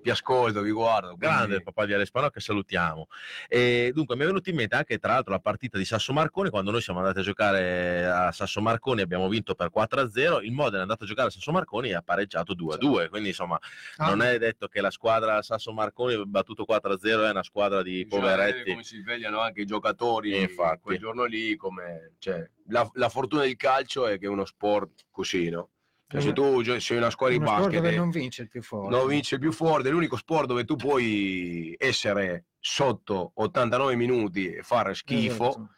vi 0.02 0.10
ascolto, 0.10 0.62
vi 0.62 0.72
guardo. 0.72 1.16
quindi- 1.16 1.26
Grande 1.26 1.56
il 1.56 1.64
papà 1.64 1.86
di 1.86 1.94
Ale 1.94 2.06
Spanò 2.06 2.30
che 2.30 2.40
salutiamo. 2.40 3.08
E 3.48 3.92
dunque 3.94 4.16
mi 4.16 4.24
è 4.24 4.26
venuto 4.26 4.50
in 4.50 4.56
mente 4.56 4.76
anche 4.76 4.98
tra 4.98 5.14
l'altro 5.14 5.32
la 5.34 5.40
partita 5.40 5.78
di 5.78 5.86
Sasso 5.86 6.14
Marconi, 6.14 6.50
quando 6.50 6.72
noi 6.72 6.82
siamo 6.82 7.00
andati 7.00 7.20
a 7.20 7.24
giocare 7.24 8.06
a 8.06 8.32
Sasso 8.32 8.62
Marconi 8.62 9.02
abbiamo 9.02 9.28
vinto 9.28 9.56
per 9.56 9.70
4-0, 9.72 10.44
il 10.44 10.52
Modena 10.52 10.80
è 10.80 10.82
andato 10.82 11.04
a 11.04 11.08
giocare 11.08 11.28
a 11.28 11.32
Sasso 11.32 11.52
Marconi 11.52 11.90
e 11.90 11.96
ha 11.96 12.02
pareggiato 12.02 12.54
2-2, 12.54 13.10
quindi 13.10 13.30
insomma 13.30 13.60
Ah, 13.98 14.10
non 14.10 14.22
è 14.22 14.38
detto 14.38 14.68
che 14.68 14.82
la 14.82 14.92
squadra 14.92 15.42
Sasso 15.42 15.72
Marconi 15.74 16.26
battuto 16.26 16.66
4-0 16.68 17.26
è 17.26 17.30
una 17.30 17.44
squadra 17.44 17.82
di 17.82 18.06
poveretti. 18.08 18.72
come 18.72 18.84
si 18.84 19.00
svegliano 19.00 19.40
anche 19.40 19.62
i 19.62 19.66
giocatori 19.66 20.38
infatti. 20.40 20.82
quel 20.82 21.00
giorno 21.00 21.24
lì 21.26 21.56
come, 21.56 22.14
cioè, 22.20 22.48
la, 22.68 22.88
la 22.94 23.10
fortuna 23.10 23.44
del 23.44 23.56
calcio 23.56 24.08
è 24.08 24.18
che 24.18 24.26
è 24.26 24.30
uno 24.30 24.46
sport 24.46 25.06
così 25.12 25.50
no? 25.50 25.70
Cioè, 26.08 26.22
se 26.22 26.34
tu 26.34 26.62
gio- 26.62 26.80
sei 26.80 26.98
una 26.98 27.10
squadra 27.10 27.36
di 27.36 27.42
uno 27.42 27.52
sport 27.52 27.64
basket 27.72 27.84
dove 27.84 27.96
non 27.96 28.10
vince 28.12 28.42
il 28.44 28.48
più 28.48 28.62
forte. 28.62 28.96
non 28.96 29.08
vince 29.08 29.36
il 29.36 29.42
più 29.42 29.52
forte 29.52 29.88
è 29.88 29.92
l'unico 29.92 30.18
sport 30.18 30.46
dove 30.48 30.64
tu 30.64 30.76
puoi 30.76 31.74
essere 31.80 32.46
sotto 32.60 33.32
89 33.36 33.96
minuti 33.96 34.52
e 34.54 34.62
fare 34.62 34.94
schifo 34.94 35.50
Esatto. 35.50 35.70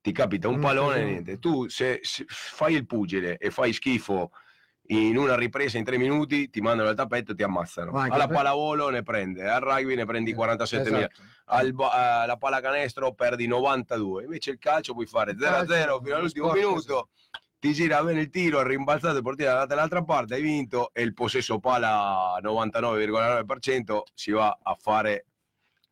ti 0.00 0.12
capita 0.12 0.48
un 0.48 0.60
pallone 0.60 1.04
niente. 1.04 1.38
Tu 1.38 1.68
se, 1.68 1.98
se 2.02 2.24
fai 2.26 2.74
il 2.74 2.86
pugile 2.86 3.36
e 3.36 3.50
fai 3.50 3.72
schifo 3.74 4.30
in 4.90 5.16
una 5.18 5.36
ripresa 5.36 5.76
in 5.78 5.84
tre 5.84 5.98
minuti 5.98 6.48
ti 6.50 6.60
mandano 6.62 6.88
al 6.88 6.96
tappeto 6.96 7.32
e 7.32 7.34
ti 7.36 7.42
ammazzano. 7.42 7.92
Alla 7.92 8.26
per- 8.26 8.36
pallavolo 8.36 8.88
ne 8.88 9.02
prende 9.02 9.46
al 9.48 9.60
rugby 9.60 9.94
ne 9.94 10.06
prendi 10.06 10.34
47.000 10.34 10.96
Esatto. 10.98 11.22
al 11.46 11.72
ba- 11.74 12.22
alla 12.22 12.36
pallacanestro 12.38 13.12
perdi 13.12 13.46
92 13.46 14.24
invece 14.24 14.50
il 14.52 14.58
calcio 14.58 14.94
puoi 14.94 15.06
fare 15.06 15.34
0-0 15.36 15.66
calcio 15.66 16.00
fino 16.02 16.16
all'ultimo 16.16 16.46
sport 16.48 16.58
minuto 16.58 17.08
ti 17.60 17.72
gira 17.72 18.02
bene 18.02 18.22
il 18.22 18.30
tiro, 18.30 18.62
rimbalzato 18.62 19.18
il 19.18 19.22
portiere 19.22 19.66
dall'altra 19.66 20.02
parte, 20.02 20.34
hai 20.34 20.42
vinto 20.42 20.90
e 20.92 21.02
il 21.02 21.12
possesso 21.12 21.60
palla 21.60 22.40
99,9% 22.42 24.00
si 24.14 24.32
va 24.32 24.58
a 24.60 24.74
fare 24.74 25.26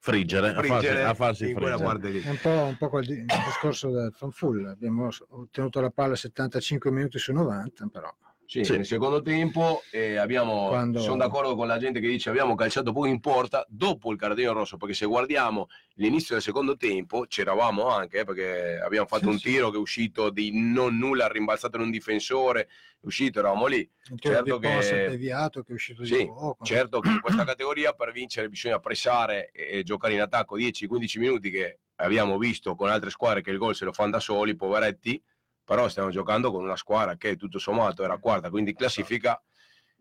Friggere, 0.01 0.51
a 0.51 0.55
farsi, 0.55 0.69
friggere 0.69 1.05
a 1.05 1.15
farsi 1.15 1.49
in 1.51 1.57
quella 1.57 1.77
friggere. 1.77 1.99
parte 1.99 2.09
lì. 2.11 2.21
È 2.23 2.31
un 2.31 2.39
po', 2.41 2.49
un 2.49 2.77
po' 2.79 2.89
quel 2.89 3.27
discorso 3.27 3.91
del 3.91 4.13
fanfull. 4.15 4.67
Abbiamo 4.67 5.09
ottenuto 5.31 5.81
la 5.81 5.91
palla 5.91 6.15
75 6.15 6.91
minuti 6.91 7.19
su 7.19 7.33
90, 7.33 7.87
però 7.89 8.09
Sì, 8.51 8.65
Sì. 8.65 8.73
nel 8.73 8.87
secondo 8.87 9.21
tempo 9.21 9.83
eh, 9.91 10.17
abbiamo, 10.17 10.69
Quando- 10.69 11.01
sono 11.01 11.19
d'accordo 11.19 11.55
con 11.55 11.67
la 11.67 11.77
gente 11.77 12.01
che 12.01 12.09
dice 12.09 12.31
abbiamo 12.31 12.55
calciato 12.55 12.93
poco 12.93 13.05
in 13.05 13.21
porta 13.21 13.63
dopo 13.69 14.11
il 14.11 14.17
cardino 14.17 14.55
rosso, 14.55 14.79
perché 14.79 14.95
se 14.95 15.05
guardiamo 15.05 15.67
l'inizio 15.97 16.33
del 16.35 16.43
secondo 16.43 16.75
tempo 16.75 17.27
c'eravamo 17.29 17.89
anche, 17.89 18.21
eh, 18.21 18.25
perché 18.25 18.81
abbiamo 18.83 19.07
fatto 19.07 19.25
Sì, 19.25 19.29
un 19.29 19.39
sì. 19.39 19.51
tiro 19.51 19.69
che 19.69 19.77
è 19.77 19.81
uscito 19.81 20.31
di 20.31 20.51
non 20.59 20.97
nulla, 20.97 21.29
rimbalzato 21.29 21.77
in 21.77 21.83
un 21.83 21.91
difensore, 21.91 22.63
è 22.63 22.69
uscito, 23.03 23.39
eravamo 23.41 23.67
lì. 23.67 23.87
Certo 24.19 24.57
che- 24.59 24.79
è 24.79 25.11
deviato 25.11 25.63
che 25.63 25.73
è 25.73 25.75
uscito 25.75 26.01
di 26.01 26.09
Sì, 26.09 26.25
poco. 26.25 26.65
certo 26.65 27.01
che 27.01 27.11
in 27.11 27.21
questa 27.21 27.45
categoria 27.45 27.93
per 27.93 28.13
vincere 28.13 28.49
bisogna 28.49 28.79
pressare 28.79 29.51
e, 29.53 29.81
e 29.81 29.83
giocare 29.83 30.15
in 30.15 30.23
attacco 30.23 30.57
10-15 30.57 31.19
minuti 31.19 31.51
che 31.51 31.81
abbiamo 31.97 32.39
visto 32.39 32.75
con 32.75 32.89
altre 32.89 33.11
squadre 33.11 33.43
che 33.43 33.51
il 33.51 33.59
gol 33.59 33.75
se 33.75 33.85
lo 33.85 33.93
fanno 33.93 34.13
da 34.13 34.21
soli, 34.21 34.57
poveretti, 34.57 35.23
però 35.69 35.87
stiamo 35.87 36.09
giocando 36.09 36.51
con 36.51 36.65
una 36.65 36.77
squadra 36.77 37.17
che 37.17 37.37
tutto 37.37 37.59
sommato 37.59 38.03
era 38.03 38.17
quarta, 38.17 38.49
quindi 38.49 38.71
in 38.71 38.77
classifica 38.77 39.39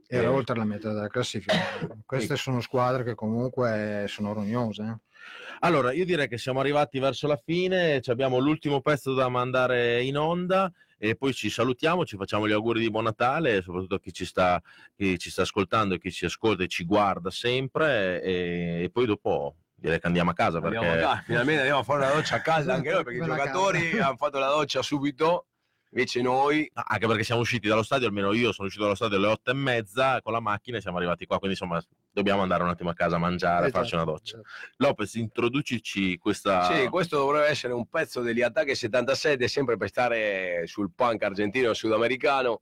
Era 0.07 0.23
eh, 0.23 0.27
oltre 0.27 0.55
la 0.55 0.63
metà 0.63 0.93
della 0.93 1.09
classifica. 1.09 1.53
Queste 2.05 2.37
sono 2.37 2.61
squadre 2.61 3.03
che 3.03 3.15
comunque 3.15 4.05
sono 4.07 4.31
rognose. 4.31 4.81
eh. 4.83 4.97
Allora, 5.59 5.91
io 5.91 6.05
direi 6.05 6.29
che 6.29 6.37
siamo 6.37 6.61
arrivati 6.61 6.99
verso 6.99 7.27
la 7.27 7.35
fine, 7.35 7.99
ci 7.99 8.11
abbiamo 8.11 8.37
l'ultimo 8.37 8.79
pezzo 8.79 9.13
da 9.13 9.27
mandare 9.27 10.01
in 10.03 10.17
onda 10.17 10.71
e 10.97 11.17
poi 11.17 11.33
ci 11.33 11.49
salutiamo, 11.49 12.05
ci 12.05 12.15
facciamo 12.15 12.47
gli 12.47 12.53
auguri 12.53 12.79
di 12.79 12.89
buon 12.89 13.03
Natale, 13.03 13.61
soprattutto 13.61 13.95
a 13.95 13.99
chi 13.99 14.13
ci 14.13 14.23
sta, 14.23 14.61
chi 14.95 15.19
ci 15.19 15.29
sta 15.29 15.41
ascoltando 15.41 15.95
e 15.95 15.99
chi 15.99 16.13
ci 16.13 16.23
ascolta 16.23 16.63
e 16.63 16.67
ci 16.67 16.85
guarda 16.85 17.29
sempre 17.29 18.21
e, 18.21 18.83
e 18.83 18.89
poi 18.89 19.05
dopo 19.05 19.55
direi 19.75 19.99
che 19.99 20.07
andiamo 20.07 20.31
a 20.31 20.33
casa 20.33 20.59
perché 20.59 20.77
andiamo 20.77 20.95
a 20.95 21.07
casa. 21.09 21.23
finalmente 21.25 21.59
andiamo 21.59 21.79
a 21.81 21.83
fare 21.83 22.05
una 22.05 22.13
doccia 22.13 22.41
calda 22.41 22.73
anche 22.73 22.91
noi 22.91 23.03
perché 23.03 23.19
i 23.19 23.23
giocatori 23.23 23.99
hanno 23.99 24.17
fatto 24.17 24.39
la 24.39 24.47
doccia 24.47 24.81
subito, 24.81 25.45
invece 25.91 26.21
noi 26.21 26.69
No, 26.73 26.83
anche 26.85 27.07
perché 27.07 27.23
siamo 27.23 27.41
usciti 27.41 27.67
dallo 27.67 27.83
stadio, 27.83 28.07
almeno 28.07 28.33
io 28.33 28.51
sono 28.51 28.67
uscito 28.67 28.83
dallo 28.83 28.95
stadio 28.95 29.17
alle 29.17 29.27
otto 29.27 29.51
e 29.51 29.53
mezza 29.53 30.21
con 30.21 30.33
la 30.33 30.39
macchina 30.39 30.77
e 30.77 30.81
siamo 30.81 30.97
arrivati 30.97 31.25
qua, 31.25 31.39
quindi 31.39 31.57
insomma 31.59 31.81
dobbiamo 32.11 32.41
andare 32.41 32.63
un 32.63 32.69
attimo 32.69 32.89
a 32.89 32.93
casa 32.93 33.17
a 33.17 33.19
mangiare, 33.19 33.67
a 33.67 33.69
farci 33.69 33.95
una 33.95 34.03
doccia. 34.03 34.39
Lopez, 34.77 35.13
introducici 35.15 36.17
questa... 36.17 36.63
Sì, 36.73 36.87
questo 36.87 37.17
dovrebbe 37.17 37.47
essere 37.47 37.73
un 37.73 37.87
pezzo 37.87 38.21
degli 38.21 38.41
attacchi 38.41 38.75
77, 38.75 39.47
sempre 39.47 39.77
per 39.77 39.89
stare 39.89 40.63
sul 40.65 40.91
punk 40.95 41.21
argentino 41.23 41.69
e 41.69 41.75
sudamericano. 41.75 42.61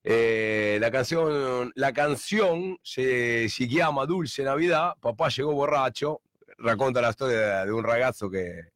Eh, 0.00 0.76
la 0.78 0.90
canción, 0.90 1.70
la 1.74 1.90
canción 1.90 2.76
se, 2.82 3.48
si 3.48 3.66
chiama 3.66 4.04
Dulce 4.04 4.42
Navidad, 4.42 4.94
papà 5.00 5.28
llegó 5.28 5.54
borracho, 5.54 6.20
racconta 6.58 7.00
la 7.00 7.10
storia 7.10 7.64
di 7.64 7.70
un 7.70 7.80
ragazzo 7.80 8.28
che 8.28 8.73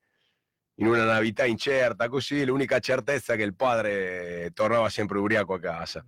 in 0.80 0.86
una 0.86 1.04
Navidad 1.04 1.46
incerta, 1.46 2.08
così 2.08 2.44
l'unica 2.44 2.78
certezza 2.78 3.34
è 3.34 3.36
che 3.36 3.42
il 3.42 3.54
padre 3.54 4.50
tornava 4.54 4.88
sempre 4.88 5.18
ubriaco 5.18 5.54
a 5.54 5.60
casa. 5.60 6.04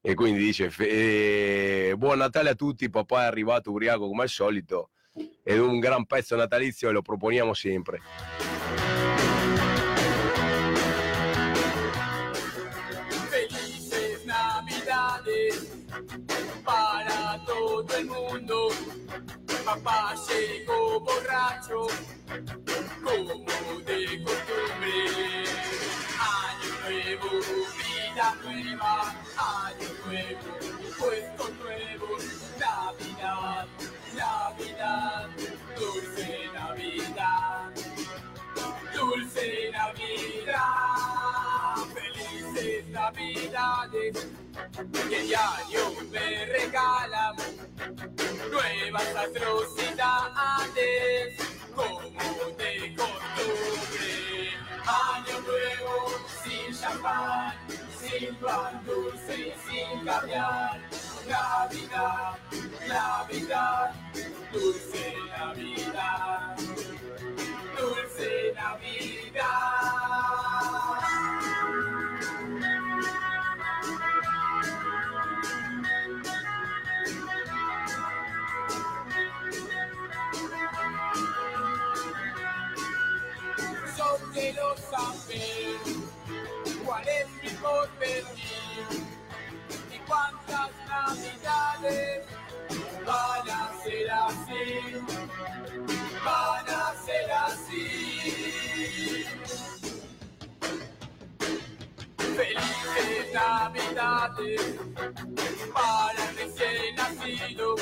E 0.00 0.14
quindi 0.14 0.40
dice: 0.40 0.70
"Fe- 0.70 1.90
eh, 1.90 1.94
Buon 1.96 2.18
Natale 2.18 2.50
a 2.50 2.54
tutti, 2.54 2.88
papà 2.90 3.22
è 3.22 3.26
arrivato 3.26 3.70
ubriaco 3.70 4.06
come 4.06 4.22
al 4.22 4.28
solito. 4.28 4.90
Ed 5.42 5.58
un 5.58 5.80
gran 5.80 6.06
pezzo 6.06 6.36
natalizio 6.36 6.88
e 6.88 6.92
lo 6.92 7.02
proponiamo 7.02 7.52
sempre. 7.52 8.00
Felices 13.28 14.24
Navidades 14.24 15.86
para 16.64 17.07
todo 17.86 17.96
el 17.96 18.06
mundo. 18.06 18.68
Papá 19.64 20.14
llegó 20.28 21.00
borracho, 21.00 21.86
como 23.04 23.80
de 23.84 24.22
costumbre. 24.24 25.44
Año 26.18 26.70
nuevo, 26.82 27.30
vida 27.78 28.28
nueva, 28.42 28.94
año 29.36 29.90
nuevo, 30.06 30.50
puesto 30.98 31.44
nuevo. 31.62 32.08
Navidad, 32.58 33.66
Navidad, 34.16 35.28
dulce 35.78 36.28
Navidad. 36.54 37.70
Dulce 38.94 39.70
Navidad, 39.70 40.66
felices 42.54 42.88
Navidades, 42.88 44.26
que 45.08 45.36
año 45.36 45.92
me 46.10 46.46
regalan 46.46 47.36
nuevas 48.50 49.14
atrocidades, 49.16 49.96
como 51.74 52.00
de 52.56 52.94
costumbre. 52.96 54.50
Año 54.86 55.36
nuevo, 55.40 55.94
sin 56.42 56.68
champán, 56.74 57.54
sin 58.00 58.34
pan 58.36 58.74
dulce 58.84 59.34
y 59.34 59.52
sin 59.68 60.04
caviar. 60.04 60.80
Navidad, 61.28 62.38
Navidad, 62.88 63.92
dulce 64.52 65.14
Navidad 65.36 66.56
dulce 67.78 68.52
Navidad. 68.54 70.08
Yo 83.96 84.18
quiero 84.32 84.76
saber 84.76 85.76
cuál 86.84 87.08
es 87.08 87.26
mi 87.42 87.50
porvenir 87.60 89.06
y 89.92 89.98
cuántas 90.06 90.70
navidades 90.88 92.26
van 93.06 93.50
a 93.50 93.72
ser 93.82 94.10
así, 94.10 94.66
van 96.24 96.68
a 96.68 96.94
ser 97.04 97.30
así. 97.32 98.08
Felices 102.38 103.32
navidades 103.34 104.60
para 105.74 106.24
el 106.24 106.36
recién 106.36 106.94
nacido, 106.94 107.74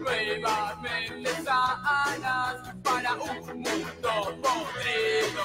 nuevas 0.00 0.80
mentes 0.82 1.44
sanas 1.44 2.56
para 2.82 3.14
un 3.14 3.62
mundo 3.62 4.10
podrido. 4.42 5.44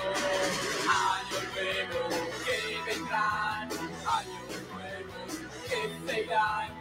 Año 0.83 1.39
nuevo 1.53 2.01
que 2.43 2.57
vendrán, 2.91 3.69
años 3.71 4.59
nuevos 4.73 5.31
que 5.69 5.79
se 6.05 6.21
irán. 6.23 6.71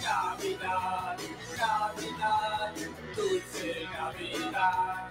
Navidad, 0.00 1.18
Navidad, 1.58 2.72
dulce 3.16 3.88
Navidad, 3.98 5.10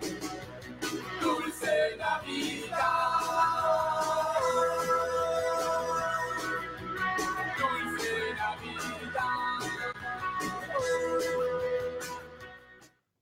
dulce 1.22 1.98
Navidad, 1.98 3.17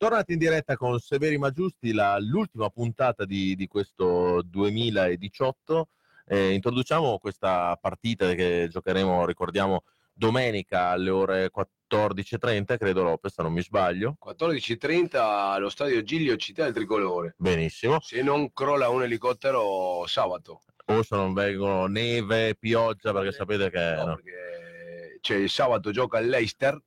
Tornati 0.05 0.33
in 0.33 0.37
diretta 0.37 0.77
con 0.77 0.99
Severi 0.99 1.39
ma 1.39 1.49
Giusti, 1.49 1.91
la- 1.91 2.19
l'ultima 2.19 2.69
puntata 2.69 3.25
di, 3.25 3.55
di 3.55 3.65
questo 3.65 4.43
2018. 4.43 5.87
Eh, 6.27 6.53
introduciamo 6.53 7.17
questa 7.17 7.75
partita 7.81 8.31
che 8.35 8.67
giocheremo, 8.69 9.25
ricordiamo, 9.25 9.83
domenica 10.13 10.89
alle 10.89 11.09
ore 11.09 11.51
14.30, 11.51 12.77
credo 12.77 13.01
Lopez, 13.01 13.33
se 13.33 13.41
non 13.41 13.51
mi 13.51 13.63
sbaglio. 13.63 14.15
14.30 14.23 15.17
allo 15.17 15.69
stadio 15.69 16.03
Giglio 16.03 16.35
Città 16.35 16.65
del 16.65 16.73
Tricolore. 16.73 17.33
Benissimo. 17.39 17.99
Se 17.99 18.21
non 18.21 18.53
crolla 18.53 18.89
un 18.89 19.01
elicottero 19.01 20.05
sabato. 20.05 20.61
O 20.85 21.01
se 21.01 21.15
non 21.15 21.33
vengono 21.33 21.87
neve, 21.87 22.53
pioggia, 22.53 23.11
perché 23.11 23.31
sapete 23.31 23.71
che... 23.71 23.95
No, 23.95 24.05
no. 24.05 24.15
perché 24.17 25.17
cioè, 25.19 25.37
il 25.37 25.49
sabato 25.49 25.89
gioca 25.89 26.19
il 26.19 26.29
Leicester 26.29 26.79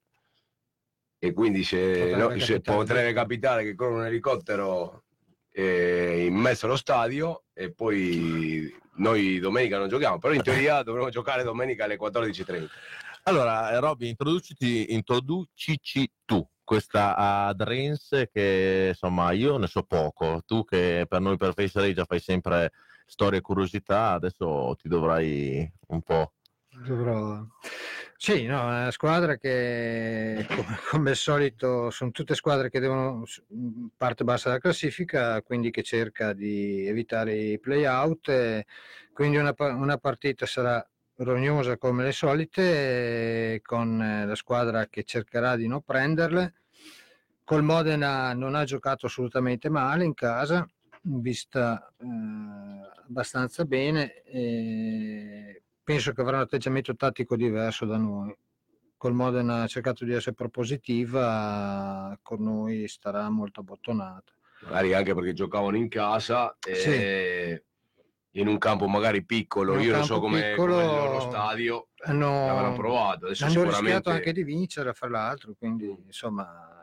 e 1.19 1.33
quindi 1.33 1.65
se, 1.65 1.77
Potrebbe 1.79 2.17
no, 2.17 2.29
capitare. 2.29 2.61
potrebbe 2.61 3.13
capitare 3.13 3.65
che 3.65 3.75
crolla 3.75 3.97
un 3.97 4.07
elicottero 4.07 5.03
eh, 5.53 6.27
in 6.27 6.35
mezzo 6.35 6.67
allo 6.67 6.77
stadio 6.77 7.45
e 7.53 7.73
poi 7.73 8.73
noi 8.97 9.39
domenica 9.41 9.79
non 9.79 9.89
giochiamo, 9.89 10.19
però 10.19 10.33
in 10.33 10.43
teoria 10.43 10.83
dovremmo 10.85 11.09
giocare 11.09 11.43
domenica 11.43 11.85
alle 11.85 11.99
14.30. 11.99 12.67
Allora, 13.25 13.79
Robby, 13.79 14.09
introduciti, 14.09 14.95
introducici 14.95 16.11
tu 16.25 16.47
questa 16.69 17.17
Adrense 17.17 18.29
che 18.31 18.89
insomma 18.91 19.33
io 19.33 19.57
ne 19.57 19.67
so 19.67 19.83
poco. 19.83 20.43
Tu 20.47 20.65
che 20.65 21.07
per 21.09 21.21
noi 21.21 21.37
per 21.37 21.55
Face 21.55 21.81
Rage 21.81 22.05
fai 22.05 22.21
sempre 22.21 22.73
storie 23.07 23.39
e 23.39 23.43
curiosità, 23.43 24.13
adesso 24.13 24.77
ti 24.81 24.89
dovrai 24.89 25.71
un 25.89 26.03
po'. 26.03 26.35
Dovrò... 26.87 27.45
Sì, 28.17 28.47
no, 28.47 28.61
è 28.63 28.65
una 28.65 28.91
squadra 28.91 29.37
che 29.37 30.45
come, 30.49 30.79
come 30.91 31.11
al 31.11 31.17
solito 31.17 31.91
sono 31.91 32.11
tutte 32.11 32.35
squadre 32.35 32.69
che 32.69 32.81
devono 32.81 33.25
s- 33.25 33.43
mh, 33.49 33.87
parte 33.97 34.25
bassa 34.25 34.49
della 34.49 34.61
classifica, 34.61 35.41
quindi 35.43 35.71
che 35.71 35.83
cerca 35.83 36.33
di 36.33 36.87
evitare 36.87 37.35
i 37.35 37.59
play-out. 37.61 38.29
e 38.29 38.67
Quindi 39.13 39.37
una, 39.37 39.55
una 39.59 39.99
partita 39.99 40.47
sarà 40.47 40.85
rognosa 41.17 41.77
come 41.79 42.05
le 42.05 42.13
solite, 42.13 43.55
eh, 43.55 43.61
con 43.63 44.01
eh, 44.03 44.27
la 44.27 44.35
squadra 44.35 44.87
che 44.89 45.05
cercherà 45.05 45.57
di 45.57 45.67
non 45.69 45.83
prenderle. 45.83 46.55
Col 47.45 47.63
Modena 47.63 48.33
non 48.35 48.55
ha 48.55 48.65
giocato 48.65 49.07
assolutamente 49.07 49.69
male 49.71 50.05
in 50.05 50.15
casa, 50.15 50.69
vista 51.03 51.93
eh, 51.99 52.07
abbastanza 53.07 53.65
bene. 53.65 54.23
E 54.25 55.63
penso 55.89 56.13
che 56.13 56.21
avrà 56.21 56.37
un 56.37 56.43
atteggiamento 56.43 56.95
tattico 56.95 57.35
diverso 57.35 57.87
da 57.87 57.97
noi. 57.97 58.37
Col 58.99 59.15
Modena 59.15 59.63
ha 59.63 59.67
cercato 59.67 60.05
di 60.05 60.13
essere 60.13 60.35
propositiva, 60.35 62.15
con 62.21 62.43
noi 62.43 62.87
starà 62.89 63.31
molto 63.31 63.61
abbottonata. 63.61 64.35
magari 64.65 64.93
anche 64.93 65.15
perché 65.15 65.33
giocavano 65.33 65.79
in 65.79 65.89
casa 65.89 66.55
e 66.63 67.65
in 68.33 68.49
un 68.49 68.59
campo 68.59 68.87
magari 68.87 69.25
piccolo, 69.25 69.79
io 69.79 69.95
non 69.95 70.05
so 70.05 70.21
come 70.21 70.51
piccolo 70.51 70.75
come 70.75 71.09
lo 71.09 71.21
stadio, 71.21 71.89
Hanno, 72.05 72.47
l'avranno 72.47 72.75
provato, 72.75 73.25
adesso 73.25 73.45
hanno 73.47 73.55
rischiato 73.55 73.77
sicuramente 73.77 74.11
anche 74.11 74.33
di 74.33 74.43
vincere, 74.45 74.93
fra 74.93 75.09
l'altro, 75.09 75.55
quindi 75.59 75.87
insomma 76.05 76.78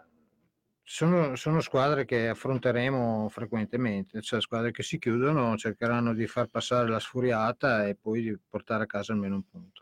sono, 0.88 1.36
sono 1.36 1.62
squadre 1.62 2.06
che 2.06 2.30
affronteremo 2.30 3.28
frequentemente, 3.30 4.22
cioè 4.22 4.40
squadre 4.40 4.72
che 4.72 4.84
si 4.84 5.00
chiudono, 5.00 5.58
cercheranno 5.58 6.14
di 6.14 6.28
far 6.28 6.48
passare 6.48 6.88
la 6.88 7.00
sfuriata 7.00 7.88
e 7.88 7.96
poi 7.96 8.22
di 8.22 8.40
portare 8.48 8.84
a 8.84 8.86
casa 8.86 9.12
almeno 9.12 9.36
un 9.36 9.50
punto. 9.50 9.82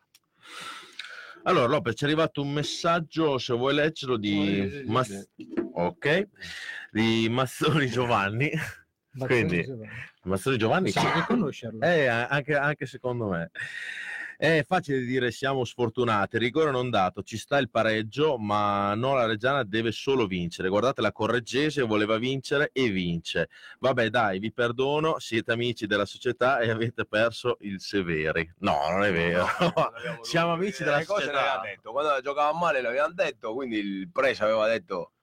Allora, 1.44 1.68
Lopez, 1.68 2.02
è 2.02 2.06
arrivato 2.06 2.42
un 2.42 2.54
messaggio, 2.54 3.38
se 3.38 3.54
vuoi 3.54 3.74
leggerlo, 3.74 4.16
di, 4.16 4.30
Sì, 4.30 4.70
sì, 4.70 4.78
sì, 4.78 4.92
Mas- 4.92 5.30
ok, 5.74 6.28
di 6.92 7.28
Mazzoni 7.30 7.88
Giovanni. 7.88 8.50
Quindi, 9.18 9.64
Mazzoni 10.24 10.58
Giovanni, 10.58 10.90
Sa 10.90 11.12
che 11.12 11.26
conoscerlo. 11.28 11.82
Eh, 11.86 12.08
anche, 12.08 12.56
anche 12.56 12.86
secondo 12.86 13.28
me. 13.28 13.52
È 14.44 14.62
facile 14.68 15.06
dire 15.06 15.32
siamo 15.32 15.64
sfortunati, 15.64 16.38
rigore 16.38 16.70
non 16.70 16.90
dato, 16.90 17.24
ci 17.24 17.38
sta 17.38 17.58
il 17.60 17.70
pareggio, 17.70 18.38
ma 18.38 18.94
no, 18.94 19.16
la 19.16 19.26
Reggiana 19.26 19.64
deve 19.64 19.94
solo 19.94 20.28
vincere. 20.28 20.68
Guardate 20.68 21.00
la 21.00 21.14
Correggese 21.14 21.82
voleva 21.82 22.18
vincere 22.18 22.70
e 22.74 22.90
vince. 22.90 23.48
Vabbè, 23.80 24.10
dai, 24.10 24.40
vi 24.40 24.52
perdono, 24.52 25.18
siete 25.20 25.54
amici 25.54 25.88
della 25.88 26.04
società 26.04 26.60
e 26.60 26.70
avete 26.72 27.06
perso 27.06 27.56
il 27.62 27.80
Severi. 27.80 28.54
No, 28.58 28.86
non 28.90 29.06
è 29.06 29.14
vero. 29.14 29.48
Siamo 30.24 30.52
amici 30.52 30.84
della 30.84 31.06
cose 31.06 31.22
società. 31.28 31.62
detto, 31.64 31.92
quando 31.94 32.20
giocavamo 32.22 32.60
male 32.60 32.82
l'avevamo 32.82 33.14
detto, 33.14 33.54
quindi 33.54 33.78
il 33.78 34.10
Presa 34.12 34.44
aveva 34.44 34.68
detto 34.68 35.14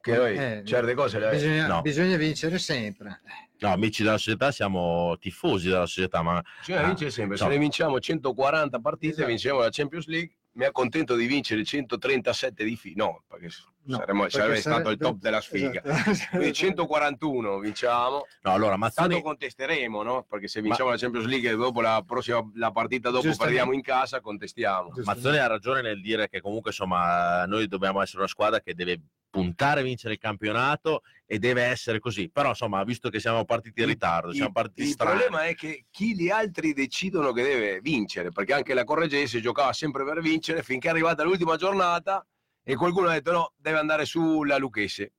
che 0.00 0.16
noi 0.16 0.36
Eh, 0.36 0.62
certe 0.64 0.94
cose 0.94 1.18
le 1.18 1.26
avevamo 1.26 1.48
Bisogna, 1.50 1.66
no. 1.66 1.82
bisogna 1.82 2.16
vincere 2.16 2.58
sempre. 2.58 3.20
No, 3.64 3.72
amici 3.72 4.02
della 4.02 4.18
società, 4.18 4.50
siamo 4.52 5.16
tifosi 5.18 5.68
della 5.68 5.86
società, 5.86 6.20
ma 6.20 6.42
Bisogna 6.58 6.82
Ah, 6.82 6.86
vincere 6.86 7.10
sempre. 7.10 7.36
Se 7.38 7.44
no. 7.44 7.50
ne 7.50 7.58
vinciamo 7.58 7.98
140 7.98 8.78
partite, 8.78 9.12
Esatto. 9.14 9.28
vinciamo 9.28 9.60
la 9.60 9.68
Champions 9.70 10.06
League. 10.06 10.34
Mi 10.52 10.64
accontento 10.66 11.16
di 11.16 11.26
vincere 11.26 11.64
137 11.64 12.62
di 12.62 12.76
fila. 12.76 13.04
No, 13.06 13.22
perché 13.26 13.48
No, 13.86 13.96
saremmo- 13.98 14.28
sarebbe 14.28 14.56
sare- 14.60 14.76
stato 14.76 14.90
il 14.90 14.98
top 14.98 15.18
della 15.18 15.40
sfiga. 15.42 15.82
Esatto. 15.84 16.36
Quindi 16.36 16.52
141 16.52 17.58
vinciamo. 17.58 18.26
no, 18.42 18.52
allora 18.52 18.76
Tanto 18.78 18.78
Mazzoni, 18.78 19.22
contesteremo, 19.22 20.02
no? 20.02 20.24
Perché 20.28 20.48
se 20.48 20.60
vinciamo 20.62 20.90
la 20.90 20.96
Champions 20.96 21.26
League 21.26 21.50
e 21.50 21.56
dopo 21.56 21.80
la 21.80 22.02
prossima 22.06 22.42
la 22.54 22.70
partita 22.70 23.10
dopo 23.10 23.28
perdiamo 23.36 23.72
in 23.72 23.82
casa, 23.82 24.20
contestiamo. 24.20 24.90
Mazzoni 25.04 25.38
ha 25.38 25.46
ragione 25.46 25.82
nel 25.82 26.00
dire 26.00 26.28
che 26.28 26.40
comunque 26.40 26.70
insomma 26.70 27.44
noi 27.46 27.66
dobbiamo 27.68 28.00
essere 28.02 28.18
una 28.18 28.28
squadra 28.28 28.60
che 28.60 28.74
deve 28.74 29.00
puntare 29.34 29.80
a 29.80 29.82
vincere 29.82 30.12
il 30.14 30.20
campionato 30.20 31.02
e 31.26 31.40
deve 31.40 31.62
essere 31.64 31.98
così. 31.98 32.30
Però 32.30 32.50
insomma, 32.50 32.84
visto 32.84 33.08
che 33.10 33.18
siamo 33.18 33.44
partiti 33.44 33.80
in 33.80 33.88
ritardo, 33.88 34.28
Il- 34.28 34.36
siamo 34.36 34.52
partiti 34.52 34.82
il 34.82 34.88
strani. 34.90 35.18
problema 35.18 35.44
è 35.46 35.54
che 35.56 35.86
chi 35.90 36.14
gli 36.14 36.30
altri 36.30 36.72
decidono 36.72 37.32
che 37.32 37.42
deve 37.42 37.80
vincere, 37.80 38.30
perché 38.30 38.52
anche 38.52 38.74
la 38.74 38.84
Correggese 38.84 39.40
giocava 39.40 39.72
sempre 39.72 40.04
per 40.04 40.20
vincere 40.20 40.62
finché 40.62 40.86
è 40.86 40.90
arrivata 40.92 41.24
l'ultima 41.24 41.56
giornata 41.56 42.24
e 42.64 42.74
qualcuno 42.74 43.08
ha 43.08 43.12
detto 43.12 43.30
no, 43.30 43.52
deve 43.56 43.78
andare 43.78 44.04
sulla 44.04 44.56
Lucchese. 44.56 45.12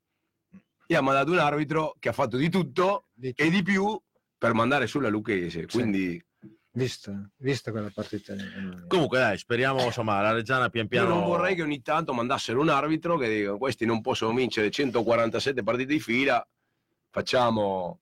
E 0.87 0.95
ha 0.95 1.01
mandato 1.01 1.31
un 1.31 1.39
arbitro 1.39 1.95
che 1.99 2.09
ha 2.09 2.13
fatto 2.13 2.37
di 2.37 2.49
tutto 2.49 3.07
Dici- 3.13 3.41
e 3.41 3.49
di 3.49 3.63
più 3.63 3.99
per 4.37 4.53
mandare 4.53 4.87
sulla 4.87 5.07
Lucchese. 5.07 5.65
Quindi 5.67 6.21
Vista, 6.75 7.17
vista 7.37 7.71
quella 7.71 7.89
partita. 7.89 8.35
Comunque 8.87 9.17
dai, 9.17 9.37
speriamo 9.37 9.81
insomma 9.85 10.21
la 10.21 10.33
Reggiana 10.33 10.69
pian 10.69 10.89
piano 10.89 11.07
io 11.07 11.13
non 11.13 11.23
vorrei 11.23 11.55
che 11.55 11.61
ogni 11.61 11.81
tanto 11.81 12.11
mandassero 12.11 12.59
un 12.59 12.67
arbitro 12.67 13.15
che 13.17 13.33
dica 13.33 13.55
questi 13.55 13.85
non 13.85 14.01
possono 14.01 14.33
vincere 14.33 14.69
147 14.69 15.63
partite 15.63 15.93
di 15.93 16.01
fila, 16.01 16.45
facciamo, 17.11 18.01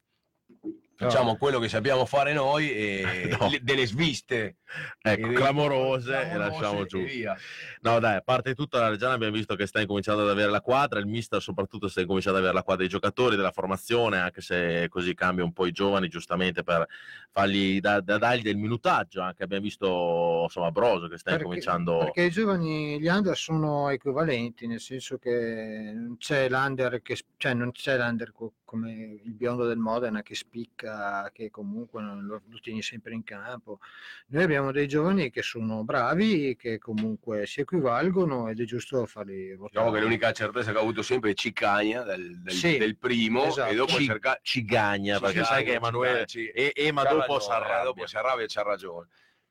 facciamo 1.03 1.35
quello 1.37 1.59
che 1.59 1.69
sappiamo 1.69 2.05
fare 2.05 2.33
noi 2.33 2.71
e 2.71 3.01
No. 3.39 3.49
le- 3.49 3.59
delle 3.61 3.85
sviste 3.85 4.57
ecco, 5.01 5.27
e- 5.29 5.33
clamorose 5.33 6.11
e 6.13 6.29
clamorose 6.29 6.37
lasciamo 6.61 6.85
giù. 6.85 6.97
e. 6.99 7.35
No, 7.81 7.99
dai, 7.99 8.15
a 8.17 8.21
parte 8.21 8.55
tutto, 8.55 8.77
la 8.77 8.89
Reggiana 8.89 9.13
abbiamo 9.13 9.33
visto 9.33 9.55
che 9.55 9.65
sta 9.67 9.79
incominciando 9.81 10.21
ad 10.23 10.29
avere 10.29 10.49
la 10.51 10.61
quadra, 10.61 10.99
il 10.99 11.05
mister 11.07 11.41
soprattutto 11.41 11.87
sta 11.87 12.01
incominciando 12.01 12.37
ad 12.37 12.43
avere 12.43 12.57
la 12.57 12.63
quadra 12.63 12.83
dei 12.83 12.91
giocatori, 12.91 13.35
della 13.35 13.51
formazione, 13.51 14.17
anche 14.19 14.41
se 14.41 14.87
così 14.89 15.13
cambia 15.13 15.43
un 15.43 15.53
po' 15.53 15.65
i 15.65 15.71
giovani, 15.71 16.07
giustamente 16.07 16.63
per 16.63 16.85
fargli 17.37 17.79
da, 17.79 17.99
da 17.99 18.17
dargli 18.19 18.43
del 18.43 18.57
minutaggio. 18.57 19.21
Anche 19.21 19.43
abbiamo 19.43 19.63
visto 19.63 20.41
insomma 20.43 20.71
Broso 20.71 21.07
che 21.07 21.17
sta 21.17 21.31
Perché- 21.31 21.43
incominciando. 21.45 21.97
Perché 21.97 22.21
i 22.23 22.29
giovani, 22.29 22.99
gli 23.01 23.07
under 23.07 23.35
sono 23.35 23.89
equivalenti, 23.89 24.67
nel 24.67 24.79
senso 24.79 25.17
che 25.17 25.91
non 25.93 26.15
c'è 26.17 26.47
l'under 26.47 27.01
che, 27.01 27.17
cioè 27.37 27.53
non 27.53 27.71
c'è 27.71 27.97
l'under 27.97 28.31
co- 28.31 28.53
come 28.63 29.19
il 29.23 29.33
biondo 29.33 29.67
del 29.67 29.77
Modena 29.77 30.23
che 30.23 30.33
spicca, 30.33 31.29
che 31.31 31.51
comunque 31.51 32.01
non 32.01 32.25
lo, 32.25 32.41
lo 32.47 32.59
tieni 32.59 32.81
sempre 32.81 33.13
in 33.13 33.23
campo. 33.23 33.77
Noi 34.27 34.43
abbiamo 34.43 34.71
dei 34.71 34.87
giovani 34.87 35.29
che 35.29 35.43
sono 35.43 35.83
bravi, 35.83 36.55
che 36.55 36.79
comunque 36.79 37.45
si 37.45 37.59
equivalgono 37.61 38.47
ed 38.49 38.59
è 38.59 38.63
giusto 38.63 39.05
farli 39.05 39.49
ruotare. 39.53 39.69
Diciamo 39.73 39.91
che 39.91 39.99
l'unica 40.01 40.31
certezza 40.31 40.71
che 40.71 40.77
ha 40.77 40.81
avuto 40.81 41.03
sempre 41.03 41.31
è 41.31 41.33
Cicagna 41.35 42.01
del, 42.01 42.39
del- 42.41 42.53
Sì, 42.53 42.77
del 42.79 42.97
primo 42.97 43.45
esatto. 43.45 43.71
e 43.71 43.75
dopo 43.75 43.91
Ci- 43.93 44.05
cerca- 44.05 44.39
Cigagna, 44.41 45.19
perché 45.19 45.43
sai 45.43 45.63
che 45.63 45.73
Emanuele 45.73 46.25
Ci- 46.25 46.47
e, 46.49 46.71
e 46.75 46.91
ma 46.91 47.03
c'ha 47.03 47.09
dopo 47.27 47.39
si 47.39 47.51
arrabbia. 47.51 47.83
dopo 47.83 48.05
si 48.07 48.17
arrabbia 48.17 48.43
e 48.43 48.47
c'ha 48.47 48.61
ragione. 48.61 49.07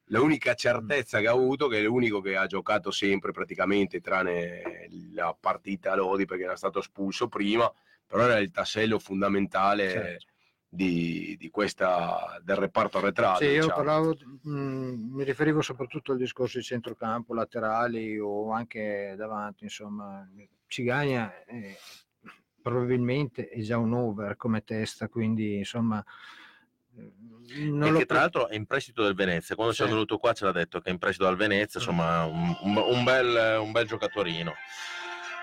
L'unica 0.07 0.55
certezza 0.55 1.20
che 1.20 1.28
ha 1.28 1.32
avuto, 1.32 1.69
che 1.69 1.78
è 1.78 1.82
l'unico 1.82 2.20
che 2.20 2.36
ha 2.36 2.47
giocato 2.47 2.90
sempre 2.90 3.32
praticamente, 3.32 4.01
tranne 4.01 4.89
la 5.15 5.35
partita 5.39 5.93
a 5.93 5.97
Lodi 5.97 6.24
perché 6.24 6.44
era 6.44 6.57
stato 6.57 6.81
espulso 6.81 7.28
prima, 7.28 7.73
però 8.07 8.24
era 8.24 8.39
il 8.39 8.51
tassello 8.51 8.99
fondamentale 8.99 9.89
Certo. 9.89 10.27
di, 10.69 11.36
di 11.39 11.49
questa, 11.51 12.39
del 12.43 12.57
reparto 12.57 12.99
arretrato. 12.99 13.39
Sì, 13.39 13.44
io 13.44 13.62
diciamo. 13.62 13.74
parlavo, 13.74 14.16
mh, 14.43 15.15
mi 15.15 15.24
riferivo 15.24 15.62
soprattutto 15.62 16.12
al 16.12 16.19
discorso 16.19 16.59
di 16.59 16.65
centrocampo, 16.65 17.32
laterali 17.32 18.19
o 18.19 18.51
anche 18.51 19.15
davanti, 19.16 19.65
insomma, 19.65 20.28
Cigagna 20.66 21.44
eh, 21.44 21.77
probabilmente 22.61 23.49
è 23.49 23.61
già 23.61 23.78
un 23.78 23.93
over 23.93 24.36
come 24.36 24.62
testa, 24.65 25.09
quindi 25.09 25.57
insomma 25.57 26.05
non 27.55 27.94
e 27.94 27.98
che 27.98 28.06
tra 28.06 28.19
l'altro 28.20 28.48
è 28.48 28.55
in 28.55 28.66
prestito 28.66 29.02
del 29.02 29.14
Venezia. 29.14 29.55
Quando 29.55 29.73
Sì. 29.73 29.78
siamo 29.81 29.93
venuto 29.94 30.19
qua 30.19 30.32
ce 30.32 30.44
l'ha 30.44 30.52
detto 30.52 30.81
che 30.81 30.89
è 30.89 30.93
in 30.93 30.98
prestito 30.98 31.24
dal 31.24 31.36
Venezia, 31.36 31.81
Mm. 31.81 31.82
insomma, 31.82 32.24
un, 32.24 32.56
un- 32.77 33.05
bel, 33.05 33.59
un 33.60 33.73
bel 33.73 33.86
giocatorino. 33.86 34.55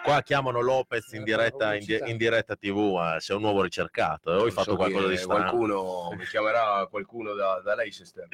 Qua 0.02 0.22
chiamano 0.22 0.62
Lopez 0.62 1.12
in 1.12 1.22
Eh, 1.22 1.24
diretta, 1.26 1.76
in, 1.76 1.84
di- 1.86 2.02
in 2.06 2.16
diretta 2.16 2.56
TV, 2.56 3.16
eh, 3.16 3.20
sei 3.20 3.36
un 3.36 3.42
nuovo 3.42 3.62
ricercato, 3.62 4.32
eh, 4.32 4.36
o 4.38 4.46
hai 4.46 4.52
fatto 4.52 4.72
so 4.72 4.76
qualcosa 4.78 5.08
è, 5.08 5.10
di 5.10 5.18
strano. 5.18 5.40
Qualcuno 5.50 6.16
mi 6.18 6.26
chiamerà 6.26 6.88
qualcuno 6.90 7.34
da, 7.34 7.60
da 7.64 7.76
Leicester. 7.76 8.28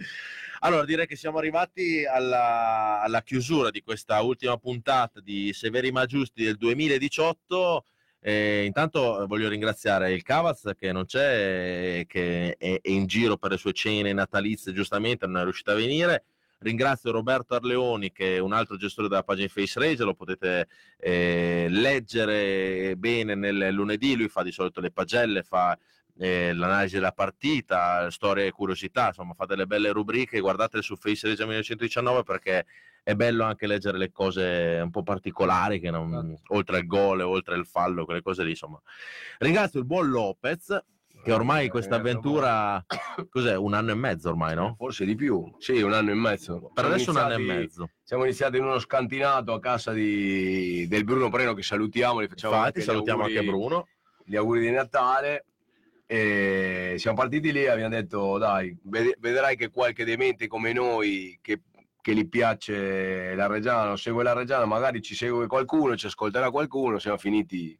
Allora, 0.60 0.86
direi 0.86 1.08
che 1.08 1.16
siamo 1.16 1.40
arrivati 1.40 2.06
alla, 2.06 3.02
alla 3.02 3.22
chiusura 3.24 3.72
di 3.72 3.82
questa 3.82 4.22
ultima 4.22 4.58
puntata 4.58 5.20
di 5.20 5.54
Severi 5.54 5.92
ma 5.92 6.06
Giusti 6.06 6.44
del 6.44 6.56
2018. 6.58 7.84
Eh, 8.28 8.64
intanto 8.66 9.22
eh, 9.22 9.28
voglio 9.28 9.48
ringraziare 9.50 10.12
il 10.12 10.24
Cavaz 10.24 10.72
che 10.76 10.92
non 10.92 11.06
c'è, 11.06 12.00
eh, 12.00 12.06
che 12.08 12.56
è, 12.58 12.80
è 12.82 12.90
in 12.90 13.06
giro 13.06 13.38
per 13.38 13.52
le 13.52 13.58
sue 13.58 13.72
cene 13.72 14.14
natalizie, 14.14 14.74
giustamente 14.74 15.28
non 15.28 15.38
è 15.38 15.44
riuscito 15.44 15.70
a 15.70 15.76
venire. 15.76 16.24
Ringrazio 16.58 17.12
Roberto 17.12 17.54
Arleoni, 17.54 18.12
che 18.12 18.38
è 18.38 18.40
un 18.40 18.54
altro 18.54 18.78
gestore 18.78 19.10
della 19.10 19.22
pagina 19.22 19.48
Face 19.48 19.80
Rage, 19.80 20.04
lo 20.04 20.16
potete 20.16 20.68
eh, 20.98 21.68
leggere 21.70 22.96
bene 22.98 23.36
nel 23.36 23.72
lunedì, 23.72 24.16
lui 24.16 24.28
fa 24.28 24.42
di 24.42 24.52
solito 24.52 24.82
le 24.82 24.90
pagelle, 24.90 25.44
fa 25.44 25.78
eh, 26.18 26.54
l'analisi 26.54 26.96
della 26.96 27.12
partita, 27.12 28.10
storia 28.10 28.46
e 28.46 28.52
curiosità, 28.52 29.08
insomma 29.08 29.34
fa 29.34 29.46
delle 29.46 29.66
belle 29.66 29.92
rubriche, 29.92 30.40
guardatele 30.40 30.82
su 30.82 30.96
Face 30.96 31.28
Regia 31.28 31.44
1919 31.46 32.24
perché 32.24 32.66
è 33.04 33.14
bello 33.16 33.44
anche 33.44 33.68
leggere 33.68 33.98
le 33.98 34.12
cose 34.12 34.80
un 34.84 34.90
po' 34.90 35.04
particolari, 35.04 35.80
che 35.80 35.92
non, 35.92 36.36
oltre 36.48 36.78
al 36.78 36.86
gol, 36.88 37.22
oltre 37.22 37.54
al 37.56 37.68
fallo, 37.68 38.04
quelle 38.06 38.22
cose 38.24 38.44
lì, 38.44 38.52
insomma. 38.52 38.82
Ringrazio 39.38 39.80
il 39.80 39.86
buon 39.86 40.10
Lopez, 40.10 40.84
che 41.24 41.32
ormai 41.32 41.70
questa 41.70 41.96
avventura, 41.98 42.84
cos'è, 43.30 43.56
un 43.56 43.74
anno 43.76 43.92
e 43.92 43.96
mezzo 43.96 44.30
ormai, 44.30 44.56
no? 44.56 44.76
Forse 44.78 45.06
di 45.06 45.14
più, 45.16 45.54
sì, 45.60 45.82
un 45.82 45.94
anno 45.94 46.12
e 46.12 46.16
mezzo. 46.16 46.72
Per 46.74 46.84
Siamo 46.84 46.90
adesso 46.94 47.12
un 47.12 47.18
anno 47.18 47.32
e 47.32 47.36
iniziati- 47.36 47.60
mezzo. 47.60 47.90
Siamo 48.04 48.24
iniziati 48.24 48.58
in 48.58 48.64
uno 48.64 48.80
scantinato 48.80 49.54
a 49.54 49.60
casa 49.60 49.92
di- 49.92 50.88
del 50.88 51.04
Bruno 51.04 51.30
Preno 51.30 51.54
che 51.54 51.62
salutiamo, 51.64 52.24
gli 52.24 52.28
facciamo 52.28 52.56
Infatti 52.56 52.78
anche 52.80 52.90
salutiamo 52.92 53.22
auguri- 53.22 53.38
anche 53.38 53.50
Bruno. 53.50 53.88
gli 54.24 54.36
auguri 54.36 54.60
di 54.62 54.72
Natale. 54.72 55.46
E 56.08 56.96
siamo 56.98 57.18
partiti 57.18 57.52
lì 57.52 57.64
e 57.64 57.70
abbiamo 57.70 57.96
detto 57.96 58.38
dai, 58.38 58.78
ved- 58.84 59.18
vedrai 59.20 59.56
che 59.56 59.70
qualche 59.70 60.06
demente 60.06 60.48
come 60.48 60.72
noi 60.72 61.40
che, 61.42 61.62
che 62.00 62.14
gli 62.14 62.28
piace 62.28 63.34
la 63.34 63.48
Reggiana, 63.48 63.98
segue 63.98 64.24
la 64.24 64.34
Reggiana, 64.34 64.66
magari 64.66 65.02
ci 65.02 65.16
segue 65.16 65.48
qualcuno, 65.48 65.96
ci 65.96 66.06
ascolterà 66.06 66.52
qualcuno, 66.52 67.00
siamo 67.00 67.18
finiti 67.18 67.78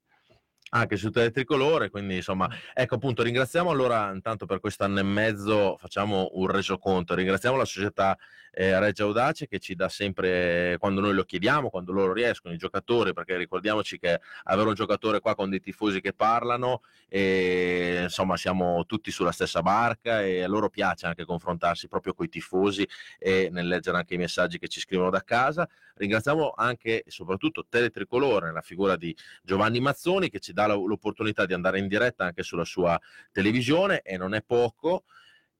anche 0.70 0.98
su 0.98 1.10
Teletricolore, 1.10 1.90
quindi 1.90 2.16
insomma, 2.16 2.50
ecco 2.74 2.96
appunto, 2.96 3.24
ringraziamo 3.24 3.70
allora 3.70 4.12
intanto 4.12 4.46
per 4.46 4.60
quest'anno 4.60 5.00
e 5.00 5.04
mezzo, 5.04 5.78
facciamo 5.80 6.32
un 6.34 6.48
resoconto, 6.48 7.16
ringraziamo 7.16 7.56
la 7.56 7.66
società 7.66 8.18
eh, 8.56 8.80
Regia 8.80 9.04
Audace 9.04 9.48
che 9.48 9.60
ci 9.60 9.76
dà 9.76 9.90
sempre, 9.90 10.78
quando 10.80 11.02
noi 11.02 11.14
lo 11.14 11.24
chiediamo, 11.24 11.70
quando 11.70 11.92
loro 11.92 12.14
riescono, 12.14 12.54
i 12.54 12.58
giocatori, 12.58 13.14
perché 13.14 13.36
ricordiamoci 13.36 14.00
che 14.00 14.22
avere 14.44 14.70
un 14.70 14.74
giocatore 14.74 15.20
qua 15.20 15.36
con 15.36 15.50
dei 15.50 15.60
tifosi 15.60 16.00
che 16.00 16.14
parlano, 16.14 16.82
e, 17.10 18.00
insomma 18.04 18.38
siamo 18.38 18.86
tutti 18.86 19.12
sulla 19.12 19.32
stessa 19.32 19.62
barca 19.62 20.24
e 20.24 20.42
a 20.44 20.48
loro 20.48 20.70
piace 20.70 21.06
anche 21.06 21.26
confrontarsi 21.26 21.88
proprio 21.90 22.14
con 22.14 22.26
i 22.26 22.30
tifosi 22.30 22.88
e 23.20 23.50
nel 23.52 23.68
leggere 23.68 23.98
anche 23.98 24.14
i 24.14 24.18
messaggi 24.18 24.58
che 24.58 24.70
ci 24.70 24.80
scrivono 24.80 25.10
da 25.10 25.22
casa. 25.22 25.68
Ringraziamo 25.96 26.54
anche 26.56 27.04
e 27.04 27.12
soprattutto 27.12 27.66
Teletricolore, 27.68 28.48
nella 28.48 28.62
figura 28.62 28.96
di 28.96 29.16
Giovanni 29.44 29.80
Mazzoni 29.82 30.30
che 30.30 30.40
ci 30.40 30.54
dà 30.54 30.68
la- 30.68 30.76
l'opportunità 30.76 31.46
di 31.46 31.54
andare 31.54 31.80
in 31.80 31.88
diretta 31.88 32.26
anche 32.26 32.44
sulla 32.44 32.66
sua 32.66 33.00
televisione 33.32 34.02
e 34.02 34.18
non 34.18 34.34
è 34.34 34.42
poco. 34.42 35.04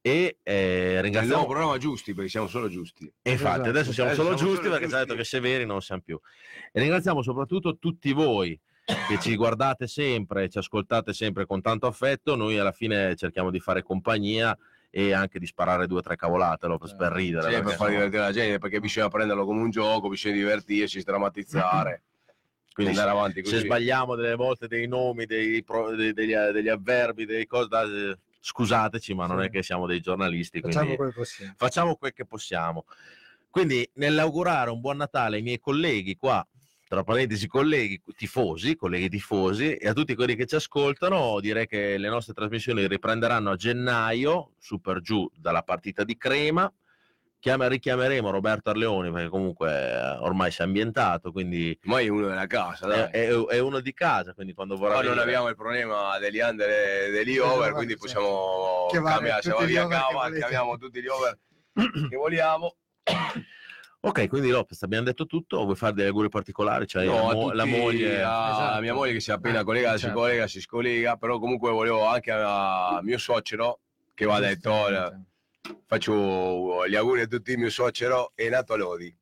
E 0.08 0.38
eh, 0.44 1.02
ringraziamo 1.02 1.38
nuovo 1.38 1.52
programma 1.52 1.78
giusti 1.80 2.14
perché 2.14 2.30
siamo 2.30 2.46
solo 2.46 2.70
giusti. 2.70 3.12
e 3.24 3.32
infatti 3.32 3.54
Esatto. 3.62 3.70
adesso 3.70 3.92
siamo 3.92 4.10
Adesso 4.12 4.24
solo 4.24 4.36
siamo 4.38 4.52
giusti 4.52 4.66
solo 4.66 4.78
perché 4.78 4.88
ci 4.88 4.94
ha 4.96 5.00
detto 5.00 5.16
che 5.16 5.24
severi 5.24 5.66
non 5.66 5.82
siamo 5.82 6.02
più. 6.06 6.20
E 6.72 6.80
ringraziamo 6.80 7.24
soprattutto 7.24 7.80
tutti 7.80 8.14
voi 8.14 8.60
che 8.86 9.18
ci 9.20 9.36
guardate 9.36 9.88
sempre, 9.88 10.48
ci 10.48 10.60
ascoltate 10.60 11.12
sempre 11.12 11.48
con 11.48 11.60
tanto 11.60 11.88
affetto. 11.88 12.36
Noi 12.36 12.60
alla 12.60 12.72
fine 12.72 13.16
cerchiamo 13.16 13.50
di 13.50 13.60
fare 13.60 13.82
compagnia 13.82 14.56
e 14.92 15.12
anche 15.12 15.40
di 15.40 15.48
sparare 15.48 15.88
due 15.88 15.98
o 15.98 16.02
tre 16.02 16.16
cavolate 16.16 16.68
Lopez, 16.68 16.96
per 16.96 17.12
ridere. 17.12 17.46
Sì, 17.48 17.50
per 17.54 17.62
perché, 17.64 17.76
far 17.78 17.90
divertire 17.90 18.22
la 18.22 18.32
gente, 18.32 18.60
perché 18.60 18.80
bisogna 18.80 19.08
prenderlo 19.08 19.44
come 19.44 19.62
un 19.62 19.72
gioco, 19.72 20.08
bisogna 20.08 20.36
divertirsi, 20.36 21.02
drammatizzare, 21.02 22.04
quindi 22.76 22.94
andare 22.94 23.10
avanti 23.10 23.44
se 23.44 23.54
così. 23.54 23.66
sbagliamo 23.66 24.14
delle 24.14 24.36
volte 24.36 24.68
dei 24.68 24.88
nomi, 24.88 25.26
dei 25.26 25.64
pro- 25.64 25.96
dei- 25.96 26.14
degli, 26.14 26.36
degli 26.36 26.70
avverbi, 26.70 27.26
delle 27.26 27.48
cose, 27.48 27.68
da- 27.70 27.84
eh, 27.86 28.18
scusateci, 28.46 29.14
ma 29.16 29.26
non 29.26 29.40
Sì. 29.40 29.46
è 29.48 29.50
che 29.50 29.64
siamo 29.64 29.88
dei 29.88 30.02
giornalisti. 30.02 30.62
Facciamo 30.62 30.96
possiamo. 31.12 31.54
facciamo 31.58 31.96
quel 31.96 32.14
che 32.14 32.26
possiamo. 32.26 32.86
Quindi, 33.50 33.90
nell'augurare 33.96 34.70
un 34.70 34.82
buon 34.82 34.98
Natale 34.98 35.38
ai 35.38 35.42
miei 35.42 35.60
colleghi 35.60 36.16
qua, 36.16 36.46
tra 36.88 37.04
parentesi 37.04 37.48
colleghi 37.48 38.02
tifosi, 38.16 38.76
colleghi 38.76 39.10
tifosi, 39.10 39.74
e 39.74 39.88
a 39.88 39.94
tutti 39.94 40.14
quelli 40.14 40.36
che 40.36 40.46
ci 40.46 40.56
ascoltano, 40.56 41.40
direi 41.40 41.66
che 41.66 41.98
le 41.98 42.10
nostre 42.10 42.34
trasmissioni 42.34 42.86
riprenderanno 42.88 43.50
a 43.50 43.56
gennaio, 43.56 44.52
su 44.60 44.80
per 44.80 45.02
giù 45.02 45.28
dalla 45.36 45.64
partita 45.64 46.04
di 46.04 46.16
Crema. 46.16 46.72
Chiama- 47.46 47.68
richiameremo 47.68 48.32
Roberto 48.32 48.72
Arleoni 48.72 49.12
perché 49.12 49.30
comunque 49.30 49.70
eh, 49.72 50.18
ormai 50.22 50.50
si 50.50 50.62
è 50.62 50.64
ambientato, 50.64 51.32
quindi 51.32 51.78
Ormai 51.84 52.08
è 52.08 52.10
uno 52.10 52.28
della 52.30 52.48
casa, 52.48 52.88
dai. 52.88 53.02
è, 53.02 53.10
è- 53.12 53.46
è 53.46 53.60
uno 53.60 53.82
di 53.82 53.94
casa, 53.94 54.34
quindi 54.34 54.56
quando 54.56 54.76
vorrà 54.78 54.96
Poi 54.96 55.06
non 55.06 55.20
abbiamo 55.20 55.48
il 55.50 55.56
problema 55.56 56.18
degli 56.18 56.40
under 56.40 56.68
e 56.68 57.12
degli 57.12 57.38
over, 57.38 57.58
Esatto, 57.60 57.74
quindi 57.76 57.94
sì. 57.94 58.00
possiamo 58.00 58.88
Chiamare 58.90 59.14
cambiare, 59.16 59.42
se 59.44 59.50
va 59.52 59.56
tutti 59.58 59.68
gli 59.68 59.72
via 59.74 59.86
over 59.86 59.98
che 60.00 60.04
Cava, 60.08 60.32
chiamiamo 60.32 60.78
tutti 60.80 61.02
gli 61.04 61.08
over 61.08 61.38
che 62.10 62.16
vogliamo. 62.16 62.76
Ok, 64.00 64.28
quindi 64.28 64.50
Lopez, 64.50 64.82
abbiamo 64.82 65.04
detto 65.06 65.28
tutto, 65.28 65.64
vuoi 65.66 65.76
fare 65.76 65.94
degli 65.94 66.08
auguri 66.08 66.30
particolari? 66.30 66.88
Cioè, 66.88 67.06
No, 67.06 67.14
la, 67.14 67.20
a 67.30 67.34
mo- 67.36 67.52
la 67.52 67.64
tutti, 67.64 67.78
moglie... 67.78 68.24
a 68.24 68.50
Esatto. 68.54 68.82
mia 68.82 68.94
moglie 68.96 69.14
che 69.14 69.20
si 69.20 69.30
è 69.30 69.34
appena 69.34 69.60
Eh, 69.60 69.64
collegata, 69.64 69.98
si 69.98 70.04
certo. 70.06 70.18
collega, 70.20 70.48
si 70.48 70.62
scollega, 70.62 71.16
però 71.18 71.38
comunque 71.38 71.70
volevo 71.70 72.06
anche 72.08 72.32
a 72.32 73.00
mio 73.04 73.20
suocero 73.20 73.82
che 74.16 74.26
va 74.26 74.40
detto, 74.40 74.72
"Ora, 74.72 75.12
faccio 75.86 76.88
gli 76.88 76.96
auguri 76.96 77.22
a 77.22 77.28
tutti 77.28 77.52
il 77.52 77.58
mio 77.60 77.70
suocero, 77.70 78.32
è 78.36 78.50
nato 78.50 78.74
a 78.74 78.78
Lodi. 78.78 79.16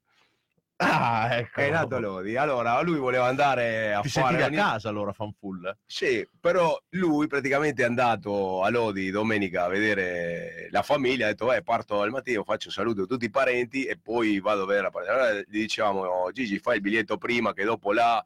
Ah, 0.78 1.38
ecco. 1.38 1.62
È 1.62 1.70
nato 1.70 1.96
a 1.96 2.00
Lodi. 2.00 2.36
Allora, 2.36 2.82
lui 2.82 2.98
voleva 2.98 3.26
andare 3.26 3.94
a 3.94 4.02
Ti 4.02 4.10
fare 4.10 4.26
sentivi 4.26 4.42
a 4.42 4.46
ogni- 4.48 4.56
casa 4.56 4.90
allora, 4.90 5.14
fanfull? 5.14 5.78
Sì, 5.86 6.28
però 6.40 6.78
lui 6.90 7.28
praticamente 7.28 7.84
è 7.84 7.86
andato 7.86 8.64
a 8.64 8.70
Lodi 8.70 9.10
domenica 9.10 9.66
a 9.66 9.70
vedere 9.70 10.68
la 10.72 10.82
famiglia, 10.82 11.28
ha 11.28 11.30
detto, 11.30 11.54
eh, 11.54 11.62
parto 11.64 12.02
al 12.02 12.10
mattino, 12.10 12.44
faccio 12.44 12.70
saluto 12.70 13.04
a 13.04 13.06
tutti 13.06 13.26
i 13.26 13.30
parenti 13.30 13.86
e 13.86 13.98
poi 13.98 14.40
vado 14.40 14.64
a 14.64 14.66
vedere 14.66 14.84
la 14.86 14.90
partita. 14.92 15.14
Allora 15.14 15.40
gli 15.40 15.60
dicevamo, 15.60 16.02
"Oh, 16.02 16.32
Gigi, 16.32 16.60
fai 16.60 16.76
il 16.76 16.82
biglietto 16.82 17.18
prima 17.18 17.54
che 17.54 17.64
dopo 17.64 17.94
là 17.94 18.24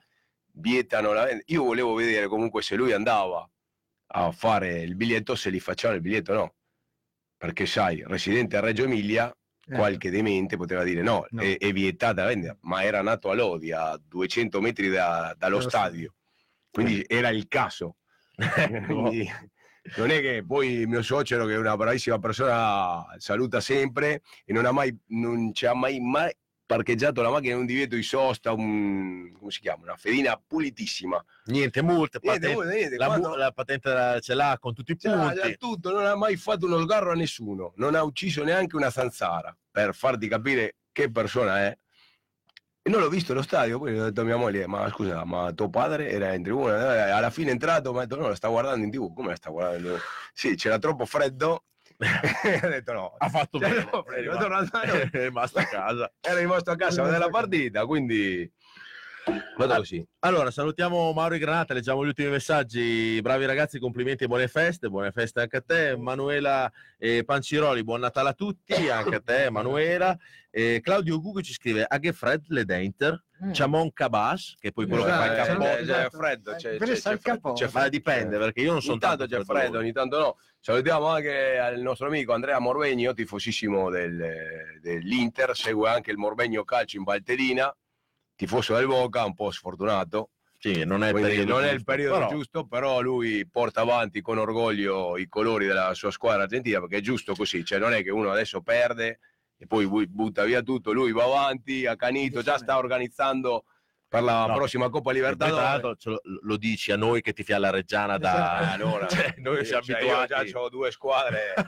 vietano 0.54 1.12
la 1.14 1.26
vendita. 1.26 1.54
Io 1.54 1.64
volevo 1.64 1.94
vedere 1.94 2.28
comunque 2.28 2.64
se 2.64 2.76
lui 2.76 2.92
andava 2.92 3.48
a 4.08 4.32
fare 4.32 4.80
il 4.82 4.96
biglietto, 4.96 5.36
se 5.36 5.52
gli 5.52 5.60
facevano 5.60 5.98
il 6.00 6.04
biglietto 6.04 6.34
no. 6.34 6.54
Perché 7.38 7.66
sai, 7.66 8.04
residente 8.06 8.58
a 8.58 8.62
Reggio 8.62 8.84
Emilia, 8.84 9.32
Eh, 9.70 9.76
qualche 9.76 10.10
demente 10.10 10.56
poteva 10.56 10.84
dire 10.84 11.02
no, 11.02 11.26
No. 11.30 11.42
È, 11.42 11.58
è 11.58 11.72
vietata 11.74 12.22
la 12.22 12.28
vendita, 12.30 12.58
ma 12.62 12.84
era 12.84 13.02
nato 13.02 13.30
a 13.30 13.36
Lodi, 13.36 13.72
a 13.72 14.00
200 14.02 14.62
metri 14.62 14.88
da- 14.90 15.36
dallo 15.38 15.58
Dallo 15.58 15.60
stadio. 15.70 16.14
Quindi 16.72 17.04
era 17.08 17.30
il 17.30 17.48
caso. 17.48 17.98
Quindi 18.88 19.30
non 19.98 20.10
è 20.10 20.20
che 20.22 20.44
poi 20.46 20.86
mio 20.86 21.02
suocero, 21.02 21.46
che 21.46 21.54
è 21.54 21.58
una 21.58 21.76
bravissima 21.76 22.18
persona, 22.18 23.06
saluta 23.18 23.60
sempre 23.60 24.22
e 24.46 24.54
non, 24.54 24.66
ha 24.66 24.72
mai, 24.72 24.98
non 25.08 25.54
ci 25.54 25.66
ha 25.66 25.74
mai, 25.74 26.00
mai 26.00 26.32
parcheggiato 26.68 27.22
la 27.24 27.30
macchina 27.32 27.54
in 27.54 27.62
un 27.62 27.66
divieto 27.66 27.96
di 27.96 28.04
sosta, 28.04 28.52
un, 28.52 29.32
come 29.40 29.50
si 29.50 29.62
chiama? 29.62 29.84
Una 29.84 29.96
fedina 29.96 30.40
pulitissima. 30.46 31.24
Niente 31.46 31.82
multe, 31.82 32.20
Niente, 32.22 32.48
patente, 32.54 32.76
niente, 32.76 32.98
la, 32.98 33.06
quando- 33.08 33.36
la 33.36 33.52
patente 33.52 33.90
la- 33.92 34.20
ce 34.20 34.36
l'ha 34.36 34.58
con 34.60 34.74
tutti 34.76 34.92
i 34.92 35.00
Ce 35.00 35.08
l'ha 35.10 35.16
punti. 35.18 35.36
già 35.36 35.50
tutto, 35.58 35.92
non 35.92 36.06
ha 36.06 36.16
mai 36.16 36.36
fatto 36.36 36.66
uno 36.68 36.80
sgarro 36.82 37.12
a 37.12 37.16
nessuno, 37.16 37.74
non 37.78 37.96
ha 37.96 38.04
ucciso 38.04 38.44
neanche 38.44 38.76
una 38.76 38.92
zanzara, 38.92 39.56
per 39.72 39.96
farti 39.96 40.28
capire 40.28 40.76
che 40.92 41.10
persona 41.10 41.62
è. 41.66 41.78
E 42.84 42.90
non 42.90 43.02
l'ho 43.02 43.10
visto 43.10 43.32
allo 43.34 43.42
stadio, 43.42 43.80
poi 43.80 43.98
ho 44.00 44.04
detto 44.06 44.22
a 44.22 44.24
mia 44.24 44.38
moglie, 44.38 44.66
ma 44.68 44.88
scusa, 44.90 45.26
ma 45.26 45.52
tuo 45.54 45.70
padre 45.70 46.10
era 46.10 46.34
in 46.34 46.44
tribuna? 46.44 47.14
Alla 47.16 47.30
fine 47.30 47.50
è 47.50 47.52
entrato, 47.52 47.92
mi 47.92 48.00
ha 48.00 48.06
detto 48.06 48.20
no, 48.22 48.28
la 48.30 48.36
sta 48.36 48.48
guardando 48.50 48.86
in 48.86 48.92
tv, 48.92 49.14
come 49.14 49.30
la 49.30 49.36
sta 49.36 49.50
guardando? 49.50 49.98
Sì, 50.34 50.56
c'era 50.56 50.80
troppo 50.80 51.06
freddo, 51.06 51.64
ha 52.62 52.68
detto 52.68 52.94
no, 52.94 53.16
Ha 53.18 53.30
fatto 53.30 53.60
Cioè, 53.60 53.70
bene. 53.70 53.90
no, 53.92 54.04
è 54.06 55.10
rimasto 55.12 55.60
a 55.60 55.64
casa. 55.64 56.12
era 56.22 56.40
rimasto 56.40 56.72
a 56.72 56.76
casa 56.76 57.02
a 57.02 57.06
vedere 57.06 57.24
la 57.24 57.30
partita, 57.30 57.86
quindi 57.86 58.52
vado 59.58 59.74
Ah, 59.74 59.78
così. 59.78 60.06
Allora, 60.20 60.52
salutiamo 60.52 61.12
Mauro 61.14 61.36
e 61.36 61.40
Granata, 61.40 61.74
leggiamo 61.74 62.04
gli 62.04 62.08
ultimi 62.08 62.30
messaggi. 62.30 63.20
Bravi 63.22 63.46
ragazzi, 63.46 63.80
complimenti 63.80 64.24
e 64.24 64.28
buone 64.28 64.48
feste, 64.48 64.90
buone 64.90 65.12
feste 65.12 65.42
anche 65.42 65.58
a 65.58 65.62
te. 65.62 65.96
Manuela 65.98 66.72
e 66.98 67.24
Panciroli, 67.24 67.84
buon 67.84 68.00
Natale 68.02 68.30
a 68.30 68.34
tutti, 68.34 68.90
anche 68.90 69.16
a 69.16 69.22
te 69.22 69.50
Manuela. 69.50 70.18
E 70.50 70.80
Claudio 70.82 71.20
Gugu 71.22 71.42
ci 71.42 71.54
scrive, 71.54 71.86
a 71.88 72.00
che 72.00 72.14
fred 72.14 72.44
le 72.48 72.66
denter, 72.66 73.22
Mm. 73.40 73.52
Chamon 73.54 73.94
Cabas, 73.94 74.56
che 74.60 74.70
è 74.70 74.72
poi 74.72 74.88
quello 74.88 75.04
che 75.04 75.12
fa 75.12 75.26
il 75.28 75.32
Esatto, 75.34 75.48
capo. 75.60 75.64
c'è, 75.64 75.82
esatto. 75.82 76.10
c'è 76.10 76.18
freddo, 76.18 76.52
c'è, 76.56 76.74
Eh, 76.74 76.78
c'è, 76.80 76.86
c'è 76.88 76.96
freddo, 76.96 77.20
capo. 77.22 77.54
c'è 77.54 77.64
Ma 77.66 77.70
freddo. 77.70 77.90
dipende, 77.90 78.38
perché 78.40 78.62
io 78.62 78.72
non 78.72 78.82
sono 78.82 78.94
Ogni 78.94 79.02
tanto 79.02 79.28
tanto 79.28 79.38
c'è 79.38 79.44
freddo, 79.44 79.78
ogni 79.78 79.92
tanto 79.92 80.18
no. 80.18 80.38
Salutiamo 80.60 81.06
anche 81.06 81.60
al 81.60 81.80
nostro 81.80 82.08
amico 82.08 82.34
Andrea 82.34 82.58
Morvegno, 82.58 83.14
tifosissimo 83.14 83.92
del- 83.92 84.80
dell'Inter, 84.82 85.56
segue 85.56 85.88
anche 85.88 86.10
il 86.10 86.18
Morvegno 86.18 86.64
Calcio 86.64 86.98
in 86.98 87.04
Valtellina, 87.04 87.72
tifoso 88.38 88.76
del 88.76 88.88
Boca, 88.88 89.26
un 89.26 89.34
po' 89.34 89.52
sfortunato. 89.52 90.30
Sì, 90.60 90.86
non 90.86 91.04
è 91.04 91.08
il 91.08 91.12
Quindi 91.12 91.30
periodo 91.32 91.54
non 91.54 91.64
è 91.64 91.68
il 91.68 91.72
giusto, 91.76 91.92
periodo 91.92 92.14
però- 92.16 92.30
giusto, 92.30 92.66
però 92.68 93.02
lui 93.02 93.46
porta 93.48 93.82
avanti 93.82 94.22
con 94.22 94.38
orgoglio 94.38 95.18
i 95.18 95.28
colori 95.28 95.68
della 95.68 95.94
sua 95.94 96.10
squadra 96.12 96.44
argentina, 96.44 96.80
perché 96.80 96.98
è 96.98 97.02
giusto 97.02 97.36
così, 97.36 97.64
cioè 97.66 97.78
non 97.78 97.94
è 97.94 98.02
che 98.02 98.10
uno 98.12 98.32
adesso 98.32 98.62
perde 98.62 99.20
e 99.58 99.68
poi 99.68 99.86
bu- 99.88 100.08
butta 100.08 100.46
via 100.46 100.62
tutto, 100.62 100.94
lui 100.94 101.12
va 101.12 101.26
avanti, 101.26 101.86
accanito, 101.86 102.42
già 102.42 102.58
sta 102.58 102.78
organizzando 102.78 103.66
per 104.08 104.24
la 104.24 104.46
No. 104.48 104.54
prossima 104.56 104.90
Coppa 104.90 105.12
Libertadores. 105.12 106.06
lo, 106.06 106.22
lo 106.42 106.58
dici 106.58 106.92
a 106.92 106.96
noi 106.98 107.22
che 107.22 107.34
ti 107.34 107.44
fia 107.44 107.60
la 107.60 107.70
Reggiana 107.70 108.18
da 108.18 108.62
Esatto. 108.62 108.74
allora. 108.84 109.08
Cioè, 109.34 109.34
noi 109.38 109.66
siamo 109.66 109.84
Cioè, 109.84 109.96
abituati. 109.98 110.34
Io 110.34 110.44
già 110.46 110.60
ho 110.62 110.70
due 110.70 110.92
squadre 110.92 111.54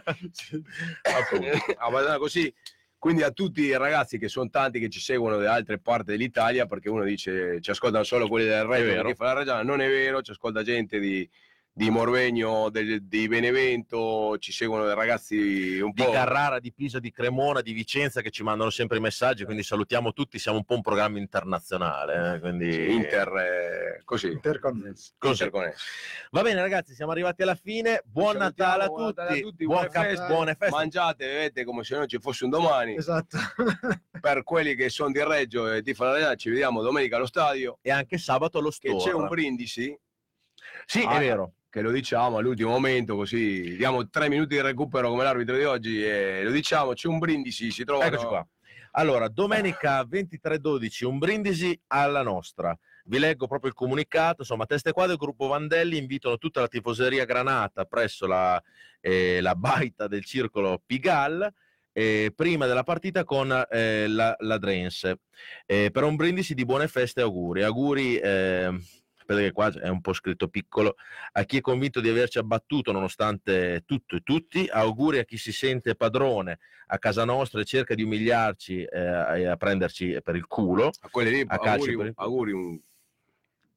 abbastanza 1.77 2.17
così. 2.17 2.53
Quindi 2.99 3.23
a 3.23 3.31
tutti 3.31 3.61
i 3.61 3.77
ragazzi 3.77 4.17
che 4.17 4.27
sono 4.27 4.49
tanti 4.49 4.77
che 4.77 4.89
ci 4.89 4.99
seguono 4.99 5.37
da 5.37 5.53
altre 5.53 5.79
parti 5.79 6.11
dell'Italia, 6.11 6.65
perché 6.65 6.89
uno 6.89 7.05
dice 7.05 7.61
ci 7.61 7.71
ascoltano 7.71 8.03
solo 8.03 8.27
quelli 8.27 8.45
del 8.45 8.65
Reggio, 8.65 9.07
che 9.07 9.15
fa 9.15 9.23
la 9.23 9.33
Reggiana, 9.33 9.63
non 9.63 9.79
è 9.79 9.87
vero, 9.87 10.21
ci 10.21 10.31
ascolta 10.31 10.63
gente 10.63 10.99
di, 10.99 11.27
di 11.79 11.89
Morvegno, 11.89 12.69
del- 12.69 13.03
di 13.07 13.29
Benevento, 13.29 14.37
ci 14.37 14.51
seguono 14.51 14.85
dei 14.85 14.95
ragazzi 14.95 15.79
un 15.79 15.91
di 15.93 16.03
po'... 16.03 16.11
Carrara, 16.11 16.59
di 16.59 16.73
Pisa, 16.73 16.99
di 16.99 17.09
Cremona, 17.09 17.61
di 17.61 17.71
Vicenza 17.71 18.19
che 18.19 18.31
ci 18.31 18.43
mandano 18.43 18.69
sempre 18.69 18.97
i 18.97 18.99
messaggi, 18.99 19.45
quindi 19.45 19.63
salutiamo 19.63 20.11
tutti, 20.11 20.37
siamo 20.39 20.57
un 20.57 20.65
po' 20.65 20.73
un 20.75 20.81
programma 20.81 21.19
internazionale, 21.19 22.35
eh, 22.35 22.39
quindi 22.41 22.91
Inter, 22.93 23.27
eh, 23.29 24.01
così, 24.03 24.27
Interconnessi. 24.29 25.13
Così. 25.17 25.43
interconnessi. 25.43 25.85
Va 26.31 26.41
bene 26.41 26.59
ragazzi, 26.59 26.93
siamo 26.93 27.13
arrivati 27.13 27.43
alla 27.43 27.55
fine, 27.55 28.01
buon 28.03 28.35
Natale 28.35 28.83
a 28.83 28.87
buon 28.87 29.05
tutti, 29.07 29.19
Natale 29.21 29.37
a 29.37 29.41
tutti, 29.41 29.63
buon 29.65 29.75
buone 29.77 29.89
cap- 29.89 30.05
feste. 30.05 30.25
buone 30.27 30.55
feste. 30.59 30.75
Mangiate, 30.75 31.25
bevete 31.27 31.63
come 31.63 31.83
se 31.85 31.95
non 31.95 32.07
ci 32.09 32.19
fosse 32.19 32.43
un 32.43 32.49
domani. 32.49 32.95
Esatto. 32.97 33.37
Per 34.19 34.43
quelli 34.43 34.75
che 34.75 34.89
sono 34.89 35.11
di 35.13 35.23
Reggio 35.23 35.71
e 35.71 35.81
tifano 35.81 36.09
la 36.09 36.15
Reggiana, 36.17 36.35
ci 36.35 36.49
vediamo 36.49 36.81
domenica 36.81 37.15
allo 37.15 37.25
stadio. 37.25 37.77
e 37.81 37.89
anche 37.89 38.17
sabato 38.17 38.57
allo 38.57 38.67
Che 38.67 38.89
store. 38.89 38.97
c'è 39.01 39.13
un 39.13 39.29
brindisi 39.29 39.97
Sì, 40.85 41.03
Ah, 41.07 41.15
è 41.15 41.19
vero. 41.19 41.53
Che 41.69 41.81
lo 41.81 41.91
diciamo 41.91 42.37
all'ultimo 42.37 42.71
momento, 42.71 43.15
così 43.15 43.75
diamo 43.75 44.09
tre 44.09 44.27
minuti 44.27 44.55
di 44.55 44.61
recupero 44.61 45.09
come 45.09 45.23
l'arbitro 45.23 45.55
di 45.55 45.63
oggi 45.63 46.03
e 46.03 46.43
lo 46.43 46.51
diciamo, 46.51 46.93
c'è 46.93 47.07
un 47.07 47.19
brindisi, 47.19 47.71
si 47.71 47.83
trova. 47.83 48.05
Eccoci 48.05 48.25
qua. 48.25 48.47
Allora, 48.93 49.27
domenica 49.27 50.01
23-12, 50.01 51.05
un 51.05 51.19
brindisi 51.19 51.79
alla 51.87 52.23
nostra. 52.23 52.77
Vi 53.05 53.19
leggo 53.19 53.47
proprio 53.47 53.69
il 53.69 53.75
comunicato, 53.75 54.41
insomma, 54.41 54.65
Teste 54.65 54.93
Quadre 54.93 55.13
e 55.13 55.17
Gruppo 55.17 55.47
Vandelli 55.47 55.97
invitano 55.97 56.37
tutta 56.37 56.59
la 56.59 56.67
tifoseria 56.67 57.25
granata 57.25 57.85
presso 57.85 58.25
la, 58.25 58.61
eh, 58.99 59.41
la 59.41 59.53
baita 59.55 60.07
del 60.07 60.25
circolo 60.25 60.81
Pigal 60.83 61.51
eh, 61.91 62.31
prima 62.35 62.65
della 62.65 62.83
partita 62.83 63.23
con 63.23 63.51
eh, 63.69 64.07
la, 64.07 64.35
la 64.39 64.57
Drense 64.57 65.19
eh, 65.65 65.89
per 65.91 66.03
un 66.03 66.15
brindisi 66.15 66.53
di 66.53 66.65
buone 66.65 66.87
feste 66.87 67.19
e 67.21 67.23
auguri. 67.23 67.63
Auguri, 67.63 68.17
eh, 68.17 68.71
aspetta 69.29 69.39
che 69.41 69.51
qua 69.51 69.71
è 69.79 69.87
un 69.87 70.01
po' 70.01 70.13
scritto 70.13 70.47
piccolo, 70.47 70.95
a 71.33 71.43
chi 71.43 71.57
è 71.57 71.61
convinto 71.61 72.01
di 72.01 72.09
averci 72.09 72.39
abbattuto 72.39 72.91
nonostante 72.91 73.83
tutto 73.85 74.15
e 74.15 74.21
tutti, 74.21 74.67
auguri 74.69 75.19
a 75.19 75.23
chi 75.23 75.37
si 75.37 75.51
sente 75.51 75.95
padrone 75.95 76.59
a 76.87 76.97
casa 76.97 77.23
nostra 77.23 77.61
e 77.61 77.65
cerca 77.65 77.93
di 77.93 78.01
umiliarci 78.03 78.83
eh, 78.83 79.41
e 79.41 79.45
a 79.45 79.55
prenderci 79.57 80.19
per 80.23 80.35
il 80.35 80.47
culo. 80.47 80.87
A 81.01 81.09
quelli 81.09 81.29
lì, 81.29 81.45
A 81.47 81.55
auguri, 81.55 81.95
per 81.95 82.05
il- 82.07 82.13
auguri, 82.15 82.51
un, 82.51 82.79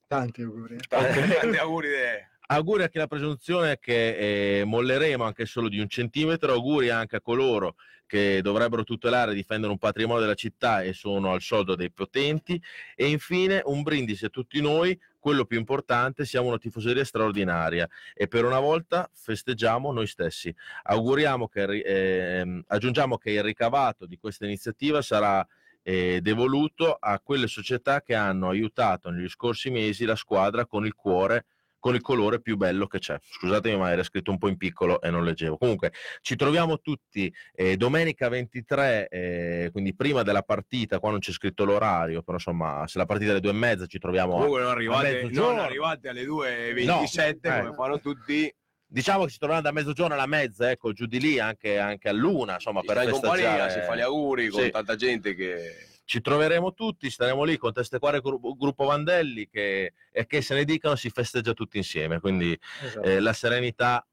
Tanti 0.06 0.42
auguri. 0.42 0.76
tanti 0.88 1.18
auguri. 1.60 1.88
de- 1.88 2.30
Auguri 2.54 2.82
a 2.82 2.88
chi 2.90 2.98
ha 2.98 3.00
la 3.00 3.06
presunzione 3.06 3.78
che 3.78 4.60
eh, 4.60 4.64
molleremo 4.66 5.24
anche 5.24 5.46
solo 5.46 5.70
di 5.70 5.78
un 5.78 5.88
centimetro, 5.88 6.52
auguri 6.52 6.90
anche 6.90 7.16
a 7.16 7.22
coloro 7.22 7.76
che 8.04 8.42
dovrebbero 8.42 8.84
tutelare 8.84 9.32
e 9.32 9.34
difendere 9.34 9.72
un 9.72 9.78
patrimonio 9.78 10.20
della 10.20 10.34
città 10.34 10.82
e 10.82 10.92
sono 10.92 11.32
al 11.32 11.40
soldo 11.40 11.74
dei 11.74 11.90
potenti 11.90 12.62
e 12.94 13.08
infine 13.08 13.62
un 13.64 13.80
brindisi 13.80 14.26
a 14.26 14.28
tutti 14.28 14.60
noi, 14.60 15.00
quello 15.18 15.46
più 15.46 15.56
importante, 15.56 16.26
siamo 16.26 16.48
una 16.48 16.58
tifoseria 16.58 17.06
straordinaria 17.06 17.88
e 18.12 18.28
per 18.28 18.44
una 18.44 18.60
volta 18.60 19.08
festeggiamo 19.14 19.90
noi 19.90 20.06
stessi. 20.06 20.54
Auguriamo 20.82 21.48
che, 21.48 21.62
ehm, 21.62 22.64
aggiungiamo 22.66 23.16
che 23.16 23.30
il 23.30 23.42
ricavato 23.42 24.04
di 24.04 24.18
questa 24.18 24.44
iniziativa 24.44 25.00
sarà 25.00 25.46
eh, 25.80 26.20
devoluto 26.20 26.98
a 27.00 27.18
quelle 27.18 27.46
società 27.46 28.02
che 28.02 28.14
hanno 28.14 28.50
aiutato 28.50 29.08
negli 29.08 29.28
scorsi 29.30 29.70
mesi 29.70 30.04
la 30.04 30.16
squadra 30.16 30.66
con 30.66 30.84
il 30.84 30.94
cuore 30.94 31.46
con 31.82 31.96
il 31.96 32.00
colore 32.00 32.40
più 32.40 32.56
bello 32.56 32.86
che 32.86 33.00
c'è. 33.00 33.18
Scusatemi, 33.20 33.76
ma 33.76 33.90
era 33.90 34.04
scritto 34.04 34.30
un 34.30 34.38
po' 34.38 34.46
in 34.46 34.56
piccolo 34.56 35.00
e 35.00 35.10
non 35.10 35.24
leggevo. 35.24 35.58
Comunque, 35.58 35.92
ci 36.20 36.36
troviamo 36.36 36.78
tutti 36.78 37.30
eh, 37.52 37.76
domenica 37.76 38.28
23, 38.28 39.08
eh, 39.08 39.68
quindi 39.72 39.92
prima 39.92 40.22
della 40.22 40.42
partita. 40.42 41.00
Qua 41.00 41.10
non 41.10 41.18
c'è 41.18 41.32
scritto 41.32 41.64
l'orario, 41.64 42.22
però 42.22 42.36
insomma, 42.36 42.86
se 42.86 42.98
la 42.98 43.04
partita 43.04 43.30
è 43.30 43.32
alle 43.32 43.40
due 43.40 43.50
e 43.50 43.54
mezza, 43.54 43.86
ci 43.86 43.98
troviamo. 43.98 44.34
Comunque 44.34 44.60
non 44.60 44.70
arrivate, 44.70 45.28
non 45.32 45.58
arrivate 45.58 46.08
alle 46.08 46.22
2.27 46.24 46.84
No, 46.84 47.58
come 47.58 47.70
eh. 47.70 47.74
fanno 47.74 48.00
tutti. 48.00 48.54
Diciamo 48.86 49.24
che 49.24 49.30
ci 49.32 49.38
troviamo 49.38 49.62
da 49.62 49.72
mezzogiorno 49.72 50.14
alla 50.14 50.26
mezza, 50.26 50.70
ecco, 50.70 50.92
giù 50.92 51.06
di 51.06 51.18
lì, 51.18 51.40
anche, 51.40 51.78
anche 51.78 52.08
a 52.08 52.12
luna, 52.12 52.54
insomma, 52.54 52.82
per 52.82 52.92
sta 52.92 53.02
in 53.02 53.10
compagnia, 53.10 53.36
festeggiare. 53.48 53.72
si 53.72 53.80
fa 53.88 53.96
gli 53.96 54.00
auguri 54.02 54.48
con 54.48 54.62
Sì. 54.62 54.70
tanta 54.70 54.94
gente 54.94 55.34
che... 55.34 55.86
Ci 56.12 56.20
troveremo 56.20 56.74
tutti, 56.74 57.08
staremo 57.08 57.42
lì 57.42 57.56
con 57.56 57.72
Teste 57.72 57.98
Quare 57.98 58.20
Gru- 58.20 58.54
Gruppo 58.58 58.84
Vandelli 58.84 59.48
che, 59.48 59.94
e 60.10 60.26
che 60.26 60.42
se 60.42 60.52
ne 60.54 60.66
dicano 60.66 60.94
si 60.94 61.08
festeggia 61.08 61.54
tutti 61.54 61.78
insieme. 61.78 62.20
Quindi 62.20 62.54
Esatto. 62.82 63.00
eh, 63.06 63.18
la 63.18 63.32
serenità 63.32 64.06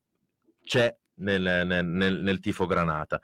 c'è 0.63 0.95
nel, 1.15 1.41
nel- 1.41 1.85
nel- 1.85 2.21
nel 2.21 2.39
tifo 2.39 2.67
Granata. 2.67 3.19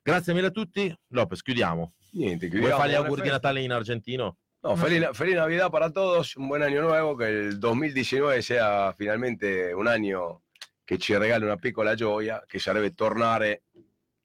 Grazie 0.00 0.32
mille 0.32 0.46
a 0.46 0.50
tutti. 0.52 0.96
Lopez, 1.08 1.42
chiudiamo. 1.42 1.94
Niente, 2.12 2.46
Vuoi 2.46 2.50
chiudiamo, 2.60 2.76
fare 2.80 2.92
gli 2.92 2.94
auguri 2.94 3.22
di. 3.22 3.28
Natale 3.30 3.62
in 3.62 3.72
argentino? 3.72 4.36
No, 4.60 4.76
feliz, 4.76 5.08
feliz 5.12 5.34
Navidad 5.34 5.68
para 5.68 5.90
todos, 5.90 6.36
un 6.36 6.46
buen 6.46 6.62
año 6.62 6.82
nuevo, 6.82 7.16
que 7.16 7.26
el 7.26 7.58
2019 7.58 8.42
sea 8.42 8.94
finalmente 8.96 9.72
un 9.72 9.88
anno 9.88 10.42
che 10.84 10.98
ci 10.98 11.16
regala 11.16 11.46
una 11.46 11.56
piccola 11.56 11.96
gioia, 11.96 12.44
che 12.46 12.60
sarebbe 12.60 12.94
tornare 12.94 13.62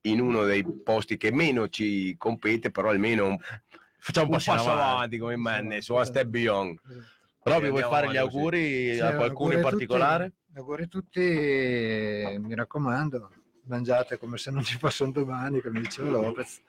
in 0.02 0.22
uno 0.22 0.44
dei 0.44 0.64
posti 0.84 1.18
che 1.18 1.32
meno 1.32 1.70
ci 1.70 2.16
compete, 2.18 2.70
però 2.70 2.90
almeno 2.90 3.26
un, 3.30 3.38
Facciamo 4.06 4.28
un 4.28 4.34
un 4.34 4.38
passo, 4.38 4.52
passo 4.52 4.70
avanti. 4.72 4.92
avanti 4.94 5.18
come 5.18 5.36
Madness 5.36 5.90
o 5.90 5.98
a 5.98 6.04
Step 6.06 6.28
Beyond. 6.28 6.80
Robby, 7.42 7.70
vuoi 7.70 7.82
fare 7.82 8.08
gli 8.12 8.18
avanti 8.18 8.18
così. 8.18 8.38
auguri 8.38 8.94
Sì, 8.94 9.00
a 9.00 9.16
qualcuno 9.16 9.50
auguri 9.50 9.54
in 9.54 9.60
a 9.60 9.62
tutti, 9.64 9.72
particolare? 9.72 10.34
Auguri 10.56 10.84
a 10.84 10.88
tutti, 10.88 11.20
e 11.22 12.38
mi 12.40 12.54
raccomando, 12.54 13.32
mangiate 13.64 14.20
come 14.20 14.38
se 14.38 14.52
non 14.52 14.64
ci 14.64 14.78
fosse 14.78 15.02
un 15.04 15.12
domani, 15.12 15.60
come 15.60 15.80
diceva 15.82 16.10
Lopez. 16.12 16.62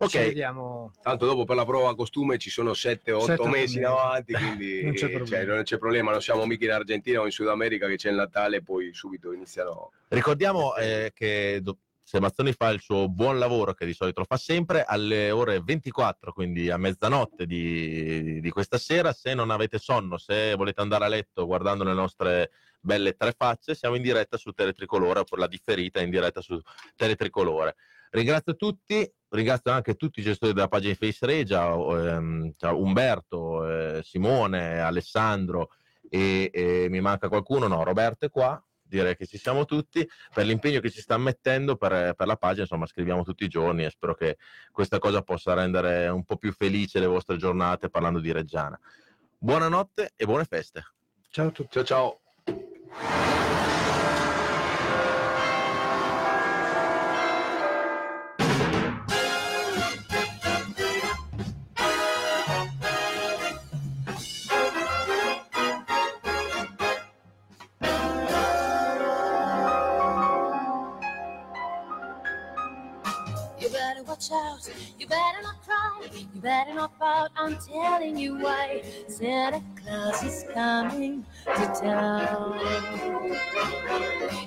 Ok. 0.00 0.08
Ci 0.10 0.18
vediamo. 0.18 0.90
Tanto 1.00 1.26
dopo 1.26 1.44
per 1.44 1.54
la 1.54 1.64
prova 1.64 1.90
a 1.90 1.94
costume 1.94 2.38
ci 2.38 2.50
sono 2.50 2.72
7-8 2.72 3.20
Sette, 3.20 3.48
mesi 3.48 3.78
in 3.78 3.86
otto 3.86 3.94
mesi. 3.94 4.04
avanti, 4.06 4.32
quindi 4.34 4.82
Non 4.82 4.92
c'è 4.94 4.98
cioè, 4.98 5.10
problema. 5.12 5.54
non 5.54 5.62
c'è 5.62 5.78
problema, 5.78 6.10
non 6.10 6.20
siamo 6.22 6.44
mica 6.46 6.64
in 6.64 6.70
Argentina 6.72 7.20
o 7.20 7.24
in 7.24 7.30
Sud 7.30 7.46
America 7.48 7.86
che 7.86 7.94
c'è 7.96 8.10
il 8.10 8.16
Natale, 8.16 8.62
poi 8.62 8.92
subito 8.94 9.32
iniziano. 9.32 9.92
Ricordiamo 10.08 10.74
eh, 10.74 11.12
che 11.14 11.60
do- 11.62 11.78
se 12.08 12.20
Mazzoni 12.20 12.54
fa 12.54 12.70
il 12.70 12.80
suo 12.80 13.06
buon 13.06 13.38
lavoro, 13.38 13.74
che 13.74 13.84
di 13.84 13.92
solito 13.92 14.20
lo 14.20 14.26
fa 14.26 14.38
sempre, 14.38 14.82
alle 14.82 15.30
ore 15.30 15.60
24, 15.60 16.32
quindi 16.32 16.70
a 16.70 16.78
mezzanotte 16.78 17.44
di, 17.44 18.40
di 18.40 18.48
questa 18.48 18.78
sera, 18.78 19.12
se 19.12 19.34
non 19.34 19.50
avete 19.50 19.76
sonno, 19.78 20.16
se 20.16 20.54
volete 20.54 20.80
andare 20.80 21.04
a 21.04 21.08
letto 21.08 21.44
guardando 21.44 21.84
le 21.84 21.92
nostre 21.92 22.50
belle 22.80 23.12
tre 23.12 23.34
facce, 23.36 23.74
siamo 23.74 23.94
in 23.94 24.00
diretta 24.00 24.38
su 24.38 24.52
Teletricolore, 24.52 25.20
oppure 25.20 25.42
la 25.42 25.48
differita 25.48 26.00
in 26.00 26.08
diretta 26.08 26.40
su 26.40 26.58
Teletricolore. 26.96 27.76
Ringrazio 28.08 28.56
tutti 28.56 29.12
ringrazio 29.28 29.70
anche 29.70 29.96
tutti 29.96 30.20
i 30.20 30.22
gestori 30.22 30.54
della 30.54 30.68
pagina 30.68 30.94
Face 30.94 31.26
Regia, 31.26 31.74
ehm, 31.74 32.54
ciao, 32.56 32.80
Umberto, 32.80 33.68
eh, 33.68 34.02
Simone, 34.02 34.80
Alessandro 34.80 35.72
e, 36.08 36.48
e 36.50 36.86
mi 36.88 37.02
manca 37.02 37.28
qualcuno, 37.28 37.66
no, 37.66 37.84
Roberto 37.84 38.24
è 38.24 38.30
qua, 38.30 38.58
direi 38.88 39.16
che 39.16 39.26
ci 39.26 39.38
siamo 39.38 39.64
tutti, 39.64 40.08
per 40.32 40.46
l'impegno 40.46 40.80
che 40.80 40.90
ci 40.90 41.00
sta 41.00 41.16
mettendo 41.18 41.76
per, 41.76 42.14
per 42.14 42.26
la 42.26 42.36
pagina, 42.36 42.62
insomma 42.62 42.86
scriviamo 42.86 43.22
tutti 43.22 43.44
i 43.44 43.48
giorni 43.48 43.84
e 43.84 43.90
spero 43.90 44.14
che 44.14 44.38
questa 44.72 44.98
cosa 44.98 45.22
possa 45.22 45.54
rendere 45.54 46.08
un 46.08 46.24
po' 46.24 46.36
più 46.36 46.52
felice 46.52 46.98
le 46.98 47.06
vostre 47.06 47.36
giornate 47.36 47.90
parlando 47.90 48.20
di 48.20 48.32
Reggiana. 48.32 48.78
Buonanotte 49.38 50.12
e 50.16 50.24
buone 50.24 50.44
feste. 50.44 50.82
Ciao 51.30 51.48
a 51.48 51.50
tutti. 51.50 51.68
Ciao 51.70 51.84
ciao. 51.84 53.67
Out, 74.58 74.74
you 74.98 75.06
better 75.06 75.42
not 75.42 75.62
cry, 75.64 76.08
you 76.12 76.40
better 76.40 76.74
not 76.74 76.98
pout, 76.98 77.30
I'm 77.36 77.56
telling 77.58 78.16
you 78.16 78.38
why. 78.38 78.82
Santa 79.08 79.62
Claus 79.76 80.22
is 80.22 80.44
coming 80.52 81.24
to 81.44 81.80
town. 81.80 82.58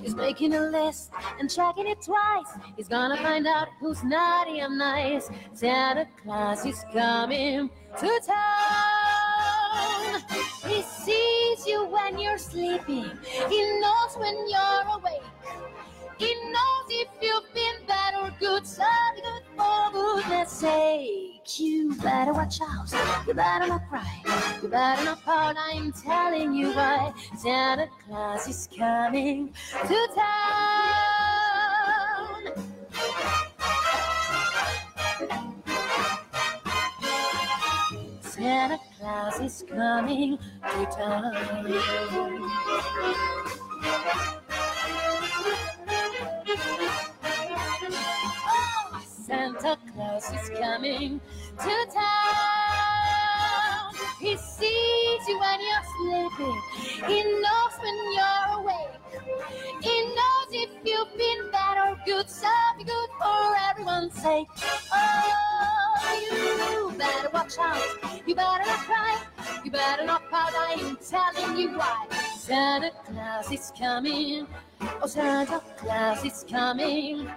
He's 0.02 0.16
making 0.16 0.54
a 0.54 0.62
list 0.62 1.12
and 1.40 1.50
checking 1.50 1.88
it 1.88 2.02
twice. 2.02 2.48
He's 2.76 2.88
gonna 2.88 3.18
find 3.18 3.48
out 3.48 3.70
who's 3.80 4.04
naughty 4.04 4.60
and 4.60 4.78
nice. 4.78 5.30
Santa 5.54 6.08
Claus 6.22 6.66
is 6.66 6.84
coming 6.94 7.70
to 8.00 8.22
town. 8.26 10.22
He 10.68 10.82
sees 10.82 11.68
you 11.68 11.86
when 11.86 12.20
you're 12.20 12.38
sleeping, 12.38 13.10
he 13.50 13.80
knows 13.80 14.16
when 14.18 14.36
you're 14.50 14.96
awake. 14.96 15.24
He 16.18 16.36
knows 16.52 16.86
if 16.90 17.08
you've 17.20 17.51
bad 17.92 18.16
or 18.16 18.32
good, 18.40 18.66
so 18.66 18.84
be 19.16 19.22
good 19.22 19.44
for 19.58 19.92
goodness 19.92 20.50
sake. 20.50 21.60
You 21.60 21.94
better 21.96 22.32
watch 22.32 22.60
out, 22.62 22.90
you 23.28 23.34
better 23.34 23.68
not 23.68 23.90
cry, 23.90 24.22
you 24.62 24.70
better 24.70 25.04
not 25.04 25.22
pout, 25.26 25.58
I'm 25.60 25.92
telling 25.92 26.54
you 26.54 26.72
why. 26.72 27.12
Santa 27.38 27.90
Claus 28.08 28.48
is 28.48 28.70
coming 28.78 29.54
to 29.88 30.08
town. 30.16 30.32
Santa 38.22 38.80
Claus 38.98 39.40
is 39.42 39.66
coming 39.68 40.38
to 40.38 40.86
town. 40.96 41.42
Santa 49.08 49.78
Claus 49.94 50.34
is 50.34 50.50
coming 50.60 51.22
to 51.58 51.86
town. 51.94 52.02
He 54.20 54.38
sees 54.38 55.28
you 55.28 55.40
when 55.40 55.60
you're 55.62 55.86
sleeping. 55.98 56.62
He 57.08 57.24
knows 57.24 57.74
when 57.82 57.98
you're 58.14 58.48
awake. 58.60 59.02
He 59.82 59.96
knows 60.16 60.50
if 60.52 60.70
you've 60.86 61.18
been 61.18 61.52
bad 61.52 61.78
or 61.78 61.98
good. 62.06 62.30
So 62.30 62.48
be 62.78 62.84
good 62.84 63.10
for 63.20 63.56
everyone's 63.70 64.14
sake. 64.14 64.48
Oh, 64.94 65.91
you 66.22 66.94
better 66.98 67.30
watch 67.34 67.58
out. 67.60 67.82
You 68.26 68.36
better 68.36 68.66
not 68.66 68.80
cry. 68.80 69.22
You 69.64 69.72
better 69.72 70.06
not 70.06 70.30
pout. 70.30 70.54
I 70.56 70.74
am 70.80 70.98
telling 70.98 71.58
you 71.58 71.78
why. 71.78 72.08
Santa 72.38 72.92
Claus 73.06 73.52
is 73.52 73.72
coming. 73.78 74.48
Oh, 75.02 75.08
Santa 75.08 75.62
Claus 75.78 76.24
is 76.26 76.46
coming. 76.50 77.30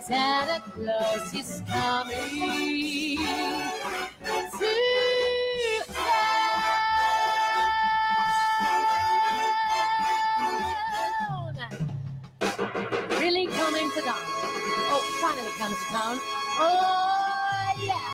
Santa 0.00 0.60
Claus 0.70 1.34
is 1.34 1.62
coming 1.68 3.18
to 4.58 4.74
town. 5.92 6.52
Really 13.18 13.46
coming 13.46 13.90
to 13.90 14.00
town. 14.00 14.22
Oh, 14.94 15.00
finally 15.20 15.52
coming 15.58 15.76
to 15.76 15.84
town. 15.92 16.18
Oh, 16.58 17.31